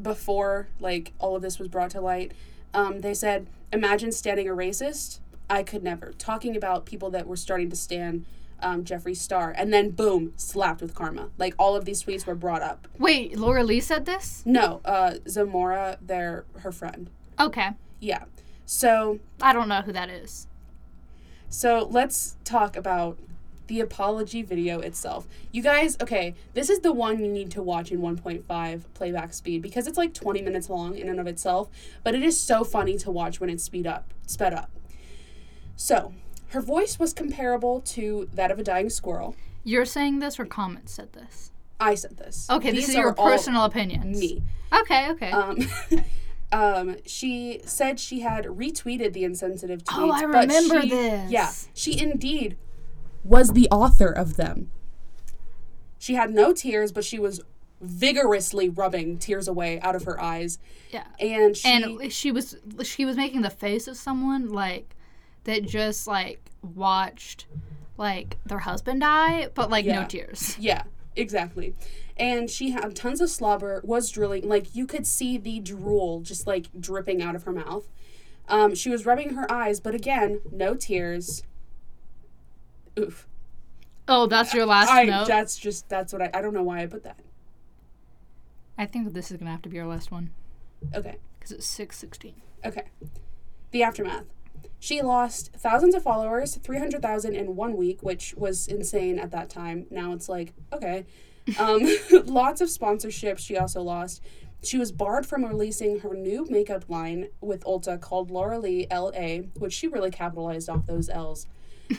before 0.00 0.68
like 0.80 1.12
all 1.18 1.36
of 1.36 1.42
this 1.42 1.58
was 1.58 1.68
brought 1.68 1.90
to 1.90 2.00
light. 2.00 2.32
Um, 2.72 3.00
they 3.02 3.14
said, 3.14 3.46
"Imagine 3.72 4.10
standing 4.12 4.48
a 4.48 4.52
racist. 4.52 5.20
I 5.48 5.62
could 5.62 5.82
never." 5.82 6.12
Talking 6.18 6.56
about 6.56 6.86
people 6.86 7.10
that 7.10 7.26
were 7.26 7.36
starting 7.36 7.70
to 7.70 7.76
stand 7.76 8.24
um, 8.60 8.84
Jeffree 8.84 9.16
Star, 9.16 9.54
and 9.56 9.72
then 9.72 9.90
boom, 9.90 10.32
slapped 10.36 10.80
with 10.80 10.94
karma. 10.94 11.28
Like 11.38 11.54
all 11.58 11.76
of 11.76 11.84
these 11.84 12.02
tweets 12.02 12.26
were 12.26 12.34
brought 12.34 12.62
up. 12.62 12.88
Wait, 12.98 13.38
Laura 13.38 13.62
Lee 13.62 13.80
said 13.80 14.06
this? 14.06 14.42
No, 14.46 14.80
uh, 14.84 15.16
Zamora, 15.28 15.98
their 16.00 16.44
her 16.60 16.72
friend. 16.72 17.10
Okay. 17.38 17.70
Yeah. 18.00 18.24
So 18.64 19.20
I 19.40 19.52
don't 19.52 19.68
know 19.68 19.82
who 19.82 19.92
that 19.92 20.08
is. 20.08 20.46
So 21.48 21.86
let's 21.90 22.36
talk 22.44 22.76
about 22.76 23.18
the 23.66 23.80
apology 23.80 24.42
video 24.42 24.80
itself. 24.80 25.26
You 25.52 25.62
guys, 25.62 25.96
okay, 26.00 26.34
this 26.52 26.68
is 26.68 26.80
the 26.80 26.92
one 26.92 27.18
you 27.18 27.28
need 27.28 27.50
to 27.52 27.62
watch 27.62 27.90
in 27.90 28.00
1.5 28.00 28.82
playback 28.92 29.32
speed 29.32 29.62
because 29.62 29.86
it's 29.86 29.96
like 29.96 30.12
20 30.12 30.42
minutes 30.42 30.68
long 30.68 30.96
in 30.96 31.08
and 31.08 31.18
of 31.18 31.26
itself, 31.26 31.70
but 32.02 32.14
it 32.14 32.22
is 32.22 32.38
so 32.38 32.64
funny 32.64 32.98
to 32.98 33.10
watch 33.10 33.40
when 33.40 33.48
it's 33.48 33.64
speed 33.64 33.86
up, 33.86 34.12
sped 34.26 34.52
up. 34.52 34.70
So, 35.76 36.14
her 36.48 36.60
voice 36.60 36.98
was 36.98 37.12
comparable 37.12 37.80
to 37.80 38.28
that 38.32 38.50
of 38.50 38.58
a 38.58 38.62
dying 38.62 38.90
squirrel. 38.90 39.34
You're 39.64 39.84
saying 39.84 40.20
this 40.20 40.38
or 40.38 40.44
comments 40.44 40.92
said 40.92 41.12
this? 41.12 41.50
I 41.80 41.94
said 41.94 42.16
this. 42.16 42.48
Okay, 42.48 42.70
this 42.70 42.88
is 42.88 42.94
your 42.94 43.12
personal 43.14 43.64
opinions. 43.64 44.18
me. 44.18 44.42
Okay, 44.72 45.10
okay. 45.10 45.30
Um, 45.30 45.58
um, 46.52 46.96
she 47.06 47.60
said 47.64 47.98
she 47.98 48.20
had 48.20 48.44
retweeted 48.44 49.12
the 49.12 49.24
insensitive 49.24 49.84
tweets. 49.84 49.98
Oh, 49.98 50.10
I 50.10 50.22
remember 50.22 50.82
she- 50.82 50.90
this. 50.90 51.30
Yeah, 51.30 51.50
she 51.72 51.98
indeed 51.98 52.56
was 53.24 53.52
the 53.52 53.68
author 53.70 54.10
of 54.10 54.36
them. 54.36 54.70
She 55.98 56.14
had 56.14 56.30
no 56.30 56.52
tears, 56.52 56.92
but 56.92 57.04
she 57.04 57.18
was 57.18 57.40
vigorously 57.80 58.68
rubbing 58.68 59.18
tears 59.18 59.48
away 59.48 59.80
out 59.80 59.96
of 59.96 60.04
her 60.04 60.20
eyes, 60.20 60.58
yeah. 60.90 61.04
and 61.18 61.56
she 61.56 61.68
and 61.68 62.12
she 62.12 62.30
was 62.30 62.56
she 62.82 63.04
was 63.04 63.16
making 63.16 63.42
the 63.42 63.50
face 63.50 63.88
of 63.88 63.96
someone 63.96 64.52
like 64.52 64.94
that 65.44 65.64
just 65.66 66.06
like 66.06 66.40
watched 66.62 67.46
like 67.96 68.38
their 68.46 68.58
husband 68.60 69.00
die 69.00 69.48
but 69.54 69.70
like 69.70 69.86
no 69.86 70.04
tears 70.04 70.56
yeah, 70.60 70.82
exactly. 71.16 71.74
And 72.16 72.48
she 72.48 72.70
had 72.70 72.94
tons 72.94 73.20
of 73.20 73.28
slobber, 73.28 73.80
was 73.84 74.08
drooling. 74.08 74.48
Like 74.48 74.74
you 74.74 74.86
could 74.86 75.04
see 75.06 75.36
the 75.36 75.58
drool 75.58 76.20
just 76.20 76.46
like 76.46 76.66
dripping 76.78 77.20
out 77.20 77.34
of 77.34 77.42
her 77.42 77.50
mouth. 77.52 77.88
Um, 78.48 78.74
she 78.76 78.88
was 78.88 79.04
rubbing 79.04 79.30
her 79.34 79.50
eyes, 79.50 79.80
but 79.80 79.94
again, 79.96 80.40
no 80.52 80.74
tears. 80.74 81.42
Oof. 82.98 83.26
oh 84.06 84.26
that's 84.26 84.54
your 84.54 84.64
last 84.66 84.90
I 84.90 85.04
note 85.04 85.26
that's 85.26 85.56
just 85.56 85.88
that's 85.88 86.12
what 86.12 86.22
I 86.22 86.30
I 86.32 86.40
don't 86.42 86.54
know 86.54 86.62
why 86.62 86.82
I 86.82 86.86
put 86.86 87.02
that. 87.02 87.18
i 88.78 88.86
think 88.86 89.12
this 89.12 89.30
is 89.32 89.36
gonna 89.36 89.50
have 89.50 89.62
to 89.62 89.68
be 89.68 89.80
our 89.80 89.86
last 89.86 90.12
one 90.12 90.30
Okay. 90.94 91.16
because 91.38 91.50
it's 91.52 91.66
616 91.66 92.34
Okay. 92.64 92.84
The 93.72 93.82
aftermath. 93.82 94.24
She 94.80 95.02
lost 95.02 95.52
thousands 95.56 95.94
of 95.94 96.02
followers, 96.02 96.56
300,000 96.56 97.34
in 97.34 97.56
one 97.56 97.76
week, 97.76 98.02
which 98.02 98.34
was 98.36 98.66
insane 98.68 99.18
at 99.18 99.30
that 99.30 99.48
time. 99.50 99.86
Now 99.90 100.12
it's 100.12 100.28
like, 100.28 100.52
okay. 100.72 101.06
Um, 101.58 101.82
lots 102.26 102.60
of 102.60 102.68
sponsorships 102.68 103.38
she 103.40 103.56
also 103.56 103.82
lost. 103.82 104.22
She 104.62 104.78
was 104.78 104.92
barred 104.92 105.26
from 105.26 105.44
releasing 105.44 106.00
her 106.00 106.14
new 106.14 106.46
makeup 106.48 106.84
line 106.88 107.28
with 107.40 107.64
Ulta 107.64 108.00
called 108.00 108.30
Laura 108.30 108.58
Lee 108.58 108.86
LA, 108.90 109.42
which 109.58 109.72
she 109.74 109.88
really 109.88 110.10
capitalized 110.10 110.68
off 110.70 110.86
those 110.86 111.08
L's. 111.08 111.46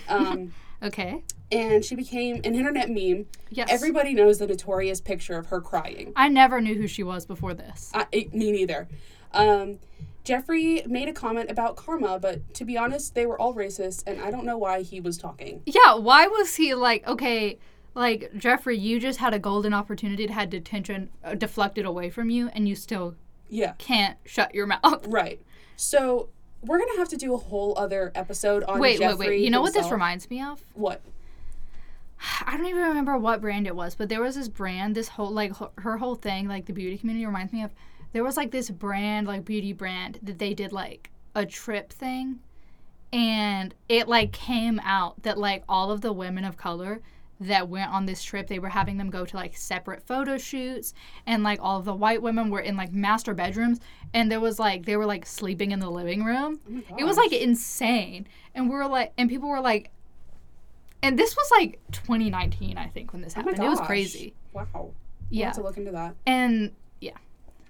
Um, 0.09 0.53
okay 0.83 1.23
and 1.51 1.85
she 1.85 1.95
became 1.95 2.37
an 2.37 2.55
internet 2.55 2.89
meme. 2.89 3.27
yes 3.49 3.69
Everybody 3.71 4.13
knows 4.15 4.39
the 4.39 4.47
notorious 4.47 4.99
picture 4.99 5.37
of 5.37 5.45
her 5.47 5.61
crying. 5.61 6.11
i 6.15 6.27
never 6.27 6.59
knew 6.59 6.73
who 6.75 6.87
she 6.87 7.03
was 7.03 7.25
before 7.25 7.53
this 7.53 7.91
I, 7.93 8.07
it- 8.11 8.33
me 8.33 8.51
neither. 8.51 8.87
Um, 9.31 9.77
Jeffree 10.25 10.85
made 10.87 11.07
a 11.07 11.13
comment 11.13 11.49
about 11.51 11.75
karma, 11.75 12.19
but 12.19 12.53
to 12.55 12.65
be 12.65 12.77
honest, 12.77 13.13
they 13.15 13.25
were 13.25 13.39
all 13.39 13.53
racist, 13.53 14.03
and 14.07 14.19
I 14.19 14.31
don't 14.31 14.45
know 14.45 14.57
why 14.57 14.81
he 14.81 14.99
was 14.99 15.17
talking. 15.17 15.61
yeah 15.65 15.93
why 15.95 16.27
was 16.27 16.55
he 16.55 16.73
like 16.73 17.07
okay 17.07 17.57
like 17.93 18.31
Jeffree 18.35 18.79
you 18.79 18.99
just 18.99 19.19
had 19.19 19.33
a 19.33 19.39
golden 19.39 19.73
opportunity 19.73 20.27
to 20.27 20.33
had 20.33 20.49
detention 20.49 21.09
uh, 21.23 21.35
deflected 21.35 21.85
away 21.85 22.09
from 22.09 22.29
you 22.29 22.49
and 22.49 22.67
you 22.67 22.75
still 22.75 23.15
Yeah, 23.49 23.73
can't 23.77 24.17
shut 24.25 24.53
your 24.53 24.67
mouth 24.67 25.05
right. 25.07 25.39
So 25.77 26.29
we're 26.61 26.79
gonna 26.79 26.97
have 26.97 27.09
to 27.09 27.17
do 27.17 27.33
a 27.33 27.37
whole 27.37 27.77
other 27.77 28.11
episode 28.15 28.63
on 28.63 28.79
wait 28.79 28.99
wait 28.99 29.07
Jeffree 29.07 29.17
wait 29.19 29.41
you 29.41 29.49
know 29.49 29.61
what 29.61 29.73
this 29.73 29.91
reminds 29.91 30.29
me 30.29 30.41
of 30.41 30.65
What? 30.73 31.01
I 32.45 32.57
don't 32.57 32.65
even 32.65 32.81
remember 32.81 33.17
what 33.17 33.41
brand 33.41 33.67
it 33.67 33.75
was, 33.75 33.93
but 33.95 34.09
there 34.09 34.21
was 34.21 34.35
this 34.35 34.47
brand, 34.47 34.95
this 34.95 35.09
whole 35.09 35.29
like 35.31 35.53
her 35.79 35.97
whole 35.97 36.15
thing, 36.15 36.47
like 36.47 36.65
the 36.65 36.73
beauty 36.73 36.97
community 36.97 37.25
reminds 37.25 37.53
me 37.53 37.63
of. 37.63 37.71
There 38.15 38.23
was 38.23 38.37
like 38.37 38.51
this 38.51 38.69
brand, 38.69 39.27
like 39.27 39.43
beauty 39.43 39.73
brand, 39.73 40.19
that 40.23 40.39
they 40.39 40.53
did 40.53 40.71
like 40.71 41.09
a 41.35 41.45
trip 41.45 41.91
thing, 41.91 42.39
and 43.11 43.75
it 43.89 44.07
like 44.07 44.31
came 44.31 44.79
out 44.85 45.21
that 45.23 45.37
like 45.37 45.65
all 45.67 45.91
of 45.91 45.99
the 45.99 46.13
women 46.13 46.45
of 46.45 46.55
color 46.55 47.01
that 47.41 47.67
went 47.67 47.91
on 47.91 48.05
this 48.05 48.23
trip, 48.23 48.47
they 48.47 48.57
were 48.57 48.69
having 48.69 48.95
them 48.95 49.09
go 49.09 49.25
to 49.25 49.35
like 49.35 49.57
separate 49.57 50.01
photo 50.07 50.37
shoots, 50.37 50.93
and 51.27 51.43
like 51.43 51.59
all 51.61 51.77
of 51.77 51.83
the 51.83 51.93
white 51.93 52.21
women 52.21 52.49
were 52.49 52.61
in 52.61 52.77
like 52.77 52.93
master 52.93 53.33
bedrooms, 53.33 53.81
and 54.13 54.31
there 54.31 54.39
was 54.39 54.59
like 54.59 54.85
they 54.85 54.95
were 54.95 55.05
like 55.05 55.25
sleeping 55.25 55.71
in 55.71 55.81
the 55.81 55.91
living 55.91 56.23
room. 56.23 56.57
Oh 56.89 56.95
it 56.97 57.03
was 57.03 57.17
like 57.17 57.33
insane, 57.33 58.27
and 58.53 58.69
we 58.69 58.75
were 58.77 58.87
like, 58.87 59.11
and 59.17 59.29
people 59.29 59.49
were 59.49 59.59
like, 59.59 59.91
and 61.03 61.19
this 61.19 61.35
was 61.35 61.51
like 61.51 61.79
2019, 61.91 62.77
I 62.77 62.87
think, 62.87 63.11
when 63.11 63.21
this 63.21 63.33
Oh 63.35 63.41
happened. 63.41 63.61
it 63.61 63.67
was 63.67 63.81
crazy. 63.81 64.33
Wow. 64.53 64.65
We'll 64.73 64.93
Yeah. 65.29 65.51
to 65.51 65.61
look 65.61 65.75
into 65.75 65.91
that. 65.91 66.15
And 66.25 66.71
yeah. 67.01 67.17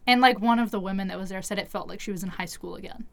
And 0.07 0.21
like 0.21 0.39
one 0.39 0.59
of 0.59 0.71
the 0.71 0.79
women 0.79 1.07
that 1.07 1.17
was 1.17 1.29
there 1.29 1.41
said 1.41 1.57
it 1.59 1.67
felt 1.67 1.87
like 1.87 1.99
she 1.99 2.11
was 2.11 2.23
in 2.23 2.29
high 2.29 2.45
school 2.45 2.75
again. 2.75 3.05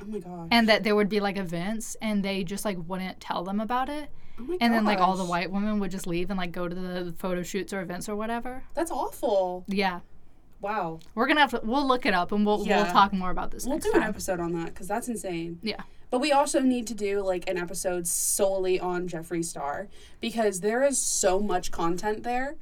Oh 0.00 0.04
my 0.06 0.18
gosh. 0.20 0.48
and 0.52 0.68
that 0.68 0.84
there 0.84 0.94
would 0.94 1.08
be 1.08 1.18
like 1.18 1.36
events 1.36 1.96
and 2.00 2.24
they 2.24 2.44
just 2.44 2.64
like 2.64 2.78
wouldn't 2.86 3.18
tell 3.20 3.42
them 3.42 3.58
about 3.58 3.88
it 3.88 4.08
oh 4.38 4.44
my 4.44 4.56
and 4.60 4.72
then 4.72 4.84
like 4.84 5.00
all 5.00 5.16
the 5.16 5.24
gosh. 5.24 5.30
white 5.30 5.50
women 5.50 5.80
would 5.80 5.90
just 5.90 6.06
leave 6.06 6.30
and 6.30 6.38
like 6.38 6.52
go 6.52 6.68
to 6.68 6.74
the 6.74 7.12
photo 7.18 7.42
shoots 7.42 7.72
or 7.72 7.80
events 7.80 8.08
or 8.08 8.14
whatever 8.14 8.62
That's 8.74 8.92
awful. 8.92 9.64
yeah 9.66 9.98
Wow. 10.60 11.00
we're 11.16 11.26
gonna 11.26 11.40
have 11.40 11.50
to 11.50 11.60
we'll 11.64 11.84
look 11.84 12.06
it 12.06 12.14
up 12.14 12.30
and 12.30 12.46
we'll 12.46 12.64
Yeah. 12.64 12.82
we'll 12.84 12.92
talk 12.92 13.12
more 13.12 13.30
about 13.32 13.50
this 13.50 13.64
We'll 13.66 13.74
next 13.74 13.86
do 13.86 13.92
an 13.94 14.00
time 14.02 14.08
episode 14.10 14.38
on 14.38 14.52
that 14.52 14.66
because 14.66 14.86
that's 14.86 15.08
insane. 15.08 15.58
yeah 15.64 15.82
But 16.10 16.20
we 16.20 16.30
also 16.30 16.60
need 16.60 16.86
to 16.86 16.94
do 16.94 17.20
like 17.20 17.50
an 17.50 17.58
episode 17.58 18.06
solely 18.06 18.78
on 18.78 19.08
Jeffree 19.08 19.44
Star 19.44 19.88
because 20.20 20.60
there 20.60 20.84
is 20.84 20.96
so 20.98 21.40
much 21.40 21.72
content 21.72 22.22
there. 22.22 22.54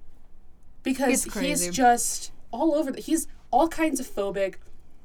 Because 0.83 1.27
It's 1.27 1.33
crazy. 1.35 1.49
he's 1.67 1.69
just 1.77 2.33
all 2.51 2.75
over. 2.75 2.93
The, 2.93 3.01
he's 3.03 3.27
all 3.51 3.69
kinds 3.69 4.01
of 4.01 4.07
phobic, 4.07 4.57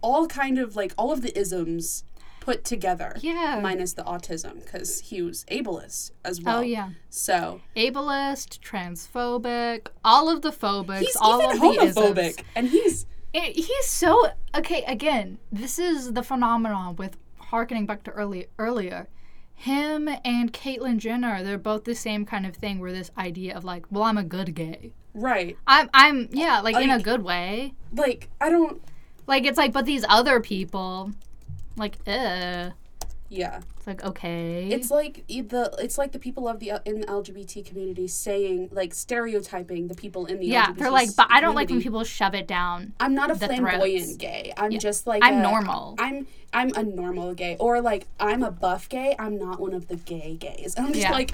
all 0.02 0.28
kind 0.28 0.58
of 0.58 0.76
like 0.76 0.94
all 0.98 1.12
of 1.12 1.22
the 1.22 1.38
isms 1.38 2.04
put 2.40 2.64
together. 2.64 3.16
Yeah. 3.22 3.60
Minus 3.62 3.94
the 3.94 4.04
autism 4.04 4.64
because 4.64 5.00
he 5.00 5.22
was 5.22 5.46
ableist 5.46 6.12
as 6.26 6.40
oh, 6.40 6.44
well. 6.46 6.58
oh 6.58 6.62
yeah 6.62 6.90
So 7.10 7.62
ableist 7.76 8.60
transphobic 8.60 9.88
all 10.04 10.28
of 10.28 10.42
the 10.42 10.50
phobics 10.52 11.00
he's 11.00 11.16
all 11.18 11.42
even 11.42 11.56
of 11.56 11.62
the 11.62 11.84
isms. 11.84 12.36
and 12.56 12.68
he's 12.68 13.06
It, 13.34 13.56
he's 13.56 13.86
so 13.86 14.30
okay. 14.56 14.84
Again, 14.84 15.38
this 15.52 15.80
is 15.80 16.14
the 16.14 16.24
phenomenon 16.24 16.98
with 16.98 17.18
harkening 17.38 17.86
back 17.86 18.04
to 18.04 18.12
early 18.12 18.48
earlier. 18.60 19.08
Him 19.54 20.10
and 20.26 20.52
Caitlyn 20.52 20.98
Jenner, 20.98 21.44
they're 21.44 21.58
both 21.58 21.84
the 21.86 21.96
same 21.96 22.26
kind 22.26 22.46
of 22.46 22.56
thing. 22.56 22.80
Where 22.80 22.92
this 22.92 23.12
idea 23.18 23.56
of 23.56 23.64
like, 23.64 23.86
well, 23.90 24.04
I'm 24.04 24.18
a 24.18 24.24
good 24.24 24.54
gay. 24.54 24.94
Right. 25.14 25.58
I'm, 25.68 25.90
I'm, 25.94 26.30
yeah, 26.32 26.62
like 26.62 26.76
in 26.76 26.90
a 26.90 27.00
good 27.00 27.24
way. 27.24 27.74
Like 27.94 28.30
I 28.40 28.50
don't. 28.50 28.82
Like 29.28 29.46
it's 29.46 29.58
like, 29.58 29.72
but 29.74 29.86
these 29.86 30.04
other 30.10 30.40
people, 30.42 31.12
like, 31.78 31.98
uh, 32.08 32.72
Yeah. 33.30 33.62
it's 33.78 33.88
like 33.88 34.04
okay. 34.04 34.68
It's 34.70 34.92
like 34.92 35.26
the 35.28 35.74
it's 35.80 35.98
like 35.98 36.12
the 36.12 36.20
people 36.20 36.48
of 36.50 36.60
the 36.60 36.82
in 36.86 37.02
the 37.02 37.08
LGBT 37.08 37.66
community 37.66 38.08
saying 38.08 38.70
like 38.72 38.94
stereotyping 38.94 39.88
the 39.88 39.96
people 39.96 40.26
in 40.26 40.40
the 40.40 40.48
yeah, 40.48 40.68
LGBT 40.68 40.78
they're 40.78 40.92
like, 40.92 41.16
but 41.16 41.28
I 41.30 41.40
don't 41.40 41.56
like 41.56 41.70
when 41.70 41.82
people 41.82 42.04
shove 42.04 42.34
it 42.36 42.48
down. 42.48 42.94
I'm 43.00 43.14
not 43.14 43.32
a 43.32 43.36
flamboyant 43.36 44.06
throats. 44.06 44.16
gay. 44.18 44.54
I'm 44.58 44.72
Yeah. 44.72 44.80
just 44.80 45.08
like 45.08 45.24
I'm 45.24 45.38
a- 45.38 45.42
normal. 45.42 45.96
I'm 46.00 46.28
I'm 46.54 46.72
a 46.76 46.84
normal 46.84 47.34
gay, 47.34 47.56
or 47.60 47.80
like 47.80 48.08
I'm 48.20 48.44
a 48.44 48.52
buff 48.52 48.90
gay. 48.90 49.16
I'm 49.18 49.38
not 49.38 49.60
one 49.62 49.74
of 49.74 49.88
the 49.88 49.96
gay 49.96 50.36
gays. 50.38 50.76
And 50.76 50.88
I'm 50.88 50.94
just 50.94 51.06
Yeah. 51.06 51.12
like, 51.12 51.32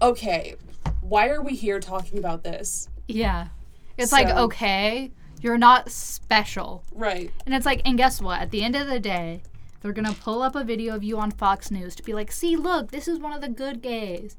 okay, 0.00 0.54
why 1.00 1.28
are 1.28 1.42
we 1.42 1.54
here 1.56 1.80
talking 1.80 2.18
about 2.18 2.44
this? 2.44 2.88
Yeah, 3.14 3.48
it's 3.96 4.12
like 4.12 4.28
okay, 4.28 5.12
you're 5.40 5.58
not 5.58 5.90
special. 5.90 6.84
Right. 6.92 7.32
And 7.46 7.54
it's 7.54 7.66
like, 7.66 7.82
and 7.84 7.96
guess 7.96 8.20
what? 8.20 8.40
At 8.40 8.50
the 8.50 8.62
end 8.62 8.76
of 8.76 8.86
the 8.86 9.00
day, 9.00 9.42
they're 9.80 9.92
gonna 9.92 10.12
pull 10.12 10.42
up 10.42 10.54
a 10.54 10.64
video 10.64 10.94
of 10.94 11.02
you 11.02 11.18
on 11.18 11.30
Fox 11.30 11.70
News 11.70 11.94
to 11.96 12.02
be 12.02 12.12
like, 12.12 12.30
see, 12.30 12.56
look, 12.56 12.90
this 12.90 13.08
is 13.08 13.18
one 13.18 13.32
of 13.32 13.40
the 13.40 13.48
good 13.48 13.82
gays. 13.82 14.36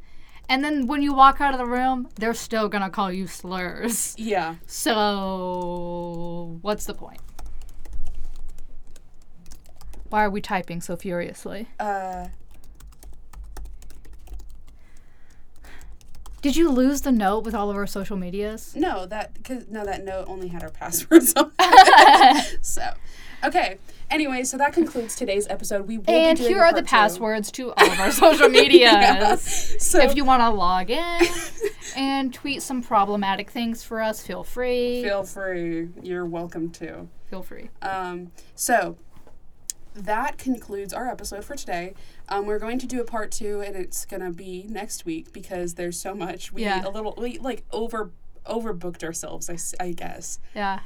And 0.47 0.63
then 0.63 0.87
when 0.87 1.01
you 1.01 1.13
walk 1.13 1.39
out 1.39 1.53
of 1.53 1.59
the 1.59 1.65
room, 1.65 2.09
they're 2.15 2.33
still 2.33 2.69
gonna 2.69 2.89
call 2.89 3.11
you 3.11 3.27
slurs. 3.27 4.15
Yeah. 4.17 4.55
So, 4.67 6.59
what's 6.61 6.85
the 6.85 6.93
point? 6.93 7.19
Why 10.09 10.25
are 10.25 10.29
we 10.29 10.41
typing 10.41 10.81
so 10.81 10.95
furiously? 10.95 11.67
Uh. 11.79 12.27
Did 16.41 16.55
you 16.55 16.69
lose 16.71 17.01
the 17.01 17.11
note 17.11 17.43
with 17.43 17.53
all 17.53 17.69
of 17.69 17.75
our 17.75 17.85
social 17.87 18.17
medias? 18.17 18.75
No, 18.75 19.05
that 19.05 19.33
because 19.35 19.67
no, 19.67 19.85
that 19.85 20.03
note 20.03 20.25
only 20.27 20.47
had 20.47 20.63
our 20.63 20.69
passwords 20.81 21.33
on. 21.35 21.51
it. 21.59 22.65
so, 22.65 22.81
okay. 23.43 23.77
Anyway, 24.09 24.43
so 24.43 24.57
that 24.57 24.73
concludes 24.73 25.15
today's 25.15 25.47
episode. 25.49 25.87
We 25.87 25.97
will 25.99 26.09
And 26.09 26.37
be 26.37 26.43
doing 26.43 26.55
here 26.55 26.63
are 26.63 26.73
the 26.73 26.81
two. 26.81 26.87
passwords 26.87 27.49
to 27.53 27.71
all 27.71 27.91
of 27.91 27.99
our 27.99 28.11
social 28.11 28.49
medias. 28.59 28.81
Yeah. 28.81 29.35
So 29.37 30.01
If 30.01 30.15
you 30.17 30.25
want 30.25 30.41
to 30.41 30.49
log 30.49 30.89
in 30.89 31.21
and 31.95 32.33
tweet 32.33 32.61
some 32.61 32.81
problematic 32.83 33.49
things 33.51 33.83
for 33.83 34.01
us, 34.01 34.21
feel 34.25 34.43
free. 34.43 35.03
feel 35.03 35.23
free, 35.23 35.89
you're 36.01 36.25
welcome 36.25 36.71
to. 36.71 37.07
feel 37.29 37.41
free. 37.41 37.69
Um, 37.81 38.31
so 38.53 38.97
that 39.93 40.37
concludes 40.37 40.93
our 40.93 41.07
episode 41.07 41.43
for 41.43 41.55
today. 41.55 41.93
Um, 42.29 42.45
we're 42.45 42.59
going 42.59 42.79
to 42.79 42.87
do 42.87 43.01
a 43.01 43.03
part 43.05 43.31
two, 43.31 43.61
and 43.61 43.75
it's 43.75 44.05
gonna 44.05 44.31
be 44.31 44.65
next 44.69 45.05
week 45.05 45.33
because 45.33 45.73
there's 45.75 45.99
so 45.99 46.13
much. 46.15 46.51
We 46.53 46.63
Yeah. 46.63 46.85
a 46.85 46.89
little 46.89 47.13
we 47.17 47.37
like 47.39 47.63
over 47.71 48.11
overbooked 48.45 49.03
ourselves. 49.03 49.49
I, 49.49 49.83
I 49.83 49.91
guess. 49.91 50.39
Yeah. 50.55 50.79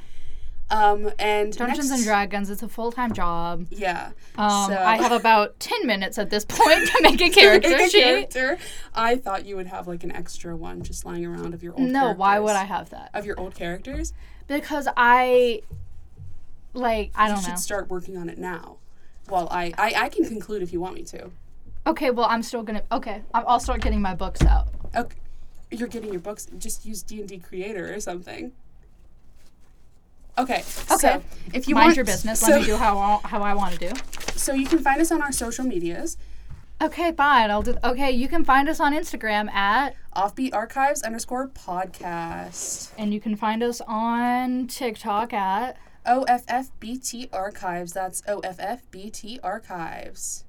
Um, 0.68 1.12
and 1.20 1.56
Dungeons 1.56 1.90
next- 1.90 2.00
and 2.00 2.04
Dragons, 2.04 2.50
it's 2.50 2.62
a 2.64 2.68
full 2.68 2.90
time 2.90 3.12
job. 3.12 3.66
Yeah. 3.70 4.10
Um, 4.36 4.70
So- 4.72 4.76
I 4.76 4.96
have 4.96 5.12
about 5.12 5.58
10 5.60 5.86
minutes 5.86 6.18
at 6.18 6.28
this 6.28 6.44
point 6.44 6.88
to 6.88 6.98
make 7.02 7.20
a 7.20 7.30
character 7.40 7.76
A 7.76 7.88
sheet. 7.88 8.02
character. 8.02 8.58
I 8.92 9.16
thought 9.16 9.46
you 9.46 9.54
would 9.54 9.68
have 9.68 9.86
like 9.86 10.02
an 10.02 10.10
extra 10.10 10.56
one 10.56 10.82
just 10.82 11.04
lying 11.06 11.24
around 11.24 11.54
of 11.54 11.62
your 11.62 11.72
old. 11.74 11.88
No, 11.88 12.12
why 12.12 12.40
would 12.40 12.56
I 12.56 12.64
have 12.64 12.90
that? 12.90 13.10
Of 13.14 13.24
your 13.24 13.38
old 13.38 13.54
characters, 13.54 14.12
Because 14.48 14.88
I, 14.96 15.62
like, 16.74 17.12
I 17.14 17.28
you 17.28 17.34
don't 17.34 17.42
should 17.42 17.50
know. 17.50 17.56
start 17.56 17.88
working 17.88 18.16
on 18.16 18.28
it 18.28 18.38
now. 18.38 18.78
Well, 19.28 19.48
I, 19.50 19.72
I 19.78 19.94
I 20.04 20.08
can 20.08 20.24
conclude 20.26 20.62
if 20.62 20.72
you 20.72 20.80
want 20.80 20.94
me 20.94 21.02
to. 21.04 21.30
Okay, 21.86 22.10
well, 22.10 22.26
I'm 22.28 22.42
still 22.42 22.62
gonna. 22.62 22.82
Okay, 22.90 23.22
I'll 23.34 23.60
start 23.60 23.80
getting 23.80 24.00
my 24.02 24.14
books 24.14 24.42
out. 24.42 24.68
Okay, 24.94 25.16
you're 25.70 25.88
getting 25.88 26.10
your 26.12 26.20
books. 26.20 26.46
Just 26.58 26.84
use 26.84 27.02
D 27.02 27.20
and 27.20 27.28
D 27.28 27.38
Creator 27.38 27.94
or 27.94 28.00
something. 28.00 28.52
Okay. 30.38 30.62
Okay. 30.90 30.96
So 30.98 31.22
if 31.54 31.66
you 31.66 31.74
Mind 31.74 31.86
want 31.86 31.96
your 31.96 32.04
business. 32.04 32.40
So, 32.40 32.50
Let 32.50 32.60
me 32.60 32.66
do 32.66 32.76
how 32.76 32.98
I, 32.98 33.28
how 33.28 33.42
I 33.42 33.54
want 33.54 33.78
to 33.78 33.88
do. 33.88 33.92
so 34.36 34.52
you 34.52 34.66
can 34.66 34.80
find 34.80 35.00
us 35.00 35.10
on 35.10 35.22
our 35.22 35.32
social 35.32 35.64
medias. 35.64 36.18
Okay, 36.82 37.10
fine. 37.12 37.50
I'll 37.50 37.62
do. 37.62 37.74
Okay, 37.82 38.10
you 38.10 38.28
can 38.28 38.44
find 38.44 38.68
us 38.68 38.80
on 38.80 38.92
Instagram 38.92 39.50
at, 39.50 39.94
Offbeat 40.14 40.52
Archives 40.52 41.02
underscore 41.02 41.48
podcast. 41.48 42.90
and 42.98 43.14
you 43.14 43.20
can 43.20 43.34
find 43.34 43.62
us 43.62 43.80
on 43.86 44.66
TikTok 44.66 45.32
at, 45.32 45.78
OFFBT 46.06 47.28
Archives. 47.32 47.92
That's 47.92 48.22
OFFBT 48.22 49.40
Archives. 49.42 50.44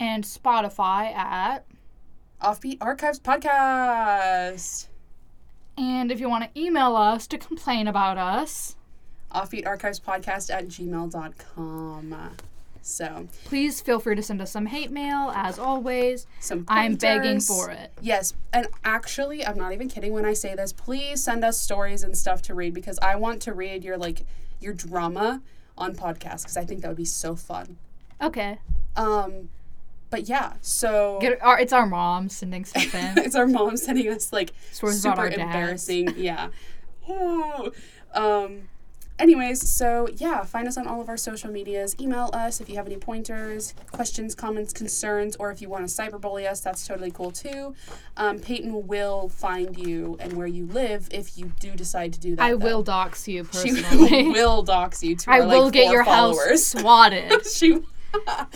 and 0.00 0.24
Spotify 0.24 1.14
at. 1.14 1.64
Offbeat 2.42 2.78
Archives 2.80 3.20
Podcast. 3.20 4.88
And 5.78 6.10
if 6.10 6.18
you 6.20 6.28
want 6.28 6.44
to 6.52 6.60
email 6.60 6.96
us 6.96 7.26
to 7.28 7.38
complain 7.38 7.86
about 7.86 8.18
us, 8.18 8.74
Offbeat 9.32 9.66
Archives 9.66 10.00
Podcast 10.00 10.52
at 10.52 10.66
gmail.com. 10.68 12.36
So, 12.84 13.28
please 13.44 13.80
feel 13.80 14.00
free 14.00 14.16
to 14.16 14.22
send 14.22 14.42
us 14.42 14.50
some 14.50 14.66
hate 14.66 14.90
mail. 14.90 15.30
As 15.36 15.56
always, 15.60 16.26
some 16.40 16.64
I'm 16.66 16.96
begging 16.96 17.38
for 17.38 17.70
it. 17.70 17.92
Yes, 18.00 18.34
and 18.52 18.66
actually, 18.84 19.46
I'm 19.46 19.56
not 19.56 19.72
even 19.72 19.88
kidding 19.88 20.12
when 20.12 20.24
I 20.24 20.32
say 20.32 20.56
this. 20.56 20.72
Please 20.72 21.22
send 21.22 21.44
us 21.44 21.60
stories 21.60 22.02
and 22.02 22.18
stuff 22.18 22.42
to 22.42 22.54
read 22.54 22.74
because 22.74 22.98
I 23.00 23.14
want 23.14 23.40
to 23.42 23.52
read 23.54 23.84
your 23.84 23.96
like 23.96 24.24
your 24.62 24.74
drama 24.74 25.42
on 25.76 25.94
podcast 25.94 26.42
because 26.42 26.56
I 26.56 26.64
think 26.64 26.82
that 26.82 26.88
would 26.88 26.96
be 26.96 27.04
so 27.04 27.34
fun. 27.36 27.78
Okay. 28.20 28.58
Um, 28.96 29.48
but 30.10 30.28
yeah, 30.28 30.54
so 30.60 31.18
Get 31.20 31.42
our, 31.42 31.58
it's 31.58 31.72
our 31.72 31.86
mom 31.86 32.28
sending 32.28 32.64
stuff 32.64 32.94
in. 32.94 33.18
it's 33.18 33.34
our 33.34 33.46
mom 33.46 33.76
sending 33.76 34.08
us 34.08 34.32
like 34.32 34.52
Stories 34.70 35.04
about 35.04 35.16
super 35.32 35.40
embarrassing. 35.40 36.14
Yeah. 36.16 36.48
Ooh. 37.10 37.72
Um. 38.14 38.68
Anyways, 39.18 39.70
so 39.70 40.08
yeah, 40.16 40.42
find 40.42 40.66
us 40.66 40.76
on 40.76 40.86
all 40.88 41.00
of 41.00 41.08
our 41.08 41.16
social 41.16 41.50
medias. 41.50 41.94
Email 42.00 42.30
us 42.32 42.60
if 42.60 42.68
you 42.68 42.74
have 42.76 42.86
any 42.86 42.96
pointers, 42.96 43.74
questions, 43.92 44.34
comments, 44.34 44.72
concerns, 44.72 45.36
or 45.36 45.50
if 45.52 45.62
you 45.62 45.68
want 45.68 45.86
to 45.88 45.94
cyberbully 45.94 46.50
us, 46.50 46.60
that's 46.60 46.86
totally 46.86 47.10
cool 47.10 47.30
too. 47.30 47.74
Um, 48.16 48.40
Payton 48.40 48.86
will 48.88 49.28
find 49.28 49.78
you 49.78 50.16
and 50.18 50.32
where 50.32 50.46
you 50.48 50.66
live 50.66 51.08
if 51.12 51.38
you 51.38 51.52
do 51.60 51.72
decide 51.72 52.12
to 52.14 52.20
do 52.20 52.34
that. 52.36 52.42
I 52.42 52.50
though. 52.50 52.56
will 52.56 52.82
dox 52.82 53.28
you 53.28 53.44
She 53.52 53.70
personally. 53.82 54.28
will 54.32 54.62
dox 54.62 55.02
you 55.04 55.14
to 55.16 55.30
I 55.30 55.40
will 55.40 55.64
like, 55.64 55.72
get 55.74 55.92
your 55.92 56.02
house 56.02 56.38
swatted. 56.64 57.46
she 57.46 57.80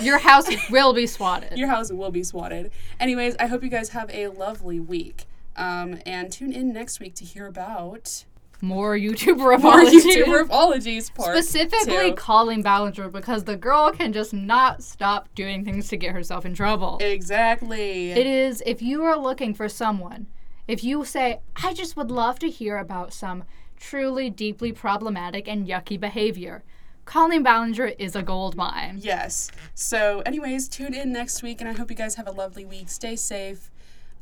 your 0.02 0.18
house 0.18 0.46
will 0.70 0.92
be 0.92 1.06
swatted. 1.06 1.56
your 1.56 1.68
house 1.68 1.90
will 1.92 2.10
be 2.10 2.22
swatted. 2.22 2.70
Anyways, 3.00 3.36
I 3.38 3.46
hope 3.46 3.62
you 3.62 3.70
guys 3.70 3.90
have 3.90 4.10
a 4.10 4.28
lovely 4.28 4.80
week. 4.80 5.24
Um, 5.56 5.98
and 6.04 6.30
tune 6.30 6.52
in 6.52 6.72
next 6.72 7.00
week 7.00 7.14
to 7.14 7.24
hear 7.24 7.46
about 7.46 8.24
More 8.62 8.96
YouTuber 8.96 9.36
more 9.38 9.52
apologies. 9.52 10.04
YouTuber 10.06 10.42
apologies 10.44 11.10
part 11.10 11.36
Specifically 11.36 12.10
two. 12.10 12.14
Colleen 12.16 12.62
Ballinger 12.62 13.08
because 13.08 13.44
the 13.44 13.56
girl 13.56 13.92
can 13.92 14.12
just 14.12 14.32
not 14.32 14.82
stop 14.82 15.28
doing 15.34 15.64
things 15.64 15.88
to 15.88 15.96
get 15.96 16.12
herself 16.12 16.46
in 16.46 16.54
trouble. 16.54 16.98
Exactly. 17.00 18.12
It 18.12 18.26
is 18.26 18.62
if 18.64 18.80
you 18.80 19.02
are 19.04 19.16
looking 19.18 19.52
for 19.54 19.68
someone, 19.68 20.26
if 20.66 20.82
you 20.82 21.04
say, 21.04 21.40
I 21.62 21.74
just 21.74 21.96
would 21.96 22.10
love 22.10 22.38
to 22.40 22.48
hear 22.50 22.78
about 22.78 23.12
some 23.12 23.44
truly 23.78 24.30
deeply 24.30 24.72
problematic 24.72 25.46
and 25.46 25.66
yucky 25.68 26.00
behavior, 26.00 26.64
Colleen 27.04 27.42
Ballinger 27.44 27.92
is 27.98 28.16
a 28.16 28.22
gold 28.22 28.56
mine. 28.56 28.98
yes. 29.00 29.50
So, 29.74 30.22
anyways, 30.26 30.68
tune 30.68 30.92
in 30.94 31.12
next 31.12 31.42
week, 31.42 31.60
and 31.60 31.68
I 31.68 31.72
hope 31.72 31.88
you 31.90 31.96
guys 31.96 32.16
have 32.16 32.26
a 32.26 32.32
lovely 32.32 32.64
week. 32.64 32.88
Stay 32.88 33.14
safe. 33.14 33.70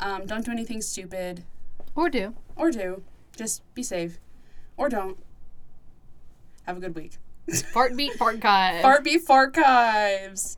Um, 0.00 0.26
don't 0.26 0.44
do 0.44 0.50
anything 0.50 0.82
stupid, 0.82 1.44
Or 1.94 2.10
do. 2.10 2.34
or 2.56 2.70
do. 2.72 3.02
Just 3.36 3.62
be 3.74 3.82
safe, 3.82 4.18
or 4.76 4.88
don't. 4.88 5.18
Have 6.66 6.76
a 6.76 6.80
good 6.80 6.94
week. 6.94 7.12
Fart 7.72 7.96
beat, 7.96 8.14
fart 8.14 8.40
guy. 8.40 8.80
Fart 8.82 9.04
beef 9.04 9.28
archives. 9.28 10.56